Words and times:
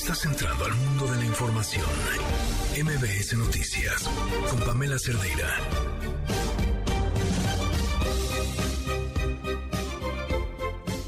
Estás 0.00 0.24
entrando 0.26 0.64
al 0.64 0.74
mundo 0.74 1.06
de 1.08 1.16
la 1.16 1.24
información. 1.24 1.84
MBS 2.80 3.36
Noticias 3.36 4.08
con 4.48 4.60
Pamela 4.60 4.96
Cerdeira. 4.96 5.58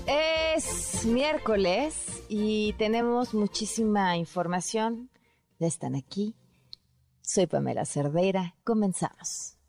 Es 0.09 1.07
miércoles 1.07 2.25
y 2.29 2.73
tenemos 2.79 3.33
muchísima 3.33 4.17
información. 4.17 5.09
Ya 5.61 5.69
están 5.69 5.95
aquí. 5.95 6.35
Soy 7.23 7.47
Pamela 7.47 7.85
Cerdeira. 7.85 8.57
Comenzamos. 8.65 9.60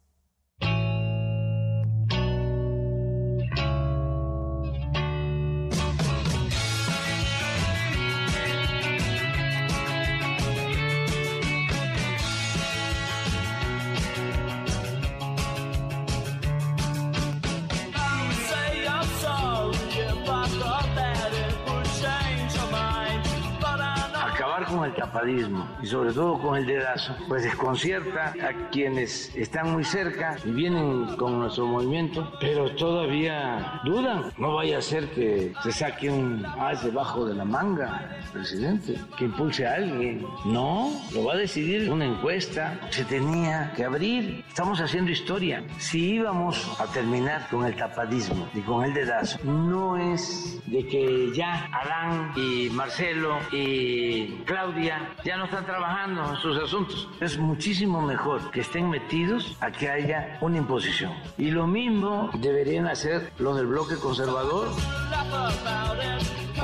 El 24.91 24.95
tapadismo 24.95 25.68
y 25.81 25.87
sobre 25.87 26.13
todo 26.13 26.39
con 26.39 26.57
el 26.57 26.65
dedazo, 26.65 27.15
pues 27.27 27.43
desconcierta 27.43 28.33
a 28.41 28.69
quienes 28.69 29.36
están 29.36 29.71
muy 29.71 29.83
cerca 29.83 30.37
y 30.45 30.51
vienen 30.51 31.15
con 31.18 31.39
nuestro 31.39 31.65
movimiento, 31.65 32.31
pero 32.39 32.73
todavía 32.75 33.81
dudan. 33.83 34.31
No 34.38 34.55
vaya 34.55 34.77
a 34.77 34.81
ser 34.81 35.09
que 35.11 35.53
se 35.63 35.72
saque 35.72 36.09
un 36.09 36.45
as 36.59 36.83
debajo 36.83 37.25
de 37.25 37.35
la 37.35 37.45
manga, 37.45 38.17
presidente, 38.33 38.95
que 39.17 39.25
impulse 39.25 39.66
a 39.66 39.75
alguien. 39.75 40.25
No, 40.45 40.91
lo 41.13 41.25
va 41.25 41.33
a 41.33 41.38
decidir 41.38 41.91
una 41.91 42.05
encuesta. 42.05 42.79
Se 42.89 43.05
tenía 43.05 43.73
que 43.75 43.85
abrir. 43.85 44.44
Estamos 44.47 44.79
haciendo 44.79 45.11
historia. 45.11 45.63
Si 45.77 46.16
íbamos 46.16 46.79
a 46.79 46.85
terminar 46.88 47.47
con 47.49 47.66
el 47.66 47.75
tapadismo 47.75 48.47
y 48.53 48.61
con 48.61 48.83
el 48.83 48.94
dedazo, 48.94 49.39
no 49.44 49.97
es 49.97 50.59
de 50.67 50.85
que 50.88 51.31
ya 51.33 51.69
Adán 51.73 52.31
y 52.35 52.69
Marcelo 52.71 53.38
y 53.51 54.27
Claudia 54.45 54.80
ya 54.83 55.37
no 55.37 55.45
están 55.45 55.65
trabajando 55.65 56.29
en 56.29 56.35
sus 56.37 56.57
asuntos. 56.57 57.09
Es 57.19 57.37
muchísimo 57.37 58.01
mejor 58.01 58.51
que 58.51 58.61
estén 58.61 58.89
metidos 58.89 59.57
a 59.61 59.71
que 59.71 59.89
haya 59.89 60.38
una 60.41 60.57
imposición. 60.57 61.13
Y 61.38 61.51
lo 61.51 61.67
mismo 61.67 62.29
deberían 62.39 62.88
hacer 62.88 63.31
los 63.39 63.55
del 63.57 63.67
bloque 63.67 63.95
conservador. 63.95 64.69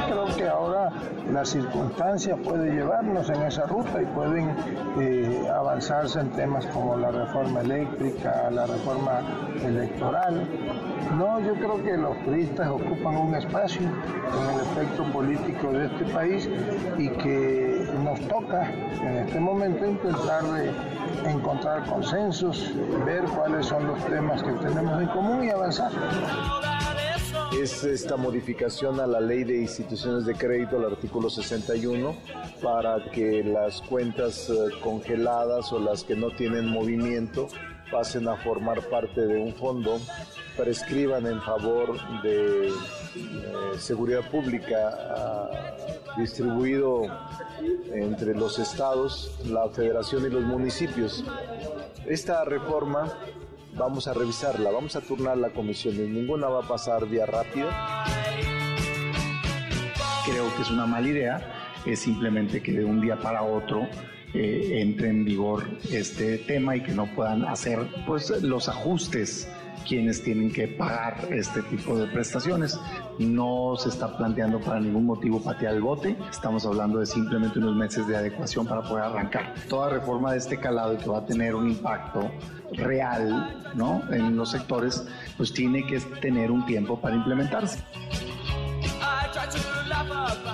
Creo 0.05 0.25
que 0.35 0.47
ahora 0.47 0.91
las 1.31 1.49
circunstancias 1.49 2.37
pueden 2.43 2.75
llevarnos 2.75 3.29
en 3.29 3.41
esa 3.41 3.65
ruta 3.65 4.01
y 4.01 4.05
pueden 4.05 4.55
eh, 4.99 5.47
avanzarse 5.53 6.19
en 6.19 6.31
temas 6.31 6.65
como 6.67 6.95
la 6.95 7.11
reforma 7.11 7.61
eléctrica, 7.61 8.49
la 8.51 8.67
reforma 8.67 9.21
electoral. 9.63 10.47
No, 11.17 11.39
yo 11.39 11.53
creo 11.55 11.83
que 11.83 11.97
los 11.97 12.23
turistas 12.23 12.69
ocupan 12.69 13.17
un 13.17 13.35
espacio 13.35 13.81
en 13.81 14.55
el 14.55 14.61
efecto 14.61 15.03
político 15.11 15.71
de 15.71 15.85
este 15.87 16.05
país 16.13 16.49
y 16.97 17.09
que 17.09 17.89
nos 18.07 18.21
toca 18.29 18.71
en 19.01 19.17
este 19.17 19.37
momento 19.37 19.85
intentar 19.85 20.41
de 20.53 20.71
encontrar 21.29 21.85
consensos, 21.85 22.71
ver 23.05 23.25
cuáles 23.25 23.65
son 23.65 23.85
los 23.85 24.05
temas 24.05 24.41
que 24.41 24.51
tenemos 24.53 25.01
en 25.01 25.07
común 25.09 25.43
y 25.43 25.49
avanzar. 25.49 25.91
Es 27.61 27.83
esta 27.83 28.15
modificación 28.15 29.01
a 29.01 29.07
la 29.07 29.19
ley 29.19 29.43
de 29.43 29.57
instituciones 29.57 30.25
de 30.25 30.35
crédito, 30.35 30.77
el 30.77 30.93
artículo 30.93 31.29
61, 31.29 32.15
para 32.63 33.03
que 33.11 33.43
las 33.43 33.81
cuentas 33.81 34.49
eh, 34.49 34.53
congeladas 34.81 35.73
o 35.73 35.79
las 35.79 36.03
que 36.05 36.15
no 36.15 36.29
tienen 36.31 36.65
movimiento 36.69 37.49
pasen 37.91 38.29
a 38.29 38.37
formar 38.37 38.81
parte 38.89 39.19
de 39.19 39.37
un 39.37 39.53
fondo, 39.53 39.99
prescriban 40.57 41.25
en 41.27 41.41
favor 41.41 41.97
de 42.23 42.69
eh, 42.69 42.71
seguridad 43.77 44.29
pública 44.29 44.97
ah, 45.15 45.49
distribuido 46.17 47.03
entre 47.93 48.33
los 48.35 48.59
estados, 48.59 49.39
la 49.45 49.69
federación 49.69 50.25
y 50.25 50.29
los 50.29 50.43
municipios. 50.43 51.23
Esta 52.05 52.43
reforma 52.43 53.13
vamos 53.77 54.07
a 54.07 54.13
revisarla, 54.13 54.71
vamos 54.71 54.95
a 54.95 55.01
turnar 55.01 55.37
la 55.37 55.49
comisión 55.51 55.95
y 55.95 56.07
ninguna 56.07 56.47
va 56.47 56.63
a 56.63 56.67
pasar 56.67 57.07
vía 57.07 57.25
rápido. 57.25 57.69
Creo 60.25 60.53
que 60.55 60.61
es 60.63 60.71
una 60.71 60.85
mala 60.85 61.07
idea, 61.07 61.73
es 61.85 61.99
simplemente 61.99 62.61
que 62.61 62.73
de 62.73 62.83
un 62.83 62.99
día 62.99 63.17
para 63.17 63.43
otro 63.43 63.87
eh, 64.33 64.81
entre 64.81 65.09
en 65.09 65.23
vigor 65.23 65.63
este 65.91 66.39
tema 66.39 66.75
y 66.75 66.81
que 66.81 66.91
no 66.91 67.05
puedan 67.15 67.45
hacer 67.45 67.79
pues 68.05 68.29
los 68.41 68.67
ajustes 68.67 69.47
quienes 69.85 70.23
tienen 70.23 70.51
que 70.51 70.67
pagar 70.67 71.27
este 71.31 71.61
tipo 71.63 71.97
de 71.97 72.07
prestaciones. 72.07 72.79
No 73.19 73.75
se 73.77 73.89
está 73.89 74.15
planteando 74.17 74.59
para 74.59 74.79
ningún 74.79 75.05
motivo 75.05 75.41
patear 75.41 75.73
el 75.73 75.81
bote, 75.81 76.15
estamos 76.29 76.65
hablando 76.65 76.99
de 76.99 77.05
simplemente 77.05 77.59
unos 77.59 77.75
meses 77.75 78.07
de 78.07 78.15
adecuación 78.15 78.65
para 78.65 78.81
poder 78.81 79.05
arrancar. 79.05 79.53
Toda 79.69 79.89
reforma 79.89 80.31
de 80.31 80.39
este 80.39 80.57
calado 80.57 80.93
y 80.93 80.97
que 80.97 81.09
va 81.09 81.19
a 81.19 81.25
tener 81.25 81.55
un 81.55 81.69
impacto 81.69 82.29
real 82.73 83.63
¿no? 83.75 84.01
en 84.11 84.35
los 84.35 84.51
sectores, 84.51 85.05
pues 85.37 85.53
tiene 85.53 85.85
que 85.85 85.99
tener 85.99 86.51
un 86.51 86.65
tiempo 86.65 86.99
para 86.99 87.15
implementarse 87.15 87.79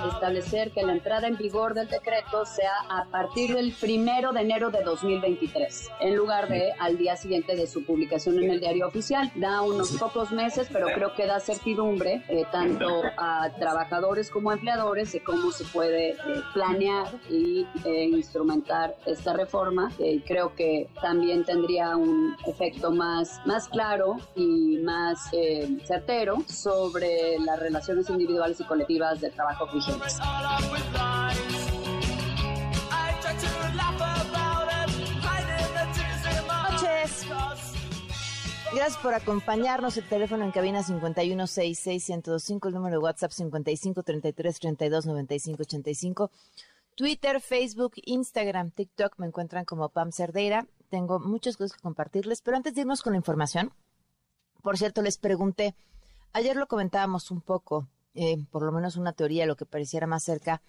establecer 0.08 0.70
que 0.70 0.82
la 0.82 0.92
entrada 0.92 1.26
en 1.26 1.36
vigor 1.36 1.74
del 1.74 1.88
decreto 1.88 2.44
sea 2.46 2.72
a 2.88 3.04
partir 3.10 3.54
del 3.54 3.72
primero 3.72 4.32
de 4.32 4.40
enero 4.40 4.70
de 4.70 4.82
2023, 4.82 5.90
en 6.00 6.16
lugar 6.16 6.48
de 6.48 6.72
al 6.78 6.96
día 6.96 7.16
siguiente 7.16 7.56
de 7.56 7.66
su 7.66 7.84
publicación 7.84 8.42
en 8.42 8.50
el 8.50 8.60
diario 8.60 8.86
oficial. 8.86 9.30
Da 9.34 9.62
unos 9.62 9.92
pocos 9.92 10.30
meses, 10.30 10.68
pero 10.72 10.86
creo 10.86 11.14
que 11.14 11.26
da 11.26 11.40
certidumbre 11.40 12.22
eh, 12.28 12.44
tanto 12.50 13.02
a 13.18 13.50
trabajadores 13.58 14.30
como 14.30 14.50
a 14.50 14.54
empleadores 14.54 15.12
de 15.12 15.22
cómo 15.22 15.50
se 15.50 15.64
puede 15.64 16.10
eh, 16.10 16.16
planear 16.52 17.08
y 17.28 17.66
eh, 17.84 18.04
instrumentar 18.04 18.94
esta 19.06 19.32
reforma. 19.34 19.90
creo 20.26 20.54
que 20.54 20.88
también 21.00 21.44
tendría 21.44 21.96
un 21.96 22.36
efecto 22.46 22.90
más, 22.90 23.40
más 23.46 23.68
claro 23.68 24.16
y 24.34 24.78
más 24.78 25.30
certero 25.86 26.38
sobre 26.46 27.38
las 27.40 27.58
relaciones 27.58 28.08
individuales 28.10 28.60
y 28.60 28.64
colectivas 28.64 29.20
de 29.20 29.30
trabajo 29.34 29.66
vigentes. 29.72 30.20
Gracias 38.74 39.00
por 39.00 39.14
acompañarnos. 39.14 39.96
El 39.96 40.08
teléfono 40.08 40.44
en 40.44 40.50
cabina 40.50 40.82
5166125, 40.82 42.68
el 42.68 42.74
número 42.74 42.96
de 42.96 42.98
WhatsApp 42.98 43.30
5533329585. 43.30 46.30
Twitter, 46.96 47.40
Facebook, 47.40 47.92
Instagram, 48.04 48.70
TikTok 48.70 49.18
me 49.18 49.26
encuentran 49.26 49.64
como 49.64 49.88
Pam 49.90 50.12
Cerdeira. 50.12 50.66
Tengo 50.90 51.20
muchas 51.20 51.56
cosas 51.56 51.76
que 51.76 51.82
compartirles, 51.82 52.42
pero 52.42 52.56
antes 52.56 52.74
de 52.74 52.82
irnos 52.82 53.02
con 53.02 53.14
la 53.14 53.16
información, 53.16 53.72
por 54.62 54.78
cierto, 54.78 55.02
les 55.02 55.18
pregunté, 55.18 55.74
ayer 56.32 56.56
lo 56.56 56.66
comentábamos 56.66 57.30
un 57.30 57.40
poco, 57.40 57.88
eh, 58.14 58.36
por 58.50 58.62
lo 58.62 58.72
menos 58.72 58.96
una 58.96 59.12
teoría, 59.12 59.46
lo 59.46 59.56
que 59.56 59.66
pareciera 59.66 60.06
más 60.06 60.24
cerca. 60.24 60.62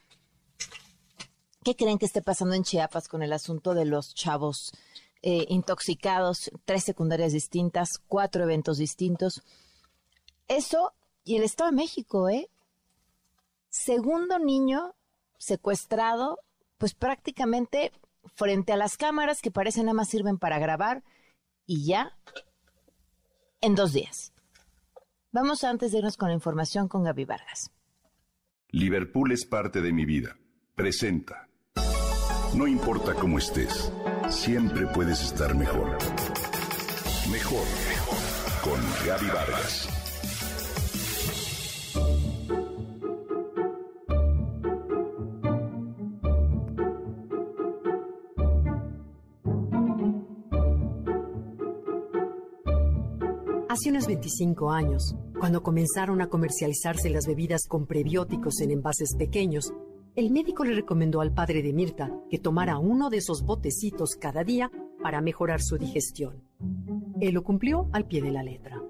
¿Qué 1.64 1.76
creen 1.76 1.98
que 1.98 2.06
esté 2.06 2.22
pasando 2.22 2.54
en 2.54 2.64
Chiapas 2.64 3.08
con 3.08 3.24
el 3.24 3.34
asunto 3.34 3.74
de 3.74 3.86
los 3.86 4.14
chavos 4.14 4.72
eh, 5.22 5.46
intoxicados? 5.50 6.52
Tres 6.66 6.84
secundarias 6.84 7.34
distintas, 7.34 8.00
cuatro 8.08 8.44
eventos 8.44 8.78
distintos. 8.78 9.42
Eso 10.48 10.94
y 11.24 11.38
el 11.38 11.44
Estado 11.44 11.72
de 11.72 11.78
México, 11.78 12.30
¿eh? 12.30 12.50
Segundo 13.70 14.38
niño 14.38 14.94
secuestrado, 15.38 16.40
pues 16.78 16.94
prácticamente 16.94 17.91
frente 18.36 18.74
a 18.74 18.78
las 18.78 18.96
cámaras 18.96 19.41
que 19.41 19.52
parecen 19.52 19.86
nada 19.86 19.96
más 19.96 20.09
sirven 20.09 20.38
para 20.38 20.59
grabar 20.59 21.03
y 21.66 21.86
ya 21.86 22.16
en 23.62 23.76
dos 23.76 23.94
días. 23.94 24.34
Vamos 25.35 25.66
antes 25.66 25.91
de 25.91 25.97
irnos 25.97 26.16
con 26.16 26.29
la 26.29 26.34
información 26.34 26.87
con 26.87 27.03
Gaby 27.03 27.26
Vargas. 27.26 27.70
Liverpool 28.70 29.34
es 29.34 29.46
parte 29.46 29.82
de 29.82 29.91
mi 29.91 30.05
vida. 30.05 30.37
Presenta. 30.76 31.49
No 32.55 32.66
importa 32.67 33.14
cómo 33.16 33.37
estés, 33.37 33.91
siempre 34.29 34.87
puedes 34.87 35.22
estar 35.22 35.53
mejor. 35.53 35.97
Mejor. 37.29 37.66
Con 38.64 38.79
Gaby 39.05 39.28
Vargas. 39.28 40.04
Hace 53.76 53.90
unos 53.90 54.08
25 54.08 54.72
años, 54.72 55.18
cuando 55.38 55.62
comenzaron 55.62 56.22
a 56.22 56.30
comercializarse 56.30 57.10
las 57.10 57.28
bebidas 57.28 57.68
con 57.68 57.88
prebióticos 57.88 58.62
en 58.62 58.72
envases 58.72 59.18
pequeños, 59.18 59.74
el 60.16 60.32
médico 60.32 60.64
le 60.64 60.76
recomendó 60.76 61.20
al 61.20 61.34
padre 61.34 61.62
de 61.62 61.74
Mirta 61.74 62.10
que 62.30 62.40
tomara 62.40 62.78
uno 62.78 63.10
de 63.10 63.18
esos 63.18 63.44
botecitos 63.44 64.12
cada 64.16 64.46
día 64.46 64.72
para 65.04 65.20
mejorar 65.20 65.62
su 65.62 65.78
digestión. 65.78 66.42
Él 67.20 67.34
lo 67.34 67.44
cumplió 67.44 67.90
al 67.92 68.08
pie 68.08 68.22
de 68.22 68.32
la 68.32 68.44
letra. 68.44 68.82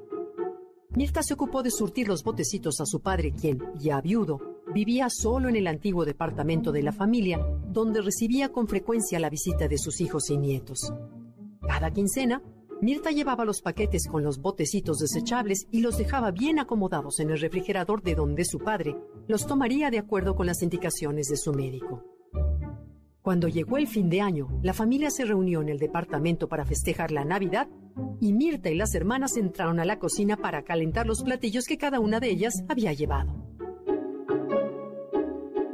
Mirta 0.91 1.23
se 1.23 1.33
ocupó 1.33 1.63
de 1.63 1.71
surtir 1.71 2.07
los 2.07 2.23
botecitos 2.23 2.79
a 2.79 2.85
su 2.85 2.99
padre, 2.99 3.33
quien, 3.33 3.57
ya 3.79 3.99
viudo, 4.01 4.61
vivía 4.71 5.07
solo 5.09 5.49
en 5.49 5.55
el 5.55 5.65
antiguo 5.65 6.05
departamento 6.05 6.71
de 6.71 6.83
la 6.83 6.91
familia, 6.91 7.39
donde 7.69 8.03
recibía 8.03 8.51
con 8.51 8.67
frecuencia 8.67 9.17
la 9.17 9.31
visita 9.31 9.67
de 9.67 9.79
sus 9.79 9.99
hijos 9.99 10.29
y 10.29 10.37
nietos. 10.37 10.93
Cada 11.67 11.89
quincena, 11.89 12.43
Mirta 12.81 13.11
llevaba 13.11 13.45
los 13.45 13.61
paquetes 13.61 14.07
con 14.07 14.23
los 14.23 14.39
botecitos 14.39 14.99
desechables 14.99 15.67
y 15.71 15.81
los 15.81 15.97
dejaba 15.97 16.31
bien 16.31 16.59
acomodados 16.59 17.19
en 17.19 17.29
el 17.29 17.39
refrigerador 17.39 18.03
de 18.03 18.15
donde 18.15 18.43
su 18.43 18.59
padre 18.59 18.97
los 19.27 19.47
tomaría 19.47 19.89
de 19.89 19.99
acuerdo 19.99 20.35
con 20.35 20.45
las 20.45 20.61
indicaciones 20.61 21.27
de 21.27 21.37
su 21.37 21.53
médico. 21.53 22.03
Cuando 23.21 23.47
llegó 23.47 23.77
el 23.77 23.87
fin 23.87 24.09
de 24.09 24.21
año, 24.21 24.59
la 24.61 24.73
familia 24.73 25.09
se 25.09 25.25
reunió 25.25 25.61
en 25.61 25.69
el 25.69 25.79
departamento 25.79 26.47
para 26.47 26.65
festejar 26.65 27.11
la 27.11 27.25
Navidad 27.25 27.67
y 28.19 28.33
Mirta 28.33 28.69
y 28.69 28.75
las 28.75 28.93
hermanas 28.93 29.37
entraron 29.37 29.79
a 29.79 29.85
la 29.85 29.97
cocina 29.97 30.37
para 30.37 30.63
calentar 30.63 31.07
los 31.07 31.23
platillos 31.23 31.65
que 31.65 31.77
cada 31.77 31.99
una 31.99 32.19
de 32.19 32.29
ellas 32.29 32.63
había 32.67 32.93
llevado. 32.93 33.33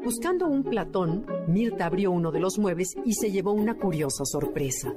Buscando 0.03 0.47
un 0.47 0.63
platón, 0.63 1.25
Mirta 1.47 1.87
abrió 1.87 2.11
uno 2.11 2.31
de 2.31 2.39
los 2.39 2.57
muebles 2.57 2.95
y 3.05 3.13
se 3.13 3.31
llevó 3.31 3.51
una 3.51 3.75
curiosa 3.75 4.23
sorpresa. 4.23 4.93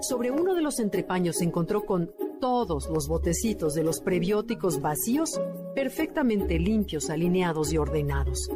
Sobre 0.00 0.30
uno 0.30 0.54
de 0.54 0.62
los 0.62 0.80
entrepaños 0.80 1.36
se 1.36 1.44
encontró 1.44 1.84
con 1.84 2.10
todos 2.40 2.88
los 2.88 3.06
botecitos 3.06 3.74
de 3.74 3.84
los 3.84 4.00
prebióticos 4.00 4.80
vacíos, 4.80 5.38
perfectamente 5.74 6.58
limpios, 6.58 7.10
alineados 7.10 7.72
y 7.72 7.76
ordenados. 7.76 8.48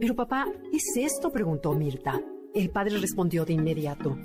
Pero 0.00 0.14
papá, 0.14 0.46
¿qué 0.70 0.76
es 0.76 0.96
esto? 0.96 1.30
preguntó 1.32 1.74
Mirta. 1.74 2.22
El 2.54 2.70
padre 2.70 2.98
respondió 2.98 3.44
de 3.44 3.54
inmediato. 3.54 4.16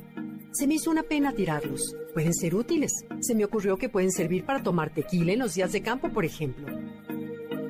Se 0.51 0.67
me 0.67 0.75
hizo 0.75 0.91
una 0.91 1.03
pena 1.03 1.33
tirarlos. 1.33 1.95
Pueden 2.13 2.33
ser 2.33 2.55
útiles. 2.55 2.91
Se 3.21 3.33
me 3.33 3.43
ocurrió 3.43 3.77
que 3.77 3.89
pueden 3.89 4.11
servir 4.11 4.45
para 4.45 4.61
tomar 4.61 4.93
tequila 4.93 5.33
en 5.33 5.39
los 5.39 5.55
días 5.55 5.71
de 5.71 5.81
campo, 5.81 6.09
por 6.13 6.25
ejemplo. 6.25 6.67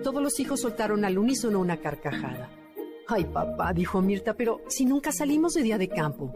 Todos 0.04 0.22
los 0.22 0.40
hijos 0.40 0.60
soltaron 0.60 1.06
al 1.06 1.18
unísono 1.18 1.60
una 1.60 1.78
carcajada. 1.78 2.52
Ay, 3.08 3.24
papá, 3.26 3.72
dijo 3.74 4.02
Mirta, 4.02 4.36
pero 4.36 4.62
si 4.68 4.86
nunca 4.86 5.12
salimos 5.12 5.54
de 5.54 5.64
día 5.64 5.78
de 5.78 5.88
campo. 5.88 6.34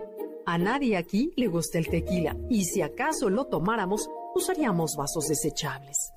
A 0.51 0.57
nadie 0.57 0.98
aquí 0.98 1.31
le 1.36 1.46
gusta 1.46 1.78
el 1.78 1.88
tequila 1.90 2.36
y 2.50 2.66
si 2.66 2.81
acaso 2.81 3.30
lo 3.30 3.46
tomáramos, 3.46 4.10
usaríamos 4.34 4.96
vasos 4.98 5.28
desechables. 5.28 6.12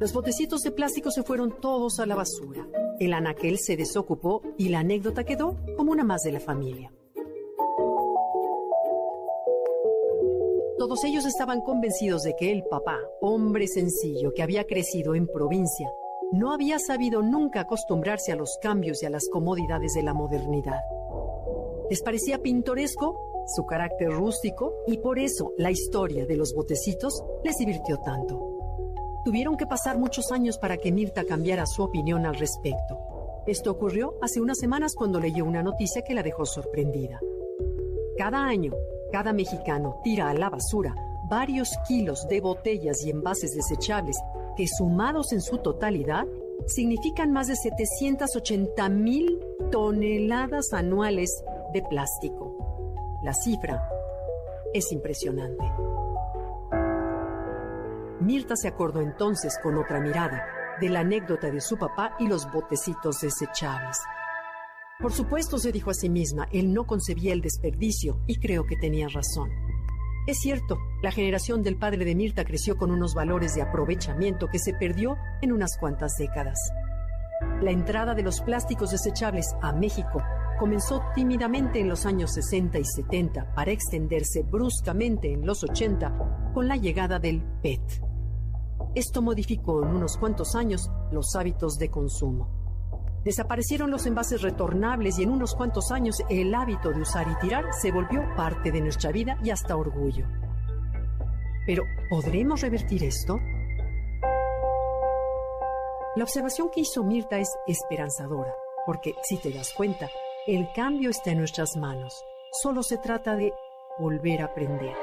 Los 0.00 0.12
botecitos 0.12 0.62
de 0.62 0.72
plástico 0.72 1.12
se 1.12 1.22
fueron 1.22 1.60
todos 1.60 2.00
a 2.00 2.06
la 2.06 2.16
basura. 2.16 2.66
El 2.98 3.14
anaquel 3.14 3.60
se 3.60 3.76
desocupó 3.76 4.42
y 4.58 4.68
la 4.70 4.80
anécdota 4.80 5.22
quedó 5.22 5.54
como 5.76 5.92
una 5.92 6.02
más 6.02 6.22
de 6.22 6.32
la 6.32 6.40
familia. 6.40 6.92
Todos 10.76 11.04
ellos 11.04 11.24
estaban 11.24 11.60
convencidos 11.60 12.22
de 12.24 12.34
que 12.34 12.50
el 12.50 12.64
papá, 12.64 12.98
hombre 13.20 13.68
sencillo 13.68 14.34
que 14.34 14.42
había 14.42 14.64
crecido 14.64 15.14
en 15.14 15.28
provincia, 15.28 15.88
no 16.32 16.52
había 16.52 16.80
sabido 16.80 17.22
nunca 17.22 17.60
acostumbrarse 17.60 18.32
a 18.32 18.36
los 18.36 18.58
cambios 18.60 19.04
y 19.04 19.06
a 19.06 19.10
las 19.10 19.28
comodidades 19.28 19.92
de 19.92 20.02
la 20.02 20.14
modernidad. 20.14 20.80
Les 21.90 22.02
parecía 22.02 22.38
pintoresco 22.38 23.31
su 23.46 23.64
carácter 23.66 24.10
rústico 24.10 24.74
y 24.86 24.98
por 24.98 25.18
eso 25.18 25.52
la 25.58 25.70
historia 25.70 26.26
de 26.26 26.36
los 26.36 26.54
botecitos 26.54 27.22
les 27.44 27.56
divirtió 27.58 27.98
tanto. 27.98 28.52
Tuvieron 29.24 29.56
que 29.56 29.66
pasar 29.66 29.98
muchos 29.98 30.32
años 30.32 30.58
para 30.58 30.76
que 30.76 30.92
Mirta 30.92 31.24
cambiara 31.24 31.66
su 31.66 31.82
opinión 31.82 32.26
al 32.26 32.34
respecto. 32.34 32.98
Esto 33.46 33.70
ocurrió 33.70 34.14
hace 34.20 34.40
unas 34.40 34.58
semanas 34.58 34.94
cuando 34.94 35.20
leyó 35.20 35.44
una 35.44 35.62
noticia 35.62 36.02
que 36.02 36.14
la 36.14 36.22
dejó 36.22 36.44
sorprendida. 36.44 37.20
Cada 38.16 38.44
año, 38.44 38.72
cada 39.10 39.32
mexicano 39.32 40.00
tira 40.02 40.30
a 40.30 40.34
la 40.34 40.50
basura 40.50 40.94
varios 41.28 41.70
kilos 41.88 42.26
de 42.28 42.40
botellas 42.40 43.04
y 43.04 43.10
envases 43.10 43.54
desechables 43.54 44.16
que 44.56 44.66
sumados 44.66 45.32
en 45.32 45.40
su 45.40 45.58
totalidad 45.58 46.26
significan 46.66 47.32
más 47.32 47.48
de 47.48 47.56
780 47.56 48.88
mil 48.90 49.40
toneladas 49.70 50.72
anuales 50.72 51.42
de 51.72 51.82
plástico. 51.82 52.51
La 53.22 53.32
cifra 53.32 53.88
es 54.74 54.90
impresionante. 54.90 55.64
Mirta 58.20 58.56
se 58.56 58.66
acordó 58.66 59.00
entonces 59.00 59.60
con 59.62 59.78
otra 59.78 60.00
mirada 60.00 60.44
de 60.80 60.88
la 60.88 61.00
anécdota 61.00 61.48
de 61.48 61.60
su 61.60 61.76
papá 61.76 62.16
y 62.18 62.26
los 62.26 62.50
botecitos 62.50 63.20
desechables. 63.20 64.00
Por 64.98 65.12
supuesto, 65.12 65.58
se 65.58 65.70
dijo 65.70 65.90
a 65.90 65.94
sí 65.94 66.08
misma, 66.08 66.48
él 66.50 66.74
no 66.74 66.84
concebía 66.84 67.32
el 67.32 67.42
desperdicio 67.42 68.18
y 68.26 68.40
creo 68.40 68.66
que 68.66 68.76
tenía 68.76 69.06
razón. 69.06 69.50
Es 70.26 70.38
cierto, 70.38 70.78
la 71.00 71.12
generación 71.12 71.62
del 71.62 71.76
padre 71.76 72.04
de 72.04 72.16
Mirta 72.16 72.44
creció 72.44 72.76
con 72.76 72.90
unos 72.90 73.14
valores 73.14 73.54
de 73.54 73.62
aprovechamiento 73.62 74.48
que 74.48 74.58
se 74.58 74.74
perdió 74.74 75.16
en 75.42 75.52
unas 75.52 75.76
cuantas 75.78 76.16
décadas. 76.18 76.58
La 77.60 77.70
entrada 77.70 78.14
de 78.14 78.22
los 78.22 78.40
plásticos 78.40 78.90
desechables 78.90 79.54
a 79.62 79.72
México 79.72 80.20
comenzó 80.62 81.02
tímidamente 81.12 81.80
en 81.80 81.88
los 81.88 82.06
años 82.06 82.34
60 82.34 82.78
y 82.78 82.84
70 82.84 83.52
para 83.52 83.72
extenderse 83.72 84.44
bruscamente 84.44 85.32
en 85.32 85.44
los 85.44 85.64
80 85.64 86.52
con 86.54 86.68
la 86.68 86.76
llegada 86.76 87.18
del 87.18 87.42
PET. 87.60 87.80
Esto 88.94 89.22
modificó 89.22 89.82
en 89.82 89.88
unos 89.88 90.16
cuantos 90.16 90.54
años 90.54 90.88
los 91.10 91.34
hábitos 91.34 91.78
de 91.78 91.90
consumo. 91.90 92.48
Desaparecieron 93.24 93.90
los 93.90 94.06
envases 94.06 94.40
retornables 94.40 95.18
y 95.18 95.24
en 95.24 95.30
unos 95.30 95.56
cuantos 95.56 95.90
años 95.90 96.22
el 96.30 96.54
hábito 96.54 96.92
de 96.92 97.00
usar 97.00 97.26
y 97.28 97.34
tirar 97.44 97.64
se 97.72 97.90
volvió 97.90 98.22
parte 98.36 98.70
de 98.70 98.82
nuestra 98.82 99.10
vida 99.10 99.38
y 99.42 99.50
hasta 99.50 99.74
orgullo. 99.74 100.28
Pero, 101.66 101.82
¿podremos 102.08 102.60
revertir 102.60 103.02
esto? 103.02 103.36
La 106.14 106.22
observación 106.22 106.70
que 106.72 106.82
hizo 106.82 107.02
Mirta 107.02 107.40
es 107.40 107.48
esperanzadora, 107.66 108.54
porque 108.86 109.16
si 109.24 109.38
te 109.38 109.50
das 109.50 109.72
cuenta, 109.76 110.08
el 110.46 110.72
cambio 110.72 111.10
está 111.10 111.30
en 111.30 111.38
nuestras 111.38 111.76
manos. 111.76 112.24
Solo 112.62 112.82
se 112.82 112.98
trata 112.98 113.36
de 113.36 113.52
volver 113.98 114.42
a 114.42 114.46
aprender. 114.46 114.96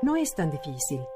No 0.00 0.16
es 0.16 0.34
tan 0.34 0.50
difícil. 0.50 1.06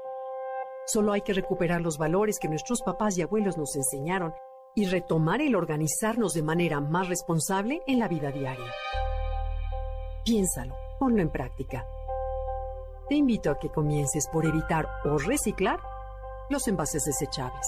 Solo 0.85 1.11
hay 1.11 1.21
que 1.21 1.33
recuperar 1.33 1.81
los 1.81 1.97
valores 1.97 2.37
que 2.39 2.47
nuestros 2.47 2.81
papás 2.81 3.17
y 3.17 3.23
abuelos 3.23 3.57
nos 3.57 3.75
enseñaron 3.75 4.35
y 4.75 4.85
retomar 4.85 5.41
el 5.41 5.55
organizarnos 5.55 6.33
de 6.33 6.43
manera 6.43 6.79
más 6.79 7.09
responsable 7.09 7.81
en 7.87 7.97
la 7.97 8.07
vida 8.07 8.31
diaria. 8.31 8.71
Piénsalo, 10.23 10.75
ponlo 10.99 11.23
en 11.23 11.31
práctica. 11.31 11.87
Te 13.09 13.15
invito 13.15 13.49
a 13.49 13.57
que 13.57 13.69
comiences 13.69 14.27
por 14.31 14.45
evitar 14.45 14.87
o 15.05 15.17
reciclar 15.17 15.79
los 16.49 16.67
envases 16.67 17.03
desechables. 17.03 17.67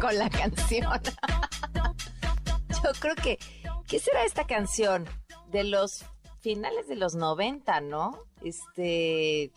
Con 0.00 0.16
la 0.18 0.30
canción. 0.30 0.90
Yo 2.82 2.90
creo 2.98 3.14
que, 3.14 3.38
¿qué 3.86 3.98
será 3.98 4.24
esta 4.24 4.46
canción? 4.46 5.06
De 5.50 5.64
los 5.64 6.04
finales 6.40 6.88
de 6.88 6.96
los 6.96 7.14
90, 7.14 7.80
¿no? 7.82 8.18
Este... 8.42 9.52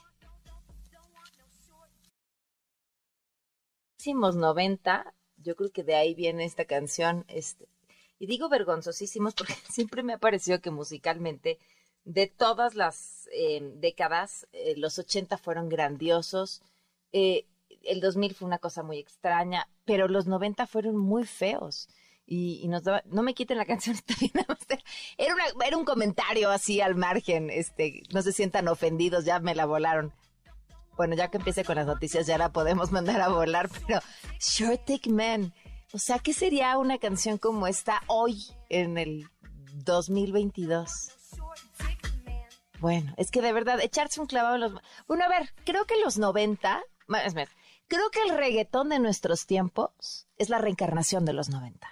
Últimos 4.00 4.36
90, 4.36 5.14
yo 5.38 5.56
creo 5.56 5.72
que 5.72 5.84
de 5.84 5.96
ahí 5.96 6.14
viene 6.14 6.44
esta 6.44 6.66
canción. 6.66 7.24
Este, 7.30 7.70
y 8.20 8.28
digo 8.28 8.50
vergonzosísimos 8.50 9.34
porque 9.34 9.54
siempre 9.72 10.04
me 10.04 10.14
ha 10.14 10.18
parecido 10.18 10.60
que 10.60 10.72
musicalmente, 10.72 11.58
de 12.04 12.28
todas 12.28 12.76
las 12.76 13.30
eh, 13.32 13.62
décadas, 13.76 14.48
eh, 14.52 14.74
los 14.76 15.00
80 15.00 15.38
fueron 15.38 15.70
grandiosos. 15.70 16.62
Eh, 17.14 17.46
el 17.84 18.02
2000 18.02 18.34
fue 18.34 18.48
una 18.48 18.60
cosa 18.60 18.84
muy 18.84 19.00
extraña, 19.00 19.68
pero 19.86 20.08
los 20.08 20.28
90 20.28 20.68
fueron 20.68 20.98
muy 20.98 21.26
feos. 21.26 21.88
y, 22.26 22.68
nos 22.70 22.84
daba, 22.84 23.04
no 23.06 23.22
me 23.22 23.34
quiten 23.34 23.58
la 23.58 23.66
canción, 23.68 23.96
está 23.96 24.16
bien, 24.20 24.32
era, 25.18 25.34
una, 25.34 25.66
era 25.66 25.78
un 25.78 25.86
comentario 25.86 26.50
así 26.50 26.82
al 26.82 26.96
margen, 26.96 27.50
este, 27.50 28.04
no 28.14 28.22
se 28.22 28.32
sientan 28.32 28.68
ofendidos, 28.68 29.26
ya 29.26 29.40
me 29.40 29.56
la 29.56 29.66
volaron. 29.66 30.14
Bueno, 30.96 31.16
ya 31.16 31.30
que 31.30 31.38
empiece 31.38 31.64
con 31.64 31.76
las 31.76 31.88
noticias, 31.88 32.28
ya 32.28 32.38
la 32.38 32.52
podemos 32.52 32.92
mandar 32.92 33.20
a 33.22 33.30
volar, 33.30 33.70
pero 33.88 34.00
Short 34.40 34.86
Take 34.86 35.10
Man, 35.10 35.54
o 35.92 35.98
sea, 35.98 36.20
¿qué 36.20 36.34
sería 36.34 36.78
una 36.78 36.98
canción 37.00 37.38
como 37.38 37.68
esta 37.68 38.02
hoy 38.08 38.44
en 38.70 38.98
el 38.98 39.30
2022? 39.74 41.12
Bueno, 42.80 43.14
es 43.18 43.32
que 43.32 43.42
de 43.42 43.54
verdad, 43.54 43.80
echarse 43.80 44.20
un 44.20 44.28
clavado 44.28 44.56
en 44.56 44.62
los... 44.62 44.74
Bueno, 45.08 45.24
a 45.24 45.30
ver, 45.30 45.54
creo 45.66 45.86
que 45.86 45.98
los 46.04 46.18
90, 46.18 46.84
más, 47.08 47.34
creo 47.88 48.10
que 48.12 48.22
el 48.24 48.38
reggaetón 48.38 48.90
de 48.90 49.00
nuestros 49.00 49.46
tiempos 49.46 50.28
es 50.38 50.50
la 50.50 50.58
reencarnación 50.58 51.26
de 51.26 51.34
los 51.34 51.50
90. 51.50 51.88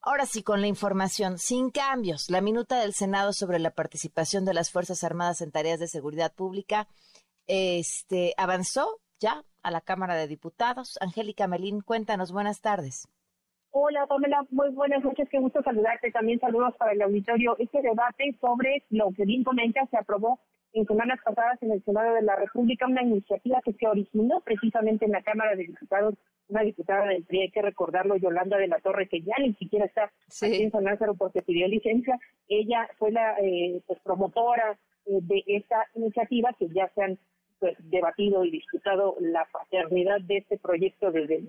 Ahora 0.00 0.26
sí, 0.26 0.42
con 0.42 0.60
la 0.60 0.68
información, 0.68 1.38
sin 1.38 1.70
cambios, 1.70 2.30
la 2.30 2.40
minuta 2.40 2.80
del 2.80 2.94
Senado 2.94 3.32
sobre 3.32 3.58
la 3.58 3.70
participación 3.70 4.44
de 4.44 4.54
las 4.54 4.70
Fuerzas 4.70 5.04
Armadas 5.04 5.40
en 5.40 5.50
tareas 5.50 5.80
de 5.80 5.88
seguridad 5.88 6.32
pública 6.32 6.88
este, 7.48 8.34
avanzó 8.36 9.00
ya 9.18 9.42
a 9.62 9.70
la 9.70 9.80
Cámara 9.80 10.14
de 10.14 10.28
Diputados. 10.28 10.98
Angélica 11.00 11.48
Melín, 11.48 11.80
cuéntanos, 11.80 12.30
buenas 12.30 12.60
tardes. 12.60 13.08
Hola, 13.70 14.06
Pamela, 14.06 14.46
muy 14.50 14.70
buenas 14.70 15.02
noches, 15.02 15.28
qué 15.30 15.38
gusto 15.40 15.62
saludarte. 15.62 16.10
También 16.10 16.40
saludos 16.40 16.74
para 16.78 16.92
el 16.92 17.02
auditorio. 17.02 17.56
Este 17.58 17.82
debate 17.82 18.36
sobre 18.40 18.84
lo 18.90 19.10
que 19.16 19.24
bien 19.24 19.44
comenta 19.44 19.84
se 19.86 19.96
aprobó 19.96 20.40
en 20.72 20.86
semanas 20.86 21.18
pasadas 21.24 21.62
en 21.62 21.72
el 21.72 21.82
Senado 21.84 22.14
de 22.14 22.22
la 22.22 22.36
República 22.36 22.86
una 22.86 23.02
iniciativa 23.02 23.60
que 23.64 23.72
se 23.72 23.86
originó 23.86 24.40
precisamente 24.40 25.04
en 25.04 25.12
la 25.12 25.22
Cámara 25.22 25.56
de 25.56 25.64
Diputados, 25.64 26.14
una 26.48 26.62
diputada 26.62 27.06
del 27.06 27.24
PRI, 27.24 27.42
hay 27.42 27.50
que 27.50 27.62
recordarlo, 27.62 28.16
Yolanda 28.16 28.56
de 28.56 28.68
la 28.68 28.78
Torre, 28.78 29.08
que 29.08 29.20
ya 29.22 29.34
ni 29.38 29.54
siquiera 29.54 29.86
está 29.86 30.04
aquí 30.04 30.62
en 30.62 30.70
San 30.70 30.84
Lázaro 30.84 31.14
porque 31.14 31.42
pidió 31.42 31.68
licencia. 31.68 32.18
Ella 32.48 32.88
fue 32.98 33.12
la 33.12 33.36
eh, 33.40 33.82
pues, 33.86 33.98
promotora 34.00 34.78
eh, 35.06 35.18
de 35.22 35.44
esta 35.46 35.86
iniciativa 35.94 36.54
que 36.58 36.68
ya 36.68 36.90
se 36.94 37.02
han 37.02 37.18
pues, 37.58 37.76
debatido 37.90 38.44
y 38.44 38.50
disputado 38.50 39.16
la 39.20 39.46
paternidad 39.52 40.20
de 40.22 40.38
este 40.38 40.58
proyecto 40.58 41.10
desde 41.10 41.36
el 41.36 41.48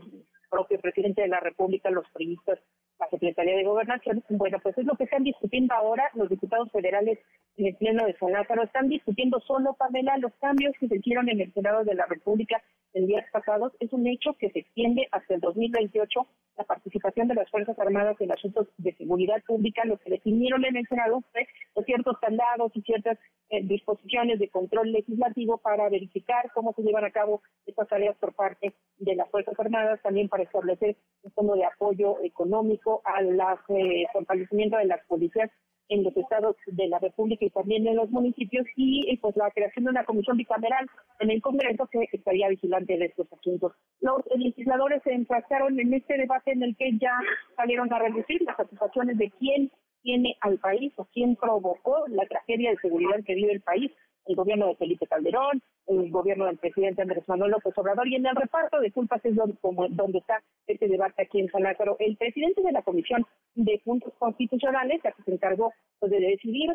propio 0.49 0.79
presidente 0.79 1.21
de 1.21 1.27
la 1.27 1.39
República, 1.39 1.89
los 1.89 2.09
periodistas, 2.09 2.59
la 2.99 3.09
Secretaría 3.09 3.55
de 3.55 3.63
Gobernación. 3.63 4.23
Bueno, 4.29 4.59
pues 4.61 4.77
es 4.77 4.85
lo 4.85 4.95
que 4.95 5.05
están 5.05 5.23
discutiendo 5.23 5.73
ahora 5.73 6.09
los 6.13 6.29
diputados 6.29 6.69
federales 6.71 7.17
en 7.57 7.67
el 7.67 7.75
Pleno 7.75 8.05
de 8.05 8.17
San 8.17 8.31
Lázaro. 8.31 8.63
Están 8.63 8.89
discutiendo 8.89 9.39
solo, 9.41 9.73
Pamela, 9.73 10.17
los 10.17 10.33
cambios 10.35 10.73
que 10.79 10.87
se 10.87 10.97
hicieron 10.97 11.29
en 11.29 11.41
el 11.41 11.53
Senado 11.53 11.83
de 11.83 11.95
la 11.95 12.05
República 12.05 12.61
en 12.93 13.07
días 13.07 13.25
pasados. 13.31 13.73
Es 13.79 13.93
un 13.93 14.07
hecho 14.07 14.33
que 14.33 14.49
se 14.51 14.59
extiende 14.59 15.07
hasta 15.11 15.35
el 15.35 15.41
2028 15.41 16.27
la 16.57 16.63
participación 16.65 17.27
de 17.29 17.35
las 17.35 17.49
Fuerzas 17.49 17.79
Armadas 17.79 18.17
en 18.19 18.31
asuntos 18.31 18.67
de 18.77 18.93
seguridad 18.95 19.41
pública. 19.47 19.85
Lo 19.85 19.97
que 19.97 20.09
definieron 20.09 20.65
en 20.65 20.75
el 20.75 20.87
Senado 20.87 21.23
fue 21.31 21.47
ciertos 21.85 22.17
candados 22.19 22.71
y 22.75 22.81
ciertas 22.81 23.17
eh, 23.49 23.61
disposiciones 23.63 24.39
de 24.39 24.49
control 24.49 24.91
legislativo 24.91 25.57
para 25.57 25.87
verificar 25.89 26.51
cómo 26.53 26.73
se 26.73 26.81
llevan 26.81 27.05
a 27.05 27.11
cabo 27.11 27.41
estas 27.65 27.87
tareas 27.87 28.17
por 28.17 28.33
parte 28.33 28.73
de 28.97 29.15
las 29.15 29.29
Fuerzas 29.29 29.57
Armadas, 29.57 30.01
también 30.01 30.27
para 30.27 30.43
establecer 30.43 30.97
un 31.23 31.31
fondo 31.31 31.55
de 31.55 31.63
apoyo 31.63 32.17
económico 32.23 32.88
al 33.05 33.39
eh, 33.69 34.05
fortalecimiento 34.13 34.77
de 34.77 34.86
las 34.86 35.05
policías 35.05 35.50
en 35.89 36.03
los 36.03 36.15
estados 36.15 36.55
de 36.67 36.88
la 36.88 37.00
República 37.00 37.43
y 37.46 37.50
también 37.50 37.88
en 37.88 37.96
los 37.96 38.10
municipios 38.12 38.65
y 38.75 39.17
pues 39.17 39.36
la 39.36 39.50
creación 39.51 39.86
de 39.86 39.91
una 39.91 40.05
comisión 40.05 40.38
bicameral 40.38 40.88
en 41.19 41.31
el 41.31 41.41
Congreso 41.41 41.88
que 41.91 42.08
estaría 42.12 42.48
vigilante 42.48 42.98
de 42.98 43.05
estos 43.05 43.27
asuntos. 43.34 43.74
Los 44.00 44.22
legisladores 44.36 45.01
se 45.03 45.13
enfrascaron 45.13 45.79
en 45.79 45.93
este 45.93 46.17
debate 46.17 46.51
en 46.51 46.63
el 46.63 46.75
que 46.77 46.91
ya 47.00 47.19
salieron 47.55 47.91
a 47.91 48.00
reducir 48.00 48.41
las 48.43 48.55
satisfacciones 48.58 49.17
de 49.17 49.31
quién 49.39 49.72
tiene 50.01 50.36
al 50.41 50.60
país 50.60 50.93
o 50.98 51.05
quién 51.05 51.36
provocó 51.36 52.05
la 52.08 52.25
tragedia 52.25 52.72
de 52.72 52.77
seguridad 52.77 53.24
que 53.25 53.36
vive 53.36 53.51
el 53.53 53.62
país, 53.62 53.91
el 54.29 54.36
gobierno 54.36 54.67
de 54.67 54.75
Felipe 54.75 55.07
Calderón, 55.07 55.62
el 55.88 56.12
gobierno 56.12 56.45
del 56.45 56.57
presidente 56.57 57.01
Andrés 57.01 57.27
Manuel 57.27 57.51
López 57.51 57.75
Obrador, 57.77 58.07
y 58.07 58.15
en 58.15 58.27
el 58.27 58.36
reparto 58.36 58.79
de 58.79 58.91
culpas 58.91 59.25
es 59.25 59.36
donde, 59.36 59.57
donde 59.89 60.19
está 60.19 60.41
este 60.67 60.88
debate 60.88 61.24
aquí 61.24 61.39
en 61.39 61.50
San 61.50 61.63
Lázaro. 61.63 61.98
El 62.00 62.15
presidente 62.15 62.62
de 62.62 62.71
la 62.71 62.83
Comisión 62.83 63.25
de 63.55 63.81
Puntos 63.83 64.13
Constitucionales, 64.19 65.01
la 65.03 65.12
que 65.13 65.24
se 65.24 65.33
encargó 65.33 65.74
pues, 66.00 66.12
de 66.12 66.19
decidir, 66.19 66.69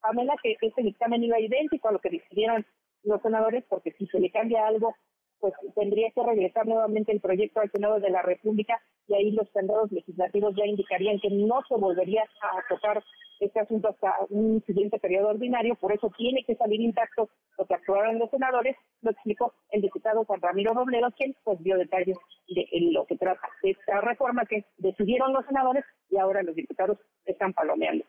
Pamela, 0.00 0.34
que 0.42 0.56
este 0.60 0.82
dictamen 0.82 1.24
iba 1.24 1.40
idéntico 1.40 1.88
a 1.88 1.92
lo 1.92 1.98
que 1.98 2.10
decidieron 2.10 2.64
los 3.02 3.20
senadores, 3.20 3.64
porque 3.68 3.90
si 3.92 4.06
se 4.06 4.20
le 4.20 4.30
cambia 4.30 4.66
algo 4.66 4.94
pues 5.42 5.54
tendría 5.74 6.08
que 6.12 6.22
regresar 6.22 6.66
nuevamente 6.68 7.10
el 7.10 7.20
proyecto 7.20 7.58
al 7.58 7.70
Senado 7.72 7.98
de 7.98 8.10
la 8.10 8.22
República 8.22 8.80
y 9.08 9.14
ahí 9.14 9.32
los 9.32 9.50
candados 9.50 9.90
legislativos 9.90 10.54
ya 10.56 10.64
indicarían 10.64 11.18
que 11.18 11.30
no 11.30 11.60
se 11.68 11.74
volvería 11.74 12.22
a 12.22 12.62
tocar 12.68 13.02
este 13.40 13.58
asunto 13.58 13.88
hasta 13.88 14.14
un 14.30 14.62
siguiente 14.64 15.00
periodo 15.00 15.30
ordinario, 15.30 15.74
por 15.74 15.92
eso 15.92 16.12
tiene 16.16 16.44
que 16.44 16.54
salir 16.54 16.80
intacto 16.80 17.28
lo 17.58 17.66
que 17.66 17.74
actuaron 17.74 18.20
los 18.20 18.30
senadores, 18.30 18.76
lo 19.00 19.10
explicó 19.10 19.52
el 19.70 19.82
diputado 19.82 20.24
Juan 20.24 20.40
Ramiro 20.40 20.74
Robledo, 20.74 21.10
quien 21.10 21.34
pues 21.42 21.58
dio 21.64 21.76
detalles 21.76 22.16
de 22.46 22.68
lo 22.92 23.04
que 23.04 23.16
trata 23.16 23.48
esta 23.64 24.00
reforma 24.00 24.46
que 24.46 24.64
decidieron 24.76 25.32
los 25.32 25.44
senadores 25.46 25.84
y 26.08 26.18
ahora 26.18 26.44
los 26.44 26.54
diputados 26.54 26.98
están 27.24 27.52
palomeando. 27.52 28.04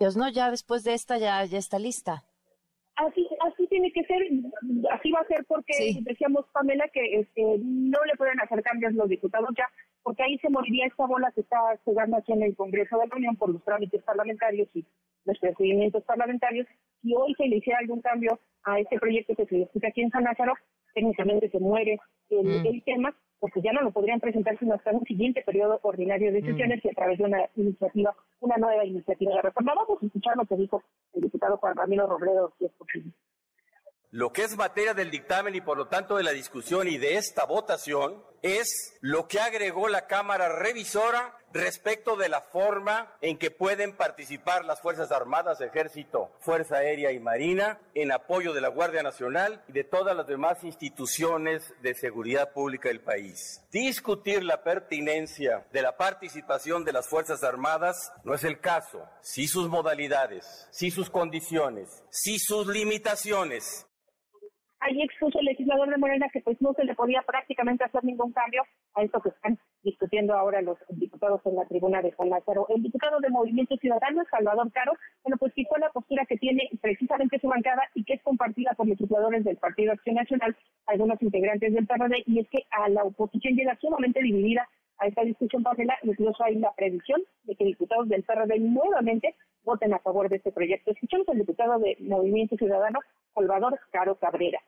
Dios, 0.00 0.16
no, 0.16 0.28
ya 0.28 0.50
después 0.50 0.82
de 0.82 0.94
esta 0.94 1.16
ya, 1.18 1.44
ya 1.44 1.58
está 1.58 1.78
lista. 1.78 2.24
Así, 2.98 3.28
así 3.40 3.57
tiene 3.68 3.92
que 3.92 4.04
ser, 4.04 4.22
así 4.90 5.10
va 5.10 5.20
a 5.20 5.26
ser 5.26 5.44
porque 5.46 5.72
decíamos, 6.02 6.46
Pamela, 6.52 6.88
que 6.88 7.20
este, 7.20 7.42
no 7.62 7.98
le 8.04 8.16
pueden 8.16 8.40
hacer 8.40 8.62
cambios 8.62 8.92
los 8.94 9.08
diputados 9.08 9.50
ya, 9.56 9.66
porque 10.02 10.22
ahí 10.22 10.38
se 10.38 10.50
moriría 10.50 10.86
esta 10.86 11.06
bola 11.06 11.30
que 11.32 11.42
está 11.42 11.58
jugando 11.84 12.16
aquí 12.16 12.32
en 12.32 12.42
el 12.42 12.56
Congreso 12.56 12.98
de 12.98 13.06
la 13.06 13.16
Unión 13.16 13.36
por 13.36 13.50
los 13.50 13.64
trámites 13.64 14.02
parlamentarios 14.02 14.68
y 14.74 14.84
los 15.24 15.38
procedimientos 15.38 16.02
parlamentarios. 16.04 16.66
Si 17.02 17.14
hoy 17.14 17.34
se 17.34 17.46
le 17.46 17.56
hiciera 17.56 17.78
algún 17.78 18.00
cambio 18.00 18.38
a 18.64 18.80
este 18.80 18.98
proyecto 18.98 19.34
que 19.34 19.46
se 19.46 19.56
discute 19.56 19.86
aquí 19.86 20.02
en 20.02 20.10
San 20.10 20.24
Lázaro, 20.24 20.54
técnicamente 20.94 21.48
se 21.50 21.58
muere 21.58 21.98
el, 22.30 22.46
mm. 22.46 22.66
el 22.66 22.82
tema 22.84 23.14
porque 23.40 23.60
ya 23.62 23.72
no 23.72 23.82
lo 23.82 23.92
podrían 23.92 24.20
presentar 24.20 24.58
sino 24.58 24.74
hasta 24.74 24.90
un 24.90 25.04
siguiente 25.04 25.42
periodo 25.42 25.78
ordinario 25.82 26.32
de 26.32 26.42
sesiones 26.42 26.84
y 26.84 26.88
a 26.88 26.92
través 26.92 27.18
de 27.18 27.24
una 27.24 27.48
iniciativa, 27.56 28.14
una 28.40 28.56
nueva 28.56 28.84
iniciativa 28.84 29.34
de 29.34 29.42
reforma. 29.42 29.74
Vamos 29.74 30.02
a 30.02 30.06
escuchar 30.06 30.36
lo 30.36 30.44
que 30.44 30.56
dijo 30.56 30.82
el 31.14 31.22
diputado 31.22 31.56
Juan 31.58 31.76
Ramiro 31.76 32.06
Robledo, 32.06 32.52
si 32.58 32.64
es 32.64 32.72
posible. 32.72 33.12
Lo 34.10 34.32
que 34.32 34.42
es 34.42 34.56
materia 34.56 34.94
del 34.94 35.10
dictamen 35.10 35.54
y 35.54 35.60
por 35.60 35.76
lo 35.76 35.88
tanto 35.88 36.16
de 36.16 36.22
la 36.22 36.30
discusión 36.30 36.88
y 36.88 36.96
de 36.96 37.16
esta 37.16 37.44
votación 37.44 38.24
es 38.40 38.96
lo 39.00 39.28
que 39.28 39.40
agregó 39.40 39.88
la 39.88 40.06
Cámara 40.06 40.48
Revisora 40.48 41.36
respecto 41.52 42.16
de 42.16 42.28
la 42.28 42.40
forma 42.40 43.16
en 43.20 43.38
que 43.38 43.50
pueden 43.50 43.96
participar 43.96 44.64
las 44.64 44.80
Fuerzas 44.80 45.10
Armadas, 45.12 45.60
Ejército, 45.60 46.30
Fuerza 46.40 46.76
Aérea 46.76 47.10
y 47.12 47.20
Marina 47.20 47.80
en 47.94 48.12
apoyo 48.12 48.52
de 48.52 48.60
la 48.60 48.68
Guardia 48.68 49.02
Nacional 49.02 49.62
y 49.68 49.72
de 49.72 49.84
todas 49.84 50.16
las 50.16 50.26
demás 50.26 50.62
instituciones 50.62 51.74
de 51.82 51.94
seguridad 51.94 52.52
pública 52.52 52.88
del 52.88 53.00
país. 53.00 53.62
Discutir 53.70 54.42
la 54.42 54.62
pertinencia 54.62 55.66
de 55.72 55.82
la 55.82 55.96
participación 55.96 56.84
de 56.84 56.92
las 56.92 57.08
Fuerzas 57.08 57.42
Armadas 57.42 58.12
no 58.24 58.34
es 58.34 58.44
el 58.44 58.60
caso. 58.60 59.02
Si 59.22 59.48
sus 59.48 59.68
modalidades, 59.68 60.68
si 60.70 60.90
sus 60.90 61.10
condiciones, 61.10 62.04
si 62.10 62.38
sus 62.38 62.66
limitaciones 62.66 63.87
Ahí 64.80 65.02
expuso 65.02 65.40
el 65.40 65.46
legislador 65.46 65.90
de 65.90 65.98
Morena 65.98 66.28
que 66.32 66.40
pues 66.40 66.60
no 66.60 66.72
se 66.74 66.84
le 66.84 66.94
podía 66.94 67.22
prácticamente 67.22 67.84
hacer 67.84 68.04
ningún 68.04 68.32
cambio 68.32 68.62
a 68.94 69.02
esto 69.02 69.20
que 69.20 69.30
están 69.30 69.58
discutiendo 69.82 70.34
ahora 70.34 70.62
los 70.62 70.78
diputados 70.90 71.40
en 71.46 71.56
la 71.56 71.66
tribuna 71.66 72.00
de 72.00 72.14
San 72.14 72.30
Lázaro. 72.30 72.66
El 72.68 72.82
diputado 72.82 73.18
de 73.20 73.28
Movimiento 73.28 73.76
Ciudadano, 73.76 74.22
Salvador 74.30 74.70
Caro, 74.72 74.92
bueno, 75.24 75.36
pues 75.36 75.52
fijó 75.54 75.76
la 75.78 75.90
postura 75.90 76.26
que 76.26 76.36
tiene 76.36 76.70
precisamente 76.80 77.40
su 77.40 77.48
bancada 77.48 77.82
y 77.94 78.04
que 78.04 78.14
es 78.14 78.22
compartida 78.22 78.72
por 78.76 78.86
legisladores 78.86 79.44
del 79.44 79.56
Partido 79.56 79.92
Acción 79.92 80.14
Nacional, 80.14 80.56
algunos 80.86 81.20
integrantes 81.22 81.74
del 81.74 81.86
PRD, 81.86 82.22
y 82.26 82.38
es 82.40 82.48
que 82.48 82.64
a 82.70 82.88
la 82.88 83.02
oposición 83.04 83.54
llega 83.54 83.76
sumamente 83.80 84.22
dividida 84.22 84.68
a 84.98 85.06
esta 85.06 85.22
discusión, 85.22 85.62
Pamela, 85.62 85.96
incluso 86.02 86.42
hay 86.44 86.56
la 86.56 86.72
previsión 86.74 87.22
de 87.44 87.54
que 87.54 87.64
diputados 87.64 88.08
del 88.08 88.24
PRD 88.24 88.58
nuevamente 88.58 89.34
voten 89.64 89.92
a 89.92 89.98
favor 89.98 90.28
de 90.28 90.36
este 90.36 90.52
proyecto. 90.52 90.90
Escuchamos 90.90 91.28
al 91.28 91.38
diputado 91.38 91.78
de 91.78 91.96
Movimiento 92.00 92.56
Ciudadano, 92.56 93.00
Salvador 93.34 93.78
Caro 93.90 94.16
Cabrera. 94.16 94.60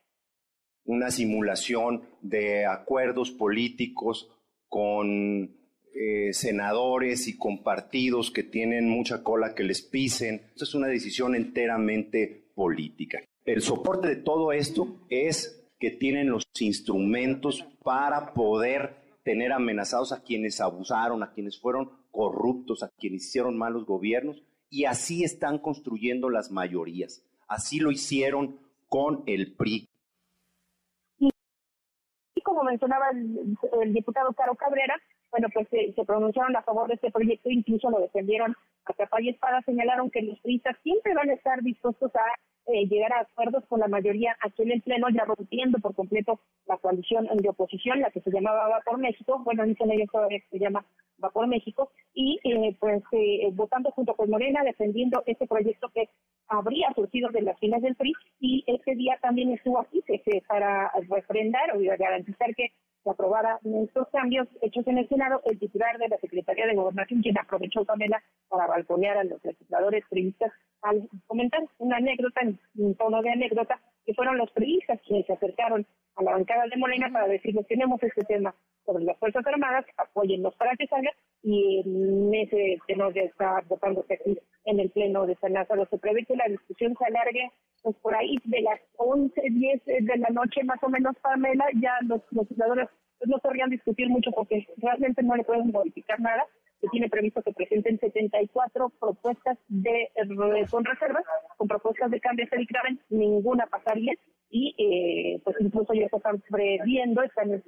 Una 0.85 1.11
simulación 1.11 2.03
de 2.21 2.67
acuerdos 2.67 3.31
políticos 3.31 4.31
con 4.69 5.57
eh, 5.95 6.33
senadores 6.33 7.27
y 7.27 7.37
con 7.37 7.63
partidos 7.63 8.31
que 8.31 8.45
tienen 8.45 8.89
mucha 8.89 9.23
cola 9.23 9.55
que 9.55 9.65
les 9.65 9.83
pisen. 9.83 10.43
Esto 10.53 10.65
es 10.65 10.75
una 10.75 10.87
decisión 10.87 11.35
enteramente 11.35 12.45
política. 12.55 13.21
El 13.45 13.63
soporte 13.63 14.09
de 14.09 14.17
todo 14.17 14.53
esto 14.53 15.01
es 15.09 15.69
que 15.79 15.91
tienen 15.91 16.31
los 16.31 16.45
instrumentos 16.61 17.67
para 17.83 18.33
poder 18.35 19.00
tener 19.31 19.53
amenazados 19.53 20.13
a 20.13 20.25
quienes 20.25 20.61
abusaron, 20.61 21.23
a 21.23 21.31
quienes 21.31 21.61
fueron 21.61 21.93
corruptos, 22.11 22.83
a 22.83 22.89
quienes 22.89 23.29
hicieron 23.29 23.57
malos 23.57 23.87
gobiernos, 23.87 24.43
y 24.69 24.87
así 24.87 25.23
están 25.23 25.61
construyendo 25.61 26.31
las 26.31 26.51
mayorías. 26.51 27.25
Así 27.47 27.79
lo 27.79 27.93
hicieron 27.93 28.59
con 28.89 29.23
el 29.27 29.55
PRI. 29.55 29.87
Y 31.21 31.31
como 32.43 32.65
mencionaba 32.65 33.07
el, 33.13 33.93
diputado 33.93 34.33
Caro 34.33 34.57
Cabrera, 34.57 34.97
bueno, 35.31 35.49
pues 35.55 35.69
se 35.69 36.05
pronunciaron 36.05 36.57
a 36.57 36.63
favor 36.63 36.89
de 36.89 36.95
este 36.95 37.11
proyecto, 37.11 37.51
incluso 37.51 37.91
lo 37.91 38.01
defendieron 38.01 38.57
a 38.85 38.93
capa 38.95 39.21
y 39.21 39.29
espada, 39.29 39.63
señalaron 39.63 40.11
que 40.11 40.23
los 40.23 40.41
turistas 40.43 40.77
siempre 40.83 41.15
van 41.15 41.31
a 41.31 41.35
estar 41.35 41.63
dispuestos 41.63 42.11
a 42.17 42.25
eh, 42.67 42.87
llegar 42.87 43.13
a 43.13 43.21
acuerdos 43.21 43.65
con 43.67 43.81
la 43.81 43.89
mayoría 43.89 44.37
aquí 44.41 44.63
en 44.63 44.73
el 44.73 44.83
Pleno, 44.83 45.09
ya 45.11 45.25
rompiendo 45.25 45.79
por 45.79 45.95
completo 45.95 46.41
la 46.67 46.77
coalición 46.77 47.27
de 47.33 47.49
oposición, 47.49 48.01
la 48.01 48.11
que 48.11 48.21
se 48.21 48.31
llamaba 48.31 48.69
Va 48.69 48.81
por 48.85 48.99
México, 48.99 49.41
bueno, 49.45 49.65
dicen 49.65 49.91
ellos 49.91 50.09
todavía 50.11 50.41
que 50.41 50.59
se 50.59 50.59
llama 50.59 50.85
Va 51.23 51.31
por 51.31 51.47
México, 51.47 51.91
y 52.15 52.39
eh, 52.45 52.77
pues 52.79 53.03
eh, 53.13 53.49
votando 53.53 53.91
junto 53.93 54.15
con 54.15 54.31
Morena, 54.31 54.63
defendiendo 54.63 55.23
este 55.27 55.47
proyecto 55.47 55.89
que 55.89 56.09
habría 56.49 56.93
surgido 56.95 57.31
de 57.31 57.43
las 57.43 57.59
filas 57.59 57.83
del 57.83 57.97
PRI, 57.97 58.13
y 58.41 58.65
ese 58.67 58.95
día 58.95 59.19
también 59.21 59.53
estuvo 59.53 59.81
aquí 59.81 60.03
para 60.47 60.93
refrendar 61.09 61.77
o 61.77 61.81
garantizar 61.81 62.55
que 62.55 62.73
se 63.03 63.11
aprobara 63.11 63.59
estos 63.65 64.09
cambios 64.09 64.49
hechos 64.61 64.87
en 64.87 64.99
el 64.99 65.09
Senado, 65.09 65.41
el 65.45 65.59
titular 65.59 65.99
de 65.99 66.09
la 66.09 66.19
Secretaría 66.19 66.67
de 66.67 66.75
Gobernación, 66.75 67.23
quien 67.23 67.39
aprovechó 67.39 67.85
Pamela 67.85 68.23
para 68.49 68.67
balconear 68.67 69.17
a 69.19 69.25
los 69.25 69.43
legisladores 69.45 70.05
priistas 70.09 70.53
al 70.83 71.09
comentar 71.27 71.63
una 71.79 71.97
anécdota, 71.97 72.41
en 72.43 72.95
tono 72.97 73.23
de 73.23 73.31
anécdota, 73.31 73.81
que 74.05 74.15
fueron 74.15 74.39
los 74.39 74.51
priistas 74.53 75.01
quienes 75.07 75.27
se 75.27 75.33
acercaron 75.33 75.87
a 76.17 76.23
la 76.23 76.33
bancada 76.33 76.65
de 76.67 76.77
Molina 76.77 77.11
para 77.13 77.29
decirles 77.29 77.67
tenemos 77.67 78.03
este 78.03 78.25
tema 78.25 78.55
sobre 78.85 79.05
las 79.05 79.19
Fuerzas 79.19 79.47
Armadas, 79.47 79.85
apóyennos 79.97 80.55
para 80.57 80.75
que 80.77 80.87
salga 80.87 81.11
y 81.43 81.83
en 81.85 82.35
ese 82.35 82.79
tenor 82.87 83.15
ya 83.15 83.23
está 83.23 83.63
votándose 83.69 84.15
aquí 84.15 84.39
en 84.65 84.81
el 84.81 84.91
Pleno 84.91 85.27
de 85.27 85.37
San 85.37 85.53
Lázaro. 85.53 85.87
Se 85.87 85.99
prevé 85.99 86.25
que 86.25 86.37
la 86.37 86.49
discusión 86.49 86.95
se 86.99 87.05
alargue 87.07 87.51
pues 87.83 87.97
por 87.97 88.15
ahí 88.15 88.37
de 88.45 88.61
las 88.63 88.81
11, 88.97 89.41
10 89.41 89.85
de 89.87 90.19
la 90.19 90.29
noche 90.31 90.63
más 90.65 90.83
o 90.83 90.89
menos, 90.89 91.17
Pamela, 91.23 91.65
ya 91.81 91.93
los 92.03 92.21
legisladores 92.31 92.89
no 93.27 93.39
querrían 93.41 93.71
discutir 93.71 94.09
mucho 94.09 94.31
porque 94.33 94.67
realmente 94.79 95.23
no 95.23 95.37
le 95.37 95.45
pueden 95.45 95.71
modificar 95.71 96.21
nada. 96.21 96.45
Se 96.81 96.89
tiene 96.89 97.11
previsto 97.11 97.43
que 97.43 97.53
presenten 97.53 97.99
74 97.99 98.89
propuestas 98.99 99.59
de, 99.69 100.11
con 100.71 100.85
reservas, 100.85 101.25
con 101.59 101.69
propuestas 101.69 102.11
de 102.11 102.21
cambio 102.21 102.47
de 102.51 102.57
dictamen, 102.57 103.01
ninguna 103.11 103.67
pasaría 103.67 104.15
y 104.49 104.75
eh, 104.79 105.41
pues 105.45 105.57
incluso 105.61 105.93
ya 105.93 106.09
se 106.09 106.17
están 106.17 106.43
previendo, 106.51 107.23
están 107.23 107.63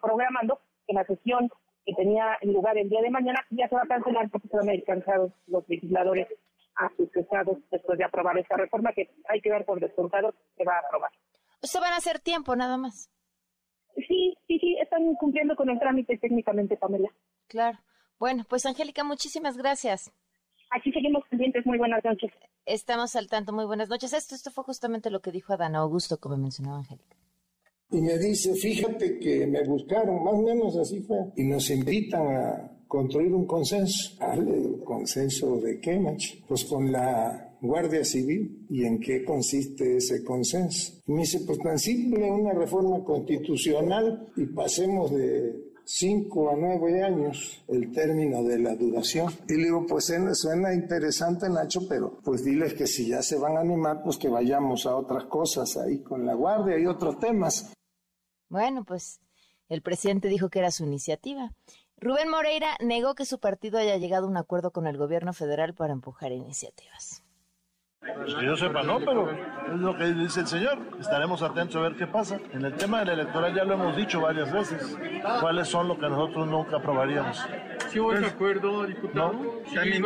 programando 0.00 0.60
que 0.86 0.92
la 0.92 1.04
sesión 1.04 1.50
que 1.84 1.94
tenía 1.94 2.38
lugar 2.42 2.78
el 2.78 2.88
día 2.88 3.00
de 3.00 3.10
mañana 3.10 3.44
ya 3.50 3.68
se 3.68 3.74
va 3.74 3.82
a 3.82 3.88
cancelar 3.88 4.30
porque 4.30 4.48
se 4.48 4.56
van 4.56 4.68
a 4.68 4.74
ir 4.74 4.84
cansados 4.84 5.32
los 5.46 5.68
legisladores 5.68 6.28
a 6.76 6.90
sus 6.96 7.14
estados 7.16 7.58
después 7.70 7.98
de 7.98 8.04
aprobar 8.04 8.38
esta 8.38 8.56
reforma 8.56 8.92
que 8.92 9.10
hay 9.28 9.40
que 9.40 9.50
ver 9.50 9.64
por 9.64 9.80
descontado 9.80 10.34
que 10.56 10.64
va 10.64 10.76
a 10.76 10.80
aprobar. 10.80 11.10
¿Usted 11.62 11.80
van 11.80 11.92
a 11.92 11.96
hacer 11.96 12.20
tiempo 12.20 12.54
nada 12.56 12.76
más? 12.76 13.10
Sí, 13.96 14.34
sí, 14.46 14.58
sí, 14.58 14.76
están 14.80 15.14
cumpliendo 15.14 15.54
con 15.56 15.68
el 15.70 15.78
trámite 15.78 16.18
técnicamente, 16.18 16.76
Pamela. 16.76 17.08
Claro. 17.48 17.78
Bueno, 18.18 18.44
pues 18.48 18.64
Angélica, 18.66 19.04
muchísimas 19.04 19.56
gracias. 19.56 20.12
Aquí 20.70 20.90
seguimos 20.92 21.22
pendientes. 21.28 21.66
Muy 21.66 21.78
buenas 21.78 22.04
noches. 22.04 22.32
Estamos 22.64 23.14
al 23.16 23.28
tanto. 23.28 23.52
Muy 23.52 23.66
buenas 23.66 23.88
noches. 23.88 24.12
Esto, 24.12 24.34
esto 24.34 24.50
fue 24.50 24.64
justamente 24.64 25.10
lo 25.10 25.20
que 25.20 25.32
dijo 25.32 25.52
Adán 25.52 25.74
Augusto, 25.74 26.18
como 26.18 26.36
mencionaba 26.36 26.78
Angélica. 26.78 27.16
Y 27.90 28.00
me 28.00 28.16
dice, 28.16 28.54
fíjate 28.54 29.18
que 29.18 29.46
me 29.46 29.62
buscaron, 29.64 30.24
más 30.24 30.32
o 30.32 30.42
menos 30.42 30.76
así 30.78 31.02
fue, 31.02 31.18
y 31.36 31.44
nos 31.44 31.68
invitan 31.68 32.26
a 32.26 32.70
construir 32.88 33.34
un 33.34 33.46
consenso. 33.46 34.16
¿El 34.32 34.82
consenso 34.82 35.60
de 35.60 35.78
qué, 35.78 35.98
macho? 35.98 36.38
Pues 36.48 36.64
con 36.64 36.90
la 36.90 37.51
Guardia 37.62 38.04
Civil. 38.04 38.66
¿Y 38.68 38.84
en 38.84 39.00
qué 39.00 39.24
consiste 39.24 39.96
ese 39.96 40.22
consenso? 40.24 41.00
Me 41.06 41.20
dice, 41.20 41.40
pues 41.46 41.58
tan 41.60 41.78
simple, 41.78 42.30
una 42.30 42.52
reforma 42.52 43.02
constitucional 43.04 44.28
y 44.36 44.46
pasemos 44.46 45.12
de 45.12 45.72
cinco 45.84 46.50
a 46.50 46.56
nueve 46.56 47.02
años 47.02 47.64
el 47.68 47.92
término 47.92 48.42
de 48.42 48.58
la 48.58 48.74
duración. 48.74 49.32
Y 49.48 49.56
le 49.56 49.64
digo, 49.64 49.86
pues 49.86 50.12
suena 50.34 50.74
interesante 50.74 51.48
Nacho, 51.48 51.80
pero 51.88 52.18
pues 52.24 52.44
diles 52.44 52.74
que 52.74 52.86
si 52.86 53.08
ya 53.08 53.22
se 53.22 53.38
van 53.38 53.56
a 53.56 53.60
animar, 53.60 54.02
pues 54.02 54.16
que 54.16 54.28
vayamos 54.28 54.86
a 54.86 54.96
otras 54.96 55.24
cosas 55.24 55.76
ahí 55.76 56.02
con 56.02 56.26
la 56.26 56.34
guardia 56.34 56.78
y 56.78 56.86
otros 56.86 57.18
temas. 57.18 57.72
Bueno, 58.48 58.84
pues 58.84 59.20
el 59.68 59.82
presidente 59.82 60.28
dijo 60.28 60.50
que 60.50 60.58
era 60.58 60.70
su 60.70 60.84
iniciativa. 60.84 61.52
Rubén 61.96 62.28
Moreira 62.28 62.76
negó 62.80 63.14
que 63.14 63.24
su 63.24 63.38
partido 63.38 63.78
haya 63.78 63.96
llegado 63.96 64.26
a 64.26 64.30
un 64.30 64.36
acuerdo 64.36 64.72
con 64.72 64.86
el 64.86 64.96
gobierno 64.98 65.32
federal 65.32 65.72
para 65.72 65.92
empujar 65.92 66.32
iniciativas. 66.32 67.21
Pues 68.02 68.34
que 68.34 68.44
yo 68.44 68.56
sepa, 68.56 68.82
no, 68.82 68.98
pero 68.98 69.30
es 69.30 69.78
lo 69.78 69.96
que 69.96 70.06
dice 70.06 70.40
el 70.40 70.48
señor. 70.48 70.78
Estaremos 70.98 71.40
atentos 71.40 71.76
a 71.76 71.80
ver 71.80 71.94
qué 71.94 72.08
pasa. 72.08 72.40
En 72.52 72.64
el 72.64 72.74
tema 72.74 72.98
del 73.00 73.20
electoral 73.20 73.54
ya 73.54 73.64
lo 73.64 73.74
hemos 73.74 73.96
dicho 73.96 74.20
varias 74.20 74.52
veces. 74.52 74.98
¿Cuáles 75.40 75.68
son 75.68 75.86
lo 75.86 75.96
que 75.96 76.08
nosotros 76.08 76.48
nunca 76.48 76.78
aprobaríamos? 76.78 77.40
¿Sí 77.90 78.00
hubo 78.00 78.12
de 78.12 78.26
acuerdo, 78.26 78.86
diputado? 78.86 79.60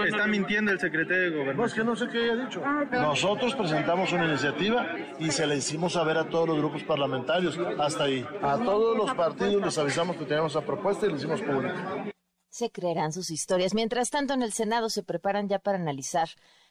está, 0.04 0.26
mintiendo 0.26 0.72
el 0.72 0.78
secretario 0.78 1.22
de 1.22 1.30
Gobernación. 1.30 1.56
No, 1.56 1.64
es 1.64 1.74
que 1.74 1.84
no 1.84 1.96
sé 1.96 2.08
qué 2.08 2.24
haya 2.24 2.44
dicho. 2.44 2.62
Nosotros 2.92 3.54
presentamos 3.54 4.12
una 4.12 4.26
iniciativa 4.26 4.86
y 5.18 5.30
se 5.30 5.46
la 5.46 5.54
hicimos 5.54 5.94
saber 5.94 6.18
a 6.18 6.28
todos 6.28 6.48
los 6.48 6.58
grupos 6.58 6.82
parlamentarios. 6.84 7.58
Hasta 7.78 8.04
ahí. 8.04 8.26
A 8.42 8.58
todos 8.58 8.94
los 8.94 9.14
partidos 9.14 9.64
les 9.64 9.78
avisamos 9.78 10.16
que 10.16 10.26
teníamos 10.26 10.52
esa 10.52 10.60
propuesta 10.66 11.06
y 11.06 11.10
la 11.10 11.16
hicimos 11.16 11.40
pública. 11.40 12.12
Se 12.50 12.70
creerán 12.70 13.12
sus 13.12 13.30
historias. 13.30 13.74
Mientras 13.74 14.10
tanto, 14.10 14.34
en 14.34 14.42
el 14.42 14.52
Senado 14.52 14.90
se 14.90 15.02
preparan 15.02 15.48
ya 15.48 15.58
para 15.58 15.78
analizar 15.78 16.28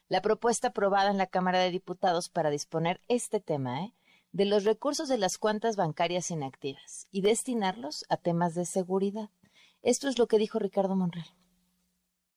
la 0.08 0.22
propuesta 0.22 0.70
aprobada 0.70 1.10
en 1.10 1.18
la 1.18 1.28
Cámara 1.28 1.60
de 1.60 1.72
Diputados 1.72 2.30
para 2.30 2.50
disponer 2.50 3.02
este 3.08 3.39
tema, 3.39 3.84
¿eh? 3.84 3.94
de 4.32 4.46
los 4.46 4.65
recursos 4.65 5.08
de 5.08 5.18
las 5.18 5.38
cuentas 5.38 5.78
bancarias 5.78 6.30
inactivas 6.30 7.08
y 7.12 7.22
destinarlos 7.22 8.06
a 8.10 8.18
temas 8.18 8.54
de 8.54 8.65
seguridad. 8.65 9.30
Esto 9.82 10.08
es 10.08 10.20
lo 10.20 10.28
que 10.28 10.38
dijo 10.38 10.60
Ricardo 10.60 10.96
Monreal. 10.96 11.28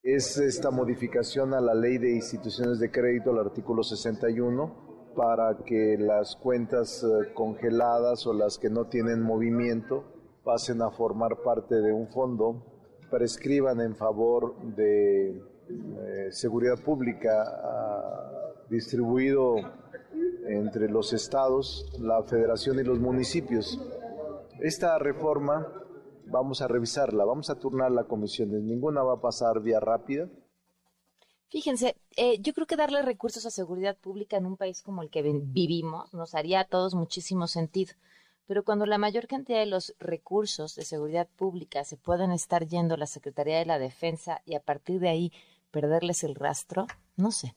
Es 0.03 0.39
esta 0.39 0.71
modificación 0.71 1.55
a 1.55 1.61
la 1.61 1.75
ley 1.75 1.99
de 1.99 2.15
instituciones 2.15 2.79
de 2.79 2.91
crédito, 2.91 3.31
al 3.31 3.41
artículo 3.41 3.83
61, 3.83 5.13
para 5.17 5.59
que 5.67 5.97
las 5.99 6.37
cuentas 6.37 7.03
eh, 7.03 7.33
congeladas 7.35 8.27
o 8.27 8.33
las 8.33 8.59
que 8.59 8.71
no 8.71 8.87
tienen 8.87 9.21
movimiento 9.21 10.05
pasen 10.45 10.81
a 10.83 10.91
formar 10.91 11.43
parte 11.43 11.75
de 11.75 11.93
un 11.93 12.09
fondo, 12.09 12.65
prescriban 13.11 13.81
en 13.81 13.97
favor 13.97 14.57
de 14.77 15.43
eh, 15.71 16.29
seguridad 16.31 16.79
pública 16.79 17.45
distribuido 18.69 19.57
entre 20.47 20.89
los 20.89 21.13
estados, 21.13 21.87
la 21.99 22.23
federación 22.23 22.79
y 22.79 22.85
los 22.85 22.99
municipios. 22.99 23.81
Esta 24.61 24.99
reforma 24.99 25.67
vamos 26.27 26.63
a 26.63 26.69
revisarla, 26.69 27.25
vamos 27.25 27.51
a 27.51 27.59
turnar 27.59 27.91
la 27.91 28.05
comisión, 28.05 28.51
ninguna 28.67 29.03
va 29.03 29.15
a 29.15 29.21
pasar 29.21 29.61
vía 29.61 29.81
rápida. 29.81 30.29
Fíjense, 31.51 31.97
eh, 32.17 32.39
yo 32.41 32.53
creo 32.53 32.67
que 32.67 32.77
darle 32.77 33.01
recursos 33.01 33.47
a 33.47 33.51
seguridad 33.51 33.97
pública 33.97 34.37
en 34.37 34.45
un 34.45 34.57
país 34.59 34.83
como 34.83 35.03
el 35.03 35.09
que 35.09 35.23
vivimos 35.23 36.13
nos 36.13 36.35
haría 36.35 36.61
a 36.61 36.65
todos 36.65 36.95
muchísimo 36.95 37.47
sentido. 37.47 37.95
Pero 38.47 38.65
cuando 38.65 38.87
la 38.87 38.99
mayor 38.99 39.27
cantidad 39.27 39.59
de 39.59 39.67
los 39.67 39.95
recursos 39.99 40.75
de 40.75 40.85
seguridad 40.85 41.29
pública 41.37 41.85
se 41.85 41.97
pueden 41.97 42.33
estar 42.33 42.67
yendo 42.67 42.95
a 42.95 42.99
la 42.99 43.07
Secretaría 43.07 43.59
de 43.59 43.67
la 43.67 43.79
Defensa 43.79 44.43
y 44.45 44.55
a 44.55 44.61
partir 44.61 45.01
de 45.01 45.09
ahí 45.09 45.33
perderles 45.71 46.25
el 46.25 46.35
rastro? 46.35 46.87
No 47.17 47.31
sé. 47.31 47.55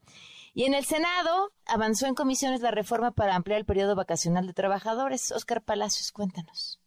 Y 0.52 0.64
en 0.64 0.74
el 0.74 0.84
Senado 0.84 1.52
avanzó 1.64 2.06
en 2.06 2.14
comisiones 2.14 2.62
la 2.62 2.72
reforma 2.72 3.12
para 3.12 3.36
ampliar 3.36 3.60
el 3.60 3.66
periodo 3.66 3.94
vacacional 3.94 4.46
de 4.46 4.52
trabajadores. 4.52 5.30
Oscar 5.30 5.62
Palacios, 5.62 6.10
cuéntanos. 6.12 6.80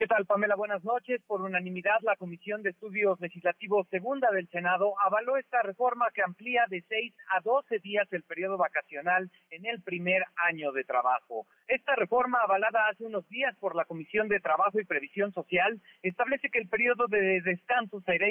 ¿Qué 0.00 0.06
tal, 0.06 0.24
Pamela? 0.24 0.56
Buenas 0.56 0.82
noches. 0.82 1.20
Por 1.26 1.42
unanimidad, 1.42 2.00
la 2.00 2.16
Comisión 2.16 2.62
de 2.62 2.70
Estudios 2.70 3.20
Legislativos 3.20 3.86
Segunda 3.90 4.30
del 4.30 4.48
Senado 4.48 4.94
avaló 4.98 5.36
esta 5.36 5.60
reforma 5.60 6.06
que 6.14 6.22
amplía 6.22 6.64
de 6.70 6.82
6 6.88 7.12
a 7.36 7.42
12 7.42 7.80
días 7.80 8.10
el 8.10 8.22
periodo 8.22 8.56
vacacional 8.56 9.30
en 9.50 9.66
el 9.66 9.82
primer 9.82 10.24
año 10.36 10.72
de 10.72 10.84
trabajo. 10.84 11.46
Esta 11.68 11.96
reforma, 11.96 12.38
avalada 12.40 12.88
hace 12.88 13.04
unos 13.04 13.28
días 13.28 13.54
por 13.58 13.76
la 13.76 13.84
Comisión 13.84 14.28
de 14.28 14.40
Trabajo 14.40 14.80
y 14.80 14.86
Previsión 14.86 15.34
Social, 15.34 15.78
establece 16.02 16.48
que 16.48 16.60
el 16.60 16.68
periodo 16.68 17.06
de 17.06 17.42
descanso 17.42 18.00
se 18.00 18.14
irá, 18.14 18.26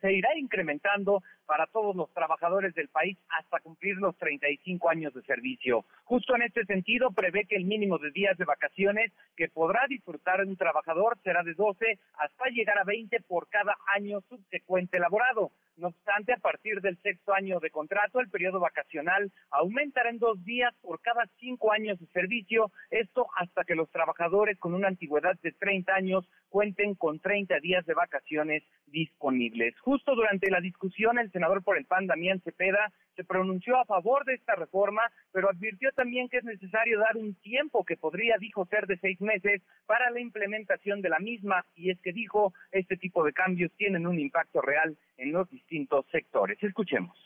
se 0.00 0.12
irá 0.12 0.38
incrementando 0.38 1.24
para 1.46 1.66
todos 1.66 1.94
los 1.94 2.12
trabajadores 2.12 2.74
del 2.74 2.88
país 2.88 3.18
hasta 3.28 3.60
cumplir 3.60 3.96
los 3.96 4.16
35 4.16 4.88
años 4.88 5.14
de 5.14 5.22
servicio. 5.22 5.84
Justo 6.04 6.34
en 6.36 6.42
este 6.42 6.64
sentido, 6.64 7.10
prevé 7.10 7.46
que 7.46 7.56
el 7.56 7.64
mínimo 7.64 7.98
de 7.98 8.10
días 8.10 8.36
de 8.38 8.44
vacaciones 8.44 9.12
que 9.36 9.48
podrá 9.48 9.86
disfrutar 9.88 10.40
un 10.44 10.56
trabajador 10.56 11.18
será 11.22 11.42
de 11.42 11.54
12 11.54 11.98
hasta 12.18 12.50
llegar 12.50 12.78
a 12.78 12.84
20 12.84 13.20
por 13.22 13.48
cada 13.48 13.76
año 13.94 14.20
subsecuente 14.28 14.96
elaborado. 14.96 15.50
No 15.76 15.88
obstante, 15.88 16.32
a 16.32 16.36
partir 16.36 16.80
del 16.80 16.96
sexto 17.02 17.34
año 17.34 17.58
de 17.58 17.70
contrato, 17.70 18.20
el 18.20 18.30
periodo 18.30 18.60
vacacional 18.60 19.32
aumentará 19.50 20.10
en 20.10 20.18
dos 20.18 20.42
días 20.44 20.72
por 20.80 21.00
cada 21.00 21.26
cinco 21.40 21.72
años 21.72 21.98
de 21.98 22.06
servicio, 22.06 22.70
esto 22.90 23.26
hasta 23.36 23.64
que 23.64 23.74
los 23.74 23.90
trabajadores 23.90 24.56
con 24.58 24.74
una 24.74 24.86
antigüedad 24.86 25.36
de 25.42 25.50
30 25.50 25.92
años 25.92 26.28
cuenten 26.48 26.94
con 26.94 27.18
30 27.18 27.58
días 27.58 27.84
de 27.86 27.94
vacaciones 27.94 28.62
disponibles. 28.86 29.76
Justo 29.80 30.14
durante 30.14 30.48
la 30.48 30.60
discusión, 30.60 31.18
el 31.18 31.32
senador 31.32 31.64
por 31.64 31.76
el 31.76 31.86
PAN, 31.86 32.06
Damián 32.06 32.40
Cepeda, 32.42 32.92
se 33.16 33.24
pronunció 33.24 33.76
a 33.78 33.84
favor 33.84 34.24
de 34.24 34.34
esta 34.34 34.54
reforma, 34.54 35.02
pero 35.32 35.50
advirtió 35.50 35.90
también 35.92 36.28
que 36.28 36.38
es 36.38 36.44
necesario 36.44 37.00
dar 37.00 37.16
un 37.16 37.34
tiempo 37.36 37.84
que 37.84 37.96
podría, 37.96 38.36
dijo, 38.38 38.66
ser 38.66 38.86
de 38.86 38.98
seis 38.98 39.20
meses 39.20 39.62
para 39.86 40.10
la 40.10 40.20
implementación 40.20 41.00
de 41.00 41.08
la 41.08 41.18
misma, 41.18 41.64
y 41.74 41.90
es 41.90 42.00
que 42.00 42.12
dijo, 42.12 42.52
este 42.70 42.96
tipo 42.96 43.24
de 43.24 43.32
cambios 43.32 43.72
tienen 43.76 44.06
un 44.06 44.18
impacto 44.18 44.60
real 44.60 44.96
en 45.16 45.32
los 45.32 45.52
distintos 45.74 46.06
sectores. 46.12 46.58
Escuchemos. 46.62 47.16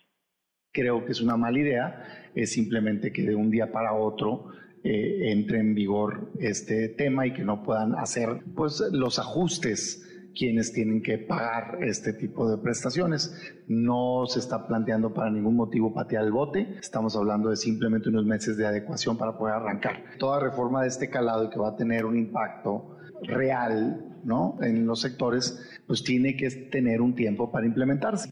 Creo 0.72 1.04
que 1.04 1.12
es 1.12 1.20
una 1.20 1.36
mala 1.36 1.58
idea, 1.58 2.30
es 2.34 2.52
simplemente 2.52 3.12
que 3.12 3.22
de 3.22 3.34
un 3.34 3.50
día 3.50 3.72
para 3.72 3.92
otro 3.94 4.52
eh, 4.84 5.32
entre 5.32 5.58
en 5.58 5.74
vigor 5.74 6.30
este 6.40 6.88
tema 6.90 7.26
y 7.26 7.32
que 7.32 7.44
no 7.44 7.62
puedan 7.62 7.94
hacer 7.94 8.28
pues 8.54 8.82
los 8.92 9.18
ajustes 9.18 10.04
quienes 10.34 10.72
tienen 10.72 11.02
que 11.02 11.18
pagar 11.18 11.78
este 11.82 12.12
tipo 12.12 12.48
de 12.48 12.58
prestaciones. 12.62 13.34
No 13.66 14.24
se 14.26 14.38
está 14.38 14.66
planteando 14.66 15.12
para 15.12 15.30
ningún 15.30 15.56
motivo 15.56 15.92
patear 15.92 16.24
el 16.24 16.32
bote, 16.32 16.76
estamos 16.80 17.16
hablando 17.16 17.50
de 17.50 17.56
simplemente 17.56 18.08
unos 18.08 18.24
meses 18.24 18.56
de 18.56 18.66
adecuación 18.66 19.18
para 19.18 19.36
poder 19.36 19.56
arrancar. 19.56 20.04
Toda 20.18 20.38
reforma 20.38 20.82
de 20.82 20.88
este 20.88 21.10
calado 21.10 21.44
y 21.44 21.50
que 21.50 21.58
va 21.58 21.70
a 21.70 21.76
tener 21.76 22.04
un 22.04 22.16
impacto 22.16 22.98
real 23.22 24.20
¿no? 24.22 24.58
en 24.60 24.86
los 24.86 25.00
sectores, 25.00 25.82
pues 25.86 26.04
tiene 26.04 26.36
que 26.36 26.50
tener 26.70 27.00
un 27.00 27.14
tiempo 27.14 27.50
para 27.50 27.66
implementarse. 27.66 28.30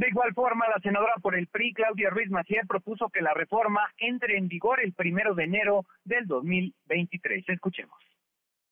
De 0.00 0.08
igual 0.08 0.32
forma, 0.32 0.66
la 0.66 0.80
senadora 0.80 1.12
por 1.20 1.36
el 1.36 1.46
PRI, 1.48 1.74
Claudia 1.74 2.08
Ruiz 2.08 2.30
Macier, 2.30 2.66
propuso 2.66 3.10
que 3.10 3.20
la 3.20 3.34
reforma 3.34 3.82
entre 3.98 4.38
en 4.38 4.48
vigor 4.48 4.80
el 4.82 4.94
primero 4.94 5.34
de 5.34 5.44
enero 5.44 5.84
del 6.04 6.26
2023. 6.26 7.46
Escuchemos 7.46 8.09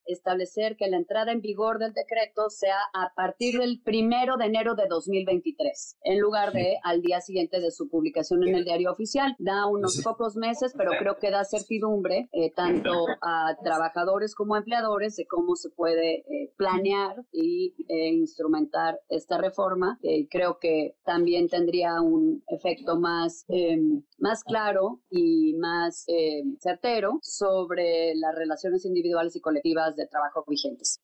establecer 0.09 0.77
que 0.77 0.89
la 0.89 0.97
entrada 0.97 1.33
en 1.33 1.41
vigor 1.41 1.79
del 1.79 1.93
decreto 1.93 2.51
sea 2.51 2.79
a 2.93 3.13
partir 3.15 3.59
del 3.59 3.81
primero 3.83 4.37
de 4.37 4.47
enero 4.47 4.75
de 4.75 4.87
2023, 4.89 5.99
en 6.03 6.19
lugar 6.21 6.53
de 6.53 6.77
al 6.83 7.03
día 7.03 7.21
siguiente 7.21 7.61
de 7.61 7.71
su 7.71 7.89
publicación 7.89 8.47
en 8.47 8.55
el 8.55 8.65
diario 8.65 8.91
oficial. 8.91 9.35
Da 9.39 9.67
unos 9.67 10.01
pocos 10.03 10.37
meses, 10.37 10.73
pero 10.77 10.93
creo 10.99 11.17
que 11.19 11.31
da 11.31 11.45
certidumbre 11.45 12.29
eh, 12.33 12.53
tanto 12.55 12.91
a 13.23 13.57
trabajadores 13.63 14.35
como 14.35 14.55
a 14.55 14.59
empleadores 14.59 15.17
de 15.17 15.27
cómo 15.27 15.57
se 15.57 15.71
puede 15.71 16.19
eh, 16.19 16.53
planear 16.57 17.17
y 17.33 17.75
eh, 17.89 18.09
instrumentar 18.09 18.99
esta 19.09 19.39
reforma. 19.39 19.99
creo 20.31 20.59
que 20.59 20.97
también 21.05 21.49
tendría 21.49 22.01
un 22.01 22.43
efecto 22.49 22.99
más, 22.99 23.45
em, 23.49 24.03
más 24.19 24.43
claro 24.45 25.01
y 25.11 25.55
más 25.55 26.05
em, 26.07 26.57
certero 26.59 27.19
sobre 27.23 28.15
las 28.15 28.35
relaciones 28.35 28.85
individuales 28.85 29.37
y 29.37 29.41
colectivas 29.41 29.97
de 29.99 30.07
trabajo 30.07 30.45
vigentes. 30.49 31.01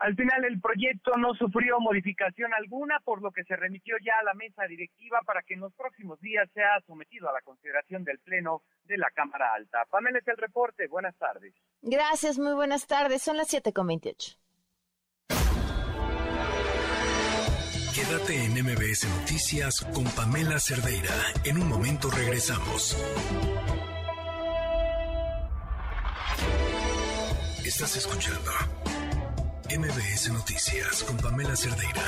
Al 0.00 0.16
final 0.16 0.44
el 0.46 0.60
proyecto 0.60 1.14
no 1.18 1.34
sufrió 1.34 1.78
modificación 1.78 2.54
alguna, 2.54 3.00
por 3.00 3.20
lo 3.20 3.30
que 3.32 3.44
se 3.44 3.54
remitió 3.54 3.96
ya 4.02 4.14
a 4.18 4.24
la 4.24 4.32
mesa 4.32 4.64
directiva 4.64 5.20
para 5.26 5.42
que 5.42 5.54
en 5.54 5.60
los 5.60 5.74
próximos 5.74 6.18
días 6.20 6.48
sea 6.54 6.80
sometido 6.86 7.28
a 7.28 7.32
la 7.34 7.42
consideración 7.42 8.02
del 8.04 8.18
Pleno 8.20 8.62
de 8.84 8.96
la 8.96 9.10
Cámara 9.10 9.52
Alta. 9.52 9.84
Pamela 9.90 10.18
es 10.18 10.26
el 10.26 10.38
reporte. 10.38 10.86
Buenas 10.88 11.14
tardes. 11.18 11.52
Gracias, 11.82 12.38
muy 12.38 12.54
buenas 12.54 12.86
tardes. 12.86 13.20
Son 13.20 13.36
las 13.36 13.52
7.28. 13.52 14.38
Quédate 17.94 18.44
en 18.44 18.52
MBS 18.64 19.06
Noticias 19.20 19.86
con 19.92 20.04
Pamela 20.16 20.58
Cerdeira. 20.58 21.14
En 21.44 21.58
un 21.58 21.68
momento 21.68 22.08
regresamos. 22.10 22.96
Estás 27.70 27.96
escuchando 27.98 28.50
MBS 29.70 30.32
Noticias 30.32 31.04
con 31.04 31.16
Pamela 31.18 31.54
Cerdeira. 31.54 32.02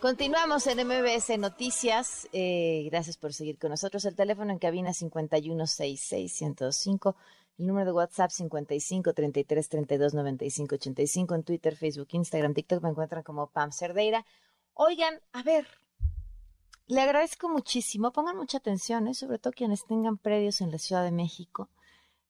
Continuamos 0.00 0.66
en 0.66 0.86
MBS 0.86 1.38
Noticias. 1.38 2.26
Eh, 2.32 2.88
gracias 2.90 3.18
por 3.18 3.34
seguir 3.34 3.58
con 3.58 3.68
nosotros. 3.70 4.02
El 4.06 4.16
teléfono 4.16 4.50
en 4.50 4.58
cabina 4.58 4.92
5166105 4.92 7.14
el 7.58 7.66
número 7.66 7.86
de 7.86 7.92
WhatsApp 7.92 8.30
55 8.30 9.12
33 9.12 9.68
32 9.68 10.14
95 10.14 10.74
85. 10.74 11.34
En 11.34 11.44
Twitter, 11.44 11.76
Facebook, 11.76 12.08
Instagram, 12.12 12.54
TikTok 12.54 12.82
me 12.82 12.90
encuentran 12.90 13.22
como 13.22 13.48
Pam 13.48 13.72
Cerdeira. 13.72 14.24
Oigan, 14.74 15.20
a 15.32 15.42
ver, 15.42 15.66
le 16.86 17.00
agradezco 17.00 17.48
muchísimo. 17.48 18.12
Pongan 18.12 18.36
mucha 18.36 18.58
atención, 18.58 19.08
¿eh? 19.08 19.14
sobre 19.14 19.38
todo 19.38 19.52
quienes 19.52 19.86
tengan 19.86 20.18
predios 20.18 20.60
en 20.60 20.70
la 20.70 20.78
Ciudad 20.78 21.02
de 21.04 21.12
México. 21.12 21.70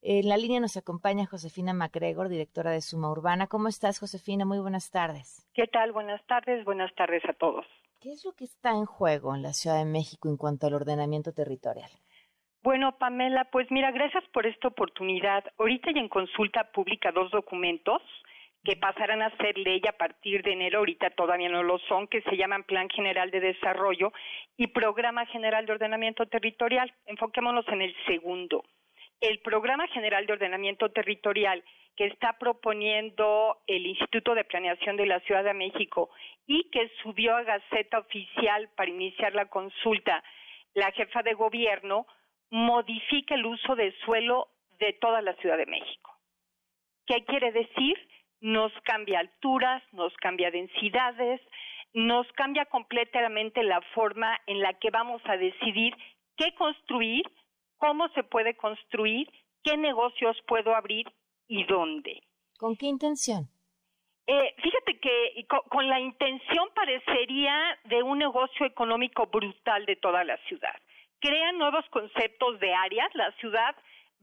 En 0.01 0.29
la 0.29 0.37
línea 0.37 0.59
nos 0.59 0.77
acompaña 0.77 1.25
Josefina 1.25 1.73
MacGregor, 1.73 2.29
directora 2.29 2.71
de 2.71 2.81
Suma 2.81 3.09
Urbana. 3.09 3.47
¿Cómo 3.47 3.67
estás, 3.67 3.99
Josefina? 3.99 4.45
Muy 4.45 4.59
buenas 4.59 4.91
tardes. 4.91 5.47
¿Qué 5.53 5.65
tal? 5.65 5.91
Buenas 5.91 6.23
tardes. 6.27 6.63
Buenas 6.63 6.93
tardes 6.93 7.23
a 7.27 7.33
todos. 7.33 7.65
¿Qué 7.99 8.11
es 8.11 8.23
lo 8.23 8.33
que 8.33 8.45
está 8.45 8.69
en 8.69 8.85
juego 8.85 9.33
en 9.33 9.41
la 9.41 9.53
Ciudad 9.53 9.77
de 9.77 9.85
México 9.85 10.29
en 10.29 10.37
cuanto 10.37 10.67
al 10.67 10.75
ordenamiento 10.75 11.33
territorial? 11.33 11.89
Bueno, 12.65 12.97
Pamela, 12.97 13.43
pues 13.51 13.69
mira, 13.69 13.91
gracias 13.91 14.23
por 14.33 14.47
esta 14.47 14.69
oportunidad. 14.69 15.43
Ahorita 15.59 15.91
hay 15.91 15.99
en 15.99 16.09
consulta 16.09 16.71
pública 16.71 17.11
dos 17.11 17.29
documentos 17.29 18.01
que 18.63 18.75
pasarán 18.75 19.21
a 19.21 19.29
ser 19.37 19.55
ley 19.59 19.79
a 19.87 19.91
partir 19.91 20.41
de 20.41 20.53
enero, 20.53 20.79
ahorita 20.79 21.11
todavía 21.11 21.47
no 21.47 21.61
lo 21.61 21.77
son, 21.87 22.07
que 22.07 22.23
se 22.23 22.35
llaman 22.35 22.63
Plan 22.63 22.89
General 22.89 23.29
de 23.29 23.39
Desarrollo 23.39 24.13
y 24.57 24.65
Programa 24.65 25.27
General 25.27 25.63
de 25.67 25.73
Ordenamiento 25.73 26.25
Territorial. 26.25 26.91
Enfoquémonos 27.05 27.67
en 27.67 27.83
el 27.83 27.95
segundo. 28.07 28.63
El 29.21 29.41
Programa 29.41 29.85
General 29.89 30.25
de 30.25 30.33
Ordenamiento 30.33 30.89
Territorial 30.89 31.63
que 31.95 32.07
está 32.07 32.33
proponiendo 32.39 33.57
el 33.67 33.85
Instituto 33.85 34.33
de 34.33 34.43
Planeación 34.43 34.97
de 34.97 35.05
la 35.05 35.19
Ciudad 35.19 35.43
de 35.43 35.53
México 35.53 36.09
y 36.47 36.67
que 36.71 36.91
subió 37.03 37.35
a 37.35 37.43
Gaceta 37.43 37.99
Oficial 37.99 38.69
para 38.75 38.89
iniciar 38.89 39.35
la 39.35 39.45
consulta 39.45 40.23
la 40.75 40.91
jefa 40.91 41.23
de 41.23 41.33
gobierno, 41.33 42.05
modifica 42.49 43.35
el 43.35 43.45
uso 43.45 43.75
de 43.75 43.93
suelo 44.05 44.47
de 44.79 44.93
toda 44.93 45.21
la 45.21 45.33
Ciudad 45.35 45.57
de 45.57 45.65
México. 45.65 46.11
¿Qué 47.05 47.23
quiere 47.25 47.51
decir? 47.51 47.95
Nos 48.41 48.71
cambia 48.83 49.19
alturas, 49.19 49.81
nos 49.93 50.13
cambia 50.17 50.51
densidades, 50.51 51.41
nos 51.93 52.27
cambia 52.33 52.65
completamente 52.65 53.63
la 53.63 53.81
forma 53.93 54.37
en 54.47 54.59
la 54.59 54.73
que 54.73 54.89
vamos 54.89 55.21
a 55.25 55.37
decidir 55.37 55.95
qué 56.35 56.53
construir, 56.55 57.23
cómo 57.77 58.09
se 58.09 58.23
puede 58.23 58.55
construir, 58.57 59.31
qué 59.63 59.77
negocios 59.77 60.37
puedo 60.47 60.75
abrir 60.75 61.07
y 61.47 61.63
dónde. 61.65 62.21
¿Con 62.57 62.75
qué 62.75 62.87
intención? 62.87 63.47
Eh, 64.27 64.55
fíjate 64.57 64.99
que 64.99 65.45
con 65.69 65.87
la 65.87 65.99
intención 65.99 66.67
parecería 66.73 67.77
de 67.85 68.01
un 68.01 68.17
negocio 68.17 68.65
económico 68.65 69.27
brutal 69.27 69.85
de 69.85 69.95
toda 69.97 70.23
la 70.23 70.37
ciudad 70.47 70.75
crean 71.19 71.57
nuevos 71.57 71.85
conceptos 71.89 72.59
de 72.59 72.73
áreas. 72.73 73.09
La 73.13 73.31
ciudad 73.33 73.75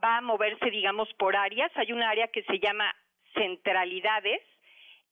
va 0.02 0.18
a 0.18 0.20
moverse, 0.20 0.70
digamos, 0.70 1.08
por 1.14 1.36
áreas. 1.36 1.70
Hay 1.76 1.92
una 1.92 2.10
área 2.10 2.28
que 2.28 2.42
se 2.44 2.58
llama 2.58 2.94
centralidades. 3.34 4.40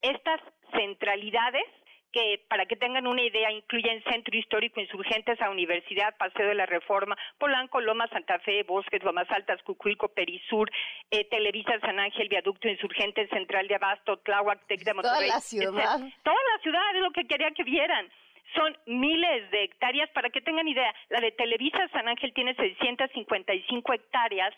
Estas 0.03 0.41
centralidades 0.73 1.67
que 2.13 2.45
para 2.49 2.67
que 2.67 2.77
tengan 2.77 3.07
una 3.07 3.23
idea 3.23 3.53
incluyen 3.53 4.03
Centro 4.05 4.37
Histórico 4.37 4.81
Insurgentes 4.81 5.41
a 5.41 5.51
Universidad, 5.51 6.17
Paseo 6.17 6.49
de 6.49 6.55
la 6.55 6.67
Reforma, 6.67 7.17
Polanco, 7.39 7.81
Loma, 7.81 8.09
Santa 8.09 8.39
Fe, 8.41 8.63
Bosques, 8.65 9.03
Lomas 9.05 9.31
Altas, 9.31 9.63
Cucuilco, 9.63 10.09
Perisur, 10.09 10.71
eh, 11.11 11.25
Televisa, 11.31 11.79
San 11.81 12.01
Ángel, 12.01 12.29
Viaducto 12.29 12.69
Insurgentes, 12.69 13.31
Central 13.31 13.69
de 13.69 13.77
Abasto, 13.77 14.19
Tláhuac, 14.19 14.67
Tec 14.67 14.81
de 14.81 14.95
Monterrey. 14.95 15.29
Toda 15.29 15.35
la 15.35 15.41
ciudad. 15.41 16.01
Toda 16.25 16.37
la 16.53 16.63
ciudad 16.63 16.97
es 16.97 17.03
lo 17.03 17.11
que 17.13 17.27
quería 17.27 17.51
que 17.53 17.65
vieran 17.65 18.11
son 18.55 18.77
miles 18.87 19.51
de 19.51 19.65
hectáreas. 19.65 20.11
Para 20.11 20.31
que 20.31 20.41
tengan 20.41 20.69
idea, 20.69 20.95
la 21.09 21.21
de 21.21 21.33
Televisa 21.33 21.89
San 21.89 22.09
Ángel 22.09 22.33
tiene 22.35 22.55
655 22.55 23.93
hectáreas. 23.93 24.55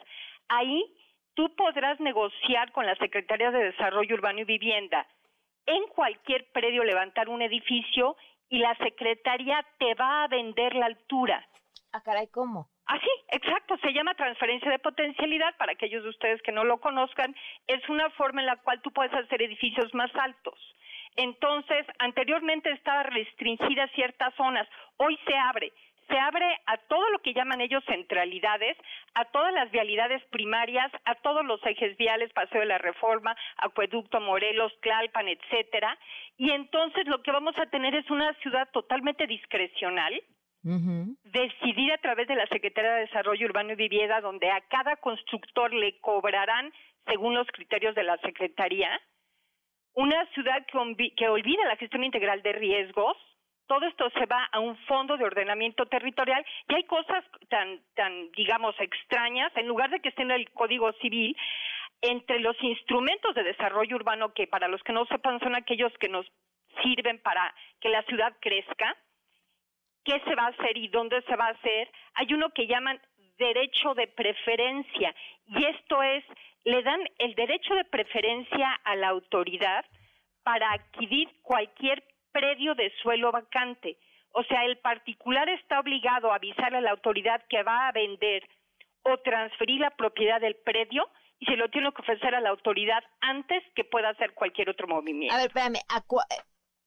Ahí 0.48 0.85
tú 1.35 1.55
podrás 1.57 1.98
negociar 2.00 2.72
con 2.72 2.87
la 2.87 2.94
Secretaría 2.96 3.50
de 3.50 3.64
Desarrollo 3.64 4.14
Urbano 4.14 4.40
y 4.40 4.44
Vivienda 4.44 5.07
en 5.66 5.87
cualquier 5.88 6.50
predio 6.52 6.85
levantar 6.85 7.28
un 7.28 7.42
edificio 7.42 8.16
y 8.48 8.59
la 8.59 8.76
Secretaría 8.76 9.64
te 9.78 9.94
va 9.94 10.24
a 10.24 10.28
vender 10.28 10.74
la 10.74 10.87
altura. 10.87 11.46
Ah, 11.92 12.00
caray, 12.02 12.26
¿cómo? 12.28 12.68
Así, 12.87 13.09
ah, 13.09 13.37
exacto, 13.37 13.76
se 13.78 13.92
llama 13.92 14.14
transferencia 14.14 14.70
de 14.70 14.78
potencialidad, 14.78 15.57
para 15.57 15.72
aquellos 15.72 16.02
de 16.02 16.11
ustedes 16.11 16.42
que 16.42 16.52
no 16.52 16.64
lo 16.64 16.81
conozcan, 16.81 17.35
es 17.66 17.88
una 17.88 18.11
forma 18.11 18.40
en 18.40 18.46
la 18.46 18.57
cual 18.57 18.83
tú 18.83 18.90
puedes 18.90 19.12
hacer 19.14 19.42
edificios 19.42 19.94
más 19.94 20.11
altos. 20.16 20.59
Entonces, 21.16 21.87
anteriormente 21.98 22.70
estaba 22.70 23.03
restringida 23.03 23.85
a 23.85 23.88
ciertas 23.88 24.35
zonas, 24.35 24.68
hoy 24.96 25.18
se 25.27 25.37
abre. 25.37 25.72
Se 26.09 26.18
abre 26.18 26.44
a 26.66 26.77
todo 26.77 27.09
lo 27.11 27.20
que 27.20 27.33
llaman 27.33 27.61
ellos 27.61 27.83
centralidades, 27.87 28.77
a 29.14 29.25
todas 29.27 29.55
las 29.55 29.70
vialidades 29.70 30.22
primarias, 30.27 30.90
a 31.05 31.14
todos 31.14 31.44
los 31.44 31.64
ejes 31.64 31.96
viales, 31.96 32.33
Paseo 32.33 32.61
de 32.61 32.66
la 32.66 32.79
Reforma, 32.79 33.37
Acueducto 33.57 34.20
Morelos, 34.20 34.72
Tlalpan, 34.81 35.29
etcétera, 35.29 35.96
y 36.37 36.51
entonces 36.51 37.07
lo 37.07 37.22
que 37.22 37.31
vamos 37.31 37.57
a 37.57 37.66
tener 37.66 37.94
es 37.94 38.11
una 38.11 38.35
ciudad 38.40 38.68
totalmente 38.72 39.27
discrecional, 39.27 40.22
decidida 40.64 41.94
a 41.94 41.98
través 41.98 42.29
de 42.29 42.37
la 42.37 42.46
Secretaría 42.46 42.92
de 42.92 43.01
Desarrollo 43.03 43.46
Urbano 43.46 43.72
y 43.72 43.77
Vivienda, 43.77 44.20
donde 44.20 44.51
a 44.51 44.61
cada 44.62 44.96
constructor 44.96 45.72
le 45.72 45.98
cobrarán 46.01 46.72
según 47.07 47.35
los 47.35 47.46
criterios 47.48 47.94
de 47.94 48.05
la 48.05 48.16
Secretaría, 48.18 49.01
una 49.94 50.26
ciudad 50.26 50.64
que, 50.66 51.28
olvida 51.28 51.64
la 51.66 51.76
gestión 51.76 52.05
integral 52.05 52.42
de 52.42 52.52
riesgos, 52.52 53.16
todo 53.66 53.87
esto 53.87 54.11
se 54.11 54.26
va 54.26 54.48
a 54.52 54.61
un 54.61 54.76
fondo 54.87 55.16
de 55.16 55.24
ordenamiento 55.24 55.87
territorial 55.87 56.44
y 56.68 56.74
hay 56.74 56.85
cosas 56.85 57.24
tan, 57.48 57.81
tan, 57.94 58.31
digamos, 58.33 58.74
extrañas, 58.81 59.52
en 59.57 59.68
lugar 59.68 59.90
de 59.90 60.00
que 60.00 60.11
esté 60.11 60.22
en 60.22 60.31
el 60.31 60.50
Código 60.50 60.92
Civil, 60.94 61.37
entre 62.00 62.40
los 62.40 62.57
instrumentos 62.62 63.35
de 63.35 63.44
desarrollo 63.44 63.96
urbano, 63.96 64.35
que 64.35 64.46
para 64.46 64.68
los 64.68 64.83
que 64.83 64.92
no 64.92 65.07
sepan 65.07 65.38
son 65.40 65.55
aquellos 65.55 65.92
que 65.98 66.09
nos 66.09 66.26
sirven 66.83 67.18
para 67.20 67.55
que 67.81 67.88
la 67.88 68.02
ciudad 68.02 68.35
crezca, 68.40 68.96
qué 70.05 70.20
se 70.20 70.35
va 70.35 70.46
a 70.46 70.48
hacer 70.48 70.76
y 70.76 70.88
dónde 70.88 71.22
se 71.22 71.37
va 71.37 71.46
a 71.46 71.52
hacer, 71.52 71.90
hay 72.14 72.33
uno 72.35 72.50
que 72.50 72.66
llaman 72.66 73.00
derecho 73.42 73.94
de 73.94 74.07
preferencia 74.07 75.14
y 75.46 75.64
esto 75.64 76.02
es, 76.02 76.24
le 76.64 76.83
dan 76.83 77.00
el 77.18 77.35
derecho 77.35 77.74
de 77.74 77.85
preferencia 77.85 78.72
a 78.85 78.94
la 78.96 79.09
autoridad 79.09 79.85
para 80.42 80.72
adquirir 80.72 81.28
cualquier 81.42 82.05
predio 82.31 82.74
de 82.74 82.92
suelo 83.02 83.33
vacante. 83.33 83.98
O 84.31 84.42
sea, 84.44 84.64
el 84.64 84.78
particular 84.78 85.48
está 85.48 85.81
obligado 85.81 86.33
a 86.33 86.37
avisar 86.37 86.74
a 86.74 86.81
la 86.81 86.90
autoridad 86.90 87.42
que 87.48 87.62
va 87.62 87.88
a 87.88 87.92
vender 87.92 88.48
o 89.02 89.18
transferir 89.18 89.81
la 89.81 89.90
propiedad 89.90 90.40
del 90.40 90.57
predio 90.57 91.09
y 91.38 91.46
se 91.46 91.57
lo 91.57 91.68
tiene 91.68 91.92
que 91.92 92.02
ofrecer 92.02 92.35
a 92.35 92.40
la 92.40 92.50
autoridad 92.50 93.02
antes 93.20 93.62
que 93.74 93.85
pueda 93.85 94.11
hacer 94.11 94.33
cualquier 94.33 94.70
otro 94.70 94.87
movimiento. 94.87 95.35
A 95.35 95.38
ver, 95.38 95.48
espérame, 95.48 95.81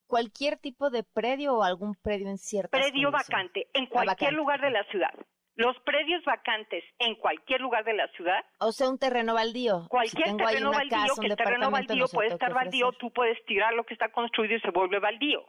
¿cualquier 0.08 0.58
tipo 0.58 0.90
de 0.90 1.04
predio 1.04 1.56
o 1.56 1.64
algún 1.64 1.96
predio 1.96 2.30
en 2.30 2.38
ciertas 2.38 2.80
Predio 2.80 3.12
vacante, 3.12 3.68
en 3.74 3.86
cualquier 3.88 4.34
lugar 4.34 4.62
de 4.62 4.72
la 4.72 4.84
ciudad. 4.86 5.14
Los 5.56 5.78
predios 5.86 6.24
vacantes 6.26 6.84
en 7.00 7.16
cualquier 7.16 7.62
lugar 7.62 7.86
de 7.86 7.94
la 7.94 8.08
ciudad. 8.10 8.44
O 8.60 8.72
sea, 8.72 8.90
un 8.90 9.00
terreno 9.00 9.34
baldío. 9.34 9.88
Cualquier 9.90 10.36
terreno 10.36 10.72
baldío, 10.72 11.16
que 11.20 11.28
el 11.28 11.36
terreno 11.36 11.72
baldío 11.72 12.06
puede 12.08 12.30
estar 12.30 12.54
baldío, 12.54 12.92
tú 12.94 13.12
puedes 13.12 13.44
tirar 13.46 13.74
lo 13.74 13.86
que 13.86 13.94
está 13.94 14.12
construido 14.12 14.56
y 14.56 14.62
se 14.62 14.72
vuelve 14.72 15.00
baldío. 15.00 15.46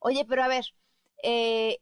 Oye, 0.00 0.24
pero 0.28 0.42
a 0.42 0.48
ver, 0.48 0.64
eh, 1.22 1.78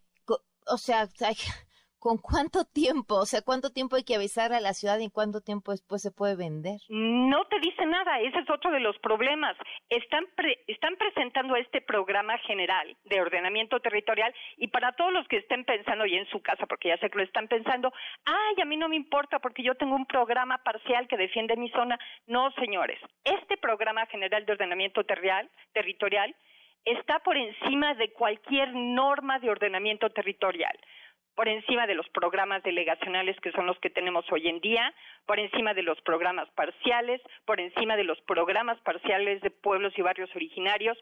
o 0.67 0.77
sea, 0.77 1.07
¿Con 1.99 2.19
cuánto 2.19 2.65
tiempo? 2.65 3.17
O 3.17 3.27
sea, 3.27 3.43
¿cuánto 3.43 3.71
tiempo 3.71 3.97
hay 3.97 4.05
que 4.05 4.15
avisar 4.15 4.53
a 4.53 4.61
la 4.61 4.73
ciudad 4.73 4.99
y 5.01 5.11
cuánto 5.11 5.41
tiempo 5.41 5.73
después 5.73 6.01
se 6.01 6.13
puede 6.13 6.37
vender? 6.37 6.79
No 6.89 7.45
te 7.47 7.59
dice 7.59 7.85
nada, 7.87 8.21
ese 8.21 8.39
es 8.39 8.51
otro 8.51 8.71
de 8.71 8.79
los 8.79 8.97
problemas. 9.01 9.57
Están, 9.89 10.25
están 10.69 10.95
presentando 10.97 11.57
este 11.57 11.81
programa 11.81 12.39
general 12.39 12.97
de 13.05 13.21
ordenamiento 13.21 13.81
territorial 13.81 14.33
y 14.57 14.69
para 14.69 14.93
todos 14.93 15.13
los 15.13 15.27
que 15.27 15.39
estén 15.39 15.65
pensando 15.65 16.07
y 16.07 16.15
en 16.15 16.27
su 16.29 16.41
casa, 16.41 16.67
porque 16.67 16.89
ya 16.89 16.99
sé 16.99 17.11
que 17.11 17.19
lo 17.19 17.25
están 17.25 17.49
pensando, 17.49 17.93
ay, 18.25 18.63
a 18.63 18.65
mí 18.65 18.77
no 18.77 18.89
me 18.89 18.97
importa 18.97 19.41
porque 19.41 19.65
yo 19.65 19.75
tengo 19.75 19.97
un 19.97 20.07
programa 20.07 20.59
parcial 20.59 21.09
que 21.09 21.17
defiende 21.17 21.57
mi 21.57 21.69
zona. 21.71 21.99
No, 22.29 22.53
señores, 22.53 23.01
este 23.25 23.57
programa 23.57 24.07
general 24.07 24.47
de 24.47 24.53
ordenamiento 24.53 25.03
territorial, 25.03 25.51
territorial 25.73 26.35
está 26.85 27.19
por 27.19 27.37
encima 27.37 27.95
de 27.95 28.13
cualquier 28.13 28.73
norma 28.75 29.39
de 29.41 29.51
ordenamiento 29.51 30.11
territorial 30.11 30.79
por 31.39 31.49
encima 31.49 31.87
de 31.87 31.95
los 31.95 32.09
programas 32.09 32.65
delegacionales 32.65 33.39
que 33.39 33.53
son 33.53 33.65
los 33.65 33.79
que 33.79 33.91
tenemos 33.91 34.25
hoy 34.33 34.49
en 34.49 34.59
día, 34.59 34.93
por 35.25 35.39
encima 35.39 35.73
de 35.73 35.85
los 35.85 36.01
programas 36.01 36.49
parciales, 36.57 37.23
por 37.45 37.61
encima 37.61 37.97
de 37.97 38.03
los 38.03 38.21
programas 38.23 38.77
parciales 38.81 39.41
de 39.43 39.53
pueblos 39.53 39.97
y 39.97 40.03
barrios 40.03 40.35
originarios. 40.35 40.99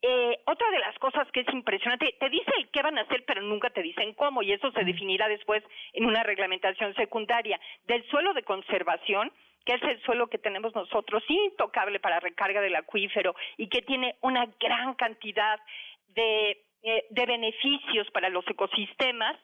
Eh, 0.00 0.38
otra 0.46 0.70
de 0.70 0.78
las 0.78 0.96
cosas 1.00 1.26
que 1.32 1.40
es 1.40 1.52
impresionante, 1.52 2.14
te 2.20 2.30
dice 2.30 2.52
el 2.58 2.68
qué 2.70 2.80
van 2.80 2.96
a 2.96 3.00
hacer, 3.00 3.24
pero 3.26 3.42
nunca 3.42 3.70
te 3.70 3.82
dicen 3.82 4.14
cómo, 4.14 4.44
y 4.44 4.52
eso 4.52 4.70
se 4.70 4.84
definirá 4.84 5.26
después 5.26 5.64
en 5.94 6.04
una 6.04 6.22
reglamentación 6.22 6.94
secundaria. 6.94 7.58
Del 7.88 8.08
suelo 8.08 8.34
de 8.34 8.44
conservación, 8.44 9.32
que 9.66 9.74
es 9.74 9.82
el 9.82 10.00
suelo 10.02 10.28
que 10.28 10.38
tenemos 10.38 10.76
nosotros, 10.76 11.24
intocable 11.26 11.98
para 11.98 12.20
recarga 12.20 12.60
del 12.60 12.76
acuífero 12.76 13.34
y 13.56 13.66
que 13.66 13.82
tiene 13.82 14.14
una 14.20 14.46
gran 14.60 14.94
cantidad 14.94 15.58
de, 16.10 16.62
eh, 16.84 17.04
de 17.10 17.26
beneficios 17.26 18.08
para 18.12 18.28
los 18.28 18.46
ecosistemas, 18.46 19.36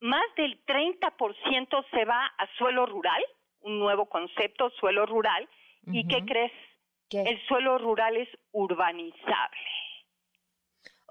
más 0.00 0.24
del 0.36 0.64
30% 0.64 1.84
se 1.90 2.04
va 2.04 2.26
a 2.26 2.46
suelo 2.58 2.86
rural, 2.86 3.22
un 3.60 3.78
nuevo 3.78 4.06
concepto, 4.06 4.70
suelo 4.80 5.06
rural. 5.06 5.48
¿Y 5.86 6.06
qué 6.06 6.24
crees? 6.24 6.52
El 7.10 7.40
suelo 7.46 7.78
rural 7.78 8.16
es 8.16 8.28
urbanizable. 8.52 9.60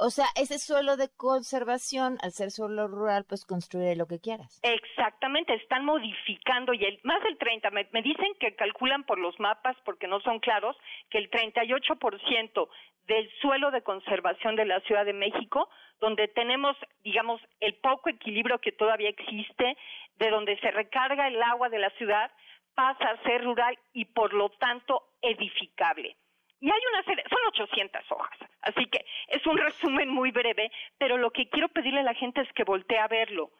O 0.01 0.11
sea, 0.11 0.27
ese 0.37 0.59
suelo 0.59 0.95
de 0.95 1.09
conservación, 1.09 2.17
al 2.21 2.31
ser 2.31 2.51
suelo 2.51 2.87
rural, 2.87 3.25
pues 3.27 3.43
construye 3.43 3.97
lo 3.97 4.07
que 4.07 4.19
quieras. 4.19 4.61
Exactamente, 4.63 5.53
están 5.55 5.83
modificando 5.83 6.73
y 6.73 6.85
el, 6.85 7.01
más 7.03 7.21
del 7.21 7.37
30, 7.37 7.69
me, 7.71 7.85
me 7.91 8.01
dicen 8.01 8.33
que 8.39 8.55
calculan 8.55 9.03
por 9.03 9.19
los 9.19 9.37
mapas, 9.41 9.75
porque 9.83 10.07
no 10.07 10.21
son 10.21 10.39
claros, 10.39 10.77
que 11.09 11.17
el 11.17 11.29
38% 11.29 12.69
del 13.07 13.29
suelo 13.41 13.71
de 13.71 13.81
conservación 13.81 14.55
de 14.55 14.65
la 14.65 14.79
Ciudad 14.81 15.05
de 15.05 15.13
México, 15.13 15.69
donde 15.99 16.27
tenemos, 16.27 16.77
digamos, 17.03 17.41
el 17.59 17.75
poco 17.75 18.09
equilibrio 18.09 18.59
que 18.59 18.71
todavía 18.71 19.09
existe, 19.09 19.77
de 20.17 20.29
donde 20.29 20.57
se 20.59 20.71
recarga 20.71 21.27
el 21.27 21.41
agua 21.41 21.69
de 21.69 21.79
la 21.79 21.89
ciudad, 21.91 22.31
pasa 22.75 23.09
a 23.09 23.23
ser 23.23 23.43
rural 23.43 23.77
y 23.93 24.05
por 24.05 24.33
lo 24.33 24.49
tanto 24.49 25.03
edificable. 25.21 26.15
Y 26.61 26.69
hay 26.69 26.81
una 26.91 27.03
serie, 27.03 27.23
son 27.29 27.39
800 27.47 28.11
hojas, 28.11 28.37
así 28.61 28.85
que 28.85 29.05
es 29.27 29.45
un 29.47 29.57
resumen 29.57 30.09
muy 30.09 30.31
breve, 30.31 30.71
pero 30.97 31.17
lo 31.17 31.31
que 31.31 31.49
quiero 31.49 31.69
pedirle 31.69 32.01
a 32.01 32.03
la 32.03 32.13
gente 32.13 32.41
es 32.41 32.51
que 32.53 32.65
voltee 32.65 32.99
a 32.99 33.07
verlo. 33.07 33.51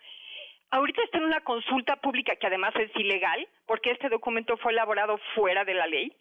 Ahorita 0.71 1.01
está 1.03 1.17
en 1.17 1.23
una 1.23 1.41
consulta 1.41 1.95
pública 1.95 2.35
que 2.35 2.47
además 2.47 2.73
es 2.75 2.95
ilegal, 2.95 3.47
porque 3.65 3.91
este 3.91 4.09
documento 4.09 4.57
fue 4.57 4.73
elaborado 4.73 5.17
fuera 5.33 5.65
de 5.65 5.73
la 5.73 5.87
ley, 5.87 6.13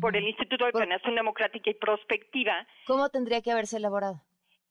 por 0.00 0.16
el 0.16 0.26
Instituto 0.26 0.66
de 0.66 0.72
Planeación 0.72 1.14
Democrática 1.14 1.70
y 1.70 1.74
Prospectiva. 1.74 2.66
¿Cómo 2.86 3.08
tendría 3.08 3.40
que 3.40 3.52
haberse 3.52 3.76
elaborado? 3.76 4.22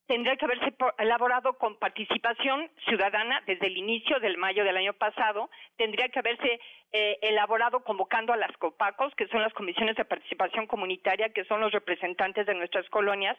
Tendría 0.07 0.37
que 0.37 0.45
haberse 0.45 0.73
elaborado 0.99 1.57
con 1.57 1.77
participación 1.79 2.71
ciudadana 2.87 3.43
desde 3.45 3.67
el 3.67 3.75
inicio 3.75 4.21
del 4.21 4.37
mayo 4.37 4.63
del 4.63 4.77
año 4.77 4.93
pasado. 4.93 5.49
Tendría 5.75 6.07
que 6.07 6.19
haberse 6.19 6.61
eh, 6.93 7.17
elaborado 7.21 7.83
convocando 7.83 8.31
a 8.31 8.37
las 8.37 8.55
COPACOS, 8.55 9.13
que 9.15 9.27
son 9.27 9.41
las 9.41 9.53
comisiones 9.53 9.97
de 9.97 10.05
participación 10.05 10.65
comunitaria, 10.65 11.33
que 11.33 11.43
son 11.43 11.59
los 11.59 11.73
representantes 11.73 12.45
de 12.45 12.55
nuestras 12.55 12.89
colonias. 12.89 13.37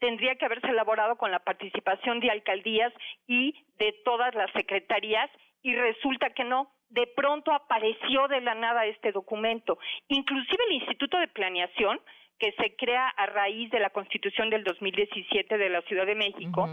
Tendría 0.00 0.34
que 0.34 0.44
haberse 0.44 0.66
elaborado 0.66 1.16
con 1.16 1.30
la 1.30 1.38
participación 1.38 2.18
de 2.18 2.32
alcaldías 2.32 2.92
y 3.28 3.54
de 3.78 3.92
todas 4.04 4.34
las 4.34 4.50
secretarías 4.50 5.30
y 5.62 5.76
resulta 5.76 6.30
que 6.30 6.42
no, 6.42 6.68
de 6.90 7.06
pronto 7.06 7.52
apareció 7.52 8.28
de 8.28 8.40
la 8.40 8.54
nada 8.54 8.86
este 8.86 9.12
documento. 9.12 9.78
Inclusive 10.08 10.64
el 10.68 10.74
Instituto 10.74 11.18
de 11.18 11.28
Planeación, 11.28 12.00
que 12.38 12.52
se 12.52 12.76
crea 12.76 13.08
a 13.08 13.26
raíz 13.26 13.70
de 13.70 13.80
la 13.80 13.90
Constitución 13.90 14.48
del 14.50 14.64
2017 14.64 15.58
de 15.58 15.68
la 15.68 15.82
Ciudad 15.82 16.06
de 16.06 16.14
México, 16.14 16.68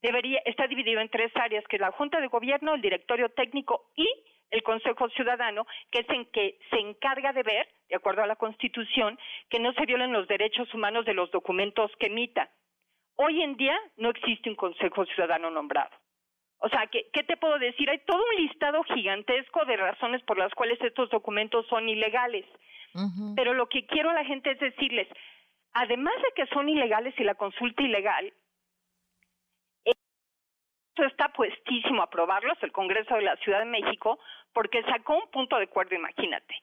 debería 0.00 0.40
está 0.44 0.66
dividido 0.66 1.00
en 1.00 1.08
tres 1.08 1.32
áreas, 1.36 1.64
que 1.68 1.76
es 1.76 1.82
la 1.82 1.92
Junta 1.92 2.20
de 2.20 2.28
Gobierno, 2.28 2.74
el 2.74 2.80
Directorio 2.80 3.28
Técnico 3.30 3.90
y 3.96 4.08
el 4.50 4.62
Consejo 4.62 5.08
Ciudadano, 5.10 5.66
que 5.90 6.00
es 6.00 6.10
en 6.10 6.24
que 6.26 6.58
se 6.70 6.78
encarga 6.78 7.32
de 7.32 7.42
ver, 7.42 7.68
de 7.88 7.96
acuerdo 7.96 8.22
a 8.22 8.26
la 8.26 8.36
Constitución, 8.36 9.18
que 9.50 9.58
no 9.58 9.72
se 9.74 9.84
violen 9.86 10.12
los 10.12 10.28
derechos 10.28 10.72
humanos 10.72 11.04
de 11.04 11.14
los 11.14 11.30
documentos 11.30 11.90
que 11.98 12.06
emita. 12.06 12.48
Hoy 13.16 13.42
en 13.42 13.56
día 13.56 13.76
no 13.96 14.10
existe 14.10 14.48
un 14.48 14.56
Consejo 14.56 15.04
Ciudadano 15.06 15.50
nombrado. 15.50 15.90
O 16.58 16.68
sea, 16.68 16.86
¿qué, 16.88 17.08
¿qué, 17.12 17.22
te 17.22 17.36
puedo 17.36 17.58
decir? 17.58 17.88
Hay 17.88 17.98
todo 18.00 18.18
un 18.18 18.44
listado 18.44 18.82
gigantesco 18.82 19.64
de 19.64 19.76
razones 19.76 20.22
por 20.22 20.38
las 20.38 20.52
cuales 20.54 20.80
estos 20.80 21.08
documentos 21.10 21.66
son 21.68 21.88
ilegales. 21.88 22.44
Pero 23.36 23.54
lo 23.54 23.68
que 23.68 23.86
quiero 23.86 24.10
a 24.10 24.14
la 24.14 24.24
gente 24.24 24.50
es 24.50 24.58
decirles, 24.58 25.06
además 25.72 26.14
de 26.16 26.32
que 26.34 26.52
son 26.52 26.68
ilegales 26.68 27.14
y 27.18 27.22
la 27.22 27.36
consulta 27.36 27.82
ilegal, 27.82 28.32
esto 29.84 31.04
está 31.04 31.28
puestísimo 31.28 32.00
a 32.00 32.06
aprobarlos 32.06 32.60
el 32.62 32.72
Congreso 32.72 33.14
de 33.14 33.22
la 33.22 33.36
Ciudad 33.36 33.60
de 33.60 33.66
México 33.66 34.18
porque 34.52 34.82
sacó 34.82 35.16
un 35.16 35.30
punto 35.30 35.56
de 35.58 35.64
acuerdo, 35.64 35.94
imagínate, 35.94 36.56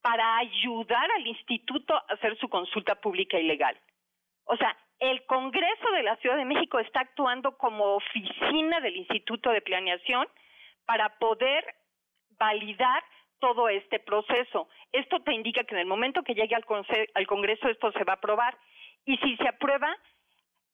para 0.00 0.36
ayudar 0.38 1.10
al 1.16 1.26
instituto 1.26 1.94
a 1.94 2.04
hacer 2.10 2.38
su 2.38 2.48
consulta 2.48 2.94
pública 2.94 3.38
ilegal. 3.38 3.76
O 4.50 4.56
sea, 4.56 4.76
el 4.98 5.24
Congreso 5.26 5.92
de 5.92 6.02
la 6.02 6.16
Ciudad 6.16 6.36
de 6.36 6.44
México 6.44 6.80
está 6.80 7.02
actuando 7.02 7.56
como 7.56 7.94
oficina 7.94 8.80
del 8.80 8.96
Instituto 8.96 9.50
de 9.50 9.60
Planeación 9.60 10.26
para 10.86 11.08
poder 11.20 11.76
validar 12.30 13.04
todo 13.38 13.68
este 13.68 14.00
proceso. 14.00 14.68
Esto 14.90 15.20
te 15.20 15.34
indica 15.34 15.62
que 15.62 15.76
en 15.76 15.82
el 15.82 15.86
momento 15.86 16.24
que 16.24 16.34
llegue 16.34 16.56
al, 16.56 16.64
al 17.14 17.26
Congreso 17.28 17.68
esto 17.68 17.92
se 17.92 18.02
va 18.02 18.14
a 18.14 18.16
aprobar 18.16 18.58
y 19.04 19.18
si 19.18 19.36
se 19.36 19.46
aprueba, 19.46 19.96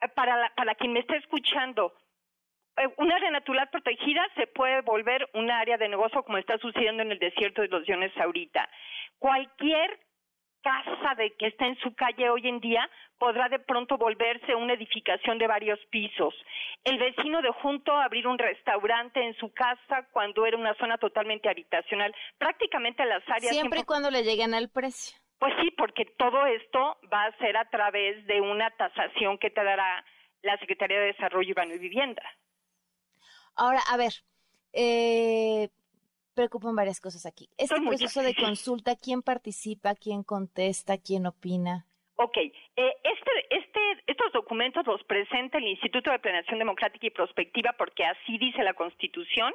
eh, 0.00 0.08
para, 0.08 0.54
para 0.56 0.74
quien 0.74 0.94
me 0.94 1.00
esté 1.00 1.18
escuchando, 1.18 1.92
eh, 2.78 2.88
un 2.96 3.12
área 3.12 3.30
natural 3.30 3.68
protegida 3.68 4.26
se 4.36 4.46
puede 4.46 4.80
volver 4.80 5.28
un 5.34 5.50
área 5.50 5.76
de 5.76 5.90
negocio 5.90 6.22
como 6.22 6.38
está 6.38 6.56
sucediendo 6.56 7.02
en 7.02 7.12
el 7.12 7.18
desierto 7.18 7.60
de 7.60 7.68
los 7.68 7.86
Leones 7.86 8.16
ahorita. 8.16 8.70
Cualquier 9.18 10.00
casa 10.66 11.14
de 11.14 11.32
que 11.36 11.46
está 11.46 11.66
en 11.66 11.78
su 11.78 11.94
calle 11.94 12.28
hoy 12.28 12.48
en 12.48 12.58
día 12.58 12.90
podrá 13.18 13.48
de 13.48 13.60
pronto 13.60 13.96
volverse 13.96 14.54
una 14.54 14.74
edificación 14.74 15.38
de 15.38 15.46
varios 15.46 15.78
pisos. 15.90 16.34
El 16.82 16.98
vecino 16.98 17.40
de 17.40 17.50
junto 17.62 17.92
abrir 17.92 18.26
un 18.26 18.36
restaurante 18.36 19.22
en 19.22 19.34
su 19.36 19.52
casa 19.52 20.08
cuando 20.10 20.44
era 20.44 20.56
una 20.56 20.74
zona 20.74 20.98
totalmente 20.98 21.48
habitacional. 21.48 22.12
Prácticamente 22.38 23.04
las 23.04 23.22
áreas 23.28 23.52
siempre 23.52 23.80
y 23.80 23.84
cuando 23.84 24.10
le 24.10 24.24
lleguen 24.24 24.54
al 24.54 24.68
precio. 24.68 25.16
Pues 25.38 25.52
sí, 25.60 25.70
porque 25.76 26.04
todo 26.18 26.46
esto 26.46 26.98
va 27.12 27.26
a 27.26 27.36
ser 27.38 27.56
a 27.56 27.68
través 27.70 28.26
de 28.26 28.40
una 28.40 28.70
tasación 28.70 29.38
que 29.38 29.50
te 29.50 29.62
dará 29.62 30.04
la 30.42 30.58
Secretaría 30.58 30.98
de 30.98 31.06
Desarrollo 31.06 31.50
Urbano 31.50 31.74
y 31.74 31.78
Vivienda. 31.78 32.22
Ahora, 33.54 33.80
a 33.88 33.96
ver, 33.96 34.12
eh, 34.72 35.68
preocupan 36.36 36.76
varias 36.76 37.00
cosas 37.00 37.26
aquí. 37.26 37.48
Este 37.58 37.80
proceso 37.80 38.22
de 38.22 38.34
consulta, 38.34 38.94
¿quién 38.94 39.22
participa, 39.22 39.94
quién 39.96 40.22
contesta, 40.22 40.98
quién 40.98 41.26
opina? 41.26 41.86
Ok, 42.16 42.36
eh, 42.36 42.52
este, 42.76 43.30
este, 43.50 43.80
estos 44.06 44.32
documentos 44.32 44.86
los 44.86 45.02
presenta 45.04 45.58
el 45.58 45.66
Instituto 45.66 46.10
de 46.10 46.18
Planeación 46.18 46.58
Democrática 46.58 47.06
y 47.06 47.10
Prospectiva 47.10 47.74
porque 47.76 48.04
así 48.04 48.38
dice 48.38 48.62
la 48.62 48.74
Constitución, 48.74 49.52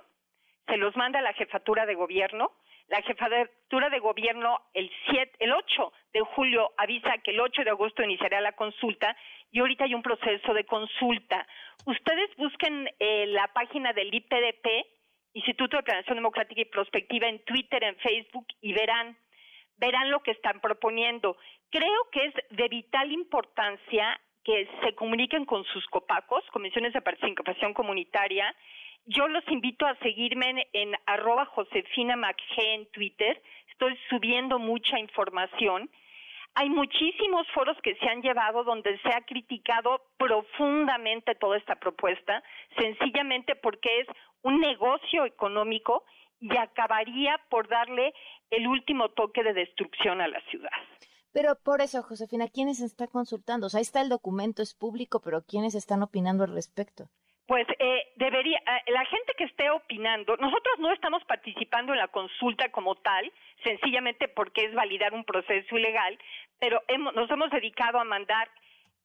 se 0.68 0.78
los 0.78 0.96
manda 0.96 1.20
a 1.20 1.22
la 1.24 1.34
jefatura 1.34 1.86
de 1.86 1.96
gobierno, 1.96 2.52
la 2.88 3.02
jefatura 3.02 3.90
de 3.90 4.00
gobierno 4.00 4.60
el, 4.74 4.92
7, 5.10 5.38
el 5.40 5.54
8 5.54 5.94
de 6.14 6.20
julio 6.36 6.72
avisa 6.78 7.18
que 7.24 7.32
el 7.32 7.40
8 7.40 7.64
de 7.64 7.70
agosto 7.70 8.04
iniciará 8.04 8.42
la 8.42 8.52
consulta 8.52 9.16
y 9.52 9.60
ahorita 9.60 9.86
hay 9.86 9.96
un 9.96 10.02
proceso 10.04 10.54
de 10.54 10.66
consulta. 10.66 11.48
Ustedes 11.86 12.30
busquen 12.38 12.90
eh, 13.00 13.28
la 13.28 13.48
página 13.54 13.94
del 13.94 14.14
IPDP, 14.14 14.68
Instituto 15.34 15.78
de 15.78 15.84
Planeación 15.84 16.18
Democrática 16.18 16.62
y 16.62 16.66
Prospectiva, 16.66 17.28
en 17.28 17.40
Twitter, 17.46 17.84
en 17.84 17.96
Facebook 17.98 18.48
y 18.62 18.74
verán, 18.74 19.18
verán 19.78 20.12
lo 20.12 20.22
que 20.22 20.32
están 20.32 20.60
proponiendo. 20.60 21.38
Creo 21.70 22.10
que 22.12 22.26
es 22.26 22.34
de 22.50 22.68
vital 22.68 23.12
importancia 23.12 24.20
que 24.44 24.68
se 24.84 24.94
comuniquen 24.96 25.46
con 25.46 25.64
sus 25.66 25.86
copacos, 25.88 26.44
comisiones 26.52 26.94
de 26.94 27.02
participación 27.02 27.74
comunitaria. 27.74 28.54
Yo 29.06 29.28
los 29.28 29.48
invito 29.50 29.86
a 29.86 29.96
seguirme 30.00 30.50
en, 30.50 30.64
en 30.74 30.96
arroba 31.06 31.46
Josefina 31.46 32.18
en 32.58 32.86
Twitter. 32.88 33.42
Estoy 33.72 33.98
subiendo 34.10 34.60
mucha 34.60 35.00
información 35.00 35.90
hay 36.54 36.70
muchísimos 36.70 37.48
foros 37.54 37.78
que 37.84 37.96
se 37.96 38.08
han 38.08 38.22
llevado 38.22 38.64
donde 38.64 39.00
se 39.00 39.10
ha 39.10 39.22
criticado 39.22 40.02
profundamente 40.18 41.36
toda 41.36 41.58
esta 41.58 41.76
propuesta, 41.76 42.44
sencillamente 42.78 43.56
porque 43.56 44.02
es 44.02 44.08
un 44.42 44.60
negocio 44.60 45.26
económico 45.26 46.04
y 46.40 46.56
acabaría 46.58 47.40
por 47.50 47.68
darle 47.68 48.14
el 48.50 48.68
último 48.68 49.10
toque 49.10 49.44
de 49.44 49.54
destrucción 49.54 50.22
a 50.22 50.28
la 50.28 50.42
ciudad. 50.50 50.72
Pero 51.32 51.56
por 51.64 51.82
eso, 51.82 52.04
Josefina, 52.04 52.48
¿quiénes 52.50 52.82
están 52.82 53.08
consultando? 53.08 53.68
O 53.68 53.70
sea, 53.70 53.78
ahí 53.78 53.84
está 53.84 54.02
el 54.02 54.10
documento, 54.10 54.62
es 54.62 54.74
público, 54.74 55.22
pero 55.22 55.44
¿quiénes 55.44 55.76
están 55.76 56.04
opinando 56.04 56.44
al 56.44 56.54
respecto? 56.54 57.10
Pues 57.48 57.68
eh, 57.80 58.12
debería, 58.16 58.58
eh, 58.60 58.92
la 58.92 59.04
gente 59.06 59.34
que 59.38 59.44
esté 59.46 59.70
opinando, 59.70 60.38
nosotros 60.38 60.80
no 60.80 60.92
estamos 60.92 61.24
participando 61.26 61.94
en 61.94 62.00
la 62.00 62.08
consulta 62.08 62.70
como 62.72 62.96
tal, 62.96 63.32
sencillamente 63.64 64.28
porque 64.28 64.66
es 64.66 64.74
validar 64.74 65.14
un 65.14 65.26
proceso 65.26 65.78
ilegal, 65.78 66.18
pero 66.60 66.82
hemos, 66.88 67.14
nos 67.14 67.30
hemos 67.30 67.50
dedicado 67.52 68.00
a 68.00 68.04
mandar 68.06 68.50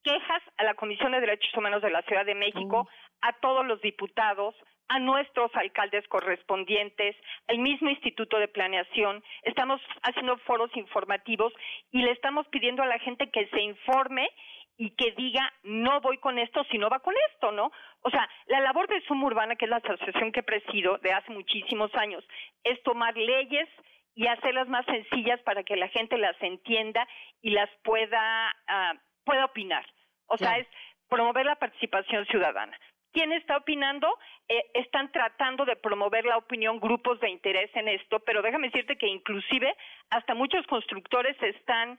quejas 0.05 0.43
a 0.59 0.65
la 0.65 0.75
Comisión 0.75 1.13
de 1.13 1.21
Derechos 1.21 1.53
Humanos 1.57 1.83
de 1.83 1.91
la 1.91 2.03
Ciudad 2.03 2.25
de 2.25 2.37
México, 2.37 2.85
mm. 2.85 3.17
a 3.23 3.33
todos 3.41 3.67
los 3.67 3.81
diputados, 3.81 4.55
a 4.89 5.01
nuestros 5.01 5.51
alcaldes 5.55 6.07
correspondientes, 6.09 7.17
al 7.49 7.59
mismo 7.59 7.91
Instituto 7.91 8.39
de 8.39 8.49
Planeación. 8.49 9.23
Estamos 9.43 9.81
haciendo 10.03 10.37
foros 10.39 10.71
informativos 10.77 11.53
y 11.91 12.03
le 12.03 12.13
estamos 12.13 12.47
pidiendo 12.49 12.83
a 12.83 12.87
la 12.87 12.99
gente 13.01 13.31
que 13.31 13.49
se 13.49 13.61
informe 13.61 14.31
y 14.77 14.91
que 14.91 15.13
diga 15.13 15.53
no 15.63 16.01
voy 16.01 16.19
con 16.19 16.39
esto 16.39 16.65
si 16.71 16.79
no 16.79 16.89
va 16.89 17.01
con 17.01 17.15
esto, 17.31 17.51
¿no? 17.53 17.71
O 18.03 18.11
sea, 18.11 18.29
la 18.47 18.61
labor 18.61 18.89
de 18.89 19.01
Suma 19.03 19.27
Urbana, 19.27 19.57
que 19.57 19.65
es 19.65 19.71
la 19.71 19.79
asociación 19.79 20.33
que 20.33 20.43
presido 20.43 20.99
de 20.99 21.13
hace 21.13 21.33
muchísimos 21.33 21.95
años, 21.95 22.25
es 22.65 22.83
tomar 22.83 23.17
leyes 23.17 23.69
y 24.15 24.27
hacerlas 24.27 24.69
más 24.69 24.85
sencillas 24.87 25.41
para 25.43 25.63
que 25.63 25.77
la 25.77 25.89
gente 25.89 26.17
las 26.17 26.41
entienda 26.41 27.07
y 27.43 27.51
las 27.51 27.71
pueda, 27.85 28.55
uh, 28.69 28.99
pueda 29.25 29.45
opinar. 29.45 29.87
O 30.27 30.39
sea, 30.39 30.59
es 30.59 30.67
promover 31.09 31.47
la 31.47 31.57
participación 31.57 32.27
ciudadana. 32.27 32.77
¿Quién 33.13 33.33
está 33.33 33.57
opinando? 33.57 34.09
Eh, 34.49 34.63
están 34.75 35.11
tratando 35.11 35.65
de 35.65 35.77
promover 35.77 36.25
la 36.25 36.37
opinión 36.37 36.81
grupos 36.81 37.19
de 37.21 37.31
interés 37.31 37.71
en 37.75 37.89
esto, 37.89 38.21
pero 38.21 38.43
déjame 38.43 38.69
decirte 38.69 38.97
que 38.97 39.07
inclusive 39.07 39.75
hasta 40.11 40.35
muchos 40.35 40.67
constructores 40.67 41.37
están 41.43 41.99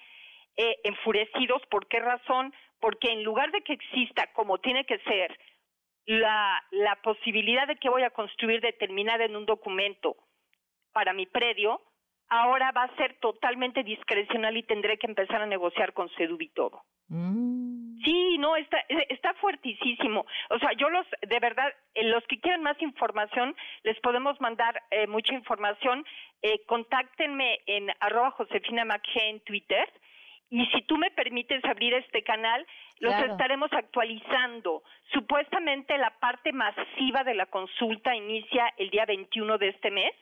eh, 0.58 0.76
enfurecidos. 0.84 1.62
¿Por 1.70 1.88
qué 1.88 2.00
razón? 2.00 2.54
Porque 2.80 3.12
en 3.12 3.24
lugar 3.24 3.52
de 3.52 3.62
que 3.62 3.74
exista, 3.74 4.28
como 4.34 4.60
tiene 4.60 4.86
que 4.86 5.00
ser, 5.00 5.38
la, 6.06 6.64
la 6.72 6.96
posibilidad 7.02 7.68
de 7.68 7.76
que 7.76 7.90
voy 7.90 8.04
a 8.04 8.12
construir 8.12 8.62
determinada 8.62 9.26
en 9.26 9.36
un 9.36 9.46
documento 9.46 10.16
para 10.94 11.14
mi 11.14 11.26
predio, 11.26 11.82
ahora 12.30 12.72
va 12.72 12.84
a 12.84 12.96
ser 12.96 13.18
totalmente 13.20 13.84
discrecional 13.84 14.56
y 14.58 14.64
tendré 14.64 14.98
que 14.98 15.08
empezar 15.08 15.42
a 15.42 15.46
negociar 15.46 15.94
con 15.94 16.10
Sedu 16.16 16.38
y 16.40 16.50
todo. 16.50 16.84
Mm. 17.10 18.00
Sí, 18.04 18.38
no, 18.38 18.56
está, 18.56 18.78
está 19.10 19.34
fuertísimo. 19.36 20.26
O 20.50 20.60
sea, 20.60 20.72
yo 20.74 20.90
los, 20.90 21.06
de 21.28 21.40
verdad, 21.40 21.74
eh, 21.94 22.04
los 22.04 22.26
que 22.28 22.40
quieran 22.40 22.64
más 22.64 22.82
información, 22.82 23.56
les 23.84 24.00
podemos 24.00 24.40
mandar 24.40 24.82
eh, 24.92 25.08
mucha 25.08 25.34
información. 25.34 26.06
Eh, 26.42 26.64
contáctenme 26.68 27.60
en 27.66 27.90
arroba 28.00 28.32
Josefina 28.32 28.86
en 29.16 29.40
Twitter 29.42 29.90
y 30.50 30.66
si 30.68 30.82
tú 30.84 30.98
me 30.98 31.12
permites 31.12 31.64
abrir 31.66 31.94
este 31.94 32.24
canal, 32.24 32.66
los 33.00 33.14
estaremos 33.14 33.72
actualizando. 33.74 34.84
Supuestamente 35.12 35.98
la 35.98 36.12
parte 36.20 36.54
masiva 36.54 37.24
de 37.24 37.34
la 37.34 37.48
consulta 37.48 38.16
inicia 38.16 38.74
el 38.78 38.90
día 38.90 39.06
21 39.06 39.58
de 39.58 39.70
este 39.70 39.92
mes 39.92 40.14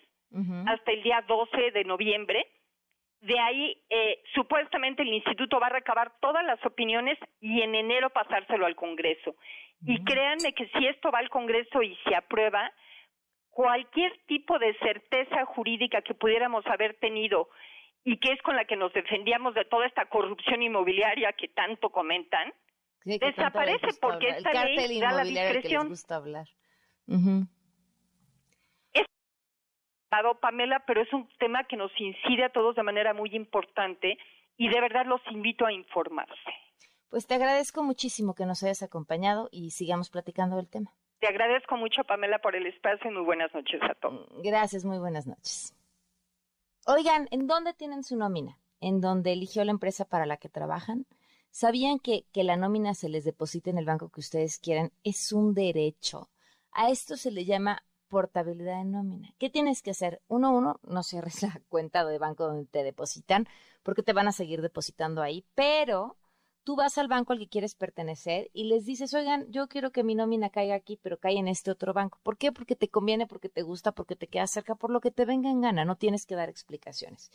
hasta 0.67 0.91
el 0.91 1.03
día 1.03 1.23
12 1.27 1.71
de 1.71 1.83
noviembre. 1.85 2.47
De 3.21 3.39
ahí, 3.39 3.81
eh, 3.89 4.21
supuestamente 4.33 5.03
el 5.03 5.13
instituto 5.13 5.59
va 5.59 5.67
a 5.67 5.77
recabar 5.77 6.11
todas 6.19 6.43
las 6.43 6.63
opiniones 6.65 7.17
y 7.39 7.61
en 7.61 7.73
enero 7.75 8.09
pasárselo 8.09 8.65
al 8.65 8.75
Congreso. 8.75 9.35
Y 9.85 10.03
créanme 10.03 10.53
que 10.53 10.67
si 10.69 10.87
esto 10.87 11.11
va 11.11 11.19
al 11.19 11.29
Congreso 11.29 11.81
y 11.81 11.95
se 12.03 12.15
aprueba, 12.15 12.71
cualquier 13.51 14.17
tipo 14.25 14.59
de 14.59 14.75
certeza 14.79 15.45
jurídica 15.45 16.01
que 16.01 16.13
pudiéramos 16.13 16.65
haber 16.67 16.95
tenido 16.95 17.49
y 18.05 18.17
que 18.19 18.31
es 18.31 18.41
con 18.43 18.55
la 18.55 18.65
que 18.65 18.75
nos 18.75 18.93
defendíamos 18.93 19.55
de 19.55 19.65
toda 19.65 19.87
esta 19.87 20.05
corrupción 20.05 20.61
inmobiliaria 20.61 21.33
que 21.33 21.47
tanto 21.47 21.89
comentan, 21.89 22.53
desaparece 23.03 23.87
porque 23.99 24.29
esta 24.29 24.65
ley 24.65 24.99
da 24.99 25.11
la 25.11 25.23
discreción. 25.23 25.89
gusta 25.89 26.17
hablar. 26.17 26.47
Es 28.93 29.05
Pamela, 30.39 30.83
pero 30.85 31.01
es 31.01 31.11
un 31.11 31.27
tema 31.39 31.63
que 31.63 31.75
nos 31.75 31.91
incide 31.99 32.45
a 32.45 32.49
todos 32.49 32.75
de 32.75 32.83
manera 32.83 33.15
muy 33.15 33.35
importante 33.35 34.17
y 34.55 34.69
de 34.69 34.79
verdad 34.79 35.07
los 35.07 35.21
invito 35.31 35.65
a 35.65 35.73
informarse. 35.73 36.33
Pues 37.09 37.25
te 37.25 37.33
agradezco 37.33 37.81
muchísimo 37.81 38.35
que 38.35 38.45
nos 38.45 38.61
hayas 38.61 38.83
acompañado 38.83 39.49
y 39.51 39.71
sigamos 39.71 40.11
platicando 40.11 40.57
del 40.57 40.69
tema. 40.69 40.91
Te 41.19 41.27
agradezco 41.27 41.75
mucho, 41.75 42.03
Pamela, 42.03 42.37
por 42.37 42.55
el 42.55 42.67
espacio 42.67 43.09
y 43.09 43.13
muy 43.15 43.23
buenas 43.23 43.51
noches 43.55 43.81
a 43.81 43.95
todos. 43.95 44.29
Gracias, 44.43 44.85
muy 44.85 44.99
buenas 44.99 45.25
noches. 45.25 45.73
Oigan, 46.87 47.27
¿en 47.31 47.47
dónde 47.47 47.73
tienen 47.73 48.03
su 48.03 48.15
nómina? 48.15 48.59
¿En 48.79 49.01
dónde 49.01 49.33
eligió 49.33 49.63
la 49.65 49.71
empresa 49.71 50.05
para 50.05 50.27
la 50.27 50.37
que 50.37 50.49
trabajan? 50.49 51.07
¿Sabían 51.49 51.97
que, 51.97 52.27
que 52.31 52.43
la 52.43 52.57
nómina 52.57 52.93
se 52.93 53.09
les 53.09 53.23
deposite 53.23 53.71
en 53.71 53.79
el 53.79 53.85
banco 53.85 54.09
que 54.09 54.19
ustedes 54.19 54.59
quieran? 54.59 54.91
Es 55.03 55.31
un 55.31 55.55
derecho. 55.55 56.29
A 56.71 56.91
esto 56.91 57.17
se 57.17 57.31
le 57.31 57.43
llama 57.43 57.83
portabilidad 58.07 58.77
de 58.77 58.85
nómina. 58.85 59.33
¿Qué 59.39 59.49
tienes 59.49 59.81
que 59.81 59.91
hacer? 59.91 60.21
Uno, 60.27 60.51
uno, 60.51 60.79
no 60.83 61.01
cierres 61.01 61.41
la 61.41 61.59
cuenta 61.69 62.05
de 62.05 62.19
banco 62.19 62.45
donde 62.45 62.67
te 62.67 62.83
depositan, 62.83 63.47
porque 63.81 64.03
te 64.03 64.13
van 64.13 64.27
a 64.27 64.31
seguir 64.31 64.61
depositando 64.61 65.23
ahí, 65.23 65.43
pero 65.55 66.17
tú 66.65 66.75
vas 66.75 66.97
al 66.97 67.07
banco 67.07 67.31
al 67.31 67.39
que 67.39 67.47
quieres 67.47 67.75
pertenecer 67.75 68.49
y 68.51 68.65
les 68.65 68.85
dices, 68.85 69.13
oigan, 69.13 69.45
yo 69.51 69.67
quiero 69.67 69.91
que 69.91 70.03
mi 70.03 70.15
nómina 70.15 70.49
caiga 70.49 70.75
aquí, 70.75 70.99
pero 71.01 71.19
caiga 71.19 71.39
en 71.39 71.47
este 71.47 71.71
otro 71.71 71.93
banco. 71.93 72.19
¿Por 72.23 72.37
qué? 72.37 72.51
Porque 72.51 72.75
te 72.75 72.89
conviene, 72.89 73.27
porque 73.27 73.49
te 73.49 73.61
gusta, 73.61 73.93
porque 73.93 74.15
te 74.15 74.27
queda 74.27 74.47
cerca, 74.47 74.75
por 74.75 74.89
lo 74.89 74.99
que 74.99 75.11
te 75.11 75.25
venga 75.25 75.49
en 75.49 75.61
gana, 75.61 75.85
no 75.85 75.95
tienes 75.95 76.25
que 76.25 76.35
dar 76.35 76.49
explicaciones. 76.49 77.31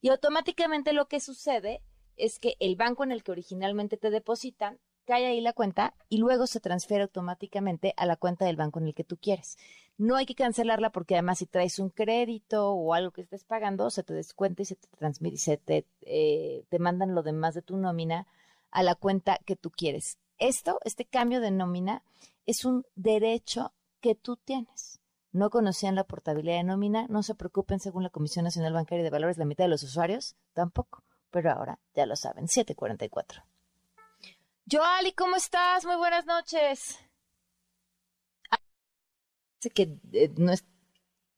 Y 0.00 0.08
automáticamente 0.08 0.94
lo 0.94 1.06
que 1.08 1.20
sucede 1.20 1.82
es 2.16 2.38
que 2.38 2.56
el 2.58 2.74
banco 2.74 3.04
en 3.04 3.12
el 3.12 3.22
que 3.22 3.32
originalmente 3.32 3.98
te 3.98 4.10
depositan 4.10 4.78
cae 5.04 5.26
ahí 5.26 5.40
la 5.40 5.52
cuenta 5.52 5.94
y 6.08 6.18
luego 6.18 6.46
se 6.46 6.60
transfiere 6.60 7.02
automáticamente 7.02 7.92
a 7.96 8.06
la 8.06 8.16
cuenta 8.16 8.46
del 8.46 8.56
banco 8.56 8.78
en 8.78 8.86
el 8.86 8.94
que 8.94 9.04
tú 9.04 9.18
quieres. 9.18 9.58
No 9.98 10.16
hay 10.16 10.24
que 10.24 10.34
cancelarla 10.34 10.90
porque 10.90 11.16
además 11.16 11.38
si 11.38 11.46
traes 11.46 11.78
un 11.78 11.90
crédito 11.90 12.70
o 12.70 12.94
algo 12.94 13.10
que 13.10 13.20
estés 13.20 13.44
pagando, 13.44 13.90
se 13.90 14.02
te 14.02 14.14
descuenta 14.14 14.62
y 14.62 14.64
se 14.64 14.76
te 14.76 14.88
transmite, 14.96 15.36
se 15.36 15.58
te, 15.58 15.86
eh, 16.02 16.64
te 16.70 16.78
mandan 16.78 17.14
lo 17.14 17.22
demás 17.22 17.54
de 17.54 17.62
tu 17.62 17.76
nómina 17.76 18.26
a 18.70 18.82
la 18.82 18.94
cuenta 18.94 19.38
que 19.44 19.56
tú 19.56 19.70
quieres. 19.70 20.18
Esto, 20.38 20.78
este 20.84 21.04
cambio 21.04 21.40
de 21.40 21.50
nómina, 21.50 22.02
es 22.46 22.64
un 22.64 22.84
derecho 22.94 23.72
que 24.00 24.14
tú 24.14 24.36
tienes. 24.36 25.00
No 25.32 25.50
conocían 25.50 25.94
la 25.94 26.04
portabilidad 26.04 26.56
de 26.56 26.64
nómina, 26.64 27.06
no 27.08 27.22
se 27.22 27.34
preocupen, 27.34 27.78
según 27.78 28.02
la 28.02 28.10
Comisión 28.10 28.44
Nacional 28.44 28.72
Bancaria 28.72 29.04
de 29.04 29.10
Valores, 29.10 29.38
la 29.38 29.44
mitad 29.44 29.64
de 29.64 29.68
los 29.68 29.82
usuarios 29.82 30.36
tampoco, 30.54 31.04
pero 31.30 31.52
ahora 31.52 31.78
ya 31.94 32.06
lo 32.06 32.16
saben, 32.16 32.48
744. 32.48 33.42
Joali, 34.70 35.12
¿cómo 35.12 35.36
estás? 35.36 35.84
Muy 35.84 35.96
buenas 35.96 36.26
noches. 36.26 36.98
Sé 39.60 39.70
que 39.70 39.98
eh, 40.12 40.32
no 40.36 40.52
está 40.52 40.66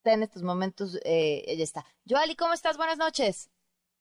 en 0.04 0.22
estos 0.22 0.42
momentos, 0.42 0.96
eh, 1.04 1.42
ella 1.46 1.64
está. 1.64 1.84
Joali, 2.08 2.36
¿cómo 2.36 2.54
estás? 2.54 2.76
Buenas 2.76 2.98
noches. 2.98 3.50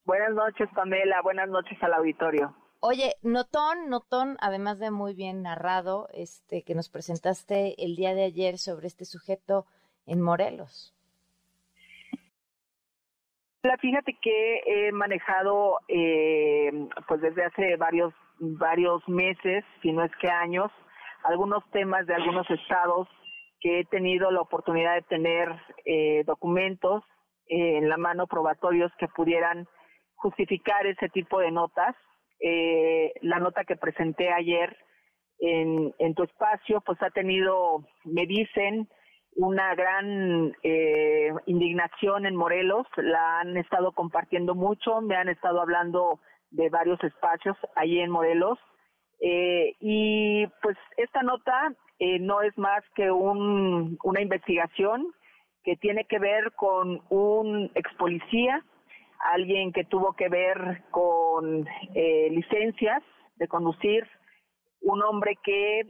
Buenas 0.06 0.34
noches, 0.34 0.70
Pamela. 0.74 1.22
Buenas 1.22 1.50
noches 1.50 1.78
al 1.82 1.94
auditorio. 1.94 2.56
Oye, 2.84 3.14
notón, 3.22 3.90
notón, 3.90 4.38
además 4.42 4.80
de 4.80 4.90
muy 4.90 5.14
bien 5.14 5.44
narrado, 5.44 6.08
este 6.14 6.64
que 6.64 6.74
nos 6.74 6.90
presentaste 6.90 7.76
el 7.78 7.96
día 7.96 8.16
de 8.16 8.24
ayer 8.24 8.58
sobre 8.58 8.88
este 8.88 9.06
sujeto 9.06 9.68
en 10.08 10.20
Morelos. 10.20 10.92
Fíjate 13.80 14.18
que 14.20 14.64
he 14.66 14.92
manejado, 14.94 15.78
eh, 15.88 16.72
pues 17.08 17.22
desde 17.22 17.46
hace 17.46 17.76
varios 17.76 18.16
varios 18.40 19.08
meses, 19.08 19.64
si 19.84 19.92
no 19.92 20.04
es 20.04 20.12
que 20.20 20.28
años, 20.28 20.72
algunos 21.24 21.64
temas 21.70 22.08
de 22.08 22.16
algunos 22.16 22.50
estados 22.50 23.08
que 23.60 23.82
he 23.82 23.86
tenido 23.86 24.32
la 24.32 24.42
oportunidad 24.42 24.96
de 24.96 25.04
tener 25.04 25.50
eh, 25.86 26.24
documentos 26.26 27.04
eh, 27.46 27.78
en 27.78 27.90
la 27.90 27.98
mano 27.98 28.26
probatorios 28.26 28.92
que 28.98 29.08
pudieran 29.08 29.68
justificar 30.16 30.88
ese 30.88 31.10
tipo 31.10 31.38
de 31.38 31.52
notas 31.52 31.96
eh, 32.42 33.14
la 33.22 33.40
nota 33.40 33.64
que 33.64 33.76
presenté 33.76 34.32
ayer 34.32 34.76
en, 35.40 35.94
en 36.00 36.16
tu 36.16 36.24
espacio, 36.24 36.82
pues 36.82 37.02
ha 37.02 37.10
tenido, 37.10 37.86
me 38.04 38.26
dicen, 38.26 38.88
una 39.36 39.74
gran 39.76 40.54
eh, 40.64 41.32
indignación 41.46 42.26
en 42.26 42.36
Morelos, 42.36 42.86
la 42.98 43.40
han 43.40 43.58
estado 43.58 43.92
compartiendo 43.94 44.56
mucho, 44.56 45.02
me 45.02 45.16
han 45.16 45.30
estado 45.30 45.62
hablando 45.62 46.20
de 46.50 46.70
varios 46.70 47.02
espacios 47.04 47.58
ahí 47.76 48.00
en 48.00 48.12
Morelos. 48.12 48.60
Eh, 49.22 49.76
y 49.80 50.48
pues 50.62 50.78
esta 50.98 51.22
nota 51.22 51.74
eh, 52.00 52.20
no 52.20 52.42
es 52.42 52.58
más 52.58 52.84
que 52.96 53.12
un, 53.12 53.98
una 54.04 54.22
investigación 54.22 55.08
que 55.64 55.76
tiene 55.76 56.06
que 56.06 56.18
ver 56.18 56.52
con 56.54 57.02
un 57.10 57.72
ex 57.76 57.94
policía 57.96 58.66
alguien 59.24 59.72
que 59.72 59.84
tuvo 59.84 60.14
que 60.14 60.30
ver 60.30 60.84
con 60.92 61.68
eh, 61.96 62.30
licencias 62.32 63.04
de 63.36 63.48
conducir, 63.48 64.08
un 64.82 65.02
hombre 65.04 65.38
que 65.44 65.82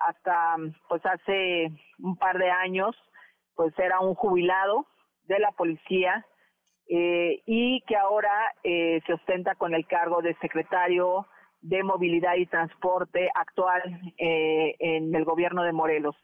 hasta 0.00 0.56
pues 0.88 1.04
hace 1.06 1.70
un 1.98 2.16
par 2.16 2.38
de 2.38 2.50
años 2.50 2.94
pues 3.54 3.76
era 3.78 4.00
un 4.00 4.14
jubilado 4.14 4.86
de 5.24 5.38
la 5.38 5.52
policía 5.52 6.26
eh, 6.88 7.42
y 7.46 7.80
que 7.86 7.96
ahora 7.96 8.52
eh, 8.62 9.00
se 9.06 9.14
ostenta 9.14 9.54
con 9.54 9.74
el 9.74 9.86
cargo 9.86 10.20
de 10.20 10.34
secretario 10.36 11.26
de 11.62 11.82
movilidad 11.82 12.34
y 12.36 12.46
transporte 12.46 13.30
actual 13.34 13.82
en 14.18 15.14
el 15.14 15.24
gobierno 15.24 15.62
de 15.62 15.72
Morelos. 15.72 16.14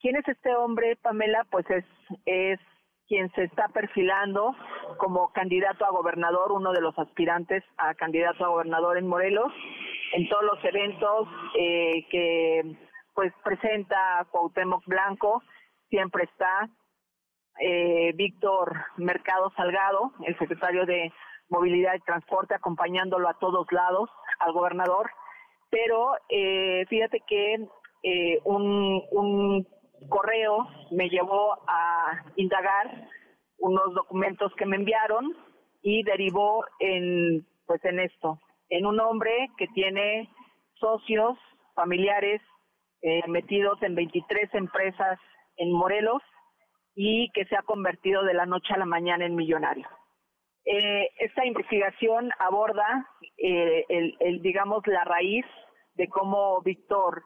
¿Quién 0.00 0.16
es 0.16 0.26
este 0.26 0.54
hombre, 0.54 0.96
Pamela? 0.96 1.44
Pues 1.50 1.68
es, 1.68 1.84
es 2.24 2.60
quien 3.10 3.28
se 3.32 3.42
está 3.42 3.66
perfilando 3.66 4.54
como 4.96 5.32
candidato 5.32 5.84
a 5.84 5.90
gobernador, 5.90 6.52
uno 6.52 6.70
de 6.70 6.80
los 6.80 6.96
aspirantes 6.96 7.64
a 7.76 7.92
candidato 7.94 8.44
a 8.44 8.50
gobernador 8.50 8.98
en 8.98 9.08
Morelos, 9.08 9.52
en 10.12 10.28
todos 10.28 10.44
los 10.44 10.64
eventos 10.64 11.26
eh, 11.58 12.06
que 12.08 12.76
pues 13.12 13.32
presenta 13.42 14.24
Cuauhtémoc 14.30 14.86
Blanco, 14.86 15.42
siempre 15.88 16.22
está 16.22 16.68
eh, 17.58 18.12
Víctor 18.14 18.76
Mercado 18.96 19.50
Salgado, 19.56 20.12
el 20.24 20.38
secretario 20.38 20.86
de 20.86 21.12
Movilidad 21.48 21.96
y 21.96 22.00
Transporte, 22.02 22.54
acompañándolo 22.54 23.28
a 23.28 23.38
todos 23.40 23.66
lados 23.72 24.08
al 24.38 24.52
gobernador, 24.52 25.10
pero 25.68 26.12
eh, 26.28 26.86
fíjate 26.88 27.20
que 27.26 27.56
un, 28.44 29.02
un 29.10 29.66
correo 30.08 30.68
me 30.90 31.08
llevó 31.08 31.58
a 31.66 32.24
indagar 32.36 33.08
unos 33.58 33.94
documentos 33.94 34.52
que 34.56 34.66
me 34.66 34.76
enviaron 34.76 35.36
y 35.82 36.02
derivó 36.02 36.64
en 36.78 37.46
pues 37.66 37.84
en 37.84 38.00
esto, 38.00 38.40
en 38.68 38.84
un 38.84 38.98
hombre 38.98 39.48
que 39.56 39.68
tiene 39.68 40.28
socios 40.74 41.38
familiares 41.74 42.40
eh, 43.02 43.22
metidos 43.28 43.80
en 43.82 43.94
23 43.94 44.52
empresas 44.54 45.18
en 45.56 45.72
Morelos 45.72 46.22
y 46.96 47.30
que 47.30 47.44
se 47.44 47.56
ha 47.56 47.62
convertido 47.62 48.24
de 48.24 48.34
la 48.34 48.46
noche 48.46 48.74
a 48.74 48.78
la 48.78 48.86
mañana 48.86 49.24
en 49.24 49.36
millonario. 49.36 49.86
Eh, 50.64 51.10
esta 51.18 51.46
investigación 51.46 52.30
aborda 52.38 53.08
eh, 53.38 53.84
el, 53.88 54.16
el, 54.20 54.42
digamos, 54.42 54.86
la 54.86 55.04
raíz 55.04 55.46
de 55.94 56.08
cómo 56.08 56.60
Víctor 56.62 57.22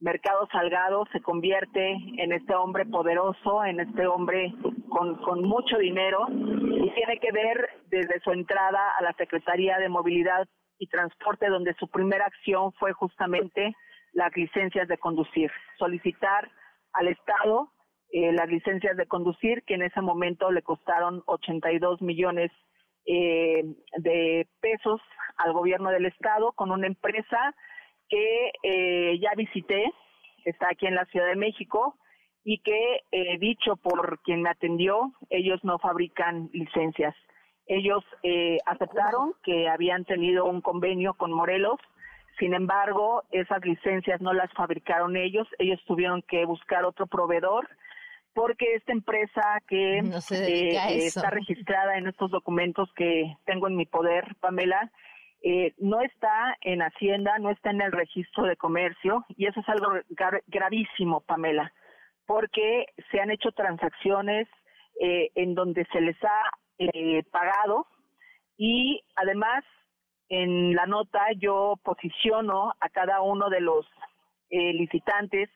Mercado 0.00 0.46
Salgado 0.52 1.06
se 1.12 1.20
convierte 1.20 1.90
en 2.18 2.32
este 2.32 2.54
hombre 2.54 2.86
poderoso, 2.86 3.64
en 3.64 3.80
este 3.80 4.06
hombre 4.06 4.54
con, 4.88 5.42
mucho 5.42 5.76
dinero 5.78 6.26
y 6.30 6.90
tiene 6.94 7.18
que 7.20 7.32
ver 7.32 7.68
desde 7.86 8.20
su 8.20 8.30
entrada 8.30 8.92
a 8.96 9.02
la 9.02 9.12
Secretaría 9.14 9.78
de 9.78 9.88
Movilidad 9.88 10.46
y 10.78 10.86
Transporte, 10.86 11.48
donde 11.48 11.74
su 11.74 11.88
primera 11.88 12.26
acción 12.26 12.72
fue 12.74 12.92
justamente 12.92 13.74
las 14.12 14.34
licencias 14.36 14.86
de 14.86 14.98
conducir, 14.98 15.50
solicitar 15.78 16.48
al 16.92 17.08
Estado 17.08 17.72
eh, 18.10 18.32
las 18.32 18.48
licencias 18.48 18.96
de 18.96 19.06
conducir, 19.06 19.64
que 19.64 19.74
en 19.74 19.82
ese 19.82 20.00
momento 20.00 20.50
le 20.52 20.62
costaron 20.62 21.22
82 21.26 22.00
millones 22.02 22.52
eh, 23.04 23.64
de 23.98 24.48
pesos 24.60 25.00
al 25.38 25.52
gobierno 25.52 25.90
del 25.90 26.06
Estado 26.06 26.52
con 26.52 26.70
una 26.70 26.86
empresa 26.86 27.54
que 28.08 28.52
eh, 28.62 29.18
ya 29.20 29.30
visité, 29.36 29.92
está 30.44 30.68
aquí 30.70 30.86
en 30.86 30.94
la 30.94 31.04
Ciudad 31.06 31.26
de 31.26 31.36
México, 31.36 31.96
y 32.44 32.58
que, 32.58 33.02
eh, 33.12 33.38
dicho 33.38 33.76
por 33.76 34.20
quien 34.22 34.42
me 34.42 34.50
atendió, 34.50 35.12
ellos 35.28 35.60
no 35.64 35.78
fabrican 35.78 36.48
licencias. 36.52 37.14
Ellos 37.66 38.02
eh, 38.22 38.58
aceptaron 38.64 39.34
que 39.42 39.68
habían 39.68 40.04
tenido 40.04 40.46
un 40.46 40.62
convenio 40.62 41.14
con 41.14 41.32
Morelos, 41.32 41.78
sin 42.38 42.54
embargo, 42.54 43.24
esas 43.32 43.64
licencias 43.64 44.20
no 44.20 44.32
las 44.32 44.50
fabricaron 44.52 45.16
ellos, 45.16 45.46
ellos 45.58 45.80
tuvieron 45.86 46.22
que 46.22 46.44
buscar 46.44 46.84
otro 46.84 47.06
proveedor 47.06 47.68
porque 48.32 48.74
esta 48.74 48.92
empresa 48.92 49.42
que 49.66 49.98
está 49.98 51.30
registrada 51.30 51.98
en 51.98 52.06
estos 52.06 52.30
documentos 52.30 52.88
que 52.94 53.36
tengo 53.44 53.66
en 53.66 53.74
mi 53.74 53.84
poder, 53.84 54.36
Pamela, 54.40 54.92
eh, 55.42 55.72
no 55.78 56.00
está 56.00 56.56
en 56.62 56.82
Hacienda, 56.82 57.38
no 57.38 57.50
está 57.50 57.70
en 57.70 57.80
el 57.80 57.92
registro 57.92 58.44
de 58.44 58.56
comercio 58.56 59.24
y 59.36 59.46
eso 59.46 59.60
es 59.60 59.68
algo 59.68 59.92
gravísimo, 60.46 61.20
Pamela, 61.20 61.72
porque 62.26 62.86
se 63.10 63.20
han 63.20 63.30
hecho 63.30 63.52
transacciones 63.52 64.48
eh, 65.00 65.30
en 65.36 65.54
donde 65.54 65.86
se 65.92 66.00
les 66.00 66.16
ha 66.24 66.50
eh, 66.78 67.22
pagado 67.30 67.86
y 68.56 69.00
además 69.14 69.64
en 70.28 70.74
la 70.74 70.86
nota 70.86 71.20
yo 71.36 71.74
posiciono 71.84 72.72
a 72.80 72.88
cada 72.88 73.22
uno 73.22 73.48
de 73.48 73.60
los 73.60 73.86
licitantes, 74.50 75.50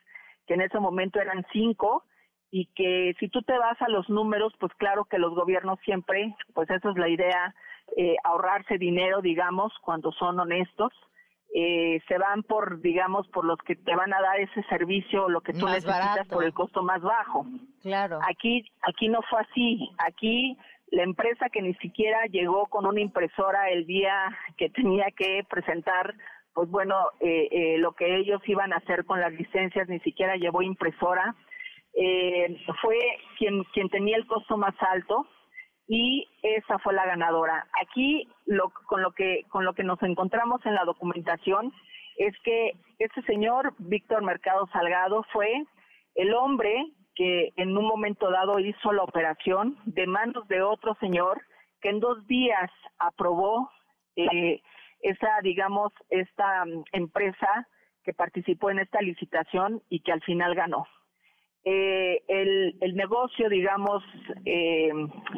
que 0.45 0.53
en 0.53 0.61
ese 0.61 0.79
momento 0.79 1.19
eran 1.19 1.43
cinco, 1.51 2.03
y 2.55 2.67
que 2.75 3.15
si 3.19 3.29
tú 3.29 3.41
te 3.41 3.57
vas 3.57 3.81
a 3.81 3.89
los 3.89 4.07
números, 4.11 4.53
pues 4.59 4.71
claro 4.75 5.05
que 5.05 5.17
los 5.17 5.33
gobiernos 5.33 5.79
siempre, 5.83 6.35
pues 6.53 6.69
esa 6.69 6.91
es 6.91 6.97
la 6.97 7.09
idea, 7.09 7.55
eh, 7.97 8.15
ahorrarse 8.23 8.77
dinero, 8.77 9.21
digamos, 9.21 9.73
cuando 9.81 10.11
son 10.11 10.39
honestos. 10.39 10.93
Eh, 11.55 11.99
se 12.07 12.19
van 12.19 12.43
por, 12.43 12.79
digamos, 12.79 13.27
por 13.29 13.43
los 13.43 13.57
que 13.65 13.75
te 13.75 13.95
van 13.95 14.13
a 14.13 14.21
dar 14.21 14.39
ese 14.39 14.61
servicio 14.69 15.25
o 15.25 15.29
lo 15.29 15.41
que 15.41 15.53
tú 15.53 15.65
necesitas 15.65 16.27
por 16.27 16.43
el 16.43 16.53
costo 16.53 16.83
más 16.83 17.01
bajo. 17.01 17.43
Claro. 17.81 18.19
Aquí, 18.29 18.63
aquí 18.83 19.07
no 19.07 19.21
fue 19.27 19.41
así. 19.41 19.89
Aquí 19.97 20.55
la 20.91 21.01
empresa 21.01 21.49
que 21.49 21.63
ni 21.63 21.73
siquiera 21.75 22.27
llegó 22.27 22.67
con 22.67 22.85
una 22.85 23.01
impresora 23.01 23.71
el 23.71 23.87
día 23.87 24.29
que 24.57 24.69
tenía 24.69 25.07
que 25.17 25.43
presentar, 25.49 26.13
pues 26.53 26.69
bueno, 26.69 26.97
eh, 27.19 27.47
eh, 27.49 27.77
lo 27.79 27.93
que 27.93 28.15
ellos 28.15 28.41
iban 28.45 28.73
a 28.73 28.77
hacer 28.77 29.05
con 29.05 29.19
las 29.19 29.33
licencias, 29.33 29.89
ni 29.89 29.99
siquiera 30.01 30.35
llevó 30.35 30.61
impresora. 30.61 31.35
Eh, 31.95 32.57
fue 32.81 32.97
quien, 33.37 33.63
quien 33.65 33.89
tenía 33.89 34.17
el 34.17 34.25
costo 34.25 34.57
más 34.57 34.75
alto 34.81 35.27
y 35.87 36.27
esa 36.41 36.79
fue 36.79 36.93
la 36.93 37.05
ganadora. 37.05 37.67
Aquí 37.81 38.27
lo, 38.45 38.69
con 38.87 39.01
lo 39.01 39.11
que 39.11 39.43
con 39.49 39.63
lo 39.65 39.73
que 39.73 39.83
nos 39.83 40.01
encontramos 40.01 40.65
en 40.65 40.75
la 40.75 40.85
documentación 40.85 41.71
es 42.17 42.33
que 42.43 42.73
este 42.99 43.21
señor 43.23 43.73
Víctor 43.77 44.23
Mercado 44.23 44.67
Salgado 44.71 45.23
fue 45.31 45.65
el 46.15 46.33
hombre 46.33 46.73
que 47.15 47.53
en 47.57 47.77
un 47.77 47.85
momento 47.85 48.31
dado 48.31 48.59
hizo 48.59 48.91
la 48.91 49.03
operación 49.03 49.77
de 49.85 50.07
manos 50.07 50.47
de 50.47 50.61
otro 50.61 50.95
señor 50.99 51.41
que 51.81 51.89
en 51.89 51.99
dos 51.99 52.25
días 52.27 52.71
aprobó 52.97 53.69
eh, 54.15 54.61
esa, 55.01 55.41
digamos, 55.43 55.91
esta 56.09 56.65
mm, 56.65 56.83
empresa 56.93 57.67
que 58.03 58.13
participó 58.13 58.69
en 58.69 58.79
esta 58.79 59.01
licitación 59.01 59.81
y 59.89 59.99
que 59.99 60.11
al 60.11 60.21
final 60.21 60.55
ganó. 60.55 60.87
Eh, 61.65 62.21
el, 62.27 62.75
el, 62.81 62.95
negocio, 62.95 63.47
digamos, 63.47 64.03
eh, 64.45 64.91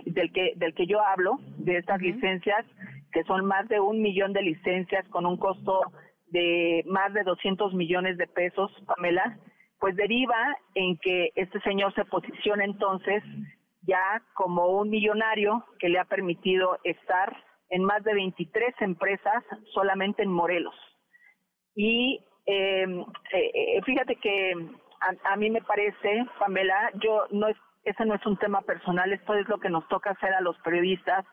del 0.06 0.32
que 0.34 0.54
del 0.56 0.74
que 0.74 0.88
yo 0.88 1.00
hablo, 1.00 1.40
de 1.58 1.78
estas 1.78 2.02
licencias, 2.02 2.66
que 3.12 3.24
son 3.24 3.46
más 3.46 3.68
de 3.70 3.80
un 3.80 4.02
millón 4.02 4.34
de 4.34 4.42
licencias 4.42 5.08
con 5.10 5.26
un 5.26 5.38
costo 5.38 5.82
de 6.28 6.84
más 6.88 7.14
de 7.14 7.24
200 7.24 7.74
millones 7.76 8.18
de 8.18 8.28
pesos, 8.28 8.72
Pamela, 8.88 9.38
pues 9.80 9.96
deriva 9.96 10.58
en 10.74 10.98
que 10.98 11.32
este 11.36 11.60
señor 11.62 11.94
se 11.94 12.06
posiciona 12.06 12.66
entonces 12.66 13.24
ya 13.84 14.22
como 14.34 14.68
un 14.68 14.90
millonario 14.90 15.64
que 15.80 15.90
le 15.90 16.00
ha 16.00 16.06
permitido 16.06 16.80
estar 16.84 17.38
en 17.70 17.84
más 17.84 18.04
de 18.04 18.14
23 18.14 18.74
empresas 18.82 19.44
solamente 19.74 20.24
en 20.24 20.32
Morelos. 20.32 20.76
Y 21.76 22.20
em, 22.46 23.02
eh, 23.02 23.52
eh, 23.54 23.82
fíjate 23.86 24.16
que 24.16 24.54
a, 25.00 25.36
mí 25.36 25.50
me 25.50 25.62
parece, 25.62 26.26
Pamela, 26.40 26.92
yo 26.96 27.26
no 27.32 27.48
es, 27.48 27.58
ese 27.84 28.06
no 28.06 28.16
es 28.16 28.26
un 28.26 28.38
tema 28.38 28.62
personal, 28.62 29.12
esto 29.14 29.34
es 29.36 29.48
lo 29.48 29.60
que 29.60 29.70
nos 29.70 29.88
toca 29.88 30.12
hacer 30.12 30.34
a 30.34 30.42
los 30.42 30.58
periodistas 30.60 31.26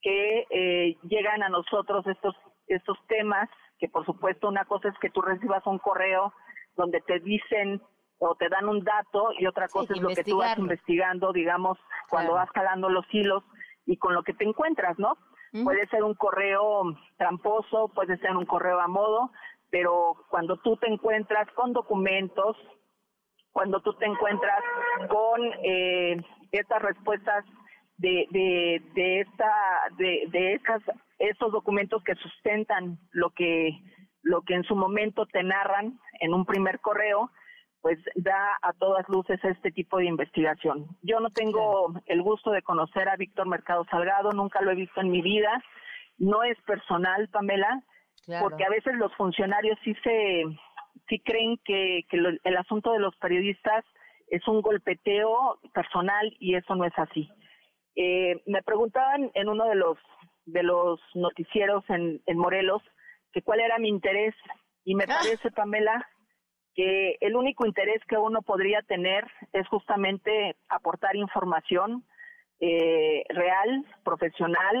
que 0.00 0.46
eh, 0.50 0.96
llegan 1.02 1.42
a 1.42 1.48
nosotros 1.48 2.06
estos 2.06 2.34
estos 2.74 2.96
temas, 3.08 3.48
que 3.78 3.88
por 3.88 4.06
supuesto 4.06 4.48
una 4.48 4.64
cosa 4.64 4.88
es 4.88 4.98
que 5.00 5.10
tú 5.10 5.20
recibas 5.20 5.66
un 5.66 5.78
correo 5.78 6.32
donde 6.76 7.00
te 7.00 7.18
dicen 7.20 7.82
o 8.18 8.34
te 8.34 8.48
dan 8.48 8.68
un 8.68 8.84
dato 8.84 9.32
y 9.38 9.46
otra 9.46 9.68
cosa 9.68 9.92
es 9.94 10.00
lo 10.00 10.08
que 10.08 10.24
tú 10.24 10.38
vas 10.38 10.58
investigando, 10.58 11.32
digamos, 11.32 11.78
cuando 12.08 12.34
vas 12.34 12.50
calando 12.52 12.88
los 12.88 13.04
hilos 13.12 13.42
y 13.86 13.96
con 13.96 14.14
lo 14.14 14.22
que 14.22 14.34
te 14.34 14.44
encuentras, 14.44 14.98
¿no? 14.98 15.16
Puede 15.64 15.88
ser 15.88 16.04
un 16.04 16.14
correo 16.14 16.96
tramposo, 17.16 17.88
puede 17.88 18.18
ser 18.18 18.36
un 18.36 18.46
correo 18.46 18.78
a 18.78 18.86
modo, 18.86 19.32
pero 19.70 20.26
cuando 20.28 20.58
tú 20.58 20.76
te 20.76 20.86
encuentras 20.86 21.50
con 21.52 21.72
documentos, 21.72 22.56
cuando 23.52 23.80
tú 23.80 23.92
te 23.94 24.06
encuentras 24.06 24.62
con 25.08 25.40
eh, 25.62 26.16
estas 26.52 26.82
respuestas 26.82 27.44
de, 27.96 28.26
de, 28.30 28.82
de 28.94 29.20
esta 29.20 29.52
de, 29.98 30.24
de 30.30 30.54
esas 30.54 30.82
esos 31.18 31.52
documentos 31.52 32.02
que 32.02 32.14
sustentan 32.14 32.98
lo 33.12 33.30
que 33.30 33.72
lo 34.22 34.42
que 34.42 34.54
en 34.54 34.64
su 34.64 34.74
momento 34.74 35.26
te 35.26 35.42
narran 35.42 35.98
en 36.20 36.34
un 36.34 36.44
primer 36.44 36.80
correo 36.80 37.30
pues 37.80 37.98
da 38.14 38.58
a 38.62 38.72
todas 38.74 39.08
luces 39.08 39.42
este 39.42 39.70
tipo 39.70 39.98
de 39.98 40.04
investigación. 40.04 40.86
Yo 41.02 41.18
no 41.20 41.30
tengo 41.30 41.94
el 42.06 42.22
gusto 42.22 42.50
de 42.50 42.62
conocer 42.62 43.08
a 43.08 43.16
Víctor 43.16 43.48
Mercado 43.48 43.86
Salgado, 43.90 44.32
nunca 44.32 44.60
lo 44.60 44.70
he 44.70 44.74
visto 44.74 45.00
en 45.00 45.10
mi 45.10 45.22
vida. 45.22 45.62
No 46.18 46.42
es 46.42 46.60
personal, 46.66 47.28
Pamela, 47.28 47.82
porque 48.40 48.64
a 48.64 48.68
veces 48.68 48.94
los 48.96 49.14
funcionarios 49.16 49.78
sí 49.82 49.94
se 50.02 50.44
sí 51.08 51.20
creen 51.20 51.58
que, 51.64 52.04
que 52.08 52.16
el 52.16 52.56
asunto 52.56 52.92
de 52.92 53.00
los 53.00 53.14
periodistas 53.16 53.84
es 54.28 54.46
un 54.46 54.62
golpeteo 54.62 55.58
personal 55.74 56.34
y 56.38 56.54
eso 56.54 56.74
no 56.74 56.84
es 56.84 56.96
así. 56.96 57.28
Eh, 57.96 58.40
me 58.46 58.62
preguntaban 58.62 59.30
en 59.34 59.48
uno 59.48 59.66
de 59.66 59.74
los 59.74 59.98
de 60.46 60.62
los 60.62 61.00
noticieros 61.14 61.84
en, 61.88 62.22
en 62.26 62.38
Morelos 62.38 62.82
que 63.32 63.42
cuál 63.42 63.60
era 63.60 63.78
mi 63.78 63.88
interés 63.88 64.34
y 64.84 64.94
me 64.94 65.04
ah. 65.04 65.18
parece, 65.20 65.50
Pamela, 65.50 66.08
que 66.74 67.16
el 67.20 67.36
único 67.36 67.66
interés 67.66 68.02
que 68.08 68.16
uno 68.16 68.42
podría 68.42 68.82
tener 68.82 69.24
es 69.52 69.66
justamente 69.68 70.56
aportar 70.68 71.16
información 71.16 72.04
eh, 72.60 73.24
real, 73.28 73.84
profesional, 74.04 74.76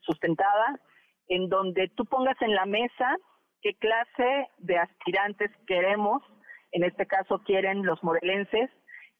sustentada, 0.00 0.80
en 1.28 1.48
donde 1.48 1.88
tú 1.88 2.04
pongas 2.04 2.40
en 2.42 2.54
la 2.54 2.66
mesa 2.66 3.16
qué 3.64 3.74
clase 3.74 4.50
de 4.58 4.76
aspirantes 4.76 5.50
queremos, 5.66 6.22
en 6.70 6.84
este 6.84 7.06
caso 7.06 7.40
quieren 7.44 7.84
los 7.84 8.04
morelenses, 8.04 8.70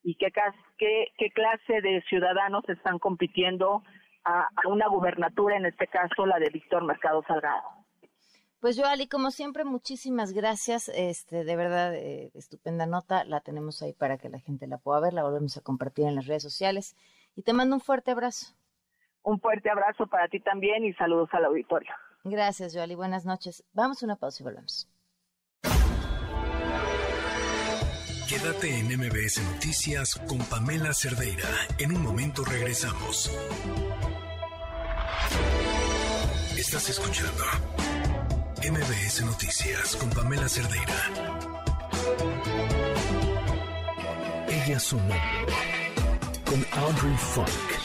y 0.03 0.17
qué, 0.17 0.31
qué, 0.77 1.07
qué 1.17 1.31
clase 1.31 1.81
de 1.81 2.03
ciudadanos 2.03 2.63
están 2.69 2.99
compitiendo 2.99 3.83
a, 4.23 4.43
a 4.43 4.69
una 4.69 4.87
gubernatura, 4.87 5.57
en 5.57 5.65
este 5.65 5.87
caso 5.87 6.27
la 6.27 6.39
de 6.39 6.51
Víctor 6.51 6.85
Mercado 6.85 7.25
Salgado. 7.27 7.63
Pues 8.61 8.77
yo, 8.77 8.85
Ali, 8.87 9.09
como 9.09 9.31
siempre, 9.31 9.65
muchísimas 9.65 10.33
gracias. 10.33 10.91
Este, 10.91 11.45
de 11.45 11.57
verdad, 11.57 11.95
eh, 11.95 12.31
estupenda 12.35 12.87
nota. 12.87 13.25
La 13.25 13.41
tenemos 13.41 13.83
ahí 13.83 13.93
para 13.93 14.17
que 14.17 14.31
la 14.31 14.39
gente 14.39 14.67
la 14.67 14.79
pueda 14.79 15.01
ver. 15.01 15.13
La 15.13 15.23
volvemos 15.23 15.57
a 15.59 15.63
compartir 15.63 16.07
en 16.07 16.15
las 16.15 16.27
redes 16.27 16.43
sociales. 16.43 16.97
Y 17.37 17.43
te 17.43 17.53
mando 17.53 17.77
un 17.77 17.83
fuerte 17.83 18.11
abrazo. 18.11 18.55
Un 19.23 19.39
fuerte 19.39 19.69
abrazo 19.69 20.07
para 20.07 20.29
ti 20.29 20.41
también 20.41 20.83
y 20.85 20.95
saludos 20.95 21.29
al 21.33 21.45
auditorio. 21.45 21.93
Gracias, 22.25 22.73
Joali. 22.75 22.95
Buenas 22.95 23.27
noches. 23.27 23.65
Vamos 23.75 24.03
a 24.03 24.07
una 24.07 24.17
pausa 24.17 24.43
y 24.43 24.45
volvemos. 24.45 24.89
Quédate 28.29 28.79
en 28.79 28.87
MBS 28.87 29.43
Noticias 29.53 30.15
con 30.27 30.39
Pamela 30.39 30.95
Cerdeira. 30.95 31.49
En 31.79 31.95
un 31.95 32.03
momento 32.03 32.43
regresamos. 32.45 33.31
Estás 36.57 36.89
escuchando 36.89 37.45
MBS 38.63 39.25
Noticias 39.27 39.95
con 39.97 40.09
Pamela 40.11 40.49
Cerdeira. 40.49 40.95
Ella 44.49 44.79
nombre 44.91 45.21
con 46.47 46.65
Audrey 46.81 47.17
Funk. 47.19 47.84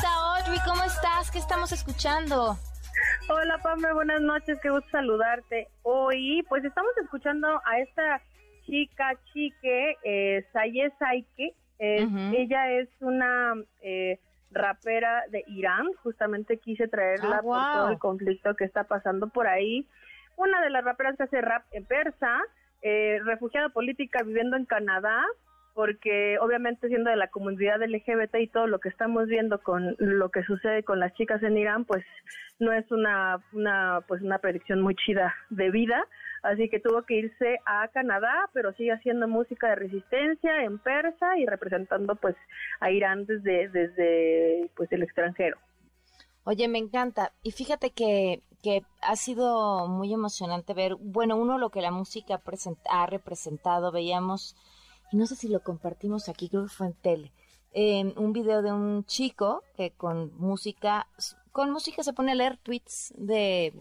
Gusta 0.00 0.14
Audrey, 0.14 0.58
¿cómo 0.64 0.82
estás? 0.84 1.30
¿Qué 1.30 1.38
estamos 1.38 1.72
escuchando? 1.72 2.56
Hola 3.28 3.58
Pame, 3.58 3.92
buenas 3.92 4.22
noches, 4.22 4.58
qué 4.62 4.70
gusto 4.70 4.88
saludarte. 4.90 5.68
Hoy 5.82 6.42
pues 6.48 6.64
estamos 6.64 6.90
escuchando 7.02 7.60
a 7.66 7.80
esta 7.80 8.22
chica 8.64 9.12
chique, 9.30 9.98
eh, 10.02 10.46
Saye 10.54 10.90
Saike. 10.98 11.54
Ella 11.78 12.70
es 12.72 12.88
una 13.00 13.52
eh, 13.82 14.18
rapera 14.50 15.24
de 15.28 15.44
Irán, 15.48 15.88
justamente 16.02 16.56
quise 16.56 16.88
traerla 16.88 17.36
ah, 17.36 17.42
por 17.42 17.72
todo 17.72 17.88
el 17.90 17.98
conflicto 17.98 18.56
que 18.56 18.64
está 18.64 18.84
pasando 18.84 19.28
por 19.28 19.48
ahí. 19.48 19.86
Una 20.36 20.62
de 20.62 20.70
las 20.70 20.82
raperas 20.82 21.18
que 21.18 21.24
hace 21.24 21.42
rap 21.42 21.64
en 21.72 21.84
persa, 21.84 22.38
eh, 22.80 23.20
refugiada 23.22 23.68
política 23.68 24.22
viviendo 24.22 24.56
en 24.56 24.64
Canadá, 24.64 25.22
porque 25.74 26.38
obviamente 26.40 26.88
siendo 26.88 27.10
de 27.10 27.16
la 27.16 27.28
comunidad 27.28 27.82
LGBT 27.82 28.36
y 28.36 28.48
todo 28.48 28.66
lo 28.66 28.78
que 28.80 28.88
estamos 28.88 29.26
viendo 29.26 29.62
con 29.62 29.96
lo 29.98 30.30
que 30.30 30.42
sucede 30.42 30.82
con 30.82 31.00
las 31.00 31.12
chicas 31.14 31.42
en 31.42 31.56
Irán, 31.56 31.84
pues 31.84 32.04
no 32.58 32.72
es 32.72 32.90
una, 32.90 33.42
una 33.52 34.02
pues 34.06 34.22
una 34.22 34.38
predicción 34.38 34.80
muy 34.80 34.94
chida 34.94 35.34
de 35.48 35.70
vida, 35.70 36.06
así 36.42 36.68
que 36.68 36.80
tuvo 36.80 37.02
que 37.02 37.14
irse 37.14 37.58
a 37.66 37.88
Canadá, 37.88 38.50
pero 38.52 38.72
sigue 38.74 38.92
haciendo 38.92 39.28
música 39.28 39.68
de 39.68 39.76
resistencia 39.76 40.64
en 40.64 40.78
persa 40.78 41.38
y 41.38 41.46
representando 41.46 42.16
pues 42.16 42.36
a 42.80 42.90
Irán 42.90 43.26
desde 43.26 43.68
desde 43.68 44.70
pues 44.76 44.90
el 44.92 45.02
extranjero. 45.02 45.56
Oye, 46.44 46.68
me 46.68 46.78
encanta. 46.78 47.32
Y 47.42 47.52
fíjate 47.52 47.90
que, 47.90 48.42
que 48.62 48.82
ha 49.02 49.16
sido 49.16 49.88
muy 49.88 50.12
emocionante 50.12 50.74
ver, 50.74 50.96
bueno, 50.96 51.36
uno 51.36 51.58
lo 51.58 51.70
que 51.70 51.82
la 51.82 51.90
música 51.90 52.40
ha 52.90 53.06
representado, 53.06 53.92
veíamos 53.92 54.56
y 55.10 55.16
no 55.16 55.26
sé 55.26 55.36
si 55.36 55.48
lo 55.48 55.62
compartimos 55.62 56.28
aquí, 56.28 56.48
creo 56.48 56.64
que 56.64 56.68
fue 56.68 56.86
en 56.86 56.94
tele, 56.94 57.32
un 58.16 58.32
video 58.32 58.62
de 58.62 58.72
un 58.72 59.04
chico 59.04 59.62
que 59.76 59.92
con 59.92 60.36
música, 60.38 61.06
con 61.52 61.70
música 61.70 62.02
se 62.02 62.12
pone 62.12 62.32
a 62.32 62.34
leer 62.34 62.56
tweets 62.58 63.12
de, 63.16 63.74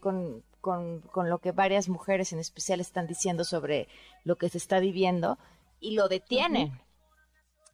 con, 0.00 0.42
con, 0.60 1.00
con, 1.00 1.28
lo 1.28 1.38
que 1.38 1.52
varias 1.52 1.88
mujeres 1.88 2.32
en 2.32 2.38
especial 2.38 2.80
están 2.80 3.06
diciendo 3.06 3.44
sobre 3.44 3.88
lo 4.24 4.36
que 4.36 4.48
se 4.48 4.58
está 4.58 4.80
viviendo 4.80 5.38
y 5.80 5.94
lo 5.94 6.08
detienen. 6.08 6.80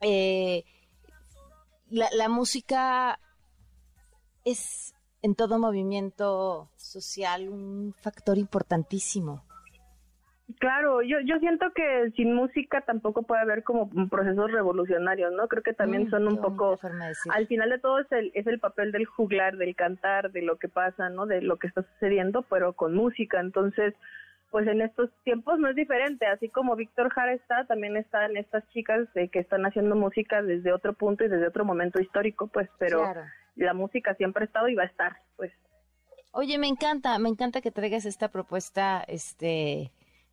Eh, 0.00 0.64
la, 1.88 2.08
la 2.12 2.28
música 2.28 3.18
es 4.44 4.94
en 5.22 5.34
todo 5.34 5.58
movimiento 5.58 6.68
social 6.76 7.48
un 7.48 7.94
factor 7.98 8.38
importantísimo. 8.38 9.44
Claro, 10.58 11.02
yo, 11.02 11.18
yo 11.20 11.38
siento 11.38 11.72
que 11.72 12.10
sin 12.16 12.34
música 12.34 12.80
tampoco 12.82 13.22
puede 13.22 13.42
haber 13.42 13.62
como 13.62 13.88
procesos 14.08 14.50
revolucionarios, 14.50 15.32
¿no? 15.32 15.48
Creo 15.48 15.62
que 15.62 15.72
también 15.72 16.06
mm, 16.06 16.10
son 16.10 16.26
un 16.26 16.40
poco, 16.40 16.78
al 17.30 17.46
final 17.46 17.70
de 17.70 17.78
todo 17.78 18.00
es 18.00 18.12
el, 18.12 18.32
es 18.34 18.46
el 18.46 18.58
papel 18.58 18.92
del 18.92 19.06
juglar, 19.06 19.56
del 19.56 19.74
cantar, 19.74 20.32
de 20.32 20.42
lo 20.42 20.58
que 20.58 20.68
pasa, 20.68 21.08
¿no? 21.08 21.26
De 21.26 21.42
lo 21.42 21.56
que 21.56 21.68
está 21.68 21.82
sucediendo, 21.82 22.42
pero 22.42 22.74
con 22.74 22.94
música. 22.94 23.40
Entonces, 23.40 23.94
pues 24.50 24.66
en 24.66 24.82
estos 24.82 25.10
tiempos 25.24 25.58
no 25.58 25.68
es 25.68 25.76
diferente, 25.76 26.26
así 26.26 26.48
como 26.48 26.76
Víctor 26.76 27.08
Jara 27.10 27.32
está, 27.32 27.64
también 27.64 27.96
están 27.96 28.36
estas 28.36 28.68
chicas 28.68 29.12
de 29.14 29.28
que 29.28 29.38
están 29.38 29.64
haciendo 29.64 29.96
música 29.96 30.42
desde 30.42 30.72
otro 30.72 30.92
punto 30.92 31.24
y 31.24 31.28
desde 31.28 31.46
otro 31.46 31.64
momento 31.64 32.00
histórico, 32.00 32.48
pues, 32.48 32.68
pero 32.78 33.14
la 33.56 33.74
música 33.74 34.14
siempre 34.14 34.44
ha 34.44 34.46
estado 34.46 34.68
y 34.68 34.74
va 34.74 34.82
a 34.82 34.86
estar, 34.86 35.16
pues. 35.36 35.52
Oye, 36.32 36.58
me 36.58 36.68
encanta, 36.68 37.18
me 37.18 37.30
encanta 37.30 37.62
que 37.62 37.70
traigas 37.70 38.04
esta 38.04 38.28
propuesta, 38.28 39.02
este, 39.08 39.90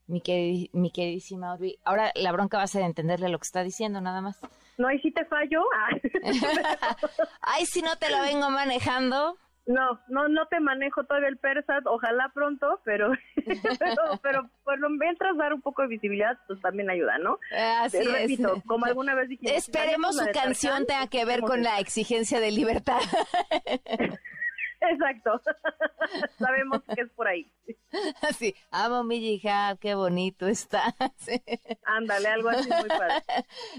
mi, 0.09 0.69
mi 0.73 0.91
queridísima 0.91 1.51
Audrey. 1.51 1.77
Ahora 1.85 2.11
la 2.15 2.31
bronca 2.31 2.57
va 2.57 2.63
a 2.63 2.67
ser 2.67 2.81
entenderle 2.81 3.29
lo 3.29 3.37
que 3.37 3.45
está 3.45 3.63
diciendo, 3.63 4.01
nada 4.01 4.21
más. 4.21 4.39
No, 4.77 4.87
ahí 4.87 4.99
sí 4.99 5.11
te 5.11 5.25
fallo. 5.25 5.63
Ay, 7.41 7.65
si 7.65 7.81
no 7.81 7.95
te 7.97 8.09
lo 8.09 8.21
vengo 8.21 8.49
manejando. 8.49 9.37
No, 9.65 9.99
no, 10.07 10.27
no 10.27 10.47
te 10.47 10.59
manejo 10.59 11.03
todavía 11.03 11.29
el 11.29 11.37
PERSAT, 11.37 11.85
ojalá 11.85 12.31
pronto, 12.33 12.81
pero, 12.83 13.11
pero, 13.45 14.01
pero 14.23 14.49
por 14.63 14.79
lo 14.79 14.89
mientras 14.89 15.37
dar 15.37 15.53
un 15.53 15.61
poco 15.61 15.83
de 15.83 15.89
visibilidad, 15.89 16.39
pues 16.47 16.59
también 16.61 16.89
ayuda, 16.89 17.19
¿no? 17.19 17.37
Así 17.81 18.01
repito, 18.01 18.63
como 18.65 18.87
alguna 18.87 19.13
vez 19.13 19.29
dije. 19.29 19.55
Esperemos 19.55 20.17
su 20.17 20.25
canción 20.31 20.87
tenga 20.87 21.05
que 21.05 21.23
ver 21.23 21.41
con 21.41 21.61
la 21.61 21.79
exigencia 21.79 22.39
de 22.39 22.51
libertad. 22.51 22.99
Exacto. 24.81 25.41
Sabemos 26.37 26.81
que 26.83 27.01
es 27.01 27.09
por 27.11 27.27
ahí. 27.27 27.51
Sí, 28.37 28.55
amo 28.71 29.03
mi 29.03 29.17
hija, 29.17 29.75
qué 29.81 29.95
bonito 29.95 30.47
está. 30.47 30.95
Ándale, 31.85 32.27
algo 32.27 32.49
así 32.49 32.69
muy 32.69 32.87
padre. 32.87 33.23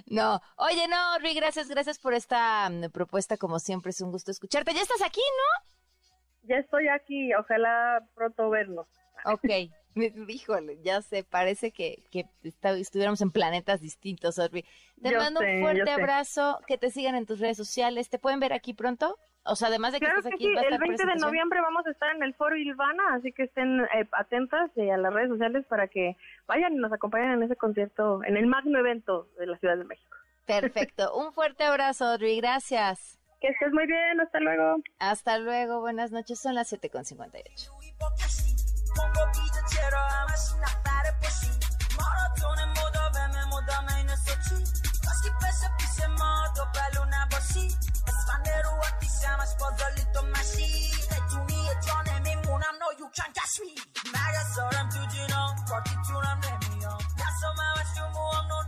No, 0.06 0.40
oye, 0.56 0.88
no, 0.88 1.18
Rui, 1.20 1.34
gracias, 1.34 1.68
gracias 1.68 1.98
por 1.98 2.14
esta 2.14 2.68
mm, 2.68 2.90
propuesta, 2.90 3.36
como 3.36 3.58
siempre, 3.58 3.90
es 3.90 4.00
un 4.00 4.10
gusto 4.10 4.30
escucharte. 4.30 4.74
Ya 4.74 4.82
estás 4.82 5.02
aquí, 5.02 5.20
¿no? 5.20 6.48
Ya 6.48 6.56
estoy 6.56 6.88
aquí, 6.88 7.32
ojalá 7.34 8.04
pronto 8.14 8.50
vernos. 8.50 8.86
Ok, 9.24 9.70
híjole, 10.28 10.78
ya 10.82 11.02
sé, 11.02 11.24
parece 11.24 11.72
que, 11.72 12.02
que 12.10 12.26
estuviéramos 12.42 13.20
en 13.20 13.30
planetas 13.30 13.80
distintos, 13.80 14.38
Orbi. 14.38 14.64
Te 15.02 15.16
mando 15.16 15.40
un 15.40 15.60
fuerte 15.60 15.90
abrazo, 15.90 16.58
que 16.66 16.78
te 16.78 16.90
sigan 16.90 17.14
en 17.14 17.26
tus 17.26 17.40
redes 17.40 17.56
sociales. 17.56 18.08
¿Te 18.08 18.18
pueden 18.18 18.40
ver 18.40 18.52
aquí 18.52 18.74
pronto? 18.74 19.18
O 19.44 19.56
sea, 19.56 19.68
además 19.68 19.92
de 19.92 20.00
que 20.00 20.06
estás 20.06 20.26
aquí, 20.26 20.44
sí. 20.44 20.54
el 20.54 20.78
20 20.78 21.06
de 21.06 21.14
noviembre 21.16 21.60
vamos 21.62 21.86
a 21.86 21.90
estar 21.90 22.14
en 22.14 22.22
el 22.22 22.34
Foro 22.34 22.56
Ilvana, 22.56 23.14
así 23.14 23.32
que 23.32 23.44
estén 23.44 23.80
eh, 23.80 24.06
atentas 24.12 24.70
eh, 24.76 24.92
a 24.92 24.98
las 24.98 25.12
redes 25.14 25.30
sociales 25.30 25.64
para 25.66 25.88
que 25.88 26.16
vayan 26.46 26.74
y 26.74 26.76
nos 26.76 26.92
acompañen 26.92 27.32
en 27.32 27.42
ese 27.44 27.56
concierto, 27.56 28.22
en 28.24 28.36
el 28.36 28.46
magno 28.46 28.78
evento 28.78 29.28
de 29.38 29.46
la 29.46 29.56
Ciudad 29.58 29.78
de 29.78 29.84
México. 29.84 30.16
Perfecto. 30.44 31.14
Un 31.16 31.32
fuerte 31.32 31.64
abrazo, 31.64 32.04
Audrey. 32.06 32.36
Gracias. 32.38 33.18
Que 33.40 33.48
estés 33.48 33.72
muy 33.72 33.86
bien. 33.86 34.20
Hasta 34.20 34.40
luego. 34.40 34.82
Hasta 34.98 35.38
luego. 35.38 35.80
Buenas 35.80 36.12
noches. 36.12 36.38
Son 36.38 36.54
las 36.54 36.70
7.58. 36.72 38.49
بمب 38.96 39.16
و 39.16 39.26
بیده 39.26 39.62
چرا 39.72 40.08
همش 40.08 40.44
نفر 40.62 41.04
پشی 41.22 41.50
ماراتون 41.98 42.58
مداوم 42.70 43.34
مدام 43.52 43.88
این 43.96 44.16
سوچی 44.16 44.64
کاشکی 45.06 45.30
بشه 45.42 45.70
پیش 45.78 46.04
ما 46.18 46.44
تو 46.56 46.64
بلو 46.74 47.04
نباشی؟ 47.04 47.66
اسفند 48.08 48.48
رو 48.64 48.70
آتیش 48.70 49.24
همش 49.24 49.48
بازالی 49.60 50.04
تو 50.14 50.22
مشی. 50.22 50.90
نتونی 51.12 51.68
جا 51.86 52.02
نمیمونم 52.12 52.74
نو 52.80 52.88
یو 53.00 53.06
کن 53.16 53.32
کش 53.36 53.60
می. 53.64 53.74
مگه 54.14 54.44
سارم 54.54 54.88
تو 54.88 55.06
جینا 55.06 55.54
پارتی 55.70 55.96
تونم 56.08 56.40
نمیام. 56.44 56.98
دستم 56.98 57.54
همش 57.62 57.86
تو 57.96 58.08
موام 58.08 58.46
نو 58.48 58.62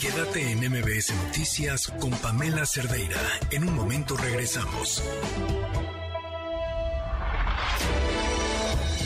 Quédate 0.00 0.52
en 0.52 0.60
MBS 0.60 1.14
Noticias 1.26 1.88
con 2.00 2.10
Pamela 2.12 2.64
Cerdeira. 2.64 3.20
En 3.50 3.68
un 3.68 3.76
momento 3.76 4.16
regresamos. 4.16 5.04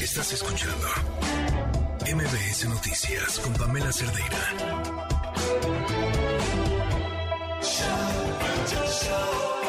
Estás 0.01 0.32
escuchando 0.34 0.86
MBS 2.01 2.68
Noticias 2.68 3.40
con 3.40 3.53
Pamela 3.55 3.90
Cerdeira. 3.90 4.38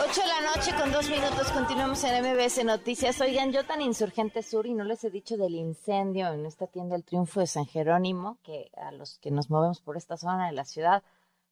8 0.07 0.21
de 0.21 0.27
la 0.27 0.55
noche 0.55 0.75
con 0.79 0.91
dos 0.91 1.09
minutos, 1.09 1.51
continuamos 1.51 2.03
en 2.03 2.23
MBS 2.23 2.63
Noticias. 2.65 3.19
Oigan, 3.21 3.51
yo 3.51 3.65
tan 3.65 3.81
insurgente 3.81 4.43
sur 4.43 4.67
y 4.67 4.75
no 4.75 4.83
les 4.83 5.03
he 5.03 5.09
dicho 5.09 5.37
del 5.37 5.55
incendio 5.55 6.31
en 6.31 6.45
esta 6.45 6.67
tienda 6.67 6.95
El 6.95 7.03
Triunfo 7.03 7.39
de 7.39 7.47
San 7.47 7.65
Jerónimo, 7.65 8.37
que 8.43 8.69
a 8.77 8.91
los 8.91 9.17
que 9.17 9.31
nos 9.31 9.49
movemos 9.49 9.81
por 9.81 9.97
esta 9.97 10.17
zona 10.17 10.45
de 10.45 10.53
la 10.53 10.65
ciudad 10.65 11.01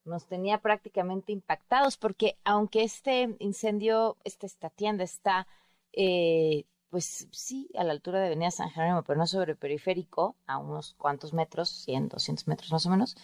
nos 0.04 0.26
tenía 0.26 0.58
prácticamente 0.58 1.32
impactados, 1.32 1.96
porque 1.96 2.36
aunque 2.44 2.82
este 2.82 3.36
incendio, 3.38 4.16
esta, 4.24 4.46
esta 4.46 4.70
tienda 4.70 5.04
está, 5.04 5.46
eh, 5.92 6.64
pues 6.90 7.28
sí, 7.32 7.70
a 7.76 7.84
la 7.84 7.92
altura 7.92 8.20
de 8.20 8.26
Avenida 8.26 8.50
San 8.50 8.70
Jerónimo, 8.70 9.02
pero 9.02 9.18
no 9.18 9.26
sobre 9.26 9.56
periférico, 9.56 10.36
a 10.46 10.58
unos 10.58 10.94
cuantos 10.94 11.32
metros, 11.32 11.68
100, 11.68 12.08
200 12.08 12.48
metros 12.48 12.72
más 12.72 12.86
o 12.86 12.90
menos, 12.90 13.16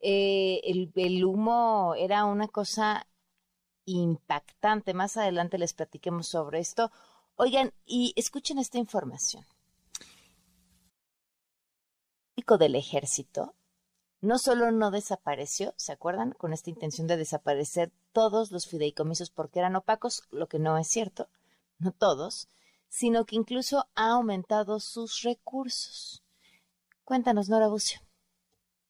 eh, 0.00 0.60
el, 0.94 1.24
humo 1.24 1.94
era 1.96 2.24
una 2.24 2.48
cosa 2.48 3.06
impactante. 3.86 4.94
Más 4.94 5.16
adelante 5.16 5.58
les 5.58 5.74
platiquemos 5.74 6.28
sobre 6.28 6.60
esto. 6.60 6.90
Oigan, 7.36 7.72
y 7.84 8.12
escuchen 8.16 8.58
esta 8.58 8.78
información. 8.78 9.44
El 12.36 12.58
del 12.58 12.74
ejército 12.76 13.54
no 14.20 14.38
solo 14.38 14.70
no 14.70 14.90
desapareció, 14.90 15.74
¿se 15.76 15.92
acuerdan? 15.92 16.32
Con 16.32 16.52
esta 16.52 16.70
intención 16.70 17.06
de 17.06 17.16
desaparecer 17.16 17.92
todos 18.12 18.50
los 18.50 18.66
fideicomisos 18.66 19.30
porque 19.30 19.58
eran 19.58 19.76
opacos, 19.76 20.22
lo 20.30 20.48
que 20.48 20.58
no 20.58 20.78
es 20.78 20.88
cierto, 20.88 21.28
no 21.78 21.92
todos, 21.92 22.48
sino 22.88 23.24
que 23.26 23.36
incluso 23.36 23.86
ha 23.94 24.10
aumentado 24.10 24.80
sus 24.80 25.22
recursos. 25.22 26.22
Cuéntanos, 27.04 27.48
Nora 27.48 27.68
Bucio. 27.68 28.05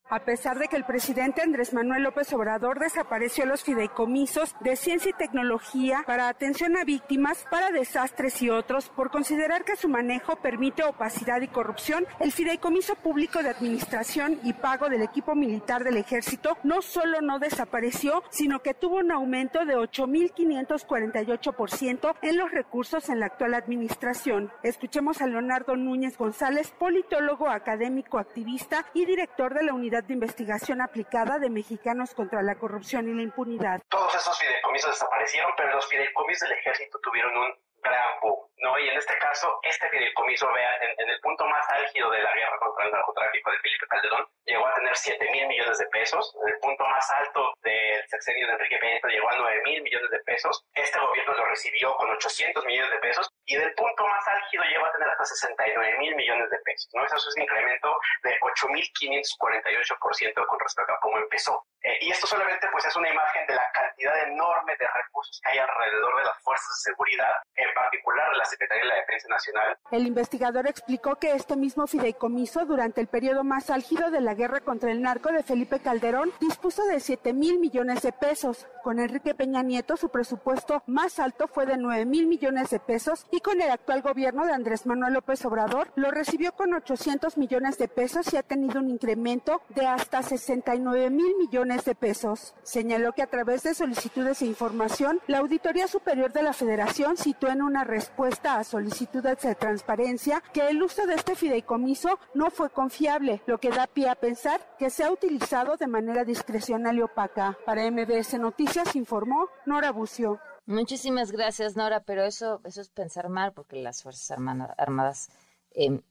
A 0.08 0.20
pesar 0.20 0.60
de 0.60 0.68
que 0.68 0.76
el 0.76 0.84
presidente 0.84 1.42
Andrés 1.42 1.74
Manuel 1.74 2.04
López 2.04 2.32
Obrador 2.32 2.78
desapareció 2.78 3.44
los 3.44 3.64
fideicomisos 3.64 4.54
de 4.60 4.76
ciencia 4.76 5.10
y 5.10 5.14
tecnología 5.14 6.04
para 6.06 6.28
atención 6.28 6.76
a 6.76 6.84
víctimas, 6.84 7.44
para 7.50 7.72
desastres 7.72 8.40
y 8.40 8.48
otros, 8.48 8.88
por 8.88 9.10
considerar 9.10 9.64
que 9.64 9.74
su 9.74 9.88
manejo 9.88 10.36
permite 10.36 10.84
opacidad 10.84 11.40
y 11.40 11.48
corrupción, 11.48 12.06
el 12.20 12.30
fideicomiso 12.30 12.94
público 12.94 13.42
de 13.42 13.48
administración 13.48 14.38
y 14.44 14.52
pago 14.52 14.88
del 14.88 15.02
equipo 15.02 15.34
militar 15.34 15.82
del 15.82 15.96
ejército 15.96 16.56
no 16.62 16.82
solo 16.82 17.20
no 17.20 17.40
desapareció, 17.40 18.22
sino 18.30 18.62
que 18.62 18.74
tuvo 18.74 18.98
un 18.98 19.10
aumento 19.10 19.64
de 19.64 19.76
8.548% 19.76 22.14
en 22.22 22.36
los 22.36 22.52
recursos 22.52 23.08
en 23.08 23.18
la 23.18 23.26
actual 23.26 23.54
administración. 23.54 24.52
Escuchemos 24.62 25.20
a 25.20 25.26
Leonardo 25.26 25.74
Núñez 25.74 26.16
González, 26.16 26.72
politólogo, 26.78 27.48
académico, 27.48 28.20
activista 28.20 28.86
y 28.94 29.04
director 29.04 29.52
de 29.52 29.64
la 29.64 29.74
unidad 29.74 29.95
de 30.04 30.14
Investigación 30.14 30.80
Aplicada 30.80 31.38
de 31.38 31.48
Mexicanos 31.48 32.14
contra 32.14 32.42
la 32.42 32.56
Corrupción 32.56 33.08
y 33.08 33.14
la 33.14 33.22
Impunidad. 33.22 33.80
Todos 33.88 34.14
esos 34.14 34.38
fideicomisos 34.38 34.90
desaparecieron, 34.90 35.52
pero 35.56 35.72
los 35.72 35.86
fideicomisos 35.88 36.48
del 36.48 36.58
ejército 36.58 36.98
tuvieron 37.02 37.36
un 37.36 37.54
gran 37.82 38.20
boom, 38.20 38.38
¿no? 38.58 38.78
Y 38.78 38.88
en 38.88 38.96
este 38.96 39.16
caso, 39.18 39.58
este 39.62 39.88
fideicomiso, 39.88 40.50
vea, 40.52 40.76
en, 40.80 41.08
el 41.08 41.20
punto 41.20 41.46
más 41.46 41.68
álgido 41.70 42.10
de 42.10 42.22
la 42.22 42.34
guerra 42.34 42.58
contra 42.58 42.84
el 42.84 42.92
narcotráfico 42.92 43.50
de 43.50 43.58
Felipe 43.58 43.86
Calderón, 43.88 44.26
llegó 44.44 44.66
a 44.66 44.74
tener 44.74 44.96
7 44.96 45.30
mil 45.30 45.46
millones 45.46 45.78
de 45.78 45.86
pesos. 45.86 46.34
En 46.42 46.54
el 46.54 46.60
punto 46.60 46.86
más 46.86 47.10
alto 47.10 47.54
del 47.62 48.06
sexenio 48.08 48.46
de 48.46 48.52
Enrique 48.54 48.78
Peña 48.78 49.00
llegó 49.08 49.28
a 49.28 49.36
9 49.36 49.62
mil 49.64 49.82
millones 49.82 50.10
de 50.10 50.18
pesos. 50.20 50.64
Este 50.74 50.98
gobierno 50.98 51.34
lo 51.34 51.44
recibió 51.46 51.94
con 51.96 52.10
800 52.10 52.64
millones 52.64 52.90
de 52.90 52.98
pesos 52.98 53.28
y 53.44 53.56
del 53.56 53.74
punto 53.74 54.06
más 54.06 54.26
álgido 54.28 54.64
llegó 54.64 54.86
a 54.86 54.92
tener 54.92 55.08
hasta 55.08 55.24
69 55.24 55.98
mil 55.98 56.14
millones 56.16 56.50
de 56.50 56.58
pesos, 56.58 56.90
¿no? 56.94 57.04
Eso 57.04 57.16
es 57.16 57.34
un 57.36 57.42
incremento 57.42 57.96
de 58.22 58.38
8.548% 58.40 60.46
con 60.46 60.60
respecto 60.60 60.92
a 60.92 61.00
cómo 61.00 61.18
empezó. 61.18 61.66
Eh, 61.82 61.98
y 62.00 62.10
esto 62.10 62.26
solamente 62.26 62.68
pues 62.72 62.84
es 62.84 62.96
una 62.96 63.08
imagen 63.08 63.46
de 63.46 63.54
la 63.54 63.70
cantidad 63.72 64.20
enorme 64.24 64.76
de 64.76 64.86
recursos 64.88 65.40
que 65.42 65.50
hay 65.50 65.58
alrededor 65.58 66.16
de 66.16 66.24
las 66.24 66.42
fuerzas 66.42 66.68
de 66.68 66.90
seguridad, 66.90 67.32
en 67.54 67.72
particular 67.74 68.28
de 68.30 68.38
la 68.38 68.44
Secretaría 68.46 68.84
de 68.84 68.88
la 68.88 68.96
Defensa 68.96 69.28
Nacional. 69.28 69.78
El 69.90 70.06
investigador 70.06 70.66
explicó 70.66 71.16
que 71.16 71.32
este 71.32 71.56
mismo 71.56 71.86
fideicomiso 71.86 72.64
durante 72.64 73.00
el 73.00 73.06
periodo 73.06 73.44
más 73.44 73.70
álgido 73.70 74.10
de 74.10 74.20
la 74.20 74.34
guerra 74.34 74.60
contra 74.60 74.90
el 74.90 75.02
narco 75.02 75.30
de 75.30 75.42
Felipe 75.42 75.80
Calderón 75.80 76.32
dispuso 76.40 76.84
de 76.86 77.00
7 77.00 77.32
mil 77.32 77.58
millones 77.58 78.02
de 78.02 78.12
pesos. 78.12 78.66
Con 78.82 78.98
Enrique 78.98 79.34
Peña 79.34 79.62
Nieto 79.62 79.96
su 79.96 80.08
presupuesto 80.08 80.82
más 80.86 81.18
alto 81.18 81.48
fue 81.48 81.66
de 81.66 81.76
9 81.76 82.04
mil 82.06 82.26
millones 82.26 82.70
de 82.70 82.80
pesos 82.80 83.26
y 83.30 83.40
con 83.40 83.60
el 83.60 83.70
actual 83.70 84.02
gobierno 84.02 84.46
de 84.46 84.52
Andrés 84.52 84.86
Manuel 84.86 85.14
López 85.14 85.44
Obrador 85.44 85.92
lo 85.96 86.10
recibió 86.10 86.52
con 86.52 86.74
800 86.74 87.36
millones 87.36 87.78
de 87.78 87.88
pesos 87.88 88.32
y 88.32 88.36
ha 88.36 88.42
tenido 88.42 88.80
un 88.80 88.90
incremento 88.90 89.60
de 89.70 89.86
hasta 89.86 90.22
69 90.22 91.10
mil 91.10 91.36
millones 91.36 91.84
de 91.84 91.94
pesos. 91.94 92.54
Señaló 92.62 93.12
que 93.12 93.22
a 93.22 93.26
través 93.26 93.62
de 93.62 93.74
solicitudes 93.74 94.42
e 94.42 94.46
información, 94.46 95.20
la 95.26 95.38
Auditoría 95.38 95.88
Superior 95.88 96.32
de 96.32 96.42
la 96.42 96.52
Federación 96.52 97.16
citó 97.16 97.48
en 97.48 97.62
una 97.62 97.84
respuesta 97.84 98.35
a 98.44 98.64
solicitudes 98.64 99.40
de 99.40 99.54
transparencia 99.54 100.42
que 100.52 100.68
el 100.68 100.82
uso 100.82 101.06
de 101.06 101.14
este 101.14 101.34
fideicomiso 101.34 102.18
no 102.34 102.50
fue 102.50 102.70
confiable, 102.70 103.42
lo 103.46 103.58
que 103.58 103.70
da 103.70 103.86
pie 103.86 104.08
a 104.08 104.14
pensar 104.14 104.60
que 104.78 104.90
se 104.90 105.04
ha 105.04 105.10
utilizado 105.10 105.76
de 105.76 105.86
manera 105.86 106.24
discrecional 106.24 106.96
y 106.96 107.02
opaca. 107.02 107.56
Para 107.64 107.90
MBS 107.90 108.38
Noticias 108.38 108.94
informó 108.94 109.48
Nora 109.64 109.90
Bucio. 109.90 110.38
Muchísimas 110.66 111.32
gracias, 111.32 111.76
Nora, 111.76 112.00
pero 112.00 112.24
eso, 112.24 112.60
eso 112.64 112.80
es 112.80 112.88
pensar 112.88 113.28
mal, 113.28 113.52
porque 113.52 113.76
las 113.76 114.02
Fuerzas 114.02 114.38
Armadas, 114.76 115.30
em, 115.72 116.02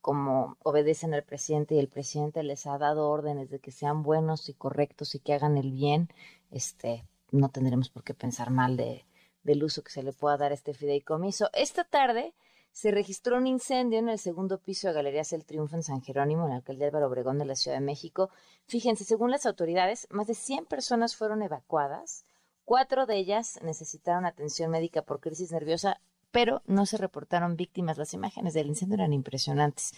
como 0.00 0.56
obedecen 0.62 1.14
al 1.14 1.22
presidente 1.22 1.74
y 1.74 1.78
el 1.78 1.88
presidente 1.88 2.42
les 2.42 2.66
ha 2.66 2.78
dado 2.78 3.08
órdenes 3.08 3.50
de 3.50 3.58
que 3.58 3.70
sean 3.70 4.02
buenos 4.02 4.48
y 4.48 4.54
correctos 4.54 5.14
y 5.14 5.20
que 5.20 5.34
hagan 5.34 5.56
el 5.56 5.72
bien, 5.72 6.08
este, 6.50 7.04
no 7.30 7.48
tendremos 7.48 7.88
por 7.88 8.02
qué 8.02 8.14
pensar 8.14 8.50
mal 8.50 8.76
de, 8.76 9.04
del 9.42 9.64
uso 9.64 9.82
que 9.82 9.90
se 9.90 10.02
le 10.02 10.12
pueda 10.12 10.36
dar 10.36 10.52
a 10.52 10.54
este 10.54 10.74
fideicomiso. 10.74 11.48
Esta 11.52 11.84
tarde 11.84 12.34
se 12.72 12.90
registró 12.90 13.36
un 13.36 13.46
incendio 13.46 13.98
en 13.98 14.08
el 14.08 14.18
segundo 14.18 14.58
piso 14.58 14.88
de 14.88 14.94
Galerías 14.94 15.32
El 15.32 15.44
Triunfo 15.44 15.76
en 15.76 15.82
San 15.82 16.02
Jerónimo, 16.02 16.44
en 16.44 16.50
la 16.50 16.56
alcaldía 16.56 16.86
Álvaro 16.86 17.08
Obregón 17.08 17.38
de 17.38 17.44
la 17.44 17.56
Ciudad 17.56 17.78
de 17.78 17.84
México. 17.84 18.30
Fíjense, 18.66 19.04
según 19.04 19.30
las 19.30 19.46
autoridades, 19.46 20.06
más 20.10 20.26
de 20.26 20.34
100 20.34 20.66
personas 20.66 21.16
fueron 21.16 21.42
evacuadas. 21.42 22.24
Cuatro 22.64 23.06
de 23.06 23.16
ellas 23.16 23.58
necesitaron 23.62 24.26
atención 24.26 24.70
médica 24.70 25.02
por 25.02 25.20
crisis 25.20 25.50
nerviosa 25.50 26.00
pero 26.30 26.62
no 26.66 26.86
se 26.86 26.96
reportaron 26.96 27.56
víctimas. 27.56 27.98
Las 27.98 28.14
imágenes 28.14 28.54
del 28.54 28.68
incendio 28.68 28.96
eran 28.96 29.12
impresionantes. 29.12 29.92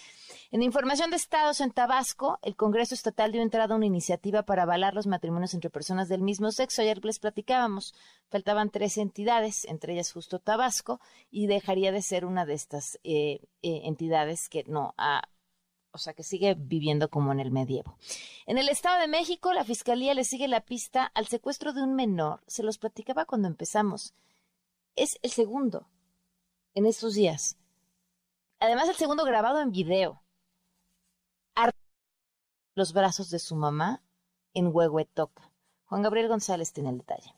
En 0.51 0.63
información 0.63 1.11
de 1.11 1.17
estados 1.17 1.61
en 1.61 1.71
Tabasco, 1.71 2.39
el 2.43 2.57
Congreso 2.57 2.95
Estatal 2.95 3.33
dio 3.33 3.43
entrada 3.43 3.75
a 3.75 3.77
una 3.77 3.87
iniciativa 3.87 4.43
para 4.43 4.63
avalar 4.63 4.95
los 4.95 5.07
matrimonios 5.07 5.55
entre 5.55 5.71
personas 5.71 6.09
del 6.09 6.23
mismo 6.23 6.51
sexo. 6.53 6.83
Ayer 6.83 7.05
les 7.05 7.19
platicábamos, 7.19 7.95
faltaban 8.29 8.71
tres 8.71 8.99
entidades, 8.99 9.65
entre 9.67 9.95
ellas 9.95 10.13
justo 10.13 10.39
Tabasco, 10.39 11.01
y 11.31 11.47
dejaría 11.47 11.93
de 11.93 12.03
ser 12.03 12.25
una 12.25 12.47
de 12.47 12.55
estas 12.55 12.99
eh, 13.05 13.41
eh, 13.63 13.83
entidades 13.85 14.49
que 14.49 14.65
no 14.67 14.95
ha 14.97 15.23
o 15.95 15.99
sea, 15.99 16.15
que 16.15 16.23
sigue 16.23 16.55
viviendo 16.55 17.11
como 17.11 17.33
en 17.33 17.41
el 17.41 17.51
medievo. 17.51 17.99
En 18.47 18.57
el 18.57 18.71
Estado 18.71 18.99
de 18.99 19.09
México, 19.09 19.53
la 19.53 19.63
Fiscalía 19.63 20.15
le 20.15 20.25
sigue 20.25 20.49
la 20.49 20.63
pista 20.63 21.05
al 21.05 21.27
secuestro 21.27 21.75
de 21.75 21.83
un 21.83 21.95
menor. 21.95 22.43
Se 22.47 22.63
los 22.63 22.79
platicaba 22.79 23.27
cuando 23.27 23.47
empezamos. 23.47 24.15
Es 24.97 25.19
el 25.23 25.31
segundo 25.31 25.92
en 26.75 26.87
estos 26.87 27.15
días. 27.15 27.57
Además, 28.61 28.89
el 28.89 28.97
segundo 28.97 29.25
grabado 29.25 29.61
en 29.61 29.71
video. 29.71 30.23
Los 32.75 32.95
brazos 32.95 33.29
de 33.29 33.39
su 33.39 33.55
mamá 33.55 34.01
en 34.55 34.71
Huehuetoca. 34.75 35.51
Juan 35.85 36.01
Gabriel 36.01 36.29
González 36.29 36.73
tiene 36.73 36.89
el 36.89 36.99
detalle. 36.99 37.35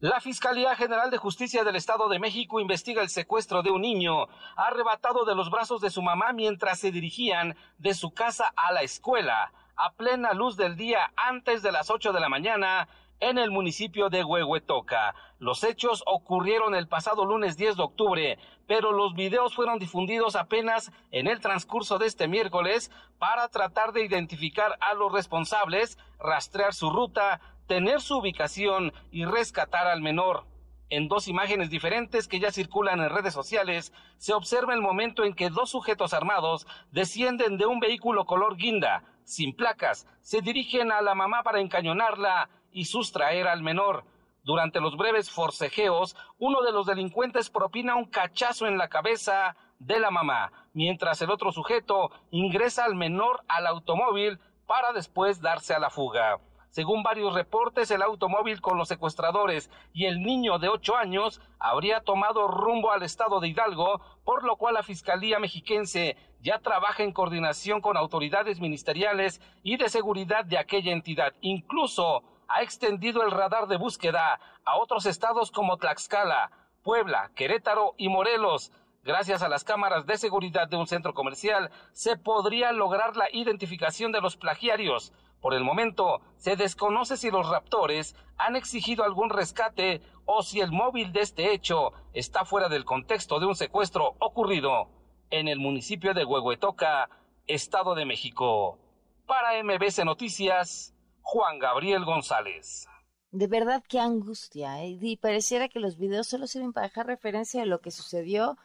La 0.00 0.20
Fiscalía 0.20 0.76
General 0.76 1.10
de 1.10 1.16
Justicia 1.16 1.64
del 1.64 1.76
Estado 1.76 2.10
de 2.10 2.18
México 2.18 2.60
investiga 2.60 3.00
el 3.00 3.08
secuestro 3.08 3.62
de 3.62 3.70
un 3.70 3.80
niño 3.80 4.26
arrebatado 4.54 5.24
de 5.24 5.34
los 5.34 5.50
brazos 5.50 5.80
de 5.80 5.88
su 5.88 6.02
mamá 6.02 6.34
mientras 6.34 6.78
se 6.80 6.90
dirigían 6.90 7.56
de 7.78 7.94
su 7.94 8.10
casa 8.12 8.52
a 8.54 8.70
la 8.72 8.82
escuela 8.82 9.50
a 9.76 9.92
plena 9.94 10.34
luz 10.34 10.56
del 10.56 10.76
día 10.76 11.12
antes 11.16 11.62
de 11.62 11.72
las 11.72 11.90
8 11.90 12.12
de 12.12 12.20
la 12.20 12.28
mañana 12.28 12.86
en 13.20 13.38
el 13.38 13.50
municipio 13.50 14.08
de 14.10 14.24
Huehuetoca. 14.24 15.14
Los 15.38 15.64
hechos 15.64 16.02
ocurrieron 16.06 16.74
el 16.74 16.88
pasado 16.88 17.24
lunes 17.24 17.56
10 17.56 17.76
de 17.76 17.82
octubre, 17.82 18.38
pero 18.66 18.92
los 18.92 19.14
videos 19.14 19.54
fueron 19.54 19.78
difundidos 19.78 20.36
apenas 20.36 20.92
en 21.10 21.26
el 21.26 21.40
transcurso 21.40 21.98
de 21.98 22.06
este 22.06 22.28
miércoles 22.28 22.90
para 23.18 23.48
tratar 23.48 23.92
de 23.92 24.04
identificar 24.04 24.76
a 24.80 24.94
los 24.94 25.12
responsables, 25.12 25.98
rastrear 26.18 26.74
su 26.74 26.90
ruta, 26.90 27.40
tener 27.66 28.00
su 28.00 28.18
ubicación 28.18 28.92
y 29.10 29.24
rescatar 29.24 29.86
al 29.86 30.02
menor. 30.02 30.46
En 30.90 31.08
dos 31.08 31.28
imágenes 31.28 31.70
diferentes 31.70 32.28
que 32.28 32.38
ya 32.38 32.52
circulan 32.52 33.00
en 33.00 33.08
redes 33.08 33.32
sociales, 33.32 33.92
se 34.18 34.34
observa 34.34 34.74
el 34.74 34.82
momento 34.82 35.24
en 35.24 35.34
que 35.34 35.50
dos 35.50 35.70
sujetos 35.70 36.12
armados 36.12 36.66
descienden 36.92 37.56
de 37.56 37.66
un 37.66 37.80
vehículo 37.80 38.26
color 38.26 38.56
guinda, 38.56 39.02
sin 39.24 39.56
placas, 39.56 40.06
se 40.20 40.42
dirigen 40.42 40.92
a 40.92 41.00
la 41.00 41.14
mamá 41.14 41.42
para 41.42 41.60
encañonarla 41.60 42.50
y 42.74 42.84
sustraer 42.84 43.48
al 43.48 43.62
menor. 43.62 44.04
Durante 44.42 44.80
los 44.80 44.98
breves 44.98 45.30
forcejeos, 45.30 46.14
uno 46.38 46.60
de 46.60 46.72
los 46.72 46.84
delincuentes 46.84 47.48
propina 47.48 47.96
un 47.96 48.04
cachazo 48.04 48.66
en 48.66 48.76
la 48.76 48.88
cabeza 48.88 49.56
de 49.78 49.98
la 50.00 50.10
mamá, 50.10 50.52
mientras 50.74 51.22
el 51.22 51.30
otro 51.30 51.50
sujeto 51.52 52.10
ingresa 52.30 52.84
al 52.84 52.94
menor 52.94 53.42
al 53.48 53.66
automóvil 53.66 54.38
para 54.66 54.92
después 54.92 55.40
darse 55.40 55.72
a 55.72 55.78
la 55.78 55.88
fuga. 55.88 56.40
Según 56.68 57.04
varios 57.04 57.32
reportes, 57.34 57.92
el 57.92 58.02
automóvil 58.02 58.60
con 58.60 58.76
los 58.76 58.88
secuestradores 58.88 59.70
y 59.92 60.06
el 60.06 60.20
niño 60.22 60.58
de 60.58 60.68
ocho 60.68 60.96
años 60.96 61.40
habría 61.60 62.00
tomado 62.00 62.48
rumbo 62.48 62.90
al 62.90 63.04
estado 63.04 63.38
de 63.38 63.46
Hidalgo, 63.46 64.00
por 64.24 64.42
lo 64.42 64.56
cual 64.56 64.74
la 64.74 64.82
Fiscalía 64.82 65.38
Mexiquense 65.38 66.16
ya 66.40 66.58
trabaja 66.58 67.04
en 67.04 67.12
coordinación 67.12 67.80
con 67.80 67.96
autoridades 67.96 68.58
ministeriales 68.58 69.40
y 69.62 69.76
de 69.76 69.88
seguridad 69.88 70.44
de 70.44 70.58
aquella 70.58 70.92
entidad. 70.92 71.32
Incluso 71.42 72.24
ha 72.48 72.62
extendido 72.62 73.22
el 73.22 73.30
radar 73.30 73.66
de 73.66 73.76
búsqueda 73.76 74.40
a 74.64 74.76
otros 74.76 75.06
estados 75.06 75.50
como 75.50 75.76
Tlaxcala, 75.76 76.50
Puebla, 76.82 77.30
Querétaro 77.34 77.94
y 77.96 78.08
Morelos. 78.08 78.72
Gracias 79.02 79.42
a 79.42 79.48
las 79.48 79.64
cámaras 79.64 80.06
de 80.06 80.16
seguridad 80.16 80.68
de 80.68 80.76
un 80.76 80.86
centro 80.86 81.12
comercial, 81.12 81.70
se 81.92 82.16
podría 82.16 82.72
lograr 82.72 83.16
la 83.16 83.28
identificación 83.32 84.12
de 84.12 84.20
los 84.20 84.36
plagiarios. 84.36 85.12
Por 85.40 85.52
el 85.52 85.62
momento, 85.62 86.22
se 86.38 86.56
desconoce 86.56 87.18
si 87.18 87.30
los 87.30 87.48
raptores 87.48 88.16
han 88.38 88.56
exigido 88.56 89.04
algún 89.04 89.28
rescate 89.28 90.00
o 90.24 90.42
si 90.42 90.60
el 90.60 90.72
móvil 90.72 91.12
de 91.12 91.20
este 91.20 91.52
hecho 91.52 91.92
está 92.14 92.46
fuera 92.46 92.70
del 92.70 92.86
contexto 92.86 93.38
de 93.40 93.46
un 93.46 93.54
secuestro 93.54 94.14
ocurrido 94.20 94.88
en 95.30 95.48
el 95.48 95.58
municipio 95.58 96.14
de 96.14 96.24
Huehuetoca, 96.24 97.10
Estado 97.46 97.94
de 97.94 98.06
México. 98.06 98.78
Para 99.26 99.62
MBC 99.62 100.04
Noticias, 100.06 100.93
Juan 101.24 101.58
Gabriel 101.58 102.04
González. 102.04 102.86
De 103.32 103.48
verdad, 103.48 103.82
qué 103.88 103.98
angustia. 103.98 104.84
¿eh? 104.84 104.98
Y 105.00 105.16
pareciera 105.16 105.68
que 105.68 105.80
los 105.80 105.98
videos 105.98 106.28
solo 106.28 106.46
sirven 106.46 106.72
para 106.72 106.86
dejar 106.86 107.06
referencia 107.06 107.60
de 107.60 107.66
lo 107.66 107.80
que 107.80 107.90
sucedió 107.90 108.56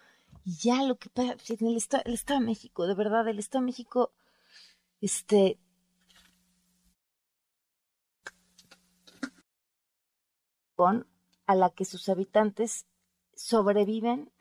y 0.46 0.58
ya 0.58 0.84
lo 0.84 0.98
que 0.98 1.10
pasa 1.10 1.36
en 1.48 1.68
el 1.68 1.78
Estado, 1.78 2.04
de 2.06 2.46
México, 2.46 2.86
de 2.86 2.94
verdad, 2.94 3.28
el 3.28 3.40
Estado 3.40 3.62
de 3.62 3.66
México, 3.66 4.12
este. 5.02 5.58
con 10.76 11.08
a 11.48 11.56
la 11.56 11.72
que 11.72 11.84
sus 11.84 12.08
habitantes 12.08 12.86
sobreviven 13.34 14.32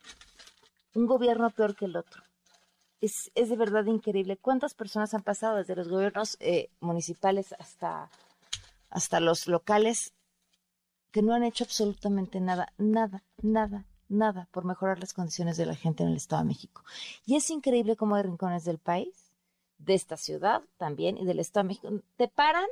un 0.94 1.06
gobierno 1.06 1.50
peor 1.50 1.74
que 1.74 1.86
el 1.86 1.96
otro. 1.96 2.27
Es, 3.00 3.30
es 3.34 3.48
de 3.48 3.56
verdad 3.56 3.84
increíble. 3.86 4.36
¿Cuántas 4.36 4.74
personas 4.74 5.14
han 5.14 5.22
pasado 5.22 5.56
desde 5.56 5.76
los 5.76 5.88
gobiernos 5.88 6.36
eh, 6.40 6.70
municipales 6.80 7.54
hasta, 7.58 8.10
hasta 8.90 9.20
los 9.20 9.46
locales 9.46 10.12
que 11.12 11.22
no 11.22 11.32
han 11.32 11.44
hecho 11.44 11.64
absolutamente 11.64 12.40
nada, 12.40 12.72
nada, 12.76 13.22
nada, 13.40 13.86
nada 14.08 14.48
por 14.50 14.64
mejorar 14.64 14.98
las 14.98 15.14
condiciones 15.14 15.56
de 15.56 15.66
la 15.66 15.74
gente 15.74 16.02
en 16.02 16.10
el 16.10 16.16
Estado 16.16 16.42
de 16.42 16.48
México? 16.48 16.82
Y 17.24 17.36
es 17.36 17.48
increíble 17.50 17.96
cómo 17.96 18.16
hay 18.16 18.24
rincones 18.24 18.64
del 18.64 18.78
país, 18.78 19.32
de 19.78 19.94
esta 19.94 20.16
ciudad 20.16 20.62
también 20.76 21.16
y 21.16 21.24
del 21.24 21.38
Estado 21.38 21.64
de 21.64 21.68
México, 21.68 22.02
te 22.16 22.28
paran 22.28 22.66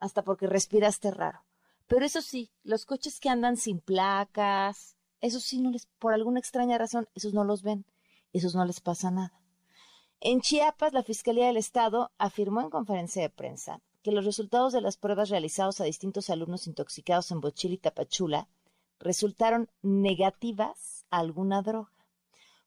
hasta 0.00 0.22
porque 0.22 0.46
respiraste 0.46 1.10
raro. 1.10 1.44
Pero 1.86 2.04
eso 2.04 2.22
sí, 2.22 2.50
los 2.64 2.86
coches 2.86 3.20
que 3.20 3.28
andan 3.28 3.56
sin 3.56 3.80
placas, 3.80 4.96
eso 5.20 5.38
sí, 5.38 5.60
no 5.60 5.70
les, 5.70 5.86
por 5.98 6.14
alguna 6.14 6.40
extraña 6.40 6.78
razón, 6.78 7.08
esos 7.14 7.34
no 7.34 7.44
los 7.44 7.62
ven 7.62 7.84
esos 8.32 8.54
no 8.54 8.64
les 8.64 8.80
pasa 8.80 9.10
nada. 9.10 9.40
En 10.20 10.40
Chiapas, 10.40 10.92
la 10.92 11.02
Fiscalía 11.02 11.46
del 11.46 11.56
Estado 11.56 12.12
afirmó 12.16 12.60
en 12.60 12.70
conferencia 12.70 13.22
de 13.22 13.30
prensa 13.30 13.82
que 14.02 14.12
los 14.12 14.24
resultados 14.24 14.72
de 14.72 14.80
las 14.80 14.96
pruebas 14.96 15.30
realizados 15.30 15.80
a 15.80 15.84
distintos 15.84 16.30
alumnos 16.30 16.66
intoxicados 16.66 17.30
en 17.30 17.40
Bochil 17.40 17.72
y 17.72 17.78
Tapachula 17.78 18.48
resultaron 18.98 19.68
negativas 19.82 21.06
a 21.10 21.18
alguna 21.18 21.62
droga. 21.62 21.90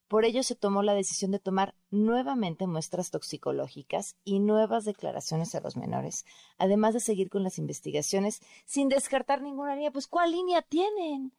Por 0.07 0.23
ello 0.23 0.43
se 0.43 0.55
tomó 0.55 0.83
la 0.83 0.93
decisión 0.93 1.31
de 1.31 1.39
tomar 1.39 1.73
nuevamente 1.89 2.67
muestras 2.67 3.09
toxicológicas 3.09 4.15
y 4.23 4.39
nuevas 4.39 4.85
declaraciones 4.85 5.55
a 5.55 5.61
los 5.61 5.77
menores, 5.77 6.25
además 6.57 6.93
de 6.93 6.99
seguir 6.99 7.29
con 7.29 7.43
las 7.43 7.57
investigaciones 7.57 8.41
sin 8.65 8.87
descartar 8.87 9.41
ninguna 9.41 9.75
línea. 9.75 9.91
Pues 9.91 10.07
¿cuál 10.07 10.31
línea 10.31 10.61
tienen? 10.61 11.33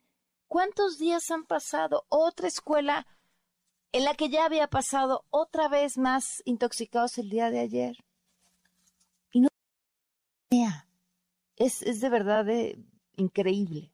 ¿Cuántos 0.49 0.99
días 0.99 1.31
han 1.31 1.45
pasado? 1.45 2.07
Otra 2.09 2.49
escuela 2.49 3.07
en 3.97 4.05
la 4.05 4.15
que 4.15 4.29
ya 4.29 4.45
había 4.45 4.69
pasado 4.69 5.25
otra 5.31 5.69
vez 5.69 5.97
más 5.97 6.43
intoxicados 6.45 7.17
el 7.17 7.31
día 7.31 7.51
de 7.51 7.61
ayer. 7.61 7.97
Y 9.33 9.41
no 9.41 9.49
es, 11.57 11.81
es 11.81 12.03
de 12.03 12.11
verdad 12.11 12.47
eh, 12.51 12.79
increíble. 13.17 13.91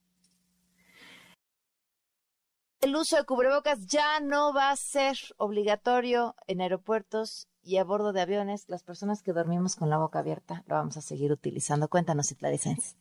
El 2.81 2.97
uso 2.97 3.15
de 3.15 3.25
cubrebocas 3.25 3.87
ya 3.87 4.19
no 4.19 4.53
va 4.53 4.71
a 4.71 4.77
ser 4.77 5.17
obligatorio 5.37 6.35
en 6.49 6.63
aeropuertos 6.63 7.47
y 7.63 7.77
a 7.77 7.85
bordo 7.85 8.13
de 8.13 8.23
aviones. 8.23 8.65
Las 8.67 8.83
personas 8.83 9.23
que 9.23 9.33
dormimos 9.33 9.77
con 9.77 9.89
la 9.89 9.99
boca 9.99 10.19
abierta 10.19 10.65
lo 10.67 10.75
vamos 10.75 10.97
a 10.97 11.01
seguir 11.01 11.31
utilizando. 11.31 11.87
Cuéntanos, 11.87 12.35
Claricense. 12.37 12.97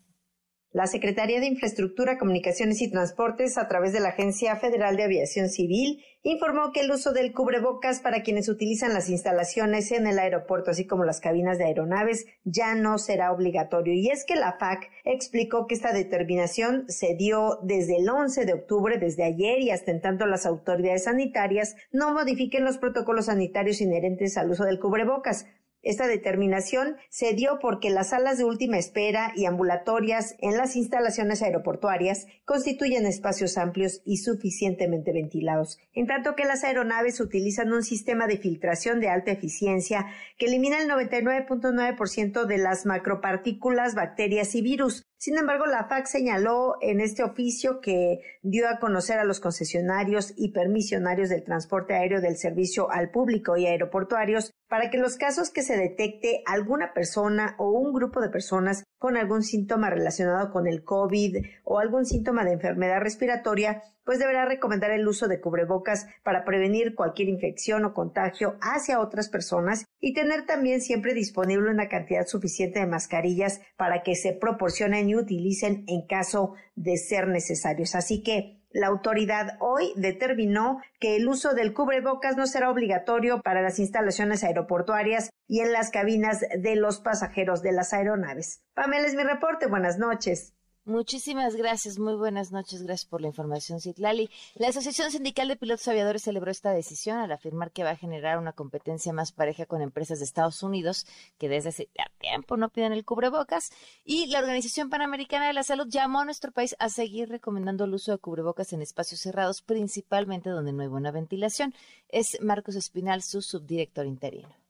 La 0.73 0.87
Secretaría 0.87 1.41
de 1.41 1.47
Infraestructura, 1.47 2.17
Comunicaciones 2.17 2.81
y 2.81 2.89
Transportes, 2.89 3.57
a 3.57 3.67
través 3.67 3.91
de 3.91 3.99
la 3.99 4.09
Agencia 4.09 4.55
Federal 4.55 4.95
de 4.95 5.03
Aviación 5.03 5.49
Civil, 5.49 6.01
informó 6.23 6.71
que 6.71 6.79
el 6.79 6.91
uso 6.91 7.11
del 7.11 7.33
cubrebocas 7.33 7.99
para 7.99 8.23
quienes 8.23 8.47
utilizan 8.47 8.93
las 8.93 9.09
instalaciones 9.09 9.91
en 9.91 10.07
el 10.07 10.17
aeropuerto, 10.17 10.71
así 10.71 10.87
como 10.87 11.03
las 11.03 11.19
cabinas 11.19 11.57
de 11.57 11.65
aeronaves, 11.65 12.25
ya 12.45 12.73
no 12.73 12.99
será 12.99 13.33
obligatorio. 13.33 13.93
Y 13.93 14.11
es 14.11 14.23
que 14.23 14.37
la 14.37 14.53
FAC 14.53 14.89
explicó 15.03 15.67
que 15.67 15.75
esta 15.75 15.91
determinación 15.91 16.85
se 16.87 17.15
dio 17.15 17.59
desde 17.63 17.97
el 17.97 18.07
11 18.07 18.45
de 18.45 18.53
octubre, 18.53 18.97
desde 18.97 19.25
ayer, 19.25 19.59
y 19.59 19.71
hasta 19.71 19.91
en 19.91 19.99
tanto 19.99 20.25
las 20.25 20.45
autoridades 20.45 21.03
sanitarias 21.03 21.75
no 21.91 22.13
modifiquen 22.13 22.63
los 22.63 22.77
protocolos 22.77 23.25
sanitarios 23.25 23.81
inherentes 23.81 24.37
al 24.37 24.49
uso 24.49 24.63
del 24.63 24.79
cubrebocas. 24.79 25.47
Esta 25.83 26.07
determinación 26.07 26.97
se 27.09 27.33
dio 27.33 27.57
porque 27.59 27.89
las 27.89 28.09
salas 28.09 28.37
de 28.37 28.43
última 28.43 28.77
espera 28.77 29.31
y 29.35 29.45
ambulatorias 29.45 30.35
en 30.39 30.55
las 30.55 30.75
instalaciones 30.75 31.41
aeroportuarias 31.41 32.27
constituyen 32.45 33.07
espacios 33.07 33.57
amplios 33.57 34.01
y 34.05 34.17
suficientemente 34.17 35.11
ventilados, 35.11 35.79
en 35.93 36.05
tanto 36.05 36.35
que 36.35 36.45
las 36.45 36.63
aeronaves 36.63 37.19
utilizan 37.19 37.73
un 37.73 37.81
sistema 37.81 38.27
de 38.27 38.37
filtración 38.37 38.99
de 38.99 39.09
alta 39.09 39.31
eficiencia 39.31 40.05
que 40.37 40.45
elimina 40.45 40.79
el 40.79 40.87
99.9% 40.87 42.45
de 42.45 42.57
las 42.59 42.85
macropartículas, 42.85 43.95
bacterias 43.95 44.53
y 44.53 44.61
virus. 44.61 45.03
Sin 45.17 45.37
embargo, 45.37 45.65
la 45.65 45.85
FAC 45.85 46.05
señaló 46.05 46.75
en 46.81 47.01
este 47.01 47.23
oficio 47.23 47.79
que 47.81 48.21
dio 48.41 48.67
a 48.67 48.79
conocer 48.79 49.19
a 49.19 49.23
los 49.23 49.39
concesionarios 49.39 50.33
y 50.35 50.49
permisionarios 50.49 51.29
del 51.29 51.43
transporte 51.43 51.93
aéreo 51.95 52.21
del 52.21 52.37
servicio 52.37 52.91
al 52.91 53.09
público 53.09 53.57
y 53.57 53.65
aeroportuarios 53.65 54.51
para 54.71 54.89
que 54.89 54.97
los 54.97 55.17
casos 55.17 55.49
que 55.49 55.63
se 55.63 55.75
detecte 55.75 56.43
alguna 56.45 56.93
persona 56.93 57.55
o 57.57 57.71
un 57.71 57.91
grupo 57.91 58.21
de 58.21 58.29
personas 58.29 58.85
con 58.97 59.17
algún 59.17 59.43
síntoma 59.43 59.89
relacionado 59.89 60.49
con 60.49 60.65
el 60.65 60.85
COVID 60.85 61.45
o 61.65 61.79
algún 61.79 62.05
síntoma 62.05 62.45
de 62.45 62.53
enfermedad 62.53 63.01
respiratoria, 63.01 63.83
pues 64.05 64.17
deberá 64.17 64.45
recomendar 64.45 64.91
el 64.91 65.05
uso 65.05 65.27
de 65.27 65.41
cubrebocas 65.41 66.07
para 66.23 66.45
prevenir 66.45 66.95
cualquier 66.95 67.27
infección 67.27 67.83
o 67.83 67.93
contagio 67.93 68.55
hacia 68.61 69.01
otras 69.01 69.27
personas 69.27 69.83
y 69.99 70.13
tener 70.13 70.45
también 70.45 70.79
siempre 70.79 71.13
disponible 71.13 71.69
una 71.69 71.89
cantidad 71.89 72.25
suficiente 72.25 72.79
de 72.79 72.87
mascarillas 72.87 73.59
para 73.75 74.03
que 74.03 74.15
se 74.15 74.31
proporcionen 74.31 75.09
y 75.09 75.17
utilicen 75.17 75.83
en 75.87 76.07
caso 76.07 76.53
de 76.75 76.95
ser 76.95 77.27
necesarios. 77.27 77.93
Así 77.93 78.23
que 78.23 78.60
la 78.73 78.87
autoridad 78.87 79.57
hoy 79.59 79.93
determinó 79.95 80.81
que 80.99 81.15
el 81.15 81.27
uso 81.27 81.53
del 81.53 81.73
cubrebocas 81.73 82.37
no 82.37 82.47
será 82.47 82.69
obligatorio 82.69 83.41
para 83.41 83.61
las 83.61 83.79
instalaciones 83.79 84.43
aeroportuarias 84.43 85.29
y 85.47 85.59
en 85.59 85.71
las 85.71 85.91
cabinas 85.91 86.39
de 86.39 86.75
los 86.75 86.99
pasajeros 86.99 87.61
de 87.61 87.73
las 87.73 87.93
aeronaves. 87.93 88.63
Pamela 88.73 89.07
es 89.07 89.15
mi 89.15 89.23
reporte. 89.23 89.67
Buenas 89.67 89.97
noches. 89.97 90.53
Muchísimas 90.85 91.55
gracias, 91.55 91.99
muy 91.99 92.15
buenas 92.15 92.51
noches, 92.51 92.81
gracias 92.81 93.07
por 93.07 93.21
la 93.21 93.27
información, 93.27 93.79
Citlali. 93.79 94.31
La 94.55 94.69
Asociación 94.69 95.11
Sindical 95.11 95.47
de 95.47 95.55
Pilotos 95.55 95.87
Aviadores 95.87 96.23
celebró 96.23 96.49
esta 96.49 96.71
decisión 96.71 97.19
al 97.19 97.31
afirmar 97.31 97.71
que 97.71 97.83
va 97.83 97.91
a 97.91 97.95
generar 97.95 98.39
una 98.39 98.53
competencia 98.53 99.13
más 99.13 99.31
pareja 99.31 99.67
con 99.67 99.83
empresas 99.83 100.17
de 100.17 100.25
Estados 100.25 100.63
Unidos 100.63 101.05
que 101.37 101.49
desde 101.49 101.69
hace 101.69 101.89
tiempo 102.17 102.57
no 102.57 102.69
piden 102.69 102.93
el 102.93 103.05
cubrebocas 103.05 103.69
y 104.03 104.25
la 104.31 104.39
Organización 104.39 104.89
Panamericana 104.89 105.45
de 105.45 105.53
la 105.53 105.61
Salud 105.61 105.85
llamó 105.87 106.21
a 106.21 106.25
nuestro 106.25 106.51
país 106.51 106.75
a 106.79 106.89
seguir 106.89 107.29
recomendando 107.29 107.83
el 107.83 107.93
uso 107.93 108.11
de 108.11 108.17
cubrebocas 108.17 108.73
en 108.73 108.81
espacios 108.81 109.21
cerrados, 109.21 109.61
principalmente 109.61 110.49
donde 110.49 110.73
no 110.73 110.81
hay 110.81 110.89
buena 110.89 111.11
ventilación. 111.11 111.75
Es 112.09 112.41
Marcos 112.41 112.75
Espinal, 112.75 113.21
su 113.21 113.43
subdirector 113.43 114.07
interino. 114.07 114.60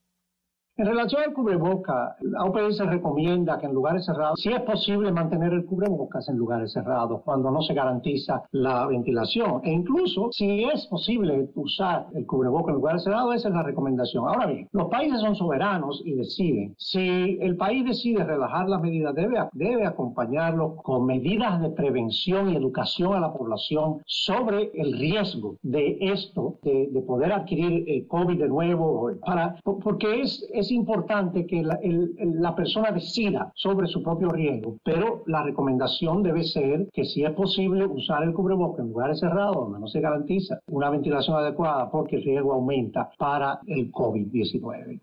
En 0.81 0.87
relación 0.87 1.21
al 1.21 1.33
cubreboca, 1.33 2.15
la 2.21 2.43
OPS 2.43 2.79
recomienda 2.87 3.59
que 3.59 3.67
en 3.67 3.73
lugares 3.75 4.03
cerrados, 4.03 4.41
si 4.41 4.49
es 4.49 4.61
posible 4.61 5.11
mantener 5.11 5.53
el 5.53 5.63
cubrebocas 5.63 6.27
en 6.27 6.37
lugares 6.37 6.71
cerrados 6.71 7.21
cuando 7.23 7.51
no 7.51 7.61
se 7.61 7.75
garantiza 7.75 8.41
la 8.49 8.87
ventilación. 8.87 9.61
E 9.63 9.71
incluso 9.71 10.29
si 10.31 10.63
es 10.63 10.87
posible 10.87 11.51
usar 11.53 12.07
el 12.15 12.25
cubreboca 12.25 12.71
en 12.71 12.77
lugares 12.77 13.03
cerrados, 13.03 13.35
esa 13.35 13.49
es 13.49 13.53
la 13.53 13.61
recomendación. 13.61 14.27
Ahora 14.27 14.47
bien, 14.47 14.69
los 14.71 14.87
países 14.87 15.21
son 15.21 15.35
soberanos 15.35 16.01
y 16.03 16.15
deciden. 16.15 16.73
Si 16.79 17.37
el 17.39 17.57
país 17.57 17.85
decide 17.85 18.23
relajar 18.23 18.67
las 18.67 18.81
medidas, 18.81 19.13
debe, 19.13 19.37
debe 19.53 19.85
acompañarlo 19.85 20.77
con 20.77 21.05
medidas 21.05 21.61
de 21.61 21.69
prevención 21.69 22.49
y 22.49 22.55
educación 22.55 23.13
a 23.13 23.19
la 23.19 23.31
población 23.31 24.01
sobre 24.07 24.71
el 24.73 24.97
riesgo 24.97 25.57
de 25.61 25.99
esto, 25.99 26.55
de, 26.63 26.89
poder 27.05 27.33
adquirir 27.33 27.83
el 27.87 28.07
COVID 28.07 28.39
de 28.39 28.47
nuevo, 28.47 29.11
para, 29.23 29.57
porque 29.63 30.21
es 30.21 30.43
es 30.53 30.70
importante 30.71 31.45
que 31.45 31.63
la, 31.63 32.55
persona 32.55 32.91
decida 32.91 33.51
sobre 33.55 33.87
su 33.87 34.01
propio 34.01 34.29
riesgo, 34.29 34.77
pero 34.83 35.23
la 35.27 35.43
recomendación 35.43 36.23
debe 36.23 36.43
ser 36.43 36.89
que 36.91 37.05
si 37.05 37.23
es 37.23 37.31
posible 37.31 37.85
usar 37.85 38.23
el 38.23 38.33
cubrebocas 38.33 38.79
en 38.79 38.91
lugares 38.91 39.19
cerrados 39.19 39.55
donde 39.55 39.79
no 39.79 39.87
se 39.87 39.99
garantiza 39.99 40.59
una 40.67 40.89
ventilación 40.89 41.37
adecuada 41.37 41.89
porque 41.89 42.17
el 42.17 42.23
riesgo 42.23 42.53
aumenta 42.53 43.09
para 43.17 43.59
el 43.67 43.91
COVID-19. 43.91 44.99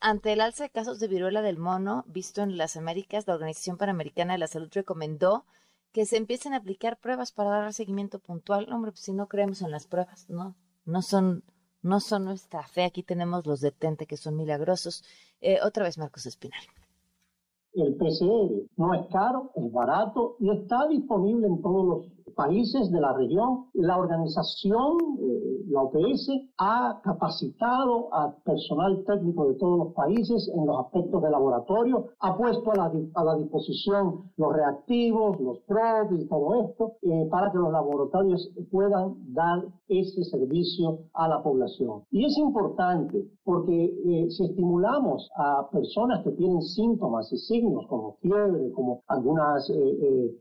Ante 0.00 0.32
el 0.32 0.40
alza 0.40 0.64
de 0.64 0.70
casos 0.70 0.98
de 0.98 1.08
viruela 1.08 1.40
del 1.40 1.56
mono 1.56 2.04
visto 2.08 2.42
en 2.42 2.56
las 2.56 2.76
Américas, 2.76 3.26
la 3.26 3.34
Organización 3.34 3.76
Panamericana 3.76 4.32
de 4.32 4.38
la 4.38 4.48
Salud 4.48 4.68
recomendó 4.72 5.44
que 5.92 6.06
se 6.06 6.16
empiecen 6.16 6.52
a 6.52 6.58
aplicar 6.58 6.98
pruebas 6.98 7.32
para 7.32 7.50
dar 7.50 7.72
seguimiento 7.72 8.18
puntual. 8.18 8.72
Hombre, 8.72 8.92
pues 8.92 9.04
si 9.04 9.12
no 9.12 9.28
creemos 9.28 9.62
en 9.62 9.70
las 9.70 9.86
pruebas, 9.86 10.28
no, 10.28 10.56
no 10.84 11.02
son 11.02 11.44
no 11.82 12.00
son 12.00 12.24
nuestra 12.24 12.66
fe. 12.66 12.84
Aquí 12.84 13.02
tenemos 13.02 13.46
los 13.46 13.60
detente 13.60 14.06
que 14.06 14.16
son 14.16 14.36
milagrosos. 14.36 15.04
Eh, 15.40 15.58
otra 15.62 15.84
vez 15.84 15.98
Marcos 15.98 16.26
Espinal. 16.26 16.62
El 17.74 17.96
PCR 17.96 18.68
no 18.76 18.94
es 18.94 19.06
caro, 19.06 19.50
es 19.54 19.72
barato 19.72 20.36
y 20.40 20.50
está 20.50 20.86
disponible 20.88 21.46
en 21.46 21.62
todos 21.62 21.86
los 21.86 22.06
países 22.34 22.90
de 22.90 23.00
la 23.00 23.12
región. 23.14 23.66
La 23.74 23.96
organización, 23.98 24.98
eh, 25.20 25.64
la 25.68 25.82
OPS, 25.82 26.30
ha 26.58 27.00
capacitado 27.02 28.14
a 28.14 28.34
personal 28.44 29.02
técnico 29.06 29.48
de 29.48 29.54
todos 29.54 29.78
los 29.78 29.94
países 29.94 30.50
en 30.54 30.66
los 30.66 30.80
aspectos 30.84 31.22
de 31.22 31.30
laboratorio, 31.30 32.08
ha 32.20 32.36
puesto 32.36 32.72
a 32.72 32.76
la, 32.76 32.92
a 33.14 33.24
la 33.24 33.36
disposición 33.36 34.30
los 34.36 34.52
reactivos, 34.52 35.40
los 35.40 35.60
probes 35.60 36.20
y 36.20 36.28
todo 36.28 36.68
esto 36.68 36.92
eh, 37.02 37.26
para 37.30 37.50
que 37.50 37.58
los 37.58 37.72
laboratorios 37.72 38.50
puedan 38.70 39.14
dar 39.32 39.64
ese 39.88 40.24
servicio 40.24 40.98
a 41.14 41.28
la 41.28 41.42
población. 41.42 42.02
Y 42.10 42.24
es 42.24 42.36
importante 42.38 43.26
porque 43.44 43.84
eh, 43.84 44.30
si 44.30 44.44
estimulamos 44.44 45.30
a 45.36 45.68
personas 45.70 46.22
que 46.22 46.32
tienen 46.32 46.62
síntomas 46.62 47.32
y 47.32 47.36
signos 47.38 47.61
como 47.88 48.16
fiebre, 48.20 48.72
como 48.72 49.02
algunas 49.06 49.70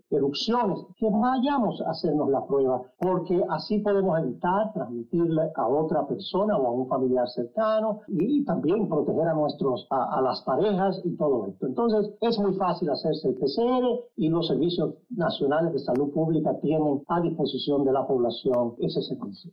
erupciones, 0.10 0.80
que 0.98 1.08
vayamos 1.10 1.82
hacernos 1.88 2.30
la 2.30 2.46
prueba, 2.46 2.82
porque 3.00 3.42
así 3.50 3.80
podemos 3.80 4.20
evitar 4.20 4.74
transmitirle 4.74 5.52
a 5.56 5.68
otra 5.68 6.08
persona 6.08 6.58
o 6.58 6.68
a 6.68 6.72
un 6.72 6.88
familiar 6.88 7.28
cercano 7.30 8.02
y 8.08 8.44
también 8.46 8.88
proteger 8.88 9.28
a 9.28 9.34
nuestros, 9.34 9.88
a, 9.90 10.22
las 10.22 10.42
parejas 10.42 11.02
y 11.04 11.16
todo 11.16 11.48
esto. 11.48 11.68
Entonces, 11.68 12.14
es 12.22 12.40
muy 12.40 12.54
fácil 12.54 12.90
hacerse 12.90 13.30
el 13.30 13.36
PCR 13.36 13.86
y 14.18 14.30
los 14.30 14.48
servicios 14.48 14.96
nacionales 15.10 15.74
de 15.74 15.80
salud 15.80 16.12
pública 16.12 16.58
tienen 16.60 17.04
a 17.08 17.22
disposición 17.22 17.84
de 17.86 17.94
la 17.94 18.06
población 18.06 18.76
ese 18.80 19.02
servicio. 19.02 19.52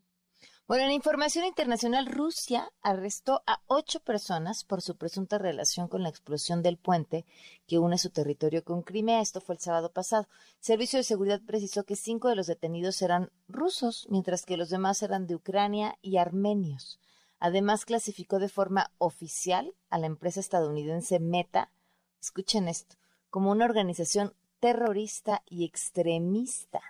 Bueno, 0.69 0.85
en 0.85 0.91
información 0.91 1.47
internacional, 1.47 2.05
Rusia 2.05 2.71
arrestó 2.83 3.43
a 3.47 3.63
ocho 3.69 4.01
personas 4.01 4.65
por 4.65 4.83
su 4.83 4.99
presunta 4.99 5.39
relación 5.39 5.89
con 5.89 6.03
la 6.03 6.11
explosión 6.11 6.63
del 6.63 6.77
puente 6.77 7.25
que 7.67 7.79
une 7.79 7.97
su 7.97 8.11
territorio 8.11 8.63
con 8.63 8.83
Crimea. 8.83 9.23
Esto 9.23 9.41
fue 9.41 9.55
el 9.55 9.63
sábado 9.63 9.91
pasado. 9.91 10.29
Servicio 10.61 10.99
de 10.99 11.05
Seguridad 11.05 11.41
precisó 11.41 11.85
que 11.85 11.97
cinco 11.97 12.29
de 12.29 12.37
los 12.37 12.49
detenidos 12.49 13.01
eran 13.01 13.31
rusos, 13.49 14.07
mientras 14.11 14.45
que 14.45 14.59
los 14.59 14.69
demás 14.69 15.03
eran 15.03 15.27
de 15.27 15.37
Ucrania 15.37 15.97
y 16.03 16.19
armenios. 16.19 17.01
Además, 17.39 17.87
clasificó 17.87 18.39
de 18.39 18.51
forma 18.51 18.93
oficial 18.99 19.75
a 19.89 19.97
la 19.97 20.07
empresa 20.07 20.41
estadounidense 20.41 21.19
Meta, 21.19 21.73
escuchen 22.21 22.69
esto, 22.69 22.97
como 23.31 23.53
una 23.53 23.65
organización 23.65 24.35
terrorista 24.61 25.43
y 25.47 25.65
extremista 25.65 26.83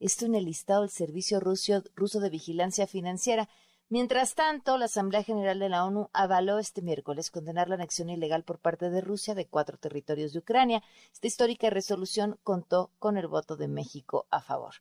esto 0.00 0.24
en 0.24 0.34
el 0.34 0.46
listado 0.46 0.80
del 0.80 0.90
Servicio 0.90 1.40
Ruso 1.40 2.20
de 2.20 2.30
Vigilancia 2.30 2.86
Financiera. 2.86 3.48
Mientras 3.90 4.34
tanto, 4.34 4.78
la 4.78 4.86
Asamblea 4.86 5.22
General 5.22 5.58
de 5.58 5.68
la 5.68 5.84
ONU 5.84 6.08
avaló 6.12 6.58
este 6.58 6.80
miércoles 6.80 7.30
condenar 7.30 7.68
la 7.68 7.74
anexión 7.74 8.08
ilegal 8.08 8.44
por 8.44 8.58
parte 8.58 8.88
de 8.88 9.00
Rusia 9.00 9.34
de 9.34 9.46
cuatro 9.46 9.76
territorios 9.76 10.32
de 10.32 10.38
Ucrania. 10.38 10.82
Esta 11.12 11.26
histórica 11.26 11.70
resolución 11.70 12.38
contó 12.42 12.90
con 12.98 13.16
el 13.18 13.26
voto 13.26 13.56
de 13.56 13.68
México 13.68 14.26
a 14.30 14.40
favor. 14.40 14.76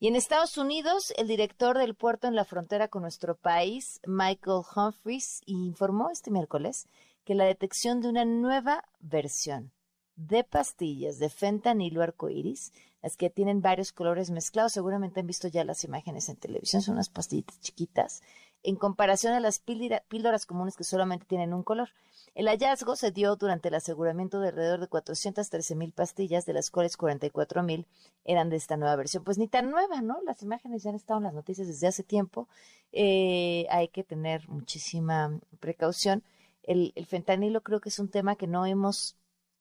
Y 0.00 0.08
en 0.08 0.16
Estados 0.16 0.58
Unidos, 0.58 1.12
el 1.16 1.28
director 1.28 1.78
del 1.78 1.94
puerto 1.94 2.28
en 2.28 2.36
la 2.36 2.44
frontera 2.44 2.88
con 2.88 3.02
nuestro 3.02 3.36
país, 3.36 4.00
Michael 4.06 4.62
Humphreys, 4.74 5.40
informó 5.46 6.10
este 6.10 6.30
miércoles 6.30 6.86
que 7.24 7.34
la 7.34 7.44
detección 7.44 8.00
de 8.00 8.08
una 8.08 8.24
nueva 8.24 8.84
versión 9.00 9.72
de 10.18 10.42
pastillas 10.42 11.18
de 11.20 11.30
fentanilo 11.30 12.02
arcoíris 12.02 12.72
las 13.02 13.16
que 13.16 13.30
tienen 13.30 13.62
varios 13.62 13.92
colores 13.92 14.30
mezclados. 14.30 14.72
Seguramente 14.72 15.20
han 15.20 15.26
visto 15.26 15.46
ya 15.46 15.64
las 15.64 15.84
imágenes 15.84 16.28
en 16.28 16.36
televisión, 16.36 16.82
son 16.82 16.94
unas 16.94 17.08
pastillitas 17.08 17.60
chiquitas, 17.60 18.22
en 18.64 18.74
comparación 18.74 19.34
a 19.34 19.40
las 19.40 19.60
píldoras 19.60 20.44
comunes 20.44 20.76
que 20.76 20.82
solamente 20.82 21.24
tienen 21.24 21.54
un 21.54 21.62
color. 21.62 21.90
El 22.34 22.48
hallazgo 22.48 22.96
se 22.96 23.12
dio 23.12 23.36
durante 23.36 23.68
el 23.68 23.76
aseguramiento 23.76 24.40
de 24.40 24.48
alrededor 24.48 24.80
de 24.80 24.88
413 24.88 25.76
mil 25.76 25.92
pastillas, 25.92 26.44
de 26.44 26.52
las 26.52 26.70
cuales 26.70 26.96
44 26.96 27.62
mil 27.62 27.86
eran 28.24 28.50
de 28.50 28.56
esta 28.56 28.76
nueva 28.76 28.96
versión. 28.96 29.22
Pues 29.22 29.38
ni 29.38 29.46
tan 29.46 29.70
nueva, 29.70 30.00
¿no? 30.02 30.20
Las 30.26 30.42
imágenes 30.42 30.82
ya 30.82 30.90
han 30.90 30.96
estado 30.96 31.18
en 31.18 31.24
las 31.24 31.34
noticias 31.34 31.68
desde 31.68 31.86
hace 31.86 32.02
tiempo. 32.02 32.48
Eh, 32.90 33.66
hay 33.70 33.88
que 33.88 34.02
tener 34.02 34.48
muchísima 34.48 35.38
precaución. 35.60 36.24
el 36.64 36.92
fentanilo 37.06 37.62
creo 37.62 37.80
que 37.80 37.88
es 37.88 37.98
un 37.98 38.08
tema 38.08 38.36
que 38.36 38.46
no 38.48 38.66
hemos 38.66 39.16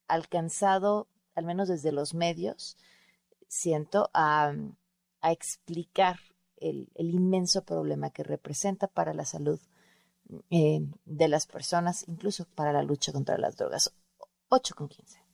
alcanzado, 0.07 1.07
al 1.35 1.45
menos 1.45 1.67
desde 1.67 1.91
los 1.91 2.13
medios, 2.13 2.77
siento, 3.47 4.09
a, 4.13 4.53
explicar 5.23 6.19
el, 6.55 6.89
inmenso 6.95 7.65
problema 7.65 8.11
que 8.11 8.23
representa 8.23 8.87
para 8.87 9.13
la 9.13 9.25
salud 9.25 9.59
eh, 10.49 10.79
de 11.05 11.27
las 11.27 11.47
personas, 11.47 12.07
incluso 12.07 12.45
para 12.55 12.71
la 12.71 12.83
lucha 12.83 13.11
contra 13.11 13.37
las 13.37 13.57
drogas. 13.57 13.93
8 14.49 14.75
con 14.75 14.87
15. 14.87 15.27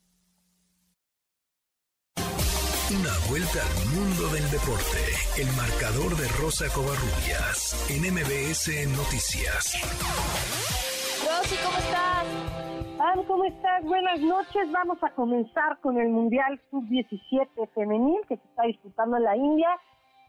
Una 2.92 3.18
vuelta 3.30 3.60
al 3.66 3.86
mundo 3.88 4.28
del 4.28 4.52
deporte. 4.52 5.00
El 5.38 5.48
marcador 5.54 6.16
de 6.16 6.28
Rosa 6.28 6.68
Covarrubias 6.70 7.90
en 7.90 8.14
MBS 8.14 8.88
Noticias. 8.96 9.74
Rosy, 11.26 11.56
¿cómo 11.64 11.78
estás? 11.78 12.63
¿Cómo 13.28 13.46
estás? 13.46 13.84
Buenas 13.86 14.20
noches. 14.20 14.72
Vamos 14.72 15.02
a 15.04 15.10
comenzar 15.12 15.80
con 15.80 15.98
el 15.98 16.10
Mundial 16.10 16.60
Sub-17 16.70 17.70
femenil 17.74 18.20
que 18.28 18.38
se 18.38 18.48
está 18.48 18.64
disputando 18.64 19.18
en 19.18 19.24
la 19.24 19.38
India. 19.38 19.70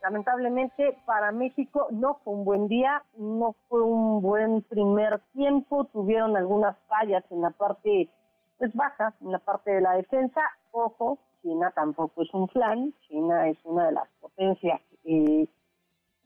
Lamentablemente 0.03 0.97
para 1.07 1.33
México 1.33 1.89
no 1.91 2.21
fue 2.23 2.35
un 2.35 2.45
buen 2.45 2.69
día, 2.69 3.03
no 3.17 3.57
fue 3.69 3.83
un 3.83 4.21
buen 4.21 4.63
primer 4.63 5.21
tiempo, 5.33 5.85
tuvieron 5.87 6.37
algunas 6.37 6.77
fallas 6.87 7.25
en 7.31 7.41
la 7.41 7.51
parte 7.51 8.11
pues, 8.59 8.73
baja, 8.75 9.15
en 9.21 9.33
la 9.33 9.39
parte 9.39 9.73
de 9.73 9.81
la 9.81 9.95
defensa. 9.95 10.41
Ojo, 10.71 11.19
China 11.43 11.73
tampoco 11.75 12.23
es 12.23 12.33
un 12.33 12.49
flan, 12.49 12.93
China 13.09 13.49
es 13.49 13.59
una 13.65 13.87
de 13.87 13.93
las 13.93 14.09
potencias, 14.21 14.81
eh, 15.05 15.49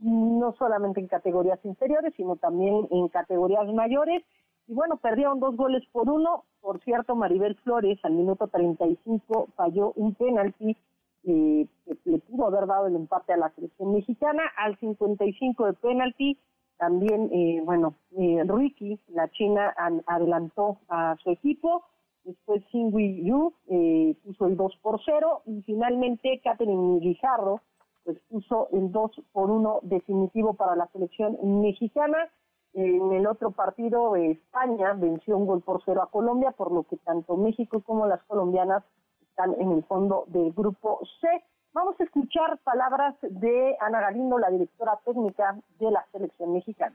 no 0.00 0.52
solamente 0.58 1.00
en 1.00 1.08
categorías 1.08 1.64
inferiores, 1.64 2.12
sino 2.16 2.36
también 2.36 2.88
en 2.90 3.08
categorías 3.08 3.66
mayores. 3.72 4.22
Y 4.68 4.74
bueno, 4.74 4.98
perdieron 4.98 5.40
dos 5.40 5.56
goles 5.56 5.82
por 5.90 6.08
uno. 6.08 6.44
Por 6.60 6.80
cierto, 6.84 7.16
Maribel 7.16 7.56
Flores 7.56 7.98
al 8.04 8.12
minuto 8.12 8.46
35 8.48 9.48
falló 9.56 9.92
un 9.96 10.14
penalti 10.14 10.76
eh, 11.24 11.66
que 11.86 12.10
le 12.10 12.18
pudo 12.18 12.46
haber 12.46 12.66
dado 12.66 12.86
el 12.86 12.96
empate 12.96 13.32
a 13.32 13.38
la 13.38 13.50
selección 13.50 13.92
mexicana. 13.94 14.42
Al 14.56 14.78
55 14.78 15.66
de 15.66 15.72
penalti, 15.72 16.38
también, 16.78 17.28
eh, 17.32 17.60
bueno, 17.64 17.94
eh, 18.16 18.44
Ricky, 18.46 19.00
la 19.08 19.28
china, 19.30 19.74
adelantó 20.06 20.78
a 20.88 21.16
su 21.22 21.30
equipo. 21.30 21.82
Después 22.24 22.62
Xingui 22.70 23.24
Yu 23.24 23.52
eh, 23.68 24.14
puso 24.24 24.46
el 24.46 24.56
2 24.56 24.76
por 24.82 25.00
0 25.04 25.42
y 25.46 25.62
finalmente 25.62 26.40
Catherine 26.44 27.00
Guijarro 27.00 27.62
pues 28.04 28.18
puso 28.30 28.68
el 28.72 28.92
2 28.92 29.10
por 29.32 29.50
1 29.50 29.80
definitivo 29.82 30.54
para 30.54 30.76
la 30.76 30.86
selección 30.88 31.36
mexicana. 31.62 32.30
En 32.78 33.10
el 33.10 33.26
otro 33.26 33.50
partido, 33.50 34.14
España 34.14 34.92
venció 34.94 35.36
un 35.36 35.48
gol 35.48 35.62
por 35.62 35.82
cero 35.84 36.00
a 36.00 36.12
Colombia, 36.14 36.52
por 36.52 36.70
lo 36.70 36.84
que 36.84 36.96
tanto 36.98 37.36
México 37.36 37.82
como 37.82 38.06
las 38.06 38.22
colombianas 38.30 38.84
están 39.18 39.50
en 39.58 39.72
el 39.72 39.82
fondo 39.82 40.22
del 40.28 40.52
grupo 40.52 41.00
C. 41.20 41.26
Vamos 41.72 41.98
a 41.98 42.04
escuchar 42.04 42.56
palabras 42.62 43.16
de 43.22 43.76
Ana 43.80 43.98
Galindo, 44.00 44.38
la 44.38 44.50
directora 44.50 44.94
técnica 45.04 45.58
de 45.80 45.90
la 45.90 46.06
selección 46.12 46.52
mexicana. 46.52 46.94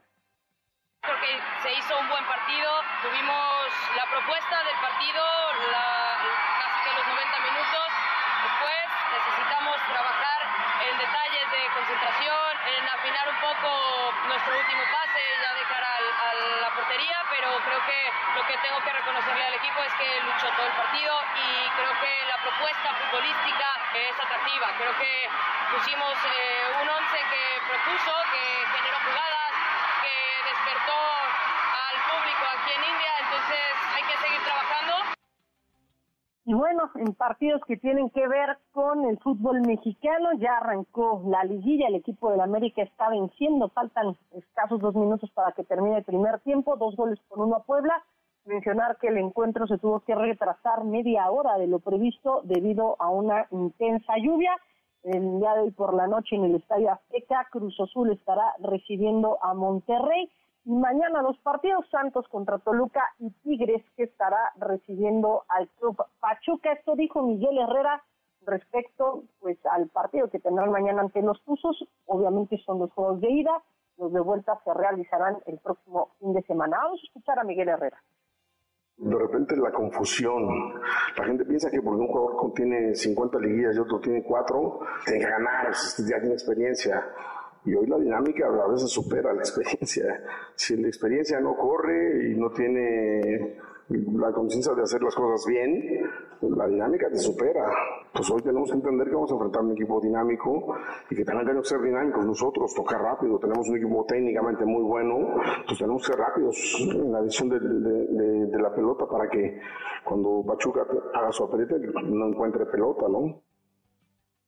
Porque 1.04 1.30
se 1.60 1.68
hizo 1.76 1.92
un 2.00 2.08
buen 2.08 2.24
partido, 2.32 2.70
tuvimos 3.04 3.68
la 3.92 4.08
propuesta 4.08 4.56
del 4.64 4.78
partido, 4.80 5.20
la, 5.68 5.84
casi 6.64 6.78
que 6.80 6.92
los 6.96 7.06
90 7.12 7.44
minutos. 7.44 7.86
Después 8.40 8.80
necesitamos 9.20 9.76
trabajar 9.92 10.40
en 10.80 10.94
detalles 10.96 11.44
de 11.52 11.60
concentración, 11.76 12.44
en 13.14 13.20
afinar 13.20 13.28
un 13.28 13.40
poco 13.40 14.12
nuestro 14.26 14.58
último 14.58 14.82
pase 14.90 15.22
ya 15.40 15.54
de 15.54 15.62
cara 15.70 15.86
a 15.86 16.34
la 16.62 16.70
portería, 16.74 17.22
pero 17.30 17.48
creo 17.64 17.80
que 17.86 18.12
lo 18.34 18.46
que 18.46 18.56
tengo 18.58 18.80
que 18.82 18.92
reconocerle 18.92 19.44
al 19.44 19.54
equipo 19.54 19.82
es 19.82 19.94
que 19.94 20.20
luchó 20.22 20.48
todo 20.56 20.66
el 20.66 20.72
partido 20.72 21.14
y 21.36 21.70
creo 21.78 21.94
que 22.00 22.26
la 22.26 22.36
propuesta 22.42 22.94
futbolística 22.94 23.68
es 23.94 24.18
atractiva. 24.18 24.66
Creo 24.78 24.98
que 24.98 25.30
pusimos 25.70 26.14
eh, 26.26 26.82
un 26.82 26.88
once 26.88 27.18
que 27.30 27.44
propuso, 27.68 28.14
que 28.32 28.44
generó 28.74 28.98
jugadas, 28.98 29.52
que 30.02 30.16
despertó 30.50 30.98
al 30.98 31.96
público 32.10 32.44
aquí 32.50 32.72
en 32.72 32.84
India, 32.84 33.12
entonces 33.20 33.62
hay 33.94 34.02
que 34.02 34.16
seguir 34.18 34.42
trabajando. 34.42 35.23
Y 36.46 36.52
bueno, 36.52 36.90
en 36.96 37.14
partidos 37.14 37.62
que 37.66 37.78
tienen 37.78 38.10
que 38.10 38.28
ver 38.28 38.58
con 38.72 39.06
el 39.06 39.18
fútbol 39.20 39.62
mexicano, 39.62 40.28
ya 40.34 40.58
arrancó 40.58 41.22
la 41.26 41.42
liguilla, 41.42 41.88
el 41.88 41.94
equipo 41.94 42.30
del 42.30 42.42
América 42.42 42.82
está 42.82 43.08
venciendo, 43.08 43.70
faltan 43.70 44.14
escasos 44.32 44.78
dos 44.78 44.94
minutos 44.94 45.30
para 45.30 45.52
que 45.52 45.64
termine 45.64 45.96
el 45.96 46.04
primer 46.04 46.40
tiempo, 46.40 46.76
dos 46.76 46.96
goles 46.96 47.18
por 47.30 47.40
uno 47.40 47.56
a 47.56 47.62
Puebla, 47.62 48.04
mencionar 48.44 48.98
que 48.98 49.08
el 49.08 49.16
encuentro 49.16 49.66
se 49.66 49.78
tuvo 49.78 50.00
que 50.00 50.14
retrasar 50.14 50.84
media 50.84 51.30
hora 51.30 51.56
de 51.56 51.66
lo 51.66 51.78
previsto 51.78 52.42
debido 52.44 52.96
a 53.00 53.08
una 53.08 53.46
intensa 53.50 54.18
lluvia. 54.18 54.54
El 55.02 55.40
día 55.40 55.54
de 55.54 55.60
hoy 55.62 55.70
por 55.70 55.94
la 55.94 56.06
noche 56.06 56.36
en 56.36 56.44
el 56.44 56.56
Estadio 56.56 56.92
Azteca, 56.92 57.48
Cruz 57.50 57.78
Azul 57.80 58.10
estará 58.10 58.52
recibiendo 58.58 59.38
a 59.42 59.54
Monterrey. 59.54 60.30
Y 60.64 60.72
mañana 60.72 61.22
dos 61.22 61.38
partidos, 61.40 61.86
Santos 61.90 62.26
contra 62.28 62.58
Toluca 62.58 63.02
y 63.18 63.30
Tigres, 63.42 63.84
que 63.96 64.04
estará 64.04 64.52
recibiendo 64.56 65.44
al 65.48 65.68
club 65.78 65.96
Pachuca. 66.20 66.72
Esto 66.72 66.96
dijo 66.96 67.22
Miguel 67.22 67.58
Herrera 67.58 68.02
respecto 68.46 69.24
pues 69.40 69.58
al 69.66 69.88
partido 69.88 70.30
que 70.30 70.38
tendrán 70.38 70.70
mañana 70.70 71.02
ante 71.02 71.20
los 71.22 71.42
Tuzos. 71.44 71.86
Obviamente 72.06 72.56
son 72.64 72.78
los 72.78 72.92
juegos 72.92 73.20
de 73.20 73.30
ida. 73.30 73.62
Los 73.98 74.12
de 74.12 74.20
vuelta 74.20 74.58
se 74.64 74.72
realizarán 74.72 75.36
el 75.46 75.58
próximo 75.58 76.10
fin 76.18 76.32
de 76.32 76.42
semana. 76.42 76.78
Vamos 76.82 77.00
a 77.02 77.06
escuchar 77.06 77.38
a 77.38 77.44
Miguel 77.44 77.68
Herrera. 77.68 78.02
De 78.96 79.18
repente 79.18 79.56
la 79.56 79.72
confusión. 79.72 80.80
La 81.16 81.24
gente 81.24 81.44
piensa 81.44 81.70
que 81.70 81.82
porque 81.82 82.00
un 82.00 82.08
jugador 82.08 82.52
tiene 82.54 82.94
50 82.94 83.38
liguillas 83.38 83.76
y 83.76 83.80
otro 83.80 84.00
tiene 84.00 84.22
4, 84.22 84.80
tiene 85.04 85.20
que 85.20 85.30
ganar, 85.30 85.72
ya 85.72 86.20
tiene 86.20 86.34
experiencia. 86.34 87.04
Y 87.64 87.74
hoy 87.74 87.86
la 87.86 87.98
dinámica 87.98 88.46
a 88.46 88.68
veces 88.68 88.90
supera 88.90 89.32
la 89.32 89.40
experiencia. 89.40 90.22
Si 90.56 90.76
la 90.76 90.86
experiencia 90.86 91.40
no 91.40 91.56
corre 91.56 92.30
y 92.30 92.36
no 92.36 92.50
tiene 92.50 93.56
la 93.88 94.32
conciencia 94.32 94.72
de 94.72 94.82
hacer 94.82 95.02
las 95.02 95.14
cosas 95.14 95.44
bien, 95.46 96.00
la 96.40 96.66
dinámica 96.66 97.08
te 97.10 97.18
supera. 97.18 97.64
Pues 98.12 98.30
hoy 98.30 98.42
tenemos 98.42 98.70
que 98.70 98.76
entender 98.76 99.08
que 99.08 99.14
vamos 99.14 99.30
a 99.30 99.34
enfrentar 99.34 99.62
un 99.62 99.72
equipo 99.72 100.00
dinámico 100.00 100.76
y 101.10 101.16
que 101.16 101.24
también 101.24 101.46
tenemos 101.46 101.68
que 101.68 101.74
ser 101.76 101.84
dinámicos 101.84 102.24
nosotros, 102.24 102.72
tocar 102.74 103.00
rápido. 103.02 103.38
Tenemos 103.38 103.68
un 103.68 103.76
equipo 103.76 104.04
técnicamente 104.06 104.64
muy 104.64 104.82
bueno, 104.82 105.34
pues 105.66 105.78
tenemos 105.78 106.02
que 106.02 106.12
ser 106.12 106.20
rápidos 106.20 106.76
en 106.80 107.12
la 107.12 107.20
visión 107.20 107.48
de, 107.48 107.58
de, 107.58 108.62
la 108.62 108.72
pelota 108.72 109.06
para 109.06 109.28
que 109.28 109.60
cuando 110.04 110.44
Pachuca 110.46 110.86
haga 111.12 111.32
su 111.32 111.44
apretón 111.44 111.82
no 112.04 112.28
encuentre 112.28 112.66
pelota, 112.66 113.06
¿no? 113.08 113.42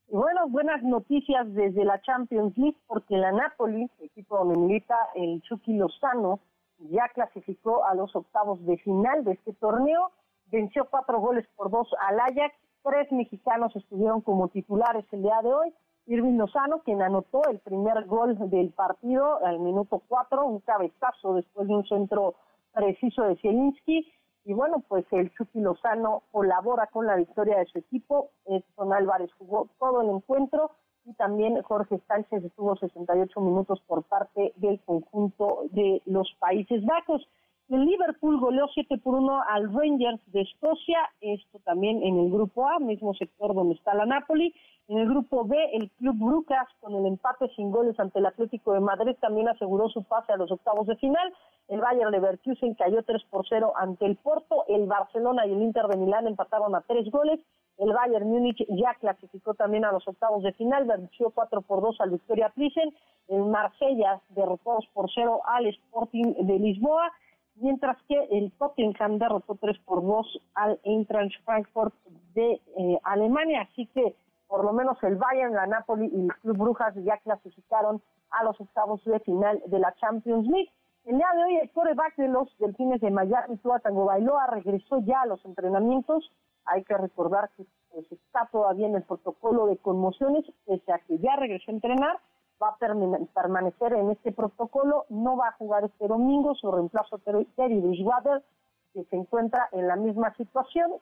Bueno, 0.08 0.48
buenas 0.48 0.84
noticias 0.84 1.52
desde 1.52 1.84
la 1.84 2.00
Champions 2.00 2.56
League 2.56 2.78
porque 2.86 3.16
la 3.16 3.32
Napoli, 3.32 3.90
equipo 3.98 4.38
donde 4.38 4.56
milita 4.60 4.96
el 5.16 5.42
Chucky 5.42 5.74
Lozano, 5.74 6.38
ya 6.78 7.08
clasificó 7.12 7.84
a 7.84 7.94
los 7.96 8.14
octavos 8.14 8.64
de 8.66 8.76
final 8.78 9.24
de 9.24 9.32
este 9.32 9.52
torneo, 9.54 10.12
venció 10.52 10.86
cuatro 10.88 11.18
goles 11.18 11.44
por 11.56 11.72
dos 11.72 11.88
al 12.08 12.20
Ajax, 12.20 12.54
tres 12.84 13.10
mexicanos 13.10 13.74
estuvieron 13.74 14.20
como 14.20 14.46
titulares 14.46 15.04
el 15.10 15.22
día 15.22 15.40
de 15.42 15.52
hoy, 15.52 15.74
Irving 16.06 16.38
Lozano, 16.38 16.82
quien 16.84 17.02
anotó 17.02 17.42
el 17.50 17.58
primer 17.58 18.04
gol 18.04 18.38
del 18.48 18.70
partido 18.70 19.44
al 19.44 19.58
minuto 19.58 20.02
cuatro, 20.06 20.46
un 20.46 20.60
cabezazo 20.60 21.34
después 21.34 21.66
de 21.66 21.74
un 21.74 21.84
centro 21.84 22.36
preciso 22.72 23.24
de 23.24 23.34
Zielinski, 23.36 24.12
y 24.46 24.54
bueno, 24.54 24.82
pues 24.86 25.04
el 25.10 25.32
Chucky 25.34 25.60
Lozano 25.60 26.22
colabora 26.30 26.86
con 26.86 27.06
la 27.06 27.16
victoria 27.16 27.58
de 27.58 27.66
su 27.66 27.78
equipo, 27.78 28.30
Edson 28.46 28.92
Álvarez 28.92 29.30
jugó 29.38 29.68
todo 29.80 30.02
el 30.02 30.08
encuentro, 30.08 30.70
y 31.04 31.14
también 31.14 31.60
Jorge 31.62 32.00
Sánchez 32.06 32.44
estuvo 32.44 32.76
68 32.76 33.40
minutos 33.40 33.80
por 33.88 34.04
parte 34.04 34.52
del 34.56 34.80
conjunto 34.80 35.64
de 35.70 36.00
los 36.06 36.32
Países 36.38 36.84
Bajos. 36.84 37.28
El 37.68 37.84
Liverpool 37.84 38.38
goleó 38.38 38.68
7 38.72 38.96
por 38.98 39.16
1 39.16 39.42
al 39.48 39.74
Rangers 39.74 40.20
de 40.26 40.42
Escocia, 40.42 41.00
esto 41.20 41.58
también 41.64 42.00
en 42.04 42.16
el 42.16 42.30
grupo 42.30 42.64
A, 42.68 42.78
mismo 42.78 43.12
sector 43.14 43.56
donde 43.56 43.74
está 43.74 43.92
la 43.92 44.06
Napoli. 44.06 44.54
En 44.86 44.98
el 44.98 45.08
grupo 45.08 45.44
B, 45.44 45.56
el 45.72 45.90
Club 45.98 46.14
Brucas, 46.16 46.68
con 46.78 46.94
el 46.94 47.04
empate 47.06 47.48
sin 47.56 47.72
goles 47.72 47.98
ante 47.98 48.20
el 48.20 48.26
Atlético 48.26 48.72
de 48.72 48.78
Madrid, 48.78 49.16
también 49.20 49.48
aseguró 49.48 49.88
su 49.88 50.04
pase 50.04 50.32
a 50.32 50.36
los 50.36 50.52
octavos 50.52 50.86
de 50.86 50.94
final. 50.94 51.34
El 51.66 51.80
Bayern 51.80 52.12
Leverkusen 52.12 52.74
cayó 52.74 53.02
3 53.02 53.24
por 53.30 53.44
0 53.48 53.72
ante 53.74 54.06
el 54.06 54.14
Porto. 54.14 54.64
El 54.68 54.86
Barcelona 54.86 55.44
y 55.44 55.52
el 55.52 55.62
Inter 55.62 55.88
de 55.88 55.96
Milán 55.96 56.28
empataron 56.28 56.72
a 56.76 56.82
3 56.82 57.10
goles. 57.10 57.40
El 57.78 57.92
Bayern 57.92 58.30
Múnich 58.30 58.64
ya 58.68 58.94
clasificó 59.00 59.54
también 59.54 59.84
a 59.84 59.90
los 59.90 60.06
octavos 60.06 60.44
de 60.44 60.52
final, 60.52 60.84
venció 60.84 61.30
4 61.30 61.62
por 61.62 61.82
2 61.82 62.00
al 62.00 62.10
Victoria 62.10 62.50
Plissen. 62.50 62.94
El 63.26 63.44
Marsella 63.46 64.20
derrotó 64.28 64.74
2 64.74 64.86
por 64.94 65.10
0 65.12 65.40
al 65.44 65.66
Sporting 65.66 66.46
de 66.46 66.60
Lisboa 66.60 67.10
mientras 67.56 67.96
que 68.08 68.16
el 68.30 68.52
Tottenham 68.52 69.18
derrotó 69.18 69.56
3 69.56 69.78
por 69.80 70.02
2 70.02 70.40
al 70.54 70.80
Eintracht 70.84 71.42
Frankfurt 71.44 71.94
de 72.34 72.60
eh, 72.76 73.00
Alemania, 73.04 73.68
así 73.70 73.86
que 73.86 74.14
por 74.48 74.64
lo 74.64 74.72
menos 74.72 75.02
el 75.02 75.16
Bayern, 75.16 75.54
la 75.54 75.66
Napoli 75.66 76.10
y 76.12 76.20
el 76.20 76.34
Club 76.36 76.56
Brujas 76.56 76.94
ya 76.96 77.18
clasificaron 77.18 78.00
a 78.30 78.44
los 78.44 78.60
octavos 78.60 79.04
de 79.04 79.18
final 79.20 79.62
de 79.66 79.78
la 79.78 79.94
Champions 79.94 80.46
League. 80.46 80.70
El 81.04 81.18
día 81.18 81.26
de 81.34 81.44
hoy 81.44 81.56
el 81.56 81.70
coreback 81.70 82.16
de 82.16 82.28
los 82.28 82.48
Delfines 82.58 83.00
de 83.00 83.10
Miami, 83.10 83.56
Tua 83.58 83.80
Tango 83.80 84.06
Bailoa, 84.06 84.46
regresó 84.48 84.98
ya 85.00 85.22
a 85.22 85.26
los 85.26 85.44
entrenamientos. 85.44 86.32
Hay 86.64 86.82
que 86.82 86.96
recordar 86.96 87.50
que 87.56 87.64
pues, 87.92 88.10
está 88.10 88.48
todavía 88.50 88.88
en 88.88 88.96
el 88.96 89.02
protocolo 89.02 89.66
de 89.66 89.76
conmociones, 89.76 90.44
pese 90.64 90.92
a 90.92 90.98
que 90.98 91.18
ya 91.18 91.36
regresó 91.36 91.70
a 91.70 91.74
entrenar, 91.74 92.18
va 92.62 92.68
a 92.68 92.76
permanecer 92.78 93.92
en 93.92 94.10
este 94.10 94.32
protocolo, 94.32 95.04
no 95.08 95.36
va 95.36 95.48
a 95.48 95.52
jugar 95.52 95.84
este 95.84 96.08
domingo, 96.08 96.54
su 96.54 96.70
reemplazo 96.70 97.18
Terry 97.18 97.80
Bridgewater, 97.80 98.42
que 98.92 99.04
se 99.04 99.16
encuentra 99.16 99.68
en 99.72 99.86
la 99.88 99.96
misma 99.96 100.34
situación, 100.36 100.92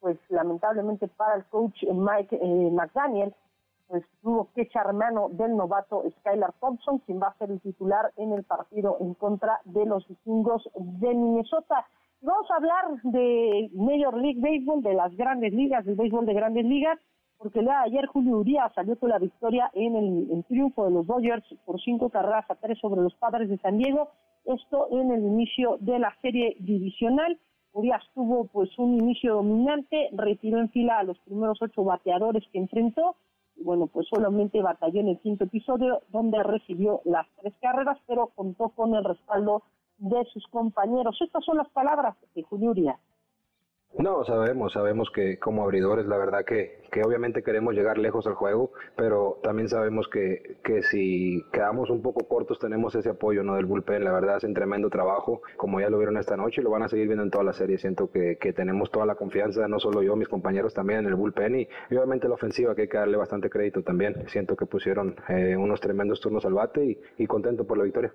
pues 0.00 0.18
lamentablemente 0.28 1.08
para 1.08 1.36
el 1.36 1.44
coach 1.46 1.84
Mike 1.84 2.38
eh, 2.40 2.70
McDaniel, 2.70 3.34
pues 3.88 4.04
tuvo 4.20 4.48
que 4.52 4.62
echar 4.62 4.92
mano 4.92 5.28
del 5.30 5.56
novato 5.56 6.02
Skylar 6.18 6.52
Thompson, 6.60 6.98
quien 7.00 7.20
va 7.20 7.28
a 7.28 7.38
ser 7.38 7.50
el 7.50 7.60
titular 7.60 8.12
en 8.16 8.32
el 8.32 8.42
partido 8.42 8.96
en 9.00 9.14
contra 9.14 9.60
de 9.64 9.86
los 9.86 10.06
vikingos 10.08 10.68
de 10.74 11.14
Minnesota. 11.14 11.86
Vamos 12.20 12.50
a 12.50 12.56
hablar 12.56 13.00
de 13.04 13.70
Major 13.74 14.16
League 14.16 14.40
Baseball, 14.40 14.82
de 14.82 14.94
las 14.94 15.14
grandes 15.16 15.52
ligas, 15.52 15.84
del 15.84 15.94
béisbol 15.94 16.26
de 16.26 16.34
grandes 16.34 16.64
ligas, 16.64 16.98
porque 17.38 17.60
el 17.60 17.68
ayer 17.68 18.06
Julio 18.06 18.38
Urias 18.38 18.72
salió 18.74 18.98
con 18.98 19.10
la 19.10 19.18
victoria 19.18 19.70
en 19.74 19.96
el, 19.96 20.44
triunfo 20.44 20.84
de 20.84 20.90
los 20.90 21.06
Dodgers 21.06 21.44
por 21.64 21.80
cinco 21.80 22.08
carreras 22.08 22.44
a 22.50 22.54
tres 22.54 22.78
sobre 22.78 23.02
los 23.02 23.14
Padres 23.14 23.48
de 23.48 23.58
San 23.58 23.78
Diego, 23.78 24.08
esto 24.44 24.88
en 24.90 25.10
el 25.10 25.22
inicio 25.22 25.76
de 25.80 25.98
la 25.98 26.14
serie 26.22 26.56
divisional. 26.60 27.38
Urias 27.72 28.02
tuvo 28.14 28.46
pues 28.46 28.70
un 28.78 28.94
inicio 28.94 29.34
dominante, 29.34 30.08
retiró 30.12 30.58
en 30.60 30.70
fila 30.70 30.98
a 30.98 31.04
los 31.04 31.18
primeros 31.20 31.60
ocho 31.60 31.84
bateadores 31.84 32.44
que 32.52 32.58
enfrentó, 32.58 33.16
y 33.56 33.64
bueno, 33.64 33.86
pues 33.86 34.06
solamente 34.08 34.62
batalló 34.62 35.00
en 35.00 35.08
el 35.08 35.18
quinto 35.20 35.44
episodio, 35.44 36.02
donde 36.08 36.42
recibió 36.42 37.00
las 37.04 37.26
tres 37.40 37.54
carreras, 37.60 37.98
pero 38.06 38.28
contó 38.34 38.70
con 38.70 38.94
el 38.94 39.04
respaldo 39.04 39.62
de 39.98 40.24
sus 40.26 40.46
compañeros. 40.48 41.18
Estas 41.20 41.44
son 41.44 41.58
las 41.58 41.68
palabras 41.70 42.16
de 42.34 42.42
Julio 42.42 42.70
Urias. 42.70 42.98
No, 43.98 44.24
sabemos, 44.24 44.74
sabemos 44.74 45.10
que 45.10 45.38
como 45.38 45.62
abridores 45.64 46.04
la 46.06 46.18
verdad 46.18 46.44
que, 46.44 46.82
que 46.92 47.02
obviamente 47.02 47.42
queremos 47.42 47.74
llegar 47.74 47.96
lejos 47.96 48.26
al 48.26 48.34
juego, 48.34 48.72
pero 48.94 49.38
también 49.42 49.70
sabemos 49.70 50.06
que, 50.08 50.58
que 50.62 50.82
si 50.82 51.42
quedamos 51.50 51.88
un 51.88 52.02
poco 52.02 52.28
cortos 52.28 52.58
tenemos 52.58 52.94
ese 52.94 53.08
apoyo 53.08 53.42
no 53.42 53.54
del 53.54 53.64
bullpen, 53.64 54.04
la 54.04 54.12
verdad 54.12 54.36
hacen 54.36 54.52
tremendo 54.52 54.90
trabajo, 54.90 55.40
como 55.56 55.80
ya 55.80 55.88
lo 55.88 55.96
vieron 55.96 56.18
esta 56.18 56.36
noche 56.36 56.60
y 56.60 56.64
lo 56.64 56.70
van 56.70 56.82
a 56.82 56.88
seguir 56.88 57.06
viendo 57.06 57.24
en 57.24 57.30
toda 57.30 57.44
la 57.44 57.54
serie, 57.54 57.78
siento 57.78 58.10
que, 58.10 58.36
que 58.36 58.52
tenemos 58.52 58.90
toda 58.90 59.06
la 59.06 59.14
confianza, 59.14 59.66
no 59.66 59.78
solo 59.78 60.02
yo, 60.02 60.14
mis 60.14 60.28
compañeros 60.28 60.74
también 60.74 61.00
en 61.00 61.06
el 61.06 61.14
bullpen 61.14 61.60
y, 61.60 61.68
obviamente 61.90 62.28
la 62.28 62.34
ofensiva 62.34 62.74
que 62.74 62.82
hay 62.82 62.88
que 62.88 62.98
darle 62.98 63.16
bastante 63.16 63.48
crédito 63.48 63.82
también, 63.82 64.28
siento 64.28 64.56
que 64.56 64.66
pusieron 64.66 65.16
eh, 65.30 65.56
unos 65.56 65.80
tremendos 65.80 66.20
turnos 66.20 66.44
al 66.44 66.52
bate 66.52 66.84
y, 66.84 66.98
y 67.16 67.26
contento 67.26 67.66
por 67.66 67.78
la 67.78 67.84
victoria. 67.84 68.12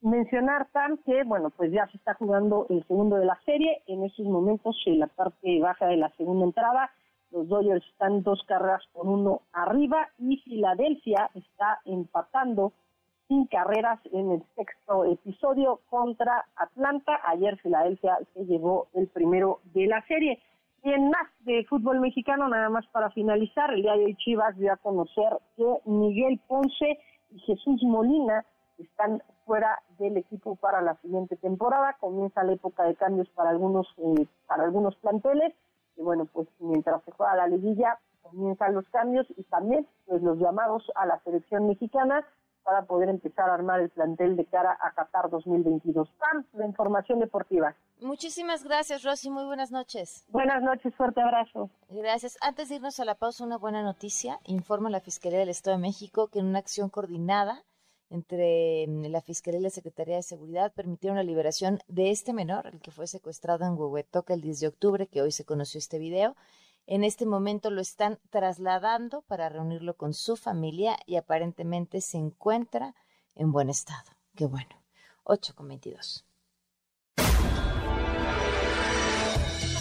Mencionar, 0.00 0.68
Tam, 0.72 0.98
que 0.98 1.24
bueno, 1.24 1.50
pues 1.50 1.72
ya 1.72 1.86
se 1.88 1.96
está 1.96 2.14
jugando 2.14 2.66
el 2.70 2.86
segundo 2.86 3.16
de 3.16 3.26
la 3.26 3.38
serie. 3.44 3.82
En 3.88 4.04
estos 4.04 4.26
momentos, 4.26 4.80
en 4.86 5.00
la 5.00 5.08
parte 5.08 5.60
baja 5.60 5.86
de 5.86 5.96
la 5.96 6.10
segunda 6.10 6.44
entrada, 6.44 6.90
los 7.32 7.48
Dodgers 7.48 7.84
están 7.86 8.22
dos 8.22 8.40
carreras 8.46 8.82
por 8.92 9.06
uno 9.06 9.42
arriba 9.52 10.08
y 10.18 10.36
Filadelfia 10.38 11.30
está 11.34 11.80
empatando 11.84 12.72
sin 13.26 13.46
carreras 13.46 13.98
en 14.12 14.30
el 14.30 14.42
sexto 14.54 15.04
episodio 15.04 15.80
contra 15.90 16.44
Atlanta. 16.56 17.20
Ayer 17.26 17.58
Filadelfia 17.58 18.18
se 18.34 18.46
llevó 18.46 18.86
el 18.94 19.08
primero 19.08 19.60
de 19.74 19.86
la 19.86 20.00
serie. 20.06 20.40
Y 20.84 20.92
en 20.92 21.10
más 21.10 21.28
de 21.40 21.64
fútbol 21.64 22.00
mexicano, 22.00 22.48
nada 22.48 22.70
más 22.70 22.86
para 22.86 23.10
finalizar, 23.10 23.74
el 23.74 23.82
día 23.82 23.96
de 23.96 24.04
hoy 24.04 24.14
Chivas 24.14 24.56
dio 24.56 24.72
a 24.72 24.76
conocer 24.76 25.36
que 25.56 25.64
Miguel 25.86 26.40
Ponce 26.46 27.00
y 27.30 27.40
Jesús 27.40 27.82
Molina 27.82 28.44
están 28.78 29.22
fuera 29.44 29.80
del 29.98 30.16
equipo 30.16 30.56
para 30.56 30.80
la 30.82 30.96
siguiente 30.96 31.36
temporada. 31.36 31.96
Comienza 32.00 32.44
la 32.44 32.52
época 32.52 32.84
de 32.84 32.94
cambios 32.94 33.28
para 33.30 33.50
algunos 33.50 33.86
eh, 33.98 34.26
para 34.46 34.64
algunos 34.64 34.96
planteles 34.96 35.54
y 35.96 36.02
bueno, 36.02 36.26
pues 36.26 36.48
mientras 36.60 37.02
se 37.04 37.12
juega 37.12 37.36
la 37.36 37.48
liguilla 37.48 37.98
comienzan 38.22 38.74
los 38.74 38.86
cambios 38.90 39.26
y 39.36 39.42
también 39.44 39.86
pues 40.06 40.22
los 40.22 40.38
llamados 40.38 40.84
a 40.94 41.06
la 41.06 41.18
selección 41.24 41.66
mexicana 41.66 42.26
para 42.62 42.82
poder 42.82 43.08
empezar 43.08 43.48
a 43.48 43.54
armar 43.54 43.80
el 43.80 43.88
plantel 43.88 44.36
de 44.36 44.44
cara 44.44 44.76
a 44.82 44.92
Qatar 44.92 45.30
2022. 45.30 46.06
Pam, 46.18 46.44
la 46.52 46.66
información 46.66 47.18
deportiva. 47.18 47.74
Muchísimas 48.00 48.62
gracias, 48.62 49.04
Rosy. 49.04 49.30
Muy 49.30 49.44
buenas 49.46 49.70
noches. 49.72 50.26
Buenas 50.28 50.62
noches, 50.62 50.94
fuerte 50.94 51.22
abrazo. 51.22 51.70
Gracias. 51.88 52.36
Antes 52.42 52.68
de 52.68 52.74
irnos 52.74 53.00
a 53.00 53.06
la 53.06 53.14
pausa, 53.14 53.44
una 53.44 53.56
buena 53.56 53.82
noticia. 53.82 54.38
Informa 54.44 54.90
la 54.90 55.00
Fiscalía 55.00 55.38
del 55.38 55.48
Estado 55.48 55.78
de 55.78 55.82
México 55.82 56.28
que 56.28 56.40
en 56.40 56.46
una 56.46 56.58
acción 56.58 56.90
coordinada 56.90 57.62
entre 58.10 58.86
mm, 58.86 59.06
la 59.06 59.20
Fiscalía 59.20 59.60
y 59.60 59.62
la 59.62 59.70
Secretaría 59.70 60.16
de 60.16 60.22
Seguridad 60.22 60.72
permitieron 60.72 61.16
la 61.16 61.22
liberación 61.22 61.80
de 61.88 62.10
este 62.10 62.32
menor, 62.32 62.66
el 62.66 62.80
que 62.80 62.90
fue 62.90 63.06
secuestrado 63.06 63.64
en 63.64 63.78
Huehuetoca 63.78 64.34
el 64.34 64.40
10 64.40 64.60
de 64.60 64.68
octubre, 64.68 65.06
que 65.06 65.22
hoy 65.22 65.32
se 65.32 65.44
conoció 65.44 65.78
este 65.78 65.98
video. 65.98 66.36
En 66.86 67.04
este 67.04 67.26
momento 67.26 67.70
lo 67.70 67.82
están 67.82 68.18
trasladando 68.30 69.22
para 69.22 69.48
reunirlo 69.48 69.96
con 69.96 70.14
su 70.14 70.36
familia 70.36 70.96
y 71.06 71.16
aparentemente 71.16 72.00
se 72.00 72.16
encuentra 72.16 72.94
en 73.34 73.52
buen 73.52 73.68
estado. 73.68 74.10
Qué 74.34 74.46
bueno. 74.46 74.70
8 75.24 75.54
con 75.54 75.68
22. 75.68 76.24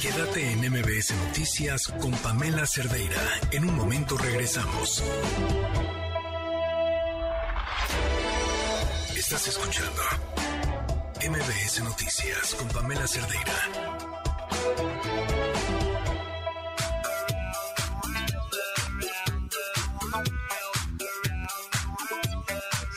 Quédate 0.01 0.51
en 0.51 0.59
MBS 0.59 1.15
Noticias 1.27 1.87
con 1.99 2.11
Pamela 2.11 2.65
Cerdeira. 2.67 3.21
En 3.51 3.67
un 3.67 3.75
momento 3.75 4.17
regresamos. 4.17 5.01
Estás 9.29 9.49
escuchando 9.49 10.01
MBS 11.19 11.83
Noticias 11.83 12.55
con 12.55 12.69
Pamela 12.69 13.05
Cerdeira. 13.05 13.53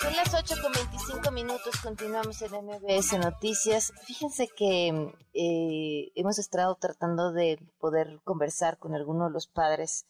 Son 0.01 0.15
las 0.15 0.33
8 0.33 0.55
con 0.63 0.73
25 0.73 1.33
minutos, 1.33 1.75
continuamos 1.83 2.41
en 2.43 2.53
MBS 2.65 3.19
Noticias. 3.19 3.93
Fíjense 4.07 4.47
que 4.57 5.13
eh, 5.35 6.13
hemos 6.15 6.39
estado 6.39 6.77
tratando 6.77 7.33
de 7.33 7.59
poder 7.81 8.21
conversar 8.23 8.79
con 8.79 8.95
algunos 8.95 9.31
de 9.31 9.33
los 9.33 9.49
padres 9.49 10.07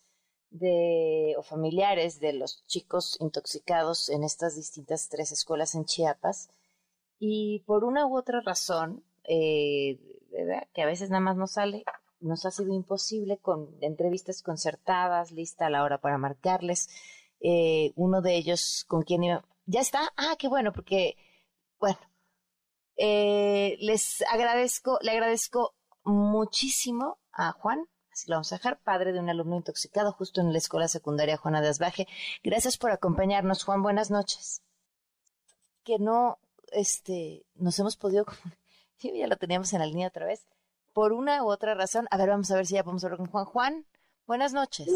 de 0.50 1.34
o 1.38 1.42
familiares 1.42 2.20
de 2.20 2.32
los 2.32 2.64
chicos 2.66 3.16
intoxicados 3.20 4.08
en 4.08 4.24
estas 4.24 4.56
distintas 4.56 5.08
tres 5.08 5.32
escuelas 5.32 5.74
en 5.74 5.84
Chiapas. 5.84 6.48
Y 7.18 7.60
por 7.66 7.84
una 7.84 8.06
u 8.06 8.16
otra 8.16 8.40
razón 8.40 9.04
eh, 9.24 9.98
que 10.72 10.82
a 10.82 10.86
veces 10.86 11.10
nada 11.10 11.20
más 11.20 11.36
no 11.36 11.46
sale 11.46 11.84
nos 12.20 12.44
ha 12.44 12.50
sido 12.50 12.74
imposible 12.74 13.38
con 13.38 13.76
entrevistas 13.80 14.42
concertadas 14.42 15.32
lista 15.32 15.66
a 15.66 15.70
la 15.70 15.82
hora 15.82 15.98
para 15.98 16.18
marcarles 16.18 16.88
eh, 17.40 17.92
uno 17.96 18.20
de 18.20 18.36
ellos 18.36 18.84
con 18.86 19.02
quien 19.02 19.24
iba 19.24 19.44
ya 19.66 19.80
está 19.80 20.12
ah 20.16 20.36
qué 20.38 20.48
bueno 20.48 20.72
porque 20.72 21.16
bueno 21.78 21.98
eh, 22.96 23.76
les 23.80 24.22
agradezco 24.30 24.98
le 25.00 25.12
agradezco 25.12 25.74
muchísimo 26.04 27.18
a 27.32 27.52
Juan 27.52 27.86
así 28.20 28.30
lo 28.30 28.36
vamos 28.36 28.52
a 28.52 28.56
dejar, 28.56 28.78
padre 28.80 29.12
de 29.12 29.20
un 29.20 29.30
alumno 29.30 29.56
intoxicado 29.56 30.12
justo 30.12 30.40
en 30.40 30.52
la 30.52 30.58
escuela 30.58 30.88
secundaria 30.88 31.38
Juana 31.38 31.62
de 31.62 31.68
Asbaje. 31.68 32.06
Gracias 32.44 32.76
por 32.76 32.90
acompañarnos, 32.90 33.64
Juan, 33.64 33.82
buenas 33.82 34.10
noches. 34.10 34.62
Que 35.84 35.98
no, 35.98 36.38
este, 36.72 37.46
nos 37.54 37.78
hemos 37.78 37.96
podido, 37.96 38.26
ya 39.00 39.26
lo 39.26 39.36
teníamos 39.36 39.72
en 39.72 39.78
la 39.78 39.86
línea 39.86 40.08
otra 40.08 40.26
vez, 40.26 40.46
por 40.92 41.12
una 41.12 41.42
u 41.42 41.50
otra 41.50 41.74
razón. 41.74 42.08
A 42.10 42.18
ver, 42.18 42.28
vamos 42.28 42.50
a 42.50 42.56
ver 42.56 42.66
si 42.66 42.74
ya 42.74 42.84
podemos 42.84 43.04
hablar 43.04 43.18
con 43.18 43.28
Juan. 43.28 43.46
Juan, 43.46 43.86
buenas 44.26 44.52
noches. 44.52 44.86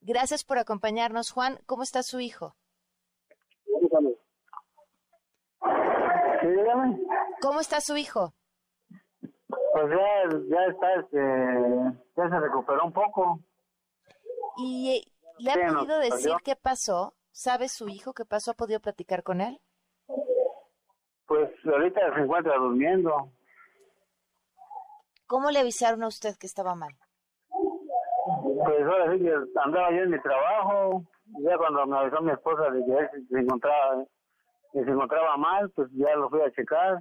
Gracias 0.00 0.44
por 0.44 0.58
acompañarnos, 0.58 1.32
Juan. 1.32 1.58
¿Cómo 1.66 1.82
está 1.82 2.04
su 2.04 2.20
hijo? 2.20 2.54
¿Cómo 7.40 7.60
está 7.60 7.80
su 7.80 7.96
hijo? 7.96 8.32
Pues 9.80 9.90
ya, 9.90 10.38
ya 10.48 10.64
está, 10.66 10.94
este, 10.94 11.98
ya 12.16 12.28
se 12.28 12.40
recuperó 12.40 12.84
un 12.84 12.92
poco. 12.92 13.38
¿Y 14.56 14.90
eh, 14.90 15.12
le 15.38 15.52
ha 15.52 15.68
podido 15.72 16.00
decir 16.00 16.32
qué 16.42 16.56
pasó? 16.56 17.14
¿Sabe 17.30 17.68
su 17.68 17.88
hijo 17.88 18.12
qué 18.12 18.24
pasó? 18.24 18.50
¿Ha 18.50 18.54
podido 18.54 18.80
platicar 18.80 19.22
con 19.22 19.40
él? 19.40 19.60
Pues 21.26 21.50
ahorita 21.64 22.12
se 22.12 22.20
encuentra 22.22 22.56
durmiendo. 22.56 23.30
¿Cómo 25.28 25.52
le 25.52 25.60
avisaron 25.60 26.02
a 26.02 26.08
usted 26.08 26.34
que 26.40 26.48
estaba 26.48 26.74
mal? 26.74 26.96
Pues 28.64 28.82
ahora 28.82 29.12
sí 29.12 29.20
que 29.20 29.32
andaba 29.62 29.92
yo 29.92 30.02
en 30.02 30.10
mi 30.10 30.20
trabajo. 30.20 31.04
Ya 31.40 31.56
cuando 31.56 31.86
me 31.86 31.98
avisó 31.98 32.20
mi 32.20 32.32
esposa 32.32 32.68
de 32.70 32.84
que 32.84 32.98
él 32.98 33.28
se 33.30 33.38
encontraba, 33.38 34.04
que 34.72 34.84
se 34.84 34.90
encontraba 34.90 35.36
mal, 35.36 35.70
pues 35.70 35.88
ya 35.92 36.16
lo 36.16 36.28
fui 36.30 36.40
a 36.40 36.50
checar. 36.50 36.98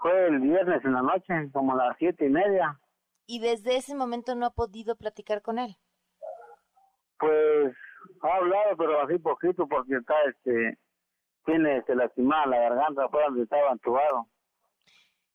Fue 0.00 0.28
el 0.28 0.40
viernes 0.40 0.84
en 0.84 0.94
la 0.94 1.02
noche, 1.02 1.50
como 1.52 1.74
a 1.74 1.88
las 1.88 1.96
siete 1.98 2.26
y 2.26 2.30
media. 2.30 2.80
¿Y 3.26 3.38
desde 3.40 3.76
ese 3.76 3.94
momento 3.94 4.34
no 4.34 4.46
ha 4.46 4.50
podido 4.50 4.96
platicar 4.96 5.42
con 5.42 5.58
él? 5.58 5.76
Pues 7.18 7.74
ha 8.22 8.36
hablado, 8.36 8.76
pero 8.76 9.00
así 9.02 9.18
poquito, 9.18 9.68
porque 9.68 9.96
está, 9.96 10.14
este, 10.24 10.78
tiene 11.44 11.76
este, 11.78 11.94
lastimada 11.94 12.46
la 12.46 12.58
garganta, 12.60 13.08
fue 13.08 13.22
donde 13.22 13.42
estaba 13.42 13.72
entubado. 13.72 14.26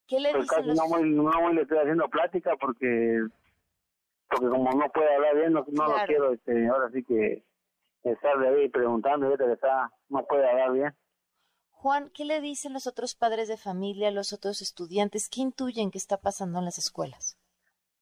¿Qué 0.08 0.20
le 0.20 0.32
pues 0.32 0.44
dicen 0.44 0.66
casi 0.66 0.78
no, 0.78 0.88
muy, 0.88 1.10
no 1.10 1.42
muy 1.42 1.54
le 1.54 1.62
estoy 1.62 1.78
haciendo 1.80 2.10
plática 2.10 2.56
porque 2.60 3.22
porque 4.30 4.48
como 4.48 4.72
no 4.72 4.90
puede 4.90 5.14
hablar 5.14 5.36
bien, 5.36 5.54
no, 5.54 5.66
no 5.72 5.88
lo 5.88 6.06
quiero, 6.06 6.32
este, 6.34 6.68
ahora 6.68 6.90
sí 6.90 7.04
que 7.04 7.44
estar 8.04 8.38
de 8.40 8.48
ahí 8.48 8.70
preguntando, 8.70 9.28
ahorita 9.28 9.46
que 9.46 9.54
está, 9.54 9.92
no 10.10 10.26
puede 10.26 10.50
hablar 10.50 10.72
bien. 10.72 10.96
Juan, 11.86 12.10
¿qué 12.16 12.26
le 12.26 12.42
dicen 12.42 12.74
los 12.74 12.88
otros 12.88 13.14
padres 13.14 13.48
de 13.48 13.58
familia, 13.58 14.10
los 14.10 14.34
otros 14.34 14.64
estudiantes? 14.64 15.30
¿Qué 15.30 15.42
intuyen 15.42 15.92
que 15.92 16.00
está 16.00 16.18
pasando 16.18 16.58
en 16.58 16.66
las 16.66 16.80
escuelas? 16.80 17.38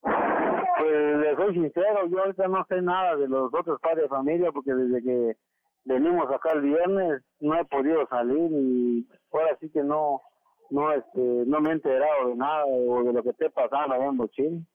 Pues 0.00 1.18
le 1.18 1.36
soy 1.36 1.52
sincero, 1.52 2.06
yo 2.08 2.20
ahorita 2.20 2.48
no 2.48 2.64
sé 2.66 2.80
nada 2.80 3.14
de 3.16 3.28
los 3.28 3.52
otros 3.52 3.78
padres 3.82 4.04
de 4.04 4.08
familia 4.08 4.50
porque 4.52 4.72
desde 4.72 5.02
que 5.02 5.36
venimos 5.84 6.32
acá 6.32 6.52
el 6.52 6.62
viernes 6.62 7.22
no 7.40 7.60
he 7.60 7.64
podido 7.66 8.06
salir 8.08 8.50
y 8.52 9.06
ahora 9.30 9.54
sí 9.60 9.68
que 9.68 9.82
no 9.82 10.22
no 10.70 10.90
este 10.90 11.20
no 11.20 11.60
me 11.60 11.68
he 11.68 11.72
enterado 11.74 12.28
de 12.28 12.36
nada 12.36 12.64
o 12.64 13.04
de 13.04 13.12
lo 13.12 13.22
que 13.22 13.30
esté 13.36 13.50
pasando 13.50 13.96
allá 13.96 14.06
en 14.06 14.16
Bochín 14.16 14.66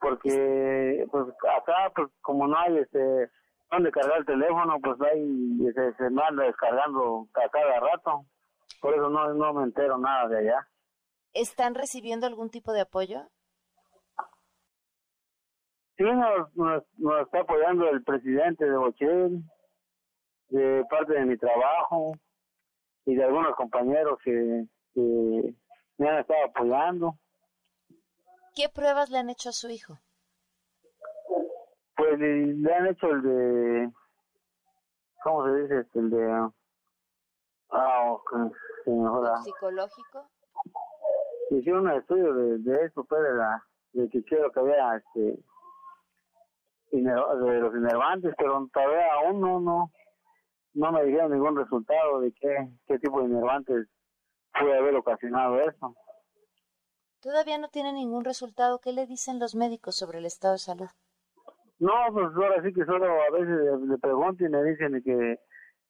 porque 0.00 1.06
pues 1.10 1.26
acá 1.58 1.92
pues 1.94 2.08
como 2.22 2.48
no 2.48 2.56
hay 2.56 2.78
este 2.78 3.28
donde 3.70 3.92
cargar 3.92 4.20
el 4.20 4.24
teléfono 4.24 4.80
pues 4.82 4.98
ahí 5.02 5.58
se, 5.74 5.92
se 5.96 6.08
me 6.08 6.22
anda 6.22 6.44
descargando 6.44 7.28
a 7.34 7.48
cada 7.50 7.80
rato 7.80 8.24
por 8.80 8.94
eso 8.94 9.08
no 9.08 9.34
no 9.34 9.52
me 9.54 9.64
entero 9.64 9.98
nada 9.98 10.28
de 10.28 10.38
allá 10.38 10.68
¿Están 11.36 11.74
recibiendo 11.74 12.26
algún 12.26 12.48
tipo 12.48 12.72
de 12.72 12.80
apoyo? 12.80 13.28
Sí, 15.98 16.04
nos, 16.04 16.54
nos, 16.56 16.82
nos 16.96 17.26
está 17.26 17.40
apoyando 17.40 17.90
el 17.90 18.02
presidente 18.02 18.64
de 18.64 18.76
Bochín 18.76 19.50
de 20.48 20.84
parte 20.88 21.12
de 21.12 21.26
mi 21.26 21.36
trabajo 21.36 22.12
y 23.04 23.16
de 23.16 23.24
algunos 23.24 23.54
compañeros 23.54 24.18
que, 24.24 24.64
que 24.94 25.54
me 25.98 26.08
han 26.08 26.20
estado 26.20 26.44
apoyando. 26.46 27.18
¿Qué 28.54 28.70
pruebas 28.70 29.10
le 29.10 29.18
han 29.18 29.28
hecho 29.28 29.50
a 29.50 29.52
su 29.52 29.68
hijo? 29.68 29.98
Pues 31.96 32.18
le, 32.18 32.46
le 32.54 32.74
han 32.74 32.86
hecho 32.86 33.10
el 33.10 33.22
de, 33.22 33.90
¿cómo 35.22 35.44
se 35.44 35.62
dice? 35.62 35.86
El 35.94 36.10
de, 36.10 36.50
ah, 37.70 38.16
joda. 38.84 39.42
¿Psicológico? 39.42 40.28
Hicieron 41.50 41.86
un 41.86 41.92
estudio 41.92 42.34
de, 42.34 42.58
de 42.58 42.86
eso, 42.86 43.04
pues, 43.04 43.22
de, 43.22 43.34
la, 43.34 43.62
de 43.92 44.08
que 44.08 44.22
quiero 44.24 44.50
que 44.50 44.60
vea, 44.62 44.96
este, 44.96 45.38
de 46.90 47.60
los 47.60 47.74
inervantes, 47.74 48.34
pero 48.38 48.68
todavía 48.72 49.06
aún 49.14 49.40
no, 49.40 49.60
no, 49.60 49.90
no 50.74 50.92
me 50.92 51.04
dijeron 51.04 51.32
ningún 51.32 51.56
resultado 51.56 52.20
de 52.20 52.32
qué, 52.32 52.68
qué 52.86 52.98
tipo 52.98 53.20
de 53.20 53.26
inervantes 53.26 53.88
puede 54.58 54.78
haber 54.78 54.96
ocasionado 54.96 55.60
eso. 55.60 55.94
Todavía 57.20 57.58
no 57.58 57.68
tiene 57.68 57.92
ningún 57.92 58.24
resultado. 58.24 58.78
¿Qué 58.78 58.92
le 58.92 59.06
dicen 59.06 59.38
los 59.38 59.54
médicos 59.54 59.96
sobre 59.96 60.18
el 60.18 60.26
estado 60.26 60.54
de 60.54 60.58
salud? 60.58 60.88
No, 61.78 61.92
pues 62.12 62.26
ahora 62.36 62.62
sí 62.62 62.72
que 62.72 62.84
solo 62.84 63.06
a 63.06 63.30
veces 63.30 63.80
le, 63.80 63.98
pregunto 63.98 64.44
y 64.44 64.48
me 64.48 64.62
dicen 64.62 65.02
que 65.04 65.38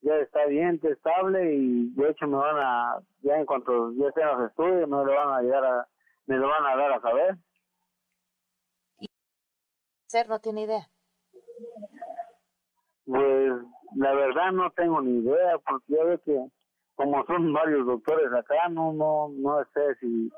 ya 0.07 0.15
está 0.19 0.47
bien, 0.47 0.77
está 0.77 0.89
estable 0.91 1.53
y 1.53 1.91
de 1.95 2.11
hecho 2.11 2.29
me 2.29 2.37
van 2.37 2.57
a, 2.59 3.03
ya 3.23 3.39
en 3.39 3.45
cuanto 3.45 3.93
ya 3.95 4.07
estén 4.07 4.27
los 4.27 4.49
estudios, 4.49 4.89
me 4.89 5.05
lo 5.05 5.13
van 5.13 5.31
a 5.31 5.43
llegar 5.43 5.65
a, 5.65 5.89
me 6.27 6.37
lo 6.37 6.47
van 6.47 6.65
a 6.65 6.77
dar 6.77 6.93
a 6.93 7.01
saber. 7.01 7.37
Ser 10.07 10.29
no 10.29 10.39
tiene 10.39 10.63
idea. 10.63 10.89
Pues 13.05 13.53
la 13.97 14.15
verdad 14.15 14.53
no 14.53 14.71
tengo 14.71 15.01
ni 15.01 15.25
idea 15.25 15.59
porque 15.59 15.85
ya 15.89 16.05
ve 16.05 16.21
que 16.25 16.47
como 16.95 17.27
son 17.27 17.53
varios 17.53 17.85
doctores 17.85 18.33
acá, 18.33 18.69
no, 18.71 18.93
no, 18.93 19.29
no 19.31 19.65
sé 19.75 19.97
si 19.97 20.31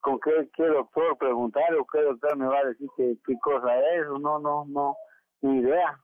con 0.00 0.18
qué, 0.20 0.48
qué 0.56 0.64
doctor 0.64 1.18
preguntar 1.18 1.74
o 1.74 1.86
qué 1.86 2.00
doctor 2.00 2.34
me 2.38 2.46
va 2.46 2.60
a 2.60 2.64
decir 2.64 2.88
qué, 2.96 3.14
qué 3.26 3.38
cosa 3.42 3.78
es, 3.78 4.06
o 4.06 4.18
no, 4.18 4.38
no, 4.38 4.64
no, 4.64 4.96
ni 5.42 5.58
idea. 5.58 6.00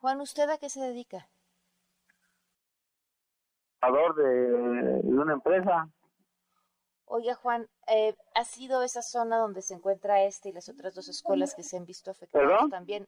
Juan, 0.00 0.20
¿usted 0.20 0.50
a 0.50 0.58
qué 0.58 0.68
se 0.68 0.80
dedica? 0.80 1.28
Trabajador 3.84 4.14
de, 4.16 5.02
de 5.02 5.18
una 5.18 5.32
empresa, 5.34 5.88
Oiga, 7.06 7.34
Juan, 7.34 7.68
eh, 7.86 8.16
¿ha 8.34 8.44
sido 8.44 8.82
esa 8.82 9.02
zona 9.02 9.36
donde 9.36 9.62
se 9.62 9.74
encuentra 9.74 10.22
este 10.24 10.48
y 10.48 10.52
las 10.52 10.68
otras 10.68 10.94
dos 10.94 11.08
escuelas 11.08 11.54
que 11.54 11.62
se 11.62 11.76
han 11.76 11.84
visto 11.84 12.10
afectadas 12.10 12.48
¿Perdón? 12.48 12.70
también? 12.70 13.06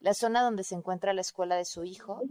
La 0.00 0.14
zona 0.14 0.42
donde 0.42 0.64
se 0.64 0.74
encuentra 0.74 1.12
la 1.12 1.20
escuela 1.20 1.56
de 1.56 1.64
su 1.64 1.84
hijo 1.84 2.22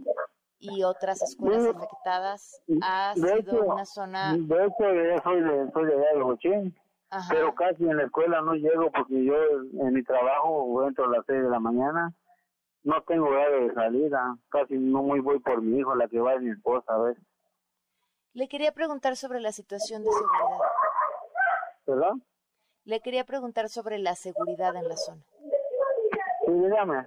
y 0.58 0.84
otras 0.84 1.22
escuelas 1.22 1.66
afectadas 1.66 2.62
ha 2.82 3.14
sido 3.14 3.36
hecho, 3.36 3.64
una 3.64 3.84
zona... 3.84 4.36
de 4.36 4.64
hecho 4.64 4.92
yo 4.92 5.20
soy 5.22 5.42
de, 5.42 5.70
soy 5.72 5.86
de 5.86 5.92
allá 5.92 6.06
de 6.14 6.72
pero 7.28 7.54
casi 7.54 7.84
en 7.84 7.98
la 7.98 8.04
escuela 8.04 8.40
no 8.40 8.54
llego 8.54 8.90
porque 8.90 9.22
yo 9.22 9.34
en 9.34 9.92
mi 9.92 10.02
trabajo 10.02 10.88
entro 10.88 11.04
a 11.04 11.08
las 11.08 11.26
seis 11.26 11.42
de 11.42 11.50
la 11.50 11.60
mañana, 11.60 12.14
no 12.84 13.02
tengo 13.02 13.26
horario 13.26 13.68
de 13.68 13.74
salida, 13.74 14.34
casi 14.48 14.78
no 14.78 15.02
muy 15.02 15.20
voy 15.20 15.38
por 15.40 15.60
mi 15.60 15.78
hijo, 15.78 15.94
la 15.94 16.08
que 16.08 16.18
va 16.18 16.34
es 16.34 16.40
mi 16.40 16.50
esposa, 16.50 16.96
¿ves? 16.96 17.18
Le 18.34 18.48
quería 18.48 18.72
preguntar 18.72 19.16
sobre 19.16 19.40
la 19.40 19.52
situación 19.52 20.02
de 20.02 20.10
seguridad. 20.10 20.58
¿Verdad? 21.86 22.12
Le 22.84 23.00
quería 23.00 23.24
preguntar 23.24 23.68
sobre 23.68 23.98
la 23.98 24.14
seguridad 24.14 24.74
en 24.74 24.88
la 24.88 24.96
zona. 24.96 25.22
Sí, 26.46 26.52
dígame. 26.52 27.06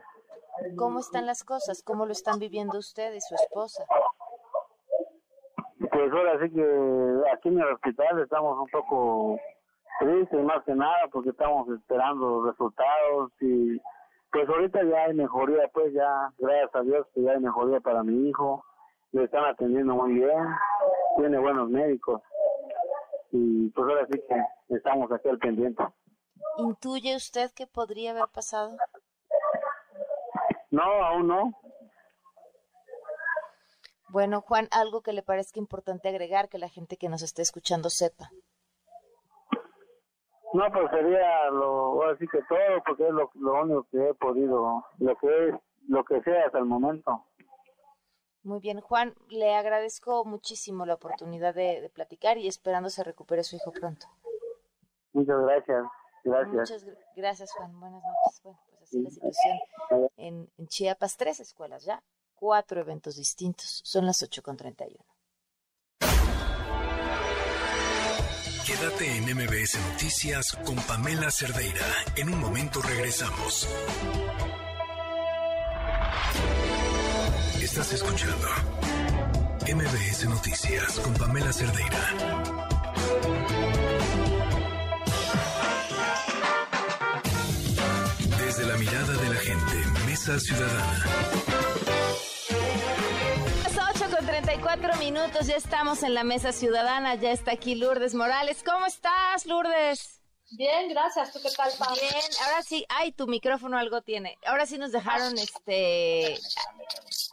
¿Cómo 0.77 0.99
están 0.99 1.25
las 1.25 1.43
cosas? 1.43 1.81
¿Cómo 1.83 2.05
lo 2.05 2.11
están 2.11 2.39
viviendo 2.39 2.77
usted 2.77 3.13
y 3.13 3.21
su 3.21 3.35
esposa? 3.35 3.85
Pues 5.79 6.11
ahora 6.11 6.39
sí 6.41 6.51
que 6.51 7.21
aquí 7.33 7.49
en 7.49 7.59
el 7.59 7.73
hospital 7.73 8.21
estamos 8.21 8.57
un 8.59 8.69
poco 8.69 9.39
tristes 9.99 10.43
más 10.43 10.63
que 10.63 10.75
nada 10.75 11.07
porque 11.11 11.29
estamos 11.29 11.67
esperando 11.69 12.45
resultados 12.45 13.31
y 13.41 13.79
pues 14.31 14.47
ahorita 14.47 14.83
ya 14.83 15.05
hay 15.05 15.13
mejoría, 15.13 15.69
pues 15.73 15.93
ya 15.93 16.31
gracias 16.37 16.75
a 16.75 16.81
Dios 16.81 17.07
que 17.13 17.23
ya 17.23 17.31
hay 17.31 17.39
mejoría 17.39 17.79
para 17.79 18.03
mi 18.03 18.29
hijo, 18.29 18.63
le 19.11 19.23
están 19.23 19.45
atendiendo 19.45 19.95
muy 19.95 20.13
bien, 20.13 20.45
tiene 21.15 21.37
buenos 21.39 21.69
médicos 21.69 22.21
y 23.31 23.69
pues 23.69 23.89
ahora 23.89 24.07
sí 24.11 24.21
que 24.27 24.75
estamos 24.75 25.11
aquí 25.11 25.29
al 25.29 25.39
pendiente. 25.39 25.83
¿Intuye 26.57 27.15
usted 27.15 27.51
qué 27.55 27.67
podría 27.67 28.11
haber 28.11 28.27
pasado? 28.33 28.77
No, 30.71 30.83
aún 30.83 31.27
no. 31.27 31.53
Bueno, 34.09 34.41
Juan, 34.41 34.67
algo 34.71 35.01
que 35.01 35.11
le 35.11 35.23
parezca 35.23 35.59
importante 35.59 36.07
agregar 36.07 36.47
que 36.47 36.57
la 36.57 36.69
gente 36.69 36.95
que 36.95 37.09
nos 37.09 37.21
esté 37.21 37.41
escuchando 37.41 37.89
sepa. 37.89 38.29
No, 40.53 40.71
pues 40.71 40.89
sería 40.91 41.49
lo, 41.49 42.01
ahora 42.01 42.17
sí 42.17 42.25
que 42.31 42.39
todo, 42.43 42.81
porque 42.85 43.05
es 43.05 43.13
lo, 43.13 43.29
lo 43.33 43.61
único 43.63 43.87
que 43.91 44.09
he 44.09 44.13
podido, 44.13 44.85
lo 44.99 45.15
que 45.17 45.49
es, 45.49 45.55
lo 45.89 46.05
que 46.05 46.21
sea 46.21 46.45
hasta 46.45 46.59
el 46.59 46.65
momento. 46.65 47.25
Muy 48.45 48.59
bien, 48.59 48.79
Juan, 48.79 49.15
le 49.29 49.55
agradezco 49.55 50.23
muchísimo 50.23 50.85
la 50.85 50.93
oportunidad 50.93 51.55
de, 51.55 51.81
de 51.81 51.89
platicar 51.89 52.37
y 52.37 52.47
esperando 52.47 52.89
se 52.91 53.03
recupere 53.03 53.43
su 53.43 53.55
hijo 53.55 53.71
pronto. 53.71 54.05
Muchas 55.13 55.39
gracias, 55.41 55.83
gracias. 56.23 56.53
Muchas 56.53 56.85
gr- 56.85 56.97
gracias, 57.15 57.51
Juan. 57.53 57.79
Buenas 57.79 58.03
noches. 58.03 58.41
Bueno, 58.43 58.59
pues 58.69 58.83
así 58.83 59.01
la 59.01 59.09
situación 59.09 59.57
en, 60.17 60.49
en 60.59 60.67
Chiapas. 60.67 61.17
Tres 61.17 61.39
escuelas 61.39 61.85
ya, 61.85 62.03
cuatro 62.35 62.79
eventos 62.79 63.15
distintos. 63.15 63.81
Son 63.83 64.05
las 64.05 64.21
8.31. 64.21 64.95
Quédate 68.67 69.17
en 69.17 69.23
MBS 69.35 69.79
Noticias 69.91 70.55
con 70.65 70.75
Pamela 70.87 71.31
Cerdeira. 71.31 71.85
En 72.15 72.31
un 72.31 72.39
momento 72.39 72.79
regresamos. 72.81 73.67
Estás 77.77 77.91
escuchando 77.91 78.47
MBS 79.67 80.29
Noticias 80.29 80.97
con 80.97 81.13
Pamela 81.15 81.51
Cerdeira. 81.51 82.13
Desde 88.37 88.65
la 88.65 88.77
mirada 88.77 89.17
de 89.17 89.29
la 89.29 89.35
gente, 89.35 89.75
Mesa 90.05 90.39
Ciudadana. 90.39 91.03
Las 93.63 93.97
8 93.97 94.15
con 94.15 94.25
34 94.25 94.95
minutos, 94.95 95.47
ya 95.47 95.57
estamos 95.57 96.01
en 96.03 96.13
la 96.13 96.23
mesa 96.23 96.53
ciudadana, 96.53 97.15
ya 97.15 97.33
está 97.33 97.51
aquí 97.51 97.75
Lourdes 97.75 98.15
Morales. 98.15 98.63
¿Cómo 98.65 98.85
estás, 98.85 99.45
Lourdes? 99.45 100.21
Bien, 100.57 100.89
gracias. 100.89 101.33
¿Tú 101.33 101.39
qué 101.41 101.49
tal, 101.55 101.71
Pam? 101.77 101.93
Bien, 101.93 102.23
ahora 102.45 102.61
sí, 102.63 102.85
ay, 102.89 103.11
tu 103.11 103.27
micrófono 103.27 103.77
algo 103.77 104.01
tiene. 104.01 104.37
Ahora 104.45 104.65
sí 104.65 104.77
nos 104.77 104.91
dejaron, 104.91 105.37
este, 105.37 106.37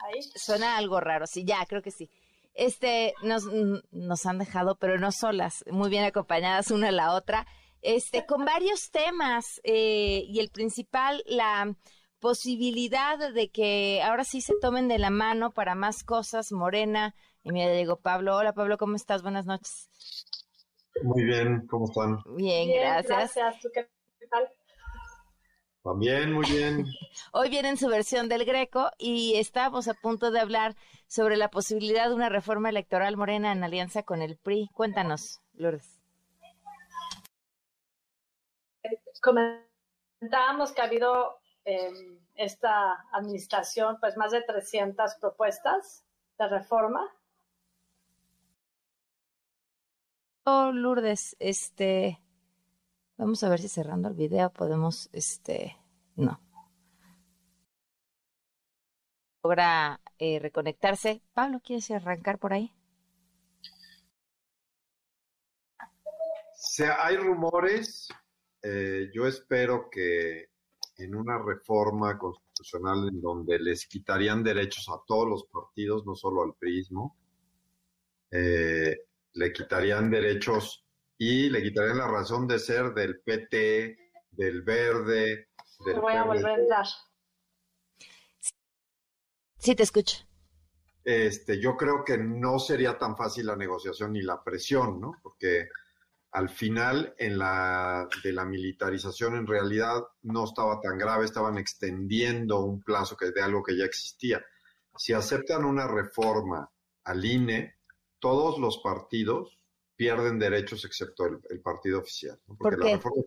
Ahí. 0.05 0.23
suena 0.35 0.77
algo 0.77 1.01
raro, 1.01 1.27
sí, 1.27 1.44
ya, 1.44 1.65
creo 1.66 1.82
que 1.82 1.90
sí. 1.90 2.11
Este, 2.55 3.15
nos, 3.23 3.44
nos 3.90 4.27
han 4.27 4.39
dejado, 4.39 4.77
pero 4.77 4.99
no 4.99 5.12
solas, 5.12 5.65
muy 5.70 5.89
bien 5.89 6.05
acompañadas 6.05 6.70
una 6.70 6.89
a 6.89 6.93
la 6.93 7.15
otra, 7.15 7.47
este, 7.81 8.27
con 8.27 8.44
varios 8.44 8.90
temas, 8.90 9.61
eh, 9.65 10.24
y 10.27 10.40
el 10.40 10.51
principal, 10.51 11.23
la 11.27 11.74
posibilidad 12.20 13.32
de 13.32 13.51
que 13.51 14.03
ahora 14.03 14.24
sí 14.24 14.40
se 14.40 14.55
tomen 14.61 14.86
de 14.86 14.99
la 14.99 15.11
mano 15.11 15.51
para 15.51 15.74
más 15.74 16.05
cosas, 16.05 16.53
Morena, 16.53 17.15
y 17.43 17.51
mira, 17.51 17.73
llegó 17.73 17.97
Pablo. 17.97 18.36
Hola, 18.36 18.53
Pablo, 18.53 18.78
¿cómo 18.78 18.94
estás? 18.94 19.23
Buenas 19.23 19.47
noches. 19.47 19.89
Muy 21.02 21.24
bien, 21.24 21.66
¿cómo 21.66 21.86
están? 21.86 22.19
Bien, 22.36 22.70
gracias. 22.70 23.35
Gracias. 23.35 23.60
¿Tú 23.60 23.69
qué 23.73 23.89
tal? 24.31 24.48
También, 25.82 26.32
muy 26.32 26.47
bien. 26.47 26.86
Hoy 27.32 27.51
viene 27.51 27.70
en 27.70 27.77
su 27.77 27.89
versión 27.89 28.28
del 28.28 28.44
Greco 28.44 28.90
y 28.98 29.35
estamos 29.36 29.89
a 29.89 29.94
punto 29.94 30.31
de 30.31 30.40
hablar 30.40 30.77
sobre 31.09 31.36
la 31.36 31.48
posibilidad 31.48 32.09
de 32.09 32.14
una 32.14 32.28
reforma 32.28 32.69
electoral 32.69 33.16
morena 33.16 33.52
en 33.52 33.64
alianza 33.64 34.05
con 34.05 34.23
el 34.23 34.36
PRI. 34.36 34.69
Cuéntanos, 34.74 35.40
Lourdes. 35.55 36.01
Comentábamos 39.20 40.73
que 40.73 40.82
ha 40.82 40.85
habido 40.85 41.39
en 41.64 42.20
esta 42.35 43.05
administración 43.12 43.98
pues 44.01 44.16
más 44.16 44.32
de 44.32 44.43
300 44.43 45.16
propuestas 45.20 46.05
de 46.39 46.48
reforma. 46.48 47.09
Lourdes, 50.47 51.36
este, 51.39 52.20
vamos 53.16 53.43
a 53.44 53.48
ver 53.48 53.60
si 53.60 53.69
cerrando 53.69 54.09
el 54.09 54.14
video 54.14 54.51
podemos, 54.51 55.09
este, 55.12 55.77
no. 56.16 56.40
Logra 59.43 60.01
eh, 60.19 60.39
reconectarse. 60.39 61.23
Pablo, 61.32 61.60
¿quieres 61.64 61.90
arrancar 61.90 62.39
por 62.39 62.52
ahí? 62.52 62.73
sea, 66.73 67.05
hay 67.05 67.16
rumores. 67.16 68.09
Eh, 68.62 69.10
yo 69.12 69.27
espero 69.27 69.90
que 69.90 70.47
en 70.97 71.14
una 71.14 71.39
reforma 71.39 72.16
constitucional 72.19 73.09
en 73.09 73.20
donde 73.20 73.59
les 73.59 73.86
quitarían 73.86 74.43
derechos 74.43 74.89
a 74.89 75.02
todos 75.06 75.28
los 75.28 75.44
partidos, 75.47 76.06
no 76.06 76.14
solo 76.14 76.43
al 76.43 76.55
PRIismo, 76.55 77.19
eh, 78.31 78.97
le 79.34 79.52
quitarían 79.52 80.10
derechos 80.10 80.84
y 81.18 81.50
le 81.50 81.62
quitarían 81.62 81.98
la 81.98 82.09
razón 82.09 82.46
de 82.46 82.59
ser 82.59 82.92
del 82.94 83.20
PT, 83.20 83.96
del 84.30 84.62
Verde, 84.62 85.48
del 85.84 86.00
voy 86.00 86.14
a 86.14 86.24
volver 86.24 86.46
a 86.46 86.54
entrar. 86.54 86.86
Sí, 89.59 89.74
te 89.74 89.82
escucho. 89.82 90.18
Este, 91.04 91.60
yo 91.60 91.76
creo 91.76 92.04
que 92.04 92.18
no 92.18 92.59
sería 92.59 92.98
tan 92.98 93.16
fácil 93.16 93.46
la 93.46 93.56
negociación 93.56 94.12
ni 94.12 94.22
la 94.22 94.42
presión, 94.42 95.00
¿no? 95.00 95.12
Porque 95.22 95.68
al 96.32 96.48
final 96.48 97.14
en 97.18 97.38
la 97.38 98.09
de 98.24 98.32
la 98.32 98.44
militarización 98.44 99.36
en 99.36 99.46
realidad 99.46 100.02
no 100.22 100.44
estaba 100.44 100.80
tan 100.80 100.96
grave, 100.96 101.24
estaban 101.24 101.59
extendiendo 101.59 102.60
un 102.60 102.82
plazo 102.82 103.16
que 103.16 103.30
de 103.30 103.42
algo 103.42 103.62
que 103.62 103.76
ya 103.76 103.84
existía. 103.84 104.44
Si 104.96 105.12
aceptan 105.12 105.64
una 105.64 105.86
reforma 105.86 106.70
al 107.04 107.24
INE, 107.24 107.76
todos 108.23 108.59
los 108.59 108.78
partidos 108.78 109.59
pierden 109.97 110.39
derechos 110.39 110.85
excepto 110.85 111.27
el, 111.27 111.61
partido 111.61 111.99
oficial. 111.99 112.40
Porque 112.47 112.77
La, 112.77 112.93
reforma, 112.93 113.23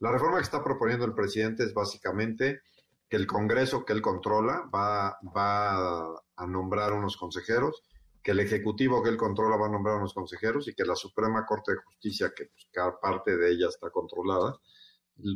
la 0.00 0.12
reforma 0.12 0.36
que 0.38 0.42
está 0.42 0.62
proponiendo 0.62 1.06
el 1.06 1.14
presidente 1.14 1.62
es 1.62 1.72
básicamente 1.72 2.60
que 3.08 3.16
el 3.16 3.26
Congreso 3.28 3.84
que 3.84 3.92
él 3.92 4.02
controla 4.02 4.68
va, 4.74 5.16
va 5.34 6.20
a 6.36 6.46
nombrar 6.46 6.92
unos 6.92 7.16
consejeros 7.16 7.84
que 8.22 8.32
el 8.32 8.40
Ejecutivo 8.40 9.02
que 9.02 9.10
él 9.10 9.16
controla 9.16 9.56
va 9.56 9.66
a 9.66 9.70
nombrar 9.70 9.94
a 9.94 9.98
unos 9.98 10.12
consejeros 10.12 10.68
y 10.68 10.74
que 10.74 10.84
la 10.84 10.96
Suprema 10.96 11.46
Corte 11.46 11.72
de 11.72 11.78
Justicia, 11.78 12.32
que 12.36 12.46
pues, 12.46 12.68
cada 12.70 12.98
parte 13.00 13.36
de 13.36 13.52
ella 13.52 13.68
está 13.68 13.90
controlada, 13.90 14.58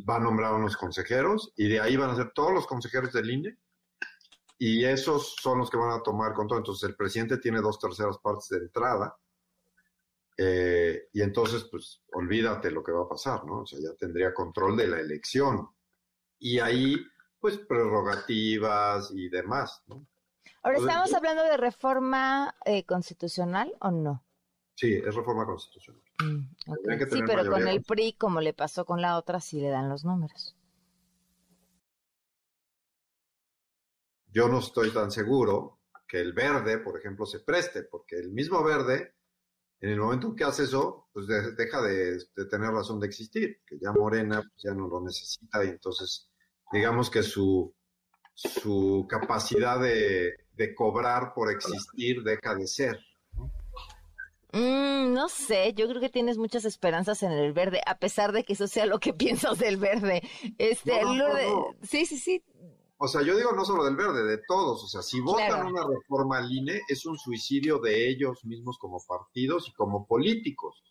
va 0.09 0.17
a 0.17 0.21
nombrar 0.21 0.53
a 0.53 0.57
unos 0.57 0.77
consejeros 0.77 1.53
y 1.57 1.69
de 1.69 1.81
ahí 1.81 1.97
van 1.97 2.11
a 2.11 2.17
ser 2.17 2.33
todos 2.35 2.53
los 2.53 2.67
consejeros 2.67 3.13
del 3.13 3.31
INE 3.31 3.57
y 4.65 4.85
esos 4.85 5.35
son 5.43 5.59
los 5.59 5.69
que 5.69 5.77
van 5.77 5.91
a 5.91 6.05
tomar 6.05 6.35
control. 6.35 6.61
Entonces 6.61 6.89
el 6.89 6.95
presidente 6.95 7.39
tiene 7.39 7.61
dos 7.61 7.81
terceras 7.81 8.17
partes 8.19 8.49
de 8.49 8.59
entrada 8.59 9.19
eh, 10.39 11.09
y 11.13 11.21
entonces 11.21 11.65
pues 11.65 12.01
olvídate 12.13 12.71
lo 12.71 12.85
que 12.85 12.93
va 12.93 13.03
a 13.03 13.09
pasar, 13.09 13.45
¿no? 13.45 13.63
O 13.63 13.67
sea, 13.67 13.81
ya 13.81 13.93
tendría 13.97 14.33
control 14.33 14.77
de 14.77 14.87
la 14.87 15.01
elección 15.01 15.69
y 16.39 16.61
ahí 16.61 16.97
pues 17.41 17.59
prerrogativas 17.59 19.11
y 19.13 19.29
demás, 19.29 19.83
¿no? 19.89 20.07
Ahora, 20.63 20.79
¿estamos 20.79 21.13
hablando 21.13 21.43
de 21.43 21.57
reforma 21.57 22.55
eh, 22.65 22.87
constitucional 22.87 23.75
o 23.81 23.91
no? 23.91 24.25
Sí, 24.77 24.95
es 24.95 25.13
reforma 25.13 25.45
constitucional. 25.45 26.05
Mm, 26.25 26.55
sí, 27.11 27.23
pero 27.27 27.51
con 27.51 27.67
el 27.67 27.83
PRI, 27.83 28.13
como 28.13 28.41
le 28.41 28.55
pasó 28.55 28.85
con 28.85 29.03
la 29.03 29.19
otra, 29.19 29.41
sí 29.41 29.61
le 29.61 29.71
dan 29.71 29.89
los 29.89 30.05
números. 30.05 30.55
Yo 34.33 34.49
no 34.49 34.61
estoy 34.61 34.91
tan 34.91 35.11
seguro 35.11 35.81
que 36.09 36.19
el 36.19 36.33
verde, 36.33 36.79
por 36.79 36.99
ejemplo, 36.99 37.27
se 37.27 37.41
preste, 37.41 37.83
porque 37.85 38.17
el 38.17 38.33
mismo 38.33 38.63
verde, 38.65 39.15
en 39.81 39.91
el 39.91 40.01
momento 40.01 40.35
que 40.35 40.45
hace 40.45 40.65
eso, 40.65 41.09
pues 41.13 41.27
deja 41.27 41.83
de, 41.83 42.19
tener 42.51 42.71
razón 42.71 42.99
de 42.99 43.07
existir, 43.07 43.61
que 43.67 43.79
ya 43.79 43.93
Morena 43.93 44.41
pues, 44.41 44.63
ya 44.65 44.75
no 44.75 44.89
lo 44.89 45.01
necesita 45.01 45.65
y 45.65 45.69
entonces 45.69 46.31
digamos 46.73 47.11
que 47.11 47.23
su, 47.23 47.75
su 48.35 49.07
capacidad 49.09 49.79
de, 49.81 50.35
de 50.53 50.75
cobrar 50.75 51.33
por 51.35 51.51
existir 51.51 52.23
deja 52.23 52.55
de 52.55 52.67
ser. 52.67 52.99
Mm, 54.53 55.15
no 55.15 55.31
sé, 55.31 55.73
yo 55.73 55.89
creo 55.89 56.01
que 56.01 56.11
tienes 56.11 56.37
muchas 56.37 56.67
esperanzas 56.67 57.23
en 57.23 57.33
el 57.33 57.55
verde, 57.55 57.81
a 57.87 57.99
pesar 57.99 58.33
de 58.33 58.45
que 58.45 58.53
eso 58.53 58.69
sea 58.69 58.87
lo 58.87 59.01
que 59.01 59.13
piensas 59.15 59.59
del 59.59 59.79
verde. 59.79 60.23
Este, 60.59 61.01
sí, 61.83 62.07
sí, 62.07 62.19
sí. 62.19 62.45
O 63.03 63.09
sea, 63.09 63.23
yo 63.23 63.37
digo 63.37 63.51
no 63.53 63.65
solo 63.65 63.85
del 63.85 63.97
verde, 63.97 64.23
de 64.23 64.39
todos. 64.47 64.85
O 64.85 64.87
sea, 64.87 65.03
si 65.03 65.21
votan 65.21 65.67
una 65.67 65.85
reforma 65.87 66.39
al 66.39 66.53
INE, 66.53 66.83
es 66.89 67.05
un 67.05 67.19
suicidio 67.19 67.79
de 67.79 68.09
ellos 68.09 68.45
mismos 68.45 68.79
como 68.79 69.05
partidos 69.07 69.69
y 69.69 69.73
como 69.73 70.07
políticos. 70.07 70.85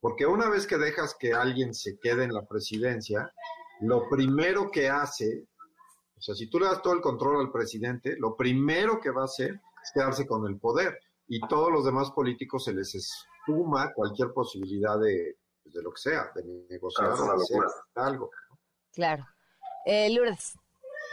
Porque 0.00 0.24
una 0.24 0.48
vez 0.48 0.66
que 0.66 0.78
dejas 0.78 1.14
que 1.18 1.34
alguien 1.34 1.74
se 1.74 1.98
quede 1.98 2.24
en 2.24 2.32
la 2.32 2.46
presidencia, 2.46 3.30
lo 3.80 4.08
primero 4.08 4.70
que 4.70 4.88
hace 4.88 5.46
o 6.20 6.22
sea, 6.22 6.34
si 6.34 6.48
tú 6.48 6.60
le 6.60 6.66
das 6.66 6.82
todo 6.82 6.92
el 6.92 7.00
control 7.00 7.40
al 7.40 7.50
presidente, 7.50 8.14
lo 8.18 8.36
primero 8.36 9.00
que 9.00 9.10
va 9.10 9.22
a 9.22 9.24
hacer 9.24 9.58
es 9.82 9.90
quedarse 9.94 10.26
con 10.26 10.46
el 10.46 10.58
poder 10.58 11.00
y 11.26 11.40
todos 11.48 11.72
los 11.72 11.82
demás 11.82 12.10
políticos 12.10 12.64
se 12.64 12.74
les 12.74 12.94
espuma 12.94 13.90
cualquier 13.94 14.30
posibilidad 14.34 15.00
de, 15.00 15.38
pues, 15.62 15.74
de 15.74 15.82
lo 15.82 15.90
que 15.92 16.00
sea, 16.02 16.30
de 16.34 16.66
negociar 16.68 17.12
o 17.12 17.24
de 17.24 17.42
hacer 17.42 17.62
algo. 17.94 18.30
Claro. 18.92 19.26
Eh, 19.86 20.10
Lourdes. 20.10 20.59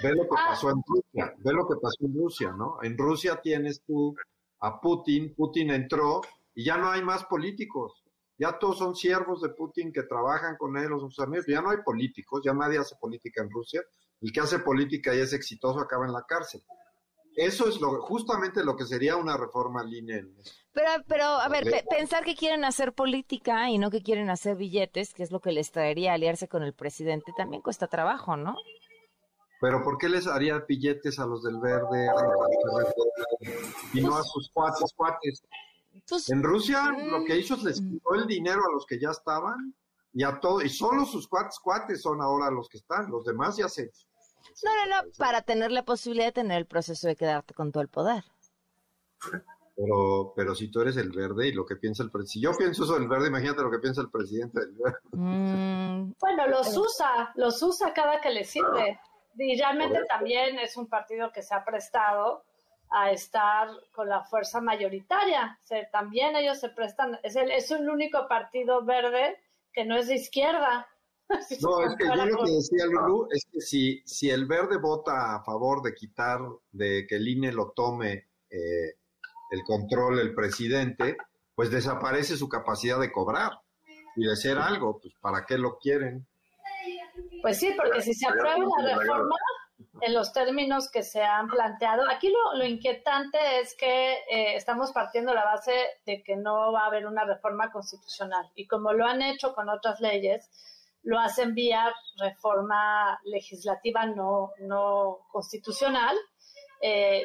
Ve 0.03 0.14
lo 0.15 0.24
que 0.24 0.36
pasó 0.36 0.69
en 0.69 0.82
Rusia, 0.86 1.34
ve 1.40 1.53
lo 1.53 1.68
que 1.68 1.76
pasó 1.82 2.06
en 2.06 2.14
Rusia, 2.14 2.52
¿no? 2.52 2.78
En 2.84 2.98
Rusia 2.98 3.40
tienes 3.41 3.82
tú 3.84 4.15
a 4.60 4.80
Putin, 4.80 5.34
Putin 5.36 5.72
entró 5.72 6.22
y 6.53 6.65
ya 6.65 6.78
no 6.78 6.90
hay 6.91 7.03
más 7.03 7.26
políticos. 7.26 8.03
Ya 8.38 8.60
todos 8.60 8.78
son 8.78 8.95
siervos 8.95 9.41
de 9.41 9.49
Putin 9.49 9.91
que 9.91 10.03
trabajan 10.03 10.57
con 10.57 10.78
él 10.78 10.94
o 10.94 10.99
sus 10.99 11.18
amigos. 11.19 11.48
Ya 11.48 11.61
no 11.61 11.72
hay 11.72 11.78
políticos, 11.84 12.41
ya 12.45 12.53
nadie 12.53 12.78
hace 12.78 12.95
política 12.99 13.41
en 13.41 13.49
Rusia 13.49 13.82
el 14.22 14.32
que 14.32 14.40
hace 14.40 14.60
política 14.60 15.15
y 15.15 15.19
es 15.19 15.34
exitoso 15.34 15.80
acaba 15.80 16.06
en 16.06 16.14
la 16.14 16.24
cárcel. 16.24 16.61
Eso 17.36 17.69
es 17.69 17.80
lo, 17.80 18.02
justamente 18.02 18.64
lo 18.64 18.76
que 18.76 18.86
sería 18.86 19.15
una 19.15 19.38
reforma 19.38 19.84
lineal. 19.84 20.34
Pero, 20.74 20.90
pero 21.07 21.24
a 21.24 21.48
ver, 21.49 21.65
pensar 21.88 22.24
que 22.24 22.36
quieren 22.36 22.65
hacer 22.65 22.94
política 22.94 23.69
y 23.69 23.78
no 23.78 23.91
que 23.91 24.02
quieren 24.02 24.32
hacer 24.32 24.56
billetes, 24.56 25.14
que 25.14 25.22
es 25.22 25.32
lo 25.32 25.40
que 25.40 25.52
les 25.52 25.72
traería 25.72 26.14
aliarse 26.14 26.48
con 26.48 26.64
el 26.64 26.74
presidente, 26.74 27.32
también 27.38 27.61
cuesta 27.61 27.88
trabajo, 27.88 28.38
¿no? 28.38 28.56
Pero 29.59 29.84
¿por 29.84 29.97
qué 29.97 30.09
les 30.09 30.27
haría 30.27 30.59
billetes 30.59 31.19
a 31.19 31.25
los 31.25 31.43
del 31.43 31.59
verde, 31.59 32.07
y 33.93 34.01
no 34.01 34.15
a 34.15 34.23
sus 34.23 34.49
cuates, 34.51 34.93
cuates? 34.95 35.43
Pues, 36.07 36.29
en 36.29 36.43
Rusia 36.43 36.91
lo 36.91 37.25
que 37.25 37.38
hizo 37.38 37.55
es 37.55 37.63
les 37.63 37.81
quitó 37.81 38.13
el 38.13 38.27
dinero 38.27 38.61
a 38.67 38.71
los 38.71 38.85
que 38.85 38.99
ya 38.99 39.09
estaban 39.09 39.73
y 40.13 40.23
a 40.23 40.39
todo, 40.39 40.61
y 40.61 40.69
solo 40.69 41.05
sus 41.05 41.27
cuates, 41.27 41.59
cuates 41.59 42.01
son 42.01 42.21
ahora 42.21 42.51
los 42.51 42.69
que 42.69 42.77
están, 42.77 43.09
los 43.09 43.25
demás 43.25 43.57
ya 43.57 43.67
se 43.67 43.91
no, 44.63 44.71
no, 44.73 45.03
no, 45.03 45.11
para 45.17 45.41
tener 45.41 45.71
la 45.71 45.84
posibilidad 45.84 46.27
de 46.27 46.31
tener 46.31 46.57
el 46.57 46.65
proceso 46.65 47.07
de 47.07 47.15
quedarte 47.15 47.53
con 47.53 47.71
todo 47.71 47.81
el 47.81 47.89
poder. 47.89 48.23
Pero, 49.75 50.34
pero 50.35 50.55
si 50.55 50.69
tú 50.69 50.81
eres 50.81 50.97
el 50.97 51.11
verde 51.11 51.47
y 51.47 51.51
lo 51.51 51.65
que 51.65 51.75
piensa 51.75 52.01
el 52.01 52.09
presidente, 52.09 52.34
si 52.34 52.41
yo 52.41 52.57
pienso 52.57 52.84
eso 52.84 52.93
del 52.93 53.07
verde, 53.07 53.27
imagínate 53.27 53.61
lo 53.61 53.69
que 53.69 53.79
piensa 53.79 54.01
el 54.01 54.09
presidente 54.09 54.61
del 54.61 54.73
verde. 54.73 54.99
Mm. 55.11 56.13
bueno, 56.19 56.47
los 56.47 56.75
usa, 56.75 57.31
los 57.35 57.61
usa 57.61 57.93
cada 57.93 58.19
que 58.19 58.31
le 58.31 58.43
sirve. 58.43 58.99
Y 59.38 59.57
realmente 59.57 59.99
también 60.09 60.57
es 60.59 60.77
un 60.77 60.88
partido 60.88 61.31
que 61.31 61.41
se 61.41 61.53
ha 61.53 61.64
prestado 61.64 62.43
a 62.89 63.11
estar 63.11 63.68
con 63.91 64.07
la 64.07 64.23
fuerza 64.23 64.61
mayoritaria. 64.61 65.59
también 65.91 66.35
ellos 66.35 66.59
se 66.59 66.69
prestan, 66.69 67.19
es 67.23 67.35
el, 67.35 67.51
es 67.51 67.69
el 67.72 67.89
único 67.89 68.27
partido 68.27 68.84
verde 68.84 69.38
que 69.73 69.85
no 69.85 69.97
es 69.97 70.07
de 70.07 70.15
izquierda. 70.15 70.88
No, 71.61 71.81
es 71.81 71.93
que 71.97 72.05
yo 72.05 72.26
lo 72.26 72.45
que 72.45 72.51
decía 72.51 72.85
Lulu 72.85 73.27
es 73.31 73.45
que 73.51 73.59
si, 73.59 74.01
si 74.05 74.30
el 74.30 74.45
verde 74.45 74.77
vota 74.77 75.35
a 75.35 75.43
favor 75.43 75.81
de 75.81 75.93
quitar, 75.93 76.39
de 76.72 77.05
que 77.05 77.18
el 77.18 77.27
INE 77.27 77.51
lo 77.51 77.72
tome 77.72 78.30
eh, 78.49 78.95
el 79.51 79.64
control 79.65 80.19
el 80.19 80.34
presidente, 80.34 81.18
pues 81.53 81.69
desaparece 81.69 82.38
su 82.38 82.47
capacidad 82.47 82.97
de 82.97 83.11
cobrar 83.11 83.59
y 84.15 84.26
de 84.26 84.35
ser 84.38 84.57
algo, 84.57 84.99
pues 85.01 85.14
¿para 85.19 85.45
qué 85.45 85.57
lo 85.57 85.77
quieren? 85.77 86.26
Pues 87.41 87.59
sí, 87.59 87.73
porque 87.77 88.01
si 88.01 88.14
se 88.14 88.27
aprueba 88.27 88.57
la 88.81 88.97
reforma 88.97 89.35
en 90.01 90.14
los 90.14 90.31
términos 90.31 90.89
que 90.91 91.03
se 91.03 91.23
han 91.23 91.47
planteado, 91.47 92.03
aquí 92.09 92.31
lo, 92.53 92.65
inquietante 92.65 93.38
es 93.59 93.76
que 93.76 94.14
eh, 94.14 94.55
estamos 94.55 94.91
partiendo 94.91 95.34
la 95.34 95.45
base 95.45 95.73
de 96.05 96.23
que 96.23 96.35
no 96.35 96.72
va 96.72 96.81
a 96.81 96.88
haber 96.88 97.05
una 97.05 97.26
reforma 97.26 97.72
constitucional 97.72 98.45
y 98.55 98.68
como 98.68 98.93
lo 98.93 99.05
han 99.05 99.22
hecho 99.22 99.53
con 99.53 99.69
otras 99.69 99.99
leyes, 99.99 100.49
lo 101.03 101.19
hacen 101.19 101.53
vía 101.53 101.93
reforma 102.19 103.19
legislativa 103.23 104.05
no, 104.05 104.51
no 104.59 105.19
constitucional, 105.31 106.15
eh, 106.81 107.23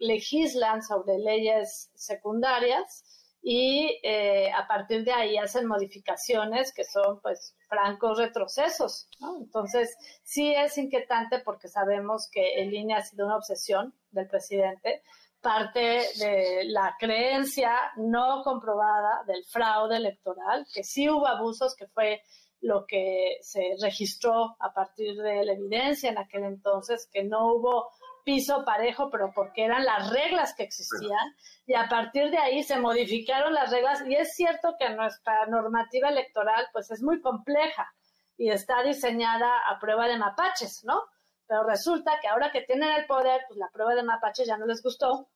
legislan 0.00 0.82
sobre 0.82 1.18
leyes 1.18 1.90
secundarias 1.94 3.17
y 3.42 3.98
eh, 4.02 4.50
a 4.52 4.66
partir 4.66 5.04
de 5.04 5.12
ahí 5.12 5.38
hacen 5.38 5.66
modificaciones 5.66 6.72
que 6.72 6.84
son 6.84 7.20
pues 7.20 7.56
francos 7.68 8.18
retrocesos. 8.18 9.08
Entonces 9.38 9.96
sí 10.22 10.54
es 10.54 10.76
inquietante 10.78 11.38
porque 11.40 11.68
sabemos 11.68 12.28
que 12.30 12.60
en 12.60 12.70
línea 12.70 12.98
ha 12.98 13.02
sido 13.02 13.26
una 13.26 13.36
obsesión 13.36 13.94
del 14.10 14.26
presidente, 14.26 15.02
parte 15.40 16.02
de 16.18 16.64
la 16.66 16.96
creencia 16.98 17.72
no 17.96 18.42
comprobada 18.42 19.22
del 19.26 19.44
fraude 19.44 19.96
electoral, 19.96 20.66
que 20.74 20.82
sí 20.82 21.08
hubo 21.08 21.26
abusos, 21.26 21.76
que 21.76 21.86
fue 21.86 22.22
lo 22.60 22.86
que 22.86 23.38
se 23.40 23.76
registró 23.80 24.56
a 24.58 24.72
partir 24.74 25.16
de 25.16 25.44
la 25.44 25.52
evidencia 25.52 26.10
en 26.10 26.18
aquel 26.18 26.44
entonces, 26.44 27.08
que 27.12 27.22
no 27.22 27.52
hubo 27.52 27.90
piso 28.28 28.62
parejo, 28.62 29.08
pero 29.08 29.32
porque 29.34 29.64
eran 29.64 29.86
las 29.86 30.10
reglas 30.10 30.52
que 30.52 30.62
existían 30.62 31.34
y 31.66 31.72
a 31.72 31.88
partir 31.88 32.30
de 32.30 32.36
ahí 32.36 32.62
se 32.62 32.78
modificaron 32.78 33.54
las 33.54 33.70
reglas 33.70 34.02
y 34.06 34.16
es 34.16 34.34
cierto 34.34 34.76
que 34.78 34.90
nuestra 34.90 35.46
normativa 35.46 36.10
electoral 36.10 36.68
pues 36.74 36.90
es 36.90 37.02
muy 37.02 37.22
compleja 37.22 37.90
y 38.36 38.50
está 38.50 38.82
diseñada 38.82 39.48
a 39.70 39.78
prueba 39.78 40.06
de 40.06 40.18
mapaches, 40.18 40.84
¿no? 40.84 41.04
Pero 41.46 41.62
resulta 41.62 42.20
que 42.20 42.28
ahora 42.28 42.52
que 42.52 42.60
tienen 42.60 42.90
el 42.90 43.06
poder, 43.06 43.40
pues 43.48 43.58
la 43.58 43.70
prueba 43.70 43.94
de 43.94 44.02
mapaches 44.02 44.46
ya 44.46 44.58
no 44.58 44.66
les 44.66 44.82
gustó 44.82 45.30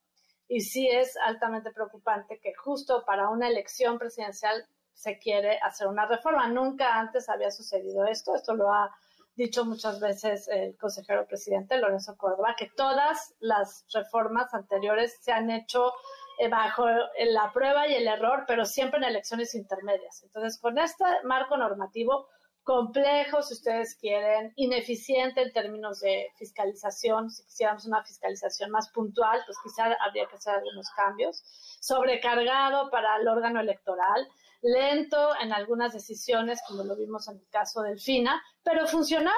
y 0.47 0.61
sí 0.61 0.87
es 0.87 1.17
altamente 1.17 1.71
preocupante 1.71 2.41
que 2.41 2.53
justo 2.55 3.07
para 3.07 3.31
una 3.31 3.49
elección 3.49 3.99
presidencial 3.99 4.67
se 4.93 5.19
quiere 5.19 5.59
hacer 5.63 5.87
una 5.87 6.05
reforma. 6.05 6.47
Nunca 6.47 6.99
antes 6.99 7.31
había 7.31 7.51
sucedido 7.51 8.05
esto, 8.05 8.35
esto 8.37 8.55
lo 8.55 8.71
ha 8.71 8.95
dicho 9.35 9.65
muchas 9.65 10.01
veces 10.01 10.49
el 10.49 10.77
consejero 10.77 11.27
presidente 11.27 11.79
Lorenzo 11.79 12.17
Córdoba, 12.17 12.55
que 12.57 12.71
todas 12.77 13.35
las 13.41 13.87
reformas 13.93 14.53
anteriores 14.55 15.19
se 15.21 15.33
han 15.33 15.51
hecho 15.51 15.93
eh, 16.39 16.49
bajo 16.49 16.87
la 16.87 17.53
prueba 17.53 17.89
y 17.89 17.95
el 17.95 18.07
error, 18.07 18.45
pero 18.47 18.65
siempre 18.65 18.99
en 18.99 19.05
elecciones 19.05 19.55
intermedias. 19.55 20.23
Entonces, 20.23 20.59
con 20.61 20.79
este 20.79 21.05
marco 21.25 21.57
normativo 21.57 22.29
complejo, 22.63 23.43
si 23.43 23.55
ustedes 23.55 23.97
quieren, 23.97 24.53
ineficiente 24.57 25.43
en 25.43 25.53
términos 25.53 26.01
de 26.01 26.29
fiscalización, 26.37 27.31
si 27.31 27.45
quisiéramos 27.45 27.87
una 27.87 28.05
fiscalización 28.05 28.71
más 28.71 28.89
puntual, 28.91 29.41
pues 29.47 29.59
quizá 29.63 29.93
habría 30.01 30.27
que 30.27 30.37
hacer 30.37 30.55
algunos 30.55 30.89
cambios, 30.91 31.43
sobrecargado 31.81 32.91
para 32.91 33.17
el 33.17 33.27
órgano 33.27 33.61
electoral, 33.61 34.29
lento 34.63 35.31
en 35.41 35.53
algunas 35.53 35.93
decisiones, 35.93 36.63
como 36.67 36.85
lo 36.85 36.97
vimos 36.97 37.29
en 37.29 37.37
el 37.37 37.49
caso 37.49 37.83
del 37.83 38.01
FINA, 38.01 38.43
pero 38.63 38.87
funcional, 38.87 39.35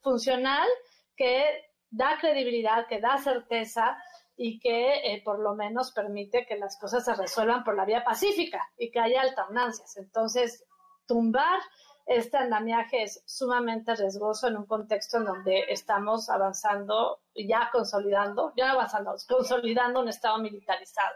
funcional, 0.00 0.68
que 1.16 1.44
da 1.90 2.18
credibilidad, 2.18 2.86
que 2.88 3.00
da 3.00 3.18
certeza 3.18 3.96
y 4.34 4.58
que 4.58 4.94
eh, 5.04 5.22
por 5.22 5.38
lo 5.38 5.54
menos 5.54 5.92
permite 5.92 6.46
que 6.46 6.56
las 6.56 6.78
cosas 6.78 7.04
se 7.04 7.14
resuelvan 7.14 7.64
por 7.64 7.76
la 7.76 7.84
vía 7.84 8.02
pacífica 8.02 8.66
y 8.78 8.90
que 8.90 8.98
haya 8.98 9.20
alternancias. 9.20 9.96
Entonces, 9.98 10.64
tumbar 11.06 11.60
este 12.06 12.36
andamiaje 12.36 13.04
es 13.04 13.22
sumamente 13.26 13.94
riesgoso 13.94 14.48
en 14.48 14.56
un 14.56 14.66
contexto 14.66 15.18
en 15.18 15.24
donde 15.24 15.66
estamos 15.68 16.28
avanzando, 16.30 17.20
ya 17.34 17.68
consolidando, 17.70 18.52
ya 18.56 18.72
avanzando, 18.72 19.14
consolidando 19.28 20.00
un 20.00 20.08
Estado 20.08 20.38
militarizado. 20.38 21.14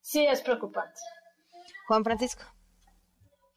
Sí 0.00 0.26
es 0.26 0.40
preocupante. 0.40 1.00
Juan 1.86 2.02
Francisco. 2.02 2.42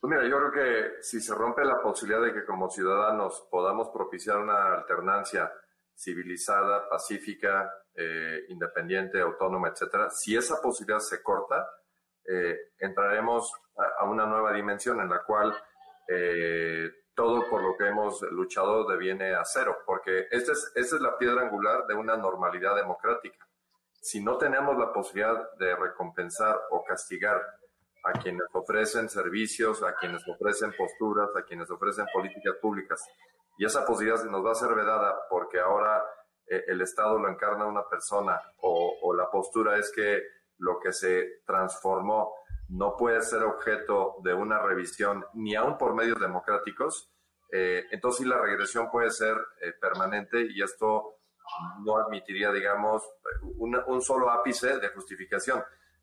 Pues 0.02 0.10
mira, 0.15 0.28
yo 0.28 0.36
creo 0.38 0.52
que 0.52 1.03
si 1.03 1.22
se 1.22 1.36
rompe 1.36 1.64
la 1.64 1.80
posibilidad 1.80 2.26
de 2.26 2.34
que 2.34 2.44
como 2.44 2.72
ciudadanos 2.72 3.48
podamos 3.52 3.90
propiciar 3.90 4.40
una 4.40 4.73
alternancia 4.73 5.53
civilizada, 5.95 6.90
pacífica, 6.90 7.72
eh, 7.94 8.45
independiente, 8.49 9.22
autónoma, 9.22 9.68
etcétera, 9.68 10.10
si 10.10 10.36
esa 10.36 10.60
posibilidad 10.60 10.99
se 10.99 11.22
corta, 11.22 11.69
eh, 12.26 12.72
entraremos 12.80 13.53
a, 13.99 14.06
una 14.06 14.26
nueva 14.26 14.52
dimensión 14.53 14.99
en 15.02 15.10
la 15.10 15.22
cual 15.23 15.56
eh, 16.07 16.90
todo 17.14 17.48
por 17.48 17.61
lo 17.61 17.78
que 17.78 17.88
hemos 17.88 18.23
luchado 18.32 18.88
deviene 18.88 19.36
a 19.36 19.45
cero, 19.45 19.78
porque 19.86 20.26
esta 20.32 20.53
es, 20.53 20.72
esta 20.73 20.95
es 20.95 21.02
la 21.03 21.15
piedra 21.15 21.44
angular 21.44 21.86
de 21.86 21.94
una 21.94 22.18
normalidad 22.18 22.76
democrática. 22.76 23.48
Si 24.02 24.19
no 24.23 24.40
tenemos 24.40 24.76
la 24.80 24.91
posibilidad 24.91 25.52
de 25.60 25.76
recompensar 25.76 26.60
o 26.72 26.84
castigar 26.84 27.40
a 28.03 28.19
quienes 28.19 28.48
ofrecen 28.53 29.10
servicios, 29.10 29.84
a 29.84 29.95
quienes 29.95 30.28
ofrecen 30.28 30.73
posturas, 30.78 31.30
a 31.36 31.44
quienes 31.44 31.69
ofrecen 31.69 32.06
políticas 32.14 32.56
públicas, 32.61 33.02
y 33.57 33.65
esa 33.65 33.86
posibilidad 33.86 34.23
nos 34.26 34.44
va 34.44 34.52
a 34.52 34.56
ser 34.56 34.73
vedada 34.73 35.15
porque 35.30 35.60
ahora 35.60 36.03
eh, 36.48 36.64
el 36.68 36.82
Estado 36.82 37.19
lo 37.19 37.30
encarna 37.30 37.68
una 37.68 37.88
persona 37.88 38.41
o, 38.61 39.14
la 39.14 39.30
postura 39.30 39.78
es 39.78 39.91
que 39.94 40.22
lo 40.57 40.80
que 40.80 40.91
se 40.91 41.41
transformó 41.45 42.34
no 42.69 42.95
puede 42.95 43.22
ser 43.22 43.44
objeto 43.44 44.15
de 44.23 44.34
una 44.34 44.60
revisión 44.60 45.26
ni 45.34 45.56
aún 45.56 45.78
por 45.78 45.94
medios 45.94 46.19
democráticos, 46.19 47.11
eh, 47.52 47.86
entonces 47.91 48.23
sí 48.23 48.28
la 48.28 48.40
regresión 48.40 48.90
puede 48.90 49.11
ser 49.11 49.36
eh, 49.61 49.73
permanente 49.80 50.41
y 50.41 50.64
esto 50.64 51.18
no 51.84 51.98
admitiría, 51.98 52.52
digamos, 52.52 53.03
un 53.57 54.02
solo 54.02 54.32
ápice 54.32 54.80
de 54.80 54.88
justificación. 54.90 55.61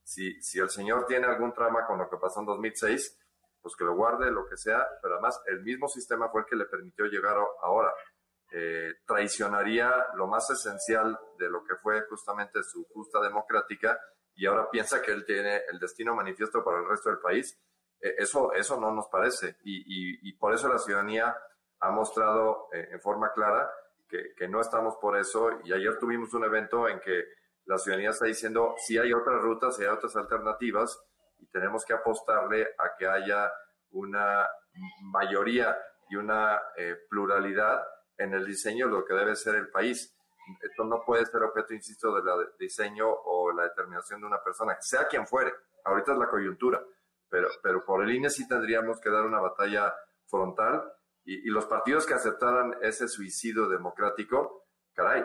Si, 0.08 0.40
si 0.40 0.58
el 0.58 0.70
señor 0.70 1.04
tiene 1.04 1.26
algún 1.26 1.52
trama 1.52 1.86
con 1.86 1.98
lo 1.98 2.08
que 2.08 2.16
pasó 2.16 2.40
en 2.40 2.46
2006, 2.46 3.18
pues 3.60 3.76
que 3.76 3.84
lo 3.84 3.94
guarde, 3.94 4.30
lo 4.30 4.48
que 4.48 4.56
sea, 4.56 4.88
pero 5.02 5.14
además 5.14 5.38
el 5.44 5.62
mismo 5.62 5.86
sistema 5.86 6.30
fue 6.30 6.40
el 6.40 6.46
que 6.46 6.56
le 6.56 6.64
permitió 6.64 7.04
llegar 7.04 7.36
ahora. 7.60 7.92
Eh, 8.50 8.94
traicionaría 9.06 9.92
lo 10.14 10.26
más 10.26 10.48
esencial 10.48 11.18
de 11.38 11.50
lo 11.50 11.62
que 11.62 11.76
fue 11.76 12.06
justamente 12.08 12.62
su 12.62 12.86
justa 12.86 13.20
democrática 13.20 14.00
y 14.34 14.46
ahora 14.46 14.70
piensa 14.70 15.02
que 15.02 15.12
él 15.12 15.26
tiene 15.26 15.60
el 15.70 15.78
destino 15.78 16.14
manifiesto 16.14 16.64
para 16.64 16.78
el 16.78 16.88
resto 16.88 17.10
del 17.10 17.18
país. 17.18 17.60
Eh, 18.00 18.14
eso, 18.16 18.54
eso 18.54 18.80
no 18.80 18.90
nos 18.90 19.08
parece 19.08 19.58
y, 19.62 20.26
y, 20.26 20.32
por 20.38 20.54
eso 20.54 20.68
la 20.68 20.78
ciudadanía 20.78 21.36
ha 21.80 21.90
mostrado 21.90 22.70
eh, 22.72 22.88
en 22.92 23.00
forma 23.02 23.30
clara 23.34 23.70
que, 24.08 24.32
que, 24.34 24.48
no 24.48 24.62
estamos 24.62 24.96
por 24.96 25.18
eso 25.18 25.50
y 25.64 25.74
ayer 25.74 25.98
tuvimos 25.98 26.32
un 26.32 26.44
evento 26.44 26.88
en 26.88 26.98
que 27.00 27.24
la 27.68 27.78
ciudadanía 27.78 28.10
está 28.10 28.26
diciendo 28.26 28.74
si 28.78 28.98
hay 28.98 29.12
otras 29.12 29.40
rutas, 29.40 29.76
si 29.76 29.82
hay 29.82 29.88
otras 29.88 30.16
alternativas 30.16 31.00
y 31.38 31.46
tenemos 31.46 31.84
que 31.84 31.92
apostarle 31.92 32.62
a 32.78 32.96
que 32.98 33.06
haya 33.06 33.52
una 33.90 34.46
mayoría 35.02 35.76
y 36.10 36.16
una 36.16 36.60
eh, 36.76 36.96
pluralidad 37.08 37.82
en 38.16 38.34
el 38.34 38.44
diseño 38.44 38.86
de 38.86 38.92
lo 38.92 39.04
que 39.04 39.14
debe 39.14 39.36
ser 39.36 39.54
el 39.54 39.70
país 39.70 40.18
esto 40.62 40.84
no 40.84 41.02
puede 41.04 41.26
ser 41.26 41.42
objeto, 41.42 41.74
insisto, 41.74 42.14
del 42.14 42.48
diseño 42.58 43.06
o 43.08 43.52
la 43.52 43.64
determinación 43.64 44.20
de 44.20 44.26
una 44.26 44.42
persona, 44.42 44.76
sea 44.80 45.06
quien 45.06 45.26
fuere. 45.26 45.52
Ahorita 45.84 46.12
es 46.12 46.18
la 46.18 46.28
coyuntura, 46.28 46.82
pero, 47.28 47.48
pero 47.62 47.84
por 47.84 48.02
el 48.02 48.14
INE 48.14 48.30
sí 48.30 48.48
tendríamos 48.48 49.00
que 49.00 49.10
dar 49.10 49.24
una 49.24 49.40
batalla 49.40 49.94
frontal 50.26 50.92
y, 51.24 51.48
los 51.50 51.66
partidos 51.66 52.06
que 52.06 52.14
aceptaran 52.14 52.76
ese 52.80 53.08
suicidio 53.08 53.68
democrático, 53.68 54.66
caray, 54.94 55.24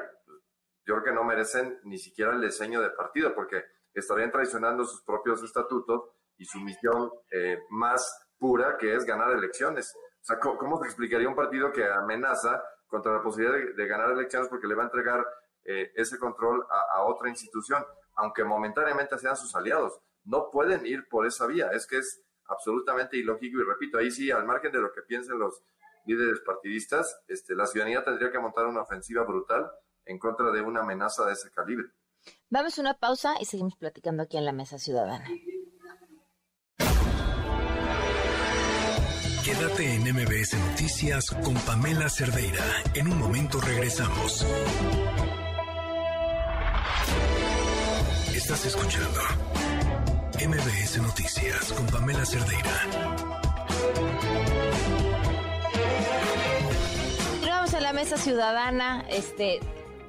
yo 0.86 0.96
creo 0.96 1.04
que 1.04 1.14
no 1.14 1.24
merecen 1.24 1.80
ni 1.84 1.98
siquiera 1.98 2.34
el 2.34 2.42
diseño 2.42 2.82
de 2.82 2.90
partido 2.90 3.34
porque 3.34 3.64
estarían 3.94 4.32
traicionando 4.32 4.84
sus 4.86 5.04
propios 5.04 5.42
estatutos 5.44 6.10
y 6.38 6.46
su 6.46 6.60
misión 6.60 7.12
eh, 7.32 7.60
más 7.70 8.28
pura, 8.38 8.78
que 8.78 8.94
es 8.94 9.06
ganar 9.06 9.32
elecciones. 9.32 9.94
O 9.96 10.26
sea, 10.26 10.40
¿cómo, 10.40 10.80
se 10.80 10.86
explicaría 10.86 11.30
un 11.30 11.36
partido 11.36 11.72
que 11.72 11.86
amenaza 11.86 12.62
contra 12.88 13.14
la 13.14 13.22
posibilidad 13.22 13.76
de, 13.76 13.88
ganar 13.88 14.12
elecciones 14.12 14.50
porque 14.50 14.68
le 14.68 14.76
va 14.76 14.84
a 14.84 14.86
entregar 14.86 15.26
eh, 15.64 15.92
ese 15.96 16.18
control 16.20 16.66
a, 16.70 17.04
otra 17.04 17.30
institución, 17.30 17.84
aunque 18.16 18.44
momentáneamente 18.44 19.18
sean 19.18 19.38
sus 19.38 19.56
aliados. 19.56 20.00
No 20.26 20.50
pueden 20.52 20.86
ir 20.86 21.08
por 21.08 21.26
esa 21.26 21.48
vía, 21.48 21.70
es 21.72 21.88
que 21.88 21.98
es 21.98 22.22
absolutamente 22.48 23.18
ilógico 23.18 23.60
y 23.60 23.64
repito, 23.64 23.98
ahí 23.98 24.12
sí, 24.12 24.32
al 24.32 24.46
margen 24.46 24.72
de 24.72 24.80
lo 24.80 24.92
que 24.92 25.02
piensen 25.02 25.40
los 25.40 25.64
líderes 26.06 26.42
partidistas, 26.42 27.24
este, 27.28 27.56
la 27.56 27.66
ciudadanía 27.66 28.04
tendría 28.04 28.32
que 28.32 28.40
montar 28.40 28.66
una 28.66 28.82
ofensiva 28.82 29.24
brutal 29.24 29.72
en 30.06 30.20
contra 30.20 30.52
de 30.52 30.62
una 30.62 30.82
amenaza 30.82 31.26
de 31.26 31.34
ese 31.34 31.52
calibre. 31.52 31.88
Vamos 32.50 32.78
a 32.78 32.82
una 32.82 32.94
pausa 32.94 33.36
y 33.40 33.46
seguimos 33.46 33.76
platicando 33.76 34.24
aquí 34.24 34.38
en 34.38 34.46
la 34.46 34.52
Mesa 34.52 34.78
Ciudadana. 34.78 35.28
Quédate 39.44 39.96
en 39.96 40.04
MBS 40.04 40.54
Noticias 40.70 41.26
con 41.44 41.54
Pamela 41.56 42.10
Cerdeira. 42.10 42.64
En 42.94 43.12
un 43.12 43.20
momento 43.20 43.60
regresamos. 43.60 44.46
Estás 48.34 48.66
escuchando 48.66 49.20
MBS 50.48 51.02
Noticias 51.02 51.74
con 51.74 51.86
Pamela 51.88 52.26
Cerdeira. 52.26 52.72
Vamos 57.46 57.74
a 57.74 57.82
la 57.82 57.94
mesa 57.94 58.18
ciudadana. 58.18 59.06
Este, 59.10 59.60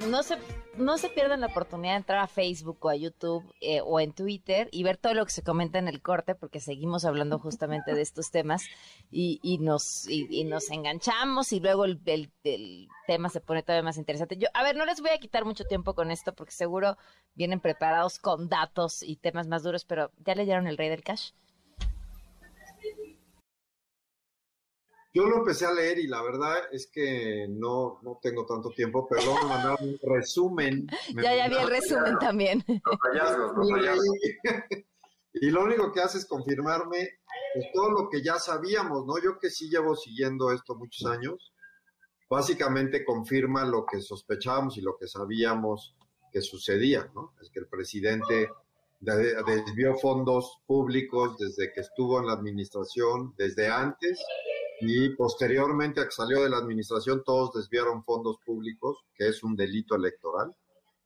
no 0.09 0.23
sé 0.23 0.39
no 0.77 0.99
se 0.99 1.09
pierdan 1.09 1.41
la 1.41 1.47
oportunidad 1.47 1.93
de 1.93 1.99
entrar 1.99 2.19
a 2.19 2.27
Facebook 2.27 2.79
o 2.81 2.89
a 2.89 2.97
YouTube 2.97 3.45
eh, 3.61 3.81
o 3.83 4.01
en 4.01 4.13
Twitter 4.13 4.69
y 4.73 4.83
ver 4.83 4.97
todo 4.97 5.15
lo 5.15 5.25
que 5.25 5.33
se 5.33 5.43
comenta 5.43 5.79
en 5.79 5.89
el 5.89 6.03
corte, 6.03 6.35
porque 6.35 6.61
seguimos 6.61 7.05
hablando 7.05 7.39
justamente 7.39 7.95
de 7.95 8.03
estos 8.03 8.31
temas 8.31 8.65
y, 9.11 9.59
nos, 9.61 10.09
y, 10.09 10.45
nos 10.45 10.71
enganchamos 10.71 11.53
y 11.53 11.61
luego 11.61 11.85
el, 11.85 12.01
el, 12.05 12.89
tema 13.07 13.29
se 13.29 13.41
pone 13.41 13.63
todavía 13.63 13.85
más 13.85 13.99
interesante. 13.99 14.37
Yo, 14.37 14.49
a 14.55 14.63
ver, 14.63 14.77
no 14.77 14.87
les 14.87 15.01
voy 15.01 15.11
a 15.11 15.19
quitar 15.19 15.45
mucho 15.45 15.65
tiempo 15.65 15.95
con 15.95 16.11
esto 16.11 16.35
porque 16.35 16.53
seguro 16.53 16.97
vienen 17.35 17.61
preparados 17.61 18.19
con 18.19 18.49
datos 18.49 19.03
y 19.03 19.17
temas 19.17 19.47
más 19.47 19.63
duros, 19.63 19.85
pero 19.85 20.11
¿ya 20.25 20.35
leyeron 20.35 20.67
El 20.67 20.79
Rey 20.79 20.89
del 20.89 21.05
Cash? 21.05 21.33
Yo 25.15 25.27
lo 25.27 25.39
empecé 25.39 25.65
a 25.65 25.73
leer 25.73 26.01
y 26.01 26.09
la 26.09 26.21
verdad 26.23 26.57
es 26.73 26.89
que 26.89 27.47
no, 27.49 28.01
no 28.03 28.19
tengo 28.21 28.45
tanto 28.45 28.71
tiempo, 28.71 29.07
pero 29.09 29.23
luego 29.23 29.43
me 29.43 29.49
mandaron 29.49 29.89
un 29.89 29.99
resumen. 30.03 30.89
ya, 31.23 31.37
ya 31.37 31.49
vi 31.49 31.57
el 31.57 31.71
resumen 31.71 32.19
también. 32.19 32.65
Y 35.37 35.51
lo 35.51 35.65
único 35.65 35.93
que 35.93 36.01
hace 36.01 36.19
es 36.19 36.27
confirmarme 36.27 37.19
pues, 37.55 37.67
todo 37.75 37.91
lo 37.91 38.09
que 38.09 38.23
ya 38.23 38.39
sabíamos, 38.39 39.05
¿no? 39.05 39.21
Yo 39.21 39.37
que 39.41 39.51
sí 39.51 39.69
llevo 39.69 39.97
siguiendo 39.97 40.53
esto 40.53 40.77
muchos 40.77 41.11
años, 41.11 41.53
básicamente 42.31 43.05
confirma 43.05 43.65
lo 43.65 43.85
que 43.85 44.01
sospechábamos 44.01 44.79
y 44.79 44.81
lo 44.81 44.97
que 44.97 45.09
sabíamos 45.09 45.97
que 46.33 46.41
sucedía, 46.41 47.11
¿no? 47.17 47.35
Es 47.43 47.51
que 47.51 47.59
el 47.59 47.67
presidente 47.67 48.49
desvió 49.01 49.97
fondos 49.97 50.63
públicos 50.67 51.37
desde 51.37 51.73
que 51.73 51.81
estuvo 51.81 52.21
en 52.21 52.29
la 52.29 52.35
administración, 52.35 53.35
desde 53.37 53.69
antes 53.69 54.25
y 54.87 55.11
posteriormente 55.17 56.01
a 56.01 56.05
que 56.05 56.11
salió 56.11 56.43
de 56.43 56.51
la 56.51 56.59
administración 56.59 57.23
todos 57.25 57.53
desviaron 57.53 58.03
fondos 58.05 58.39
públicos, 58.45 59.05
que 59.15 59.29
es 59.29 59.43
un 59.43 59.57
delito 59.57 59.95
electoral 59.95 60.55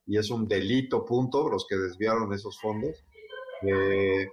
y 0.05 0.17
es 0.17 0.29
un 0.29 0.47
delito 0.47 1.05
punto 1.05 1.49
los 1.49 1.65
que 1.67 1.77
desviaron 1.77 2.33
esos 2.33 2.59
fondos 2.59 3.05
eh, 3.61 4.31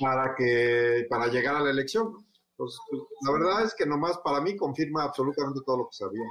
para 0.00 0.34
que 0.34 1.06
para 1.08 1.26
llegar 1.28 1.56
a 1.56 1.60
la 1.60 1.70
elección. 1.70 2.26
Pues, 2.56 2.78
la 3.22 3.32
verdad 3.32 3.64
es 3.64 3.74
que 3.74 3.86
nomás 3.86 4.18
para 4.18 4.40
mí 4.40 4.56
confirma 4.56 5.04
absolutamente 5.04 5.60
todo 5.64 5.78
lo 5.78 5.84
que 5.84 5.96
sabía. 5.96 6.24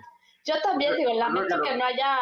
Yo 0.44 0.60
también 0.62 0.96
digo, 0.98 1.14
lamento 1.14 1.62
que 1.62 1.76
no 1.76 1.86
haya 1.86 2.20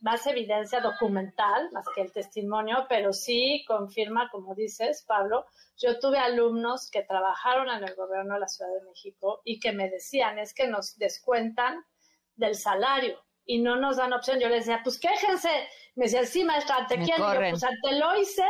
más 0.00 0.26
evidencia 0.26 0.80
documental, 0.80 1.70
más 1.72 1.84
que 1.94 2.00
el 2.00 2.12
testimonio, 2.12 2.86
pero 2.88 3.12
sí 3.12 3.64
confirma, 3.68 4.30
como 4.30 4.54
dices, 4.54 5.04
Pablo, 5.06 5.44
yo 5.76 5.98
tuve 5.98 6.18
alumnos 6.18 6.90
que 6.90 7.02
trabajaron 7.02 7.68
en 7.68 7.84
el 7.84 7.94
gobierno 7.94 8.34
de 8.34 8.40
la 8.40 8.48
Ciudad 8.48 8.70
de 8.72 8.86
México 8.86 9.42
y 9.44 9.60
que 9.60 9.72
me 9.72 9.90
decían, 9.90 10.38
es 10.38 10.54
que 10.54 10.66
nos 10.66 10.96
descuentan 10.96 11.84
del 12.36 12.54
salario 12.54 13.22
y 13.44 13.60
no 13.60 13.76
nos 13.76 13.98
dan 13.98 14.14
opción. 14.14 14.40
Yo 14.40 14.48
les 14.48 14.66
decía, 14.66 14.80
pues 14.82 14.98
quéjense. 14.98 15.50
Me 15.94 16.04
decían, 16.04 16.26
sí, 16.26 16.44
maestra, 16.44 16.76
¿ante 16.76 16.96
quién? 16.96 17.18
Yo, 17.18 17.26
pues 17.50 17.64
ante 17.64 17.92
lo 17.98 18.16
hice, 18.16 18.44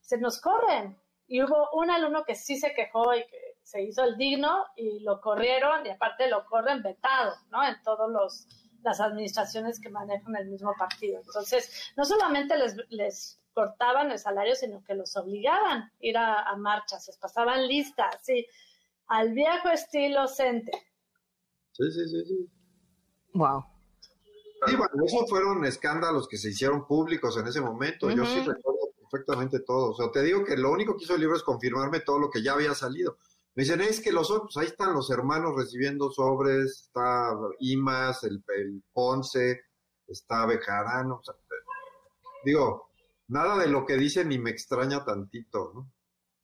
se 0.00 0.18
nos 0.18 0.40
corren. 0.40 1.00
Y 1.28 1.42
hubo 1.42 1.68
un 1.72 1.90
alumno 1.90 2.24
que 2.24 2.34
sí 2.34 2.56
se 2.56 2.72
quejó 2.72 3.14
y 3.14 3.24
que 3.26 3.45
se 3.66 3.82
hizo 3.82 4.04
el 4.04 4.16
digno 4.16 4.64
y 4.76 5.00
lo 5.00 5.20
corrieron 5.20 5.84
y 5.84 5.90
aparte 5.90 6.28
lo 6.28 6.46
corren 6.46 6.82
vetado, 6.82 7.34
¿no? 7.50 7.66
En 7.66 7.74
todos 7.82 8.08
los 8.10 8.46
las 8.82 9.00
administraciones 9.00 9.80
que 9.80 9.90
manejan 9.90 10.36
el 10.36 10.46
mismo 10.46 10.72
partido. 10.78 11.20
Entonces, 11.20 11.92
no 11.96 12.04
solamente 12.04 12.56
les, 12.56 12.76
les 12.90 13.40
cortaban 13.52 14.12
el 14.12 14.18
salario, 14.20 14.54
sino 14.54 14.84
que 14.84 14.94
los 14.94 15.16
obligaban 15.16 15.82
a 15.82 15.92
ir 15.98 16.16
a, 16.16 16.54
marchas, 16.56 17.04
les 17.08 17.18
pasaban 17.18 17.66
listas, 17.66 18.14
sí, 18.22 18.46
al 19.08 19.32
viejo 19.32 19.68
estilo 19.70 20.28
Cente. 20.28 20.70
Sí, 21.72 21.90
sí, 21.90 22.08
sí, 22.08 22.24
sí. 22.24 22.50
Wow. 23.34 23.64
Sí, 24.68 24.76
bueno, 24.76 25.04
esos 25.04 25.28
fueron 25.28 25.64
escándalos 25.64 26.28
que 26.28 26.36
se 26.36 26.50
hicieron 26.50 26.86
públicos 26.86 27.36
en 27.38 27.48
ese 27.48 27.60
momento. 27.60 28.08
Yo 28.10 28.24
sí 28.24 28.38
recuerdo 28.38 28.92
perfectamente 29.10 29.58
todo. 29.60 29.90
O 29.90 29.94
sea, 29.94 30.12
te 30.12 30.22
digo 30.22 30.44
que 30.44 30.56
lo 30.56 30.70
único 30.70 30.96
que 30.96 31.04
hizo 31.04 31.16
el 31.16 31.20
libro 31.20 31.36
es 31.36 31.42
confirmarme 31.42 32.00
todo 32.00 32.20
lo 32.20 32.30
que 32.30 32.42
ya 32.42 32.52
había 32.52 32.72
salido. 32.72 33.18
Me 33.56 33.62
dicen, 33.62 33.80
es 33.80 34.02
que 34.02 34.12
los 34.12 34.30
otros, 34.30 34.54
ahí 34.58 34.66
están 34.66 34.92
los 34.92 35.10
hermanos 35.10 35.56
recibiendo 35.56 36.10
sobres, 36.10 36.88
está 36.88 37.32
Imas, 37.60 38.22
el, 38.24 38.44
Ponce, 38.92 39.62
está 40.06 40.44
Bejarano. 40.44 41.22
digo, 42.44 42.90
nada 43.28 43.56
de 43.56 43.68
lo 43.68 43.86
que 43.86 43.96
dicen 43.96 44.28
ni 44.28 44.38
me 44.38 44.50
extraña 44.50 45.06
tantito, 45.06 45.72
¿no? 45.74 45.90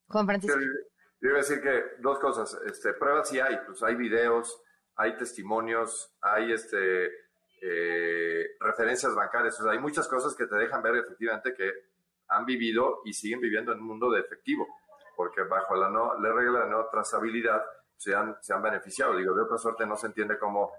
Juan 0.09 0.25
Francisco. 0.25 0.59
Yo, 0.59 1.29
iba 1.29 1.35
a 1.35 1.43
decir 1.43 1.61
que 1.61 1.83
dos 2.01 2.19
cosas, 2.19 2.59
este, 2.65 2.95
pruebas 2.95 3.29
sí 3.29 3.39
hay, 3.39 3.59
pues 3.67 3.83
hay 3.83 3.95
videos, 3.95 4.63
hay 4.97 5.15
testimonios, 5.19 6.15
hay 6.23 6.53
este, 6.53 7.11
eh, 7.61 8.47
referencias 8.59 9.15
bancarias, 9.15 9.61
o 9.61 9.65
sea, 9.65 9.73
hay 9.73 9.79
muchas 9.81 10.09
cosas 10.09 10.35
que 10.35 10.47
te 10.47 10.57
dejan 10.57 10.83
ver 10.83 10.97
efectivamente 10.97 11.53
que 11.55 11.71
han 12.29 12.47
vivido 12.47 13.03
y 13.05 13.13
siguen 13.13 13.41
viviendo 13.41 13.71
en 13.71 13.81
un 13.81 13.87
mundo 13.87 14.11
de 14.11 14.21
efectivo 14.21 14.67
porque 15.17 15.43
bajo 15.43 15.77
la, 15.77 15.89
no, 15.89 16.19
la 16.21 16.33
regla 16.33 16.65
de 16.65 16.71
no 16.71 16.87
trazabilidad 16.87 17.63
se 17.97 18.15
han, 18.15 18.37
se 18.41 18.53
han 18.53 18.63
beneficiado. 18.63 19.17
Digo, 19.17 19.35
de 19.35 19.43
otra 19.43 19.59
suerte 19.59 19.87
no 19.87 19.97
se 19.97 20.07
entiende 20.07 20.39
cómo 20.39 20.73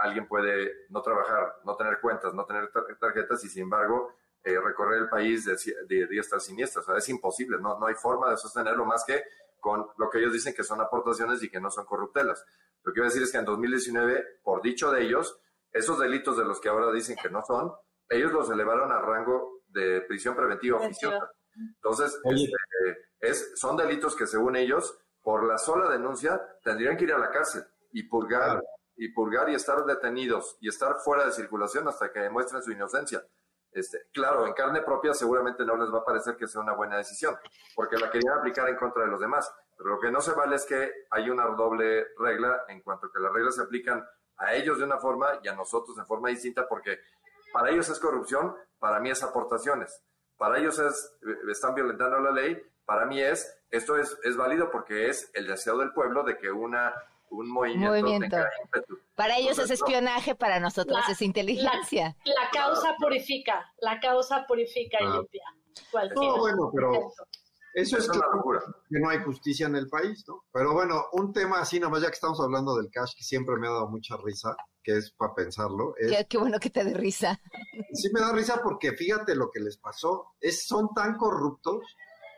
alguien 0.00 0.26
puede 0.26 0.86
no 0.90 1.02
trabajar, 1.02 1.56
no 1.64 1.76
tener 1.76 2.00
cuentas, 2.00 2.34
no 2.34 2.44
tener 2.44 2.70
tarjetas 2.98 3.44
y 3.44 3.48
sin 3.48 3.62
embargo 3.64 4.12
eh, 4.42 4.58
recorrer 4.60 5.02
el 5.02 5.08
país 5.08 5.44
de, 5.44 5.56
de 5.86 6.06
diestra 6.06 6.38
a 6.38 6.40
siniestra. 6.40 6.82
O 6.82 6.84
sea, 6.84 6.96
es 6.96 7.08
imposible, 7.08 7.58
no, 7.60 7.78
no 7.78 7.86
hay 7.86 7.94
forma 7.94 8.30
de 8.30 8.36
sostenerlo 8.36 8.84
más 8.84 9.04
que 9.04 9.22
con 9.60 9.86
lo 9.96 10.08
que 10.10 10.18
ellos 10.18 10.32
dicen 10.32 10.54
que 10.54 10.62
son 10.62 10.80
aportaciones 10.80 11.42
y 11.42 11.50
que 11.50 11.60
no 11.60 11.70
son 11.70 11.84
corruptelas. 11.84 12.44
Lo 12.82 12.92
que 12.92 12.94
quiero 12.94 13.08
decir 13.08 13.22
es 13.22 13.32
que 13.32 13.38
en 13.38 13.44
2019, 13.44 14.40
por 14.42 14.62
dicho 14.62 14.90
de 14.90 15.02
ellos, 15.02 15.40
esos 15.72 15.98
delitos 15.98 16.36
de 16.36 16.44
los 16.44 16.60
que 16.60 16.68
ahora 16.68 16.92
dicen 16.92 17.16
que 17.20 17.28
no 17.28 17.42
son, 17.44 17.72
ellos 18.08 18.32
los 18.32 18.48
elevaron 18.50 18.90
a 18.92 19.00
rango 19.00 19.60
de 19.68 20.00
prisión 20.02 20.34
preventiva 20.34 20.78
oficiosa. 20.78 21.30
Entonces, 21.58 22.18
este, 22.24 23.08
es, 23.20 23.52
son 23.58 23.76
delitos 23.76 24.14
que 24.14 24.26
según 24.26 24.56
ellos, 24.56 24.98
por 25.22 25.44
la 25.44 25.58
sola 25.58 25.90
denuncia, 25.90 26.40
tendrían 26.62 26.96
que 26.96 27.04
ir 27.04 27.12
a 27.12 27.18
la 27.18 27.30
cárcel 27.30 27.64
y 27.92 28.04
purgar, 28.04 28.62
y 28.96 29.08
purgar 29.08 29.50
y 29.50 29.54
estar 29.54 29.84
detenidos 29.84 30.56
y 30.60 30.68
estar 30.68 30.96
fuera 30.96 31.24
de 31.24 31.32
circulación 31.32 31.88
hasta 31.88 32.12
que 32.12 32.20
demuestren 32.20 32.62
su 32.62 32.72
inocencia. 32.72 33.24
Este, 33.72 34.06
claro, 34.12 34.46
en 34.46 34.54
carne 34.54 34.82
propia 34.82 35.12
seguramente 35.12 35.64
no 35.64 35.76
les 35.76 35.92
va 35.92 35.98
a 35.98 36.04
parecer 36.04 36.36
que 36.36 36.48
sea 36.48 36.60
una 36.60 36.74
buena 36.74 36.96
decisión, 36.96 37.36
porque 37.74 37.98
la 37.98 38.10
querían 38.10 38.38
aplicar 38.38 38.68
en 38.68 38.76
contra 38.76 39.04
de 39.04 39.08
los 39.08 39.20
demás. 39.20 39.52
Pero 39.76 39.90
lo 39.90 40.00
que 40.00 40.10
no 40.10 40.20
se 40.20 40.32
vale 40.32 40.56
es 40.56 40.64
que 40.64 40.90
hay 41.10 41.30
una 41.30 41.46
doble 41.46 42.08
regla 42.18 42.64
en 42.68 42.82
cuanto 42.82 43.06
a 43.06 43.12
que 43.12 43.20
las 43.20 43.32
reglas 43.32 43.54
se 43.54 43.62
aplican 43.62 44.04
a 44.38 44.54
ellos 44.54 44.78
de 44.78 44.84
una 44.84 44.98
forma 44.98 45.38
y 45.42 45.48
a 45.48 45.54
nosotros 45.54 45.96
de 45.96 46.04
forma 46.04 46.30
distinta, 46.30 46.66
porque 46.68 46.98
para 47.52 47.70
ellos 47.70 47.88
es 47.88 47.98
corrupción, 47.98 48.56
para 48.78 49.00
mí 49.00 49.10
es 49.10 49.22
aportaciones. 49.22 50.02
Para 50.38 50.58
ellos 50.58 50.78
es, 50.78 51.12
eh, 51.26 51.50
están 51.50 51.74
violentando 51.74 52.18
la 52.20 52.30
ley, 52.30 52.56
para 52.86 53.04
mí 53.04 53.20
es, 53.20 53.60
esto 53.70 53.98
es, 53.98 54.16
es 54.24 54.36
válido 54.36 54.70
porque 54.70 55.10
es 55.10 55.30
el 55.34 55.46
deseo 55.46 55.76
del 55.76 55.92
pueblo 55.92 56.22
de 56.22 56.38
que 56.38 56.50
una 56.50 56.94
un 57.30 57.50
movimiento, 57.50 58.36
Para 59.14 59.36
ellos 59.36 59.58
es 59.58 59.70
espionaje, 59.70 60.34
para 60.34 60.60
nosotros 60.60 60.98
es 61.10 61.20
inteligencia. 61.20 62.16
La, 62.24 62.48
causa 62.50 62.96
purifica, 62.98 63.70
la 63.82 64.00
causa 64.00 64.46
purifica 64.46 64.98
y 65.00 65.04
ah. 65.04 65.10
limpia. 65.10 65.44
No, 66.16 66.38
bueno, 66.38 66.70
pero 66.74 67.12
eso 67.80 67.98
es 67.98 68.08
que, 68.08 68.18
que, 68.18 69.00
no 69.00 69.08
hay 69.08 69.18
justicia 69.18 69.66
en 69.66 69.76
el 69.76 69.88
país, 69.88 70.24
¿no? 70.26 70.44
Pero 70.52 70.72
bueno, 70.72 71.04
un 71.12 71.32
tema 71.32 71.60
así, 71.60 71.78
nomás 71.78 72.02
ya 72.02 72.08
que 72.08 72.14
estamos 72.14 72.40
hablando 72.40 72.76
del 72.76 72.90
cash, 72.90 73.14
que 73.16 73.22
siempre 73.22 73.56
me 73.56 73.68
ha 73.68 73.70
dado 73.70 73.88
mucha 73.88 74.16
risa, 74.16 74.56
que 74.82 74.96
es 74.96 75.12
para 75.12 75.34
pensarlo. 75.34 75.94
Es, 75.96 76.26
qué, 76.28 76.38
bueno 76.38 76.58
que 76.58 76.70
te 76.70 76.84
dé 76.84 76.94
risa. 76.94 77.40
Sí 77.94 78.10
me 78.12 78.20
da 78.20 78.32
risa 78.32 78.60
porque 78.62 78.92
fíjate 78.92 79.34
lo 79.34 79.50
que 79.50 79.60
les 79.60 79.76
pasó. 79.78 80.34
Es, 80.40 80.66
son 80.66 80.90
tan 80.94 81.16
corruptos 81.16 81.82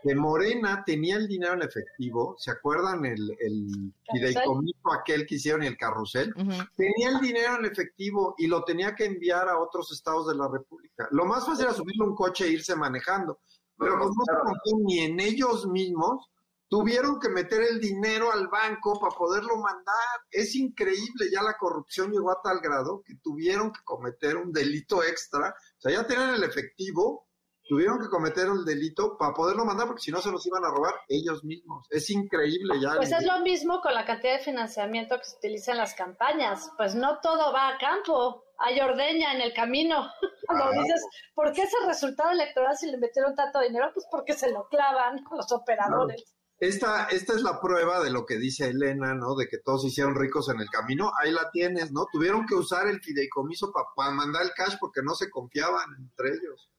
que 0.02 0.14
Morena 0.14 0.82
tenía 0.84 1.16
el 1.16 1.28
dinero 1.28 1.54
en 1.54 1.62
efectivo, 1.62 2.34
¿se 2.38 2.50
acuerdan 2.50 3.04
el, 3.04 3.36
el 3.38 3.92
fideicomiso 4.10 4.92
aquel 4.92 5.26
que 5.26 5.34
hicieron 5.34 5.62
y 5.62 5.66
el 5.66 5.76
carrusel? 5.76 6.32
Tenía 6.76 7.10
el 7.10 7.20
dinero 7.20 7.56
en 7.56 7.66
efectivo 7.66 8.34
y 8.38 8.46
lo 8.46 8.64
tenía 8.64 8.94
que 8.94 9.04
enviar 9.04 9.48
a 9.48 9.58
otros 9.58 9.92
estados 9.92 10.28
de 10.28 10.36
la 10.36 10.48
República. 10.48 11.08
Lo 11.10 11.26
más 11.26 11.44
fácil 11.44 11.66
era 11.66 11.74
subirle 11.74 12.04
un 12.04 12.14
coche 12.14 12.46
e 12.46 12.52
irse 12.52 12.74
manejando, 12.76 13.40
pero 13.81 13.98
como 13.98 14.11
no 14.11 14.52
se 14.65 14.77
ni 14.85 14.98
en 15.01 15.19
ellos 15.19 15.66
mismos, 15.66 16.31
tuvieron 16.69 17.19
que 17.19 17.28
meter 17.28 17.62
el 17.62 17.81
dinero 17.81 18.31
al 18.31 18.47
banco 18.48 18.98
para 19.01 19.15
poderlo 19.15 19.57
mandar. 19.57 20.20
Es 20.31 20.55
increíble, 20.55 21.28
ya 21.32 21.43
la 21.43 21.59
corrupción 21.59 22.12
llegó 22.12 22.31
a 22.31 22.40
tal 22.43 22.61
grado 22.61 23.02
que 23.05 23.16
tuvieron 23.16 23.73
que 23.73 23.81
cometer 23.85 24.36
un 24.36 24.52
delito 24.52 25.02
extra. 25.02 25.55
O 25.78 25.81
sea, 25.81 25.93
ya 25.93 26.07
tenían 26.07 26.35
el 26.35 26.44
efectivo, 26.44 27.27
tuvieron 27.69 27.98
que 27.98 28.09
cometer 28.09 28.47
el 28.47 28.65
delito 28.65 29.16
para 29.19 29.35
poderlo 29.35 29.65
mandar, 29.65 29.89
porque 29.89 30.02
si 30.02 30.12
no 30.12 30.20
se 30.20 30.31
los 30.31 30.47
iban 30.47 30.65
a 30.65 30.70
robar 30.70 30.94
ellos 31.09 31.43
mismos. 31.43 31.86
Es 31.90 32.09
increíble 32.11 32.81
ya. 32.81 32.97
Pues 32.97 33.12
es 33.12 33.24
lo 33.24 33.40
mismo 33.40 33.81
con 33.81 33.93
la 33.93 34.05
cantidad 34.05 34.39
de 34.39 34.44
financiamiento 34.44 35.16
que 35.19 35.24
se 35.24 35.36
utiliza 35.39 35.73
en 35.73 35.78
las 35.78 35.94
campañas. 35.94 36.70
Pues 36.77 36.94
no 36.94 37.19
todo 37.20 37.52
va 37.52 37.69
a 37.69 37.78
campo, 37.78 38.44
hay 38.61 38.81
ordeña 38.81 39.35
en 39.35 39.41
el 39.41 39.53
camino. 39.53 40.11
Cuando 40.47 40.82
dices, 40.82 41.05
¿por 41.35 41.53
qué 41.53 41.62
ese 41.62 41.77
resultado 41.87 42.31
electoral 42.31 42.77
si 42.77 42.91
le 42.91 42.99
metieron 42.99 43.35
tanto 43.35 43.61
dinero? 43.61 43.91
Pues 43.93 44.07
porque 44.11 44.35
se 44.35 44.51
lo 44.51 44.69
clavan 44.69 45.24
los 45.31 45.51
operadores. 45.53 46.35
esta, 46.59 47.05
esta 47.07 47.35
es 47.35 47.43
la 47.43 47.61
prueba 47.61 48.03
de 48.03 48.11
lo 48.11 48.27
que 48.27 48.37
dice 48.37 48.69
Elena, 48.69 49.15
¿no? 49.15 49.35
De 49.35 49.49
que 49.49 49.59
todos 49.59 49.82
se 49.82 49.89
hicieron 49.89 50.15
ricos 50.15 50.49
en 50.49 50.61
el 50.61 50.69
camino. 50.69 51.12
Ahí 51.20 51.31
la 51.31 51.51
tienes, 51.51 51.93
¿no? 51.93 52.07
Tuvieron 52.12 52.47
que 52.47 52.55
usar 52.55 52.89
el 52.89 53.01
fideicomiso 53.01 53.73
para 53.97 54.11
mandar 54.11 54.43
el 54.43 54.53
cash 54.53 54.77
porque 54.81 55.03
no 55.03 55.15
se 55.15 55.31
confiaban 55.31 55.89
entre 55.99 56.31
ellos. 56.31 56.70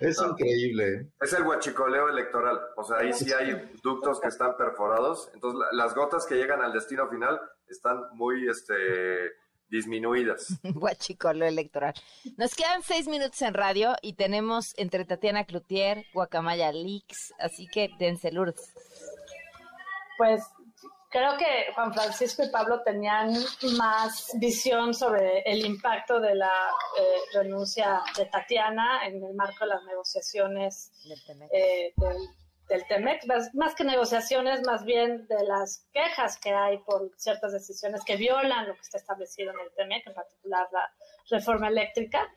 Es 0.00 0.20
increíble. 0.20 0.94
¿eh? 0.94 1.12
Es 1.20 1.32
el 1.32 1.44
huachicoleo 1.44 2.08
electoral. 2.08 2.60
O 2.76 2.82
sea, 2.82 2.98
ahí 2.98 3.12
sí 3.12 3.32
hay 3.32 3.72
ductos 3.84 4.20
que 4.20 4.26
están 4.26 4.56
perforados. 4.56 5.30
Entonces, 5.32 5.60
las 5.72 5.94
gotas 5.94 6.26
que 6.26 6.34
llegan 6.34 6.60
al 6.60 6.72
destino 6.72 7.08
final 7.08 7.40
están 7.68 8.00
muy 8.14 8.48
este, 8.48 9.30
disminuidas. 9.72 10.60
Guachicolo 10.62 11.46
electoral. 11.46 11.94
Nos 12.36 12.54
quedan 12.54 12.82
seis 12.82 13.08
minutos 13.08 13.40
en 13.42 13.54
radio 13.54 13.96
y 14.02 14.12
tenemos 14.12 14.74
entre 14.76 15.04
Tatiana 15.04 15.44
Cloutier, 15.44 16.04
Guacamaya 16.12 16.70
Leaks, 16.70 17.32
así 17.40 17.66
que 17.66 17.88
dense 17.98 18.30
Lourdes. 18.30 18.72
Pues 20.18 20.42
creo 21.08 21.36
que 21.38 21.72
Juan 21.74 21.92
Francisco 21.92 22.44
y 22.44 22.50
Pablo 22.50 22.82
tenían 22.82 23.32
más 23.78 24.30
visión 24.38 24.92
sobre 24.92 25.40
el 25.46 25.64
impacto 25.64 26.20
de 26.20 26.34
la 26.34 26.52
eh, 27.00 27.38
renuncia 27.38 28.02
de 28.16 28.26
Tatiana 28.26 29.06
en 29.06 29.24
el 29.24 29.34
marco 29.34 29.64
de 29.64 29.68
las 29.68 29.84
negociaciones 29.84 30.92
eh, 31.50 31.94
del 31.96 32.16
del 32.68 32.86
TEMEC, 32.86 33.24
más, 33.54 33.74
que 33.74 33.84
negociaciones, 33.84 34.62
más 34.66 34.84
bien 34.84 35.26
de 35.26 35.44
las 35.44 35.86
quejas 35.92 36.38
que 36.38 36.52
hay 36.54 36.78
por 36.78 37.10
ciertas 37.16 37.52
decisiones 37.52 38.02
que 38.04 38.16
violan 38.16 38.68
lo 38.68 38.74
que 38.74 38.80
está 38.80 38.98
establecido 38.98 39.52
en 39.52 39.60
el 39.60 39.72
TEMEC, 39.74 40.06
en 40.06 40.14
particular 40.14 40.68
la 40.72 40.90
reforma 41.30 41.68
eléctrica. 41.68 42.28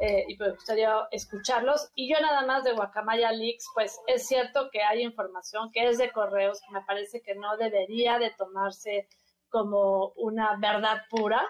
Eh, 0.00 0.26
y 0.28 0.36
me 0.36 0.50
gustaría 0.50 0.94
escucharlos. 1.10 1.90
Y 1.96 2.08
yo 2.12 2.20
nada 2.20 2.46
más 2.46 2.62
de 2.62 2.72
Guacamaya 2.72 3.32
Leaks, 3.32 3.66
pues 3.74 3.98
es 4.06 4.28
cierto 4.28 4.70
que 4.70 4.82
hay 4.82 5.02
información 5.02 5.72
que 5.72 5.88
es 5.88 5.98
de 5.98 6.12
correos 6.12 6.60
que 6.60 6.72
me 6.72 6.82
parece 6.82 7.20
que 7.20 7.34
no 7.34 7.56
debería 7.56 8.18
de 8.18 8.30
tomarse 8.30 9.08
como 9.48 10.12
una 10.16 10.56
verdad 10.56 11.02
pura, 11.10 11.44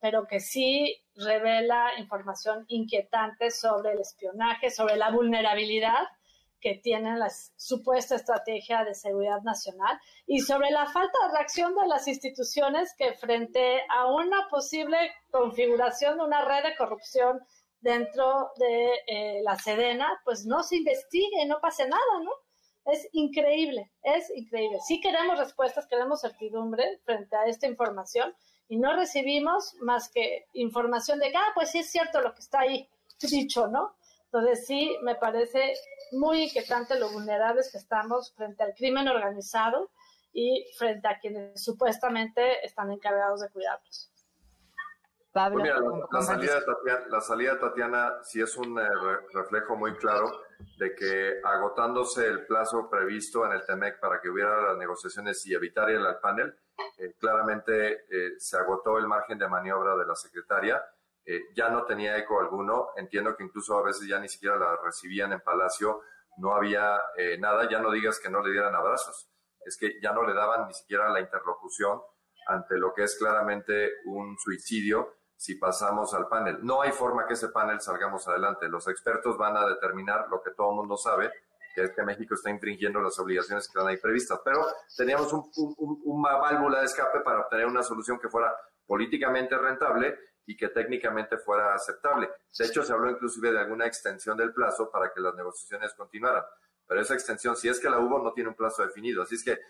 pero 0.00 0.26
que 0.26 0.40
sí 0.40 1.02
revela 1.14 1.90
información 1.98 2.64
inquietante 2.68 3.50
sobre 3.50 3.92
el 3.92 4.00
espionaje, 4.00 4.70
sobre 4.70 4.96
la 4.96 5.10
vulnerabilidad 5.10 6.06
que 6.60 6.74
tienen 6.74 7.18
la 7.18 7.30
supuesta 7.56 8.16
estrategia 8.16 8.84
de 8.84 8.94
seguridad 8.94 9.42
nacional 9.42 9.98
y 10.26 10.40
sobre 10.40 10.70
la 10.70 10.86
falta 10.86 11.18
de 11.26 11.32
reacción 11.32 11.74
de 11.74 11.86
las 11.86 12.06
instituciones 12.06 12.94
que 12.96 13.14
frente 13.14 13.82
a 13.88 14.06
una 14.12 14.48
posible 14.48 14.96
configuración 15.30 16.18
de 16.18 16.24
una 16.24 16.44
red 16.44 16.64
de 16.64 16.76
corrupción 16.76 17.40
dentro 17.80 18.50
de 18.56 18.92
eh, 19.06 19.40
la 19.42 19.56
Sedena, 19.56 20.20
pues 20.24 20.44
no 20.44 20.62
se 20.62 20.76
investigue, 20.76 21.46
no 21.46 21.60
pase 21.60 21.88
nada, 21.88 22.20
¿no? 22.22 22.30
Es 22.86 23.08
increíble, 23.12 23.90
es 24.02 24.30
increíble. 24.34 24.78
Sí 24.86 25.00
queremos 25.00 25.38
respuestas, 25.38 25.86
queremos 25.86 26.20
certidumbre 26.20 27.00
frente 27.04 27.36
a 27.36 27.46
esta 27.46 27.66
información 27.66 28.34
y 28.68 28.78
no 28.78 28.94
recibimos 28.94 29.74
más 29.80 30.10
que 30.10 30.46
información 30.54 31.18
de 31.18 31.30
que, 31.30 31.36
ah, 31.36 31.52
pues 31.54 31.70
sí 31.70 31.78
es 31.80 31.90
cierto 31.90 32.20
lo 32.20 32.34
que 32.34 32.40
está 32.40 32.60
ahí 32.60 32.88
dicho, 33.20 33.66
¿no? 33.68 33.94
Entonces 34.32 34.66
sí, 34.66 34.96
me 35.02 35.16
parece 35.16 35.74
muy 36.12 36.44
inquietante 36.44 36.98
lo 36.98 37.10
vulnerables 37.10 37.70
que 37.70 37.78
estamos 37.78 38.32
frente 38.34 38.62
al 38.62 38.74
crimen 38.74 39.08
organizado 39.08 39.90
y 40.32 40.66
frente 40.78 41.08
a 41.08 41.18
quienes 41.18 41.62
supuestamente 41.62 42.64
están 42.64 42.90
encargados 42.90 43.40
de 43.40 43.50
cuidarlos. 43.50 44.10
Pablo, 45.32 45.62
pues 45.62 45.72
la, 46.10 46.22
salida 46.22 46.54
de 46.56 46.66
Tatiana, 46.66 47.06
la, 47.08 47.20
salida 47.20 47.54
de 47.54 47.60
Tatiana, 47.60 48.18
sí 48.22 48.40
es 48.40 48.56
un 48.56 48.76
eh, 48.80 48.88
reflejo 49.32 49.76
muy 49.76 49.94
claro 49.94 50.42
de 50.76 50.92
que 50.96 51.40
agotándose 51.44 52.26
el 52.26 52.46
plazo 52.46 52.90
previsto 52.90 53.46
en 53.46 53.52
el 53.52 53.64
TEMEC 53.64 54.00
para 54.00 54.20
que 54.20 54.28
hubiera 54.28 54.60
las 54.60 54.76
negociaciones 54.76 55.46
y 55.46 55.54
evitar 55.54 55.88
ir 55.88 55.98
al 55.98 56.18
panel, 56.18 56.52
eh, 56.98 57.14
claramente 57.18 58.06
eh, 58.10 58.34
se 58.38 58.56
agotó 58.56 58.98
el 58.98 59.06
margen 59.06 59.38
de 59.38 59.48
maniobra 59.48 59.94
de 59.94 60.06
la 60.06 60.16
secretaria 60.16 60.82
eh, 61.24 61.40
ya 61.54 61.68
no 61.68 61.84
tenía 61.84 62.16
eco 62.16 62.40
alguno. 62.40 62.88
Entiendo 62.96 63.36
que 63.36 63.44
incluso 63.44 63.76
a 63.78 63.82
veces 63.82 64.08
ya 64.08 64.18
ni 64.18 64.28
siquiera 64.28 64.56
la 64.56 64.76
recibían 64.82 65.32
en 65.32 65.40
Palacio, 65.40 66.00
no 66.38 66.54
había 66.54 66.98
eh, 67.16 67.38
nada, 67.38 67.68
ya 67.68 67.80
no 67.80 67.90
digas 67.90 68.18
que 68.18 68.30
no 68.30 68.42
le 68.42 68.52
dieran 68.52 68.74
abrazos, 68.74 69.28
es 69.64 69.76
que 69.76 70.00
ya 70.00 70.12
no 70.12 70.24
le 70.24 70.34
daban 70.34 70.66
ni 70.66 70.74
siquiera 70.74 71.10
la 71.10 71.20
interlocución 71.20 72.00
ante 72.46 72.78
lo 72.78 72.92
que 72.94 73.04
es 73.04 73.16
claramente 73.18 73.90
un 74.06 74.36
suicidio 74.38 75.16
si 75.36 75.54
pasamos 75.54 76.12
al 76.14 76.28
panel. 76.28 76.58
No 76.62 76.82
hay 76.82 76.92
forma 76.92 77.26
que 77.26 77.34
ese 77.34 77.48
panel 77.48 77.80
salgamos 77.80 78.26
adelante. 78.28 78.68
Los 78.68 78.88
expertos 78.88 79.38
van 79.38 79.56
a 79.56 79.66
determinar 79.66 80.26
lo 80.30 80.42
que 80.42 80.50
todo 80.50 80.70
el 80.70 80.76
mundo 80.76 80.96
sabe, 80.96 81.30
que 81.74 81.84
es 81.84 81.92
que 81.94 82.02
México 82.02 82.34
está 82.34 82.50
infringiendo 82.50 83.00
las 83.00 83.18
obligaciones 83.18 83.66
que 83.66 83.70
están 83.70 83.86
ahí 83.86 83.96
previstas. 83.96 84.40
Pero 84.44 84.66
teníamos 84.96 85.32
una 86.04 86.36
válvula 86.36 86.80
de 86.80 86.86
escape 86.86 87.20
para 87.20 87.40
obtener 87.40 87.66
una 87.66 87.82
solución 87.82 88.18
que 88.18 88.28
fuera 88.28 88.54
políticamente 88.86 89.56
rentable 89.56 90.18
y 90.50 90.56
que 90.56 90.68
técnicamente 90.68 91.38
fuera 91.38 91.74
aceptable. 91.74 92.28
De 92.58 92.66
hecho, 92.66 92.82
se 92.82 92.92
habló 92.92 93.08
inclusive 93.08 93.52
de 93.52 93.60
alguna 93.60 93.86
extensión 93.86 94.36
del 94.36 94.52
plazo 94.52 94.90
para 94.90 95.12
que 95.12 95.20
las 95.20 95.32
negociaciones 95.36 95.94
continuaran, 95.94 96.42
pero 96.88 97.00
esa 97.00 97.14
extensión, 97.14 97.56
si 97.56 97.68
es 97.68 97.78
que 97.78 97.88
la 97.88 98.00
hubo, 98.00 98.18
no 98.18 98.32
tiene 98.32 98.50
un 98.50 98.56
plazo 98.56 98.84
definido. 98.84 99.22
Así 99.22 99.36
es 99.36 99.44
que 99.44 99.60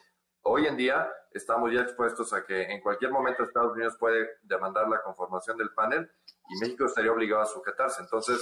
hoy 0.42 0.66
en 0.66 0.78
día 0.78 1.12
estamos 1.32 1.70
ya 1.70 1.82
expuestos 1.82 2.32
a 2.32 2.46
que 2.46 2.62
en 2.62 2.80
cualquier 2.80 3.10
momento 3.10 3.42
Estados 3.42 3.74
Unidos 3.74 3.94
puede 4.00 4.38
demandar 4.42 4.88
la 4.88 5.02
conformación 5.02 5.58
del 5.58 5.70
panel 5.74 6.10
y 6.48 6.58
México 6.60 6.86
estaría 6.86 7.12
obligado 7.12 7.42
a 7.42 7.46
sujetarse. 7.46 8.00
Entonces, 8.00 8.40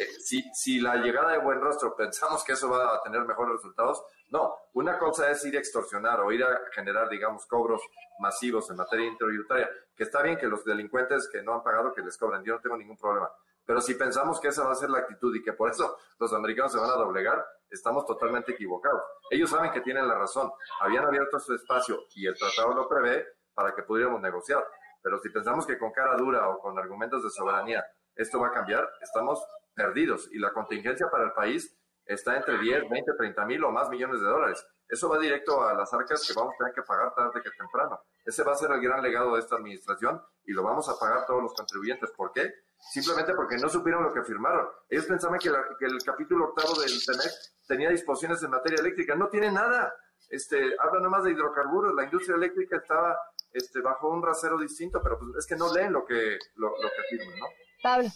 eh, 0.00 0.06
si, 0.20 0.42
si 0.54 0.80
la 0.80 0.96
llegada 0.96 1.32
de 1.32 1.38
Buen 1.38 1.60
Rostro 1.60 1.94
pensamos 1.98 2.42
que 2.44 2.52
eso 2.52 2.70
va 2.70 2.94
a 2.94 3.02
tener 3.02 3.20
mejores 3.26 3.56
resultados, 3.56 4.02
no. 4.30 4.56
Una 4.74 4.98
cosa 4.98 5.30
es 5.30 5.44
ir 5.44 5.56
a 5.56 5.60
extorsionar 5.60 6.20
o 6.20 6.32
ir 6.32 6.42
a 6.42 6.60
generar, 6.72 7.08
digamos, 7.08 7.46
cobros 7.46 7.82
masivos 8.18 8.68
en 8.70 8.76
materia 8.76 9.06
intributaria, 9.06 9.70
que 9.94 10.02
está 10.02 10.22
bien 10.22 10.36
que 10.36 10.46
los 10.46 10.64
delincuentes 10.64 11.28
que 11.30 11.42
no 11.42 11.54
han 11.54 11.62
pagado 11.62 11.92
que 11.92 12.02
les 12.02 12.16
cobren, 12.18 12.42
yo 12.42 12.54
no 12.54 12.60
tengo 12.60 12.76
ningún 12.76 12.96
problema. 12.96 13.30
Pero 13.64 13.80
si 13.80 13.94
pensamos 13.94 14.40
que 14.40 14.48
esa 14.48 14.64
va 14.64 14.72
a 14.72 14.74
ser 14.74 14.90
la 14.90 14.98
actitud 14.98 15.34
y 15.34 15.42
que 15.42 15.52
por 15.52 15.70
eso 15.70 15.96
los 16.18 16.32
americanos 16.32 16.72
se 16.72 16.78
van 16.78 16.90
a 16.90 16.94
doblegar, 16.94 17.44
estamos 17.70 18.04
totalmente 18.04 18.52
equivocados. 18.52 19.02
Ellos 19.30 19.50
saben 19.50 19.72
que 19.72 19.80
tienen 19.80 20.06
la 20.06 20.16
razón. 20.16 20.52
Habían 20.80 21.06
abierto 21.06 21.38
su 21.38 21.54
espacio 21.54 22.04
y 22.14 22.26
el 22.26 22.36
tratado 22.36 22.74
lo 22.74 22.88
prevé 22.88 23.26
para 23.54 23.74
que 23.74 23.82
pudiéramos 23.82 24.20
negociar. 24.20 24.66
Pero 25.02 25.18
si 25.18 25.30
pensamos 25.30 25.66
que 25.66 25.78
con 25.78 25.92
cara 25.92 26.16
dura 26.16 26.48
o 26.48 26.58
con 26.58 26.78
argumentos 26.78 27.22
de 27.22 27.30
soberanía 27.30 27.84
esto 28.16 28.38
va 28.38 28.48
a 28.48 28.52
cambiar, 28.52 28.88
estamos 29.00 29.44
perdidos. 29.74 30.28
Y 30.32 30.38
la 30.38 30.52
contingencia 30.52 31.10
para 31.10 31.24
el 31.24 31.32
país 31.32 31.76
está 32.06 32.36
entre 32.36 32.58
10, 32.58 32.88
20, 32.90 33.12
30 33.16 33.44
mil 33.46 33.64
o 33.64 33.70
más 33.70 33.88
millones 33.88 34.20
de 34.20 34.26
dólares. 34.26 34.64
Eso 34.88 35.08
va 35.08 35.18
directo 35.18 35.62
a 35.62 35.74
las 35.74 35.92
arcas 35.94 36.26
que 36.26 36.34
vamos 36.34 36.54
a 36.54 36.58
tener 36.58 36.74
que 36.74 36.82
pagar 36.82 37.14
tarde 37.14 37.40
que 37.42 37.50
temprano. 37.50 38.00
Ese 38.24 38.42
va 38.42 38.52
a 38.52 38.56
ser 38.56 38.70
el 38.70 38.80
gran 38.80 39.02
legado 39.02 39.34
de 39.34 39.40
esta 39.40 39.56
administración 39.56 40.20
y 40.44 40.52
lo 40.52 40.62
vamos 40.62 40.88
a 40.88 40.98
pagar 40.98 41.24
todos 41.26 41.42
los 41.42 41.54
contribuyentes. 41.54 42.10
¿Por 42.10 42.32
qué? 42.32 42.52
Simplemente 42.92 43.34
porque 43.34 43.56
no 43.56 43.68
supieron 43.68 44.02
lo 44.02 44.12
que 44.12 44.22
firmaron. 44.22 44.68
Ellos 44.88 45.06
pensaban 45.06 45.38
que, 45.38 45.48
el 45.48 46.02
capítulo 46.04 46.46
octavo 46.46 46.80
del 46.80 46.92
TEMEC 47.04 47.32
tenía 47.66 47.90
disposiciones 47.90 48.42
en 48.42 48.50
materia 48.50 48.80
eléctrica. 48.80 49.14
No 49.14 49.28
tiene 49.28 49.50
nada. 49.50 49.94
Este, 50.28 50.74
habla 50.78 51.00
nomás 51.00 51.24
de 51.24 51.32
hidrocarburos. 51.32 51.94
La 51.94 52.04
industria 52.04 52.36
eléctrica 52.36 52.76
estaba 52.76 53.18
este, 53.52 53.80
bajo 53.80 54.10
un 54.10 54.22
rasero 54.22 54.58
distinto, 54.58 55.00
pero 55.02 55.18
pues 55.18 55.30
es 55.38 55.46
que 55.46 55.56
no 55.56 55.72
leen 55.72 55.92
lo 55.92 56.04
que, 56.04 56.38
lo, 56.56 56.74
que 56.74 57.16
firman, 57.16 57.38
¿no? 57.38 57.46
Pablo. 57.82 58.08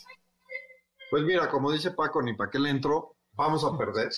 Pues 1.11 1.23
mira, 1.23 1.49
como 1.49 1.73
dice 1.73 1.93
Paco, 1.93 2.21
ni 2.21 2.35
para 2.35 2.51
qué 2.51 2.59
le 2.59 2.69
entro, 2.69 3.17
vamos 3.39 3.65
a 3.65 3.79
perder. 3.79 4.11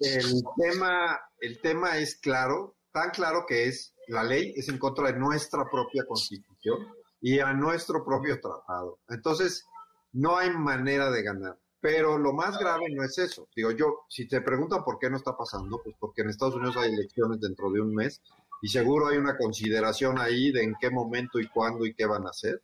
El 0.00 0.42
tema, 0.60 1.18
el 1.40 1.60
tema 1.60 1.96
es 1.98 2.16
claro, 2.16 2.76
tan 2.92 3.10
claro 3.10 3.44
que 3.46 3.68
es, 3.68 3.94
la 4.08 4.24
ley 4.24 4.52
es 4.56 4.68
en 4.68 4.78
contra 4.78 5.10
de 5.10 5.18
nuestra 5.18 5.64
propia 5.70 6.04
constitución 6.06 6.78
y 7.20 7.38
a 7.38 7.52
nuestro 7.52 8.04
propio 8.04 8.40
tratado. 8.40 8.98
Entonces, 9.08 9.64
no 10.12 10.36
hay 10.36 10.50
manera 10.50 11.10
de 11.10 11.22
ganar. 11.22 11.58
Pero 11.80 12.18
lo 12.18 12.32
más 12.32 12.58
grave 12.58 12.86
no 12.90 13.04
es 13.04 13.16
eso. 13.18 13.48
Digo 13.54 13.70
yo, 13.70 14.00
si 14.08 14.26
te 14.26 14.40
preguntan 14.40 14.82
por 14.84 14.98
qué 14.98 15.08
no 15.08 15.16
está 15.16 15.36
pasando, 15.36 15.80
pues 15.82 15.94
porque 16.00 16.22
en 16.22 16.30
Estados 16.30 16.56
Unidos 16.56 16.76
hay 16.76 16.92
elecciones 16.92 17.40
dentro 17.40 17.70
de 17.70 17.80
un 17.80 17.94
mes 17.94 18.20
y 18.60 18.68
seguro 18.68 19.06
hay 19.06 19.16
una 19.16 19.36
consideración 19.36 20.18
ahí 20.18 20.50
de 20.50 20.64
en 20.64 20.74
qué 20.80 20.90
momento 20.90 21.38
y 21.38 21.48
cuándo 21.48 21.86
y 21.86 21.94
qué 21.94 22.04
van 22.06 22.26
a 22.26 22.30
hacer, 22.30 22.60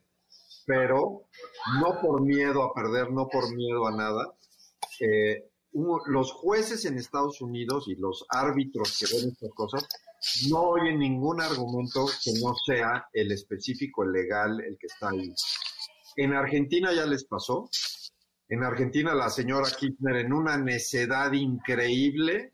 pero 0.65 1.21
no 1.79 2.01
por 2.01 2.21
miedo 2.21 2.61
a 2.63 2.73
perder, 2.73 3.11
no 3.11 3.29
por 3.29 3.55
miedo 3.55 3.87
a 3.87 3.91
nada. 3.91 4.33
Eh, 4.99 5.49
los 6.07 6.31
jueces 6.31 6.85
en 6.85 6.97
Estados 6.97 7.41
Unidos 7.41 7.85
y 7.87 7.95
los 7.95 8.25
árbitros 8.29 8.97
que 8.97 9.13
ven 9.13 9.29
estas 9.29 9.51
cosas 9.53 9.87
no 10.49 10.61
oyen 10.61 10.99
ningún 10.99 11.41
argumento 11.41 12.05
que 12.23 12.31
no 12.41 12.55
sea 12.65 13.07
el 13.11 13.31
específico, 13.31 14.05
legal, 14.05 14.61
el 14.61 14.77
que 14.77 14.87
está 14.87 15.09
ahí. 15.09 15.33
En 16.15 16.33
Argentina 16.33 16.93
ya 16.93 17.05
les 17.05 17.25
pasó. 17.25 17.69
En 18.47 18.63
Argentina 18.63 19.13
la 19.13 19.29
señora 19.29 19.69
Kirchner 19.69 20.17
en 20.17 20.31
una 20.31 20.57
necedad 20.57 21.31
increíble 21.33 22.53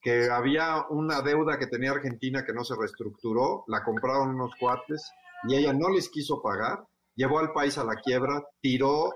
que 0.00 0.28
había 0.28 0.84
una 0.90 1.22
deuda 1.22 1.58
que 1.58 1.68
tenía 1.68 1.92
Argentina 1.92 2.44
que 2.44 2.52
no 2.52 2.64
se 2.64 2.74
reestructuró, 2.76 3.64
la 3.68 3.84
compraron 3.84 4.34
unos 4.34 4.52
cuates 4.58 5.12
y 5.48 5.54
ella 5.54 5.72
no 5.72 5.90
les 5.90 6.08
quiso 6.08 6.42
pagar, 6.42 6.84
llevó 7.14 7.38
al 7.38 7.52
país 7.52 7.78
a 7.78 7.84
la 7.84 7.94
quiebra, 7.94 8.42
tiró 8.60 9.12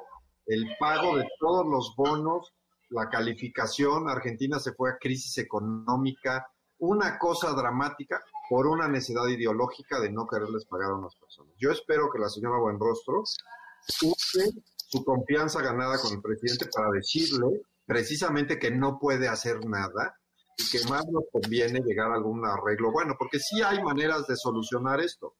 el 0.46 0.76
pago 0.78 1.16
de 1.16 1.26
todos 1.38 1.66
los 1.66 1.94
bonos, 1.96 2.52
la 2.90 3.08
calificación, 3.08 4.08
Argentina 4.08 4.58
se 4.58 4.72
fue 4.72 4.90
a 4.90 4.98
crisis 4.98 5.38
económica, 5.38 6.46
una 6.78 7.18
cosa 7.18 7.52
dramática 7.52 8.22
por 8.48 8.66
una 8.66 8.86
necesidad 8.86 9.26
ideológica 9.26 9.98
de 9.98 10.10
no 10.10 10.26
quererles 10.26 10.66
pagar 10.66 10.90
a 10.90 10.96
unas 10.96 11.16
personas. 11.16 11.52
Yo 11.58 11.70
espero 11.70 12.10
que 12.12 12.18
la 12.18 12.28
señora 12.28 12.58
Buenrostro 12.58 13.22
use 14.02 14.50
su 14.76 15.04
confianza 15.04 15.62
ganada 15.62 15.98
con 15.98 16.12
el 16.12 16.22
presidente 16.22 16.66
para 16.72 16.90
decirle 16.90 17.62
precisamente 17.84 18.58
que 18.58 18.70
no 18.70 18.98
puede 18.98 19.28
hacer 19.28 19.64
nada 19.64 20.16
y 20.56 20.70
que 20.70 20.88
más 20.88 21.04
nos 21.10 21.24
conviene 21.32 21.80
llegar 21.80 22.10
a 22.10 22.14
algún 22.14 22.44
arreglo 22.44 22.92
bueno, 22.92 23.14
porque 23.18 23.38
sí 23.38 23.62
hay 23.62 23.82
maneras 23.82 24.26
de 24.26 24.36
solucionar 24.36 25.00
esto. 25.00 25.34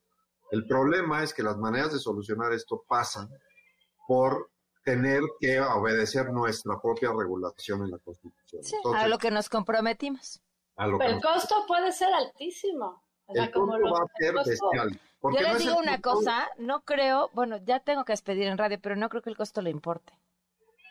El 0.50 0.66
problema 0.66 1.22
es 1.22 1.32
que 1.32 1.42
las 1.42 1.56
maneras 1.56 1.92
de 1.92 1.98
solucionar 1.98 2.52
esto 2.52 2.84
pasan 2.88 3.28
por 4.06 4.50
tener 4.86 5.20
que 5.40 5.60
obedecer 5.60 6.32
nuestra 6.32 6.80
propia 6.80 7.10
regulación 7.12 7.82
en 7.82 7.90
la 7.90 7.98
Constitución. 7.98 8.62
a 8.94 9.08
lo 9.08 9.18
que 9.18 9.32
nos 9.32 9.48
comprometimos. 9.48 10.40
Pero 10.76 11.02
el 11.02 11.20
costo 11.20 11.64
puede 11.66 11.90
ser 11.90 12.14
altísimo. 12.14 13.02
el 13.28 13.50
costo 13.50 13.82
va 13.82 14.04
a 14.04 14.18
ser 14.18 14.34
bestial. 14.34 15.00
Yo 15.22 15.40
les 15.40 15.58
digo 15.58 15.76
una 15.76 16.00
cosa, 16.00 16.48
no 16.58 16.82
creo, 16.82 17.30
bueno, 17.34 17.56
ya 17.64 17.80
tengo 17.80 18.04
que 18.04 18.12
despedir 18.12 18.44
en 18.46 18.56
radio, 18.56 18.78
pero 18.80 18.94
no 18.94 19.08
creo 19.08 19.22
que 19.22 19.30
el 19.30 19.36
costo 19.36 19.60
le 19.60 19.70
importe. 19.70 20.12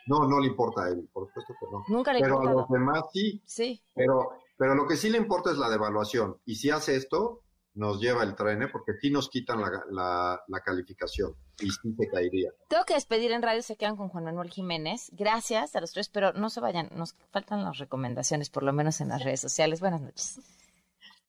No, 0.08 0.28
no 0.28 0.40
le 0.40 0.48
importa 0.48 0.84
a 0.84 0.88
él, 0.90 1.08
por 1.10 1.26
supuesto 1.28 1.54
que 1.58 1.66
no. 1.72 1.82
Nunca 1.88 2.12
le 2.12 2.18
importa. 2.18 2.40
Pero 2.42 2.50
a 2.50 2.60
los 2.60 2.68
demás 2.68 3.04
sí. 3.14 3.42
Sí. 3.46 3.82
Pero, 3.94 4.28
pero 4.58 4.74
lo 4.74 4.86
que 4.86 4.96
sí 4.96 5.08
le 5.08 5.16
importa 5.16 5.50
es 5.50 5.56
la 5.56 5.70
devaluación. 5.70 6.38
Y 6.44 6.56
si 6.56 6.68
hace 6.68 6.96
esto, 6.96 7.40
nos 7.72 7.98
lleva 7.98 8.24
el 8.24 8.36
tren, 8.36 8.62
¿eh? 8.62 8.68
porque 8.70 8.92
sí 9.00 9.10
nos 9.10 9.30
quitan 9.30 9.62
la, 9.62 10.38
la, 10.46 10.60
calificación 10.60 11.34
y 11.60 11.70
sí 11.70 11.94
se 11.96 12.08
caería. 12.08 12.50
Tengo 12.68 12.84
que 12.84 12.94
despedir 12.94 13.32
en 13.32 13.42
radio, 13.42 13.62
se 13.62 13.76
quedan 13.76 13.96
con 13.96 14.08
Juan 14.08 14.24
Manuel 14.24 14.50
Jiménez. 14.50 15.10
Gracias 15.12 15.74
a 15.76 15.80
los 15.80 15.92
tres, 15.92 16.08
pero 16.08 16.32
no 16.32 16.50
se 16.50 16.60
vayan, 16.60 16.90
nos 16.94 17.14
faltan 17.30 17.64
las 17.64 17.78
recomendaciones, 17.78 18.50
por 18.50 18.62
lo 18.62 18.72
menos 18.72 19.00
en 19.00 19.08
las 19.08 19.22
redes 19.22 19.40
sociales. 19.40 19.80
Buenas 19.80 20.00
noches. 20.00 20.40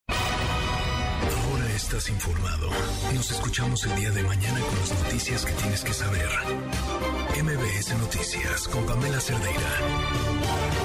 Ahora 0.08 1.74
estás 1.76 2.10
informado. 2.10 2.70
Nos 3.14 3.32
escuchamos 3.32 3.86
el 3.86 3.96
día 3.96 4.12
de 4.12 4.24
mañana 4.24 4.60
con 4.62 4.80
las 4.80 5.04
noticias 5.04 5.46
que 5.46 5.54
tienes 5.54 5.84
que 5.84 5.94
saber. 5.94 6.30
MBS 7.44 7.98
Noticias 8.00 8.68
con 8.68 8.86
Pamela 8.86 9.20
Cerdeira. 9.20 10.77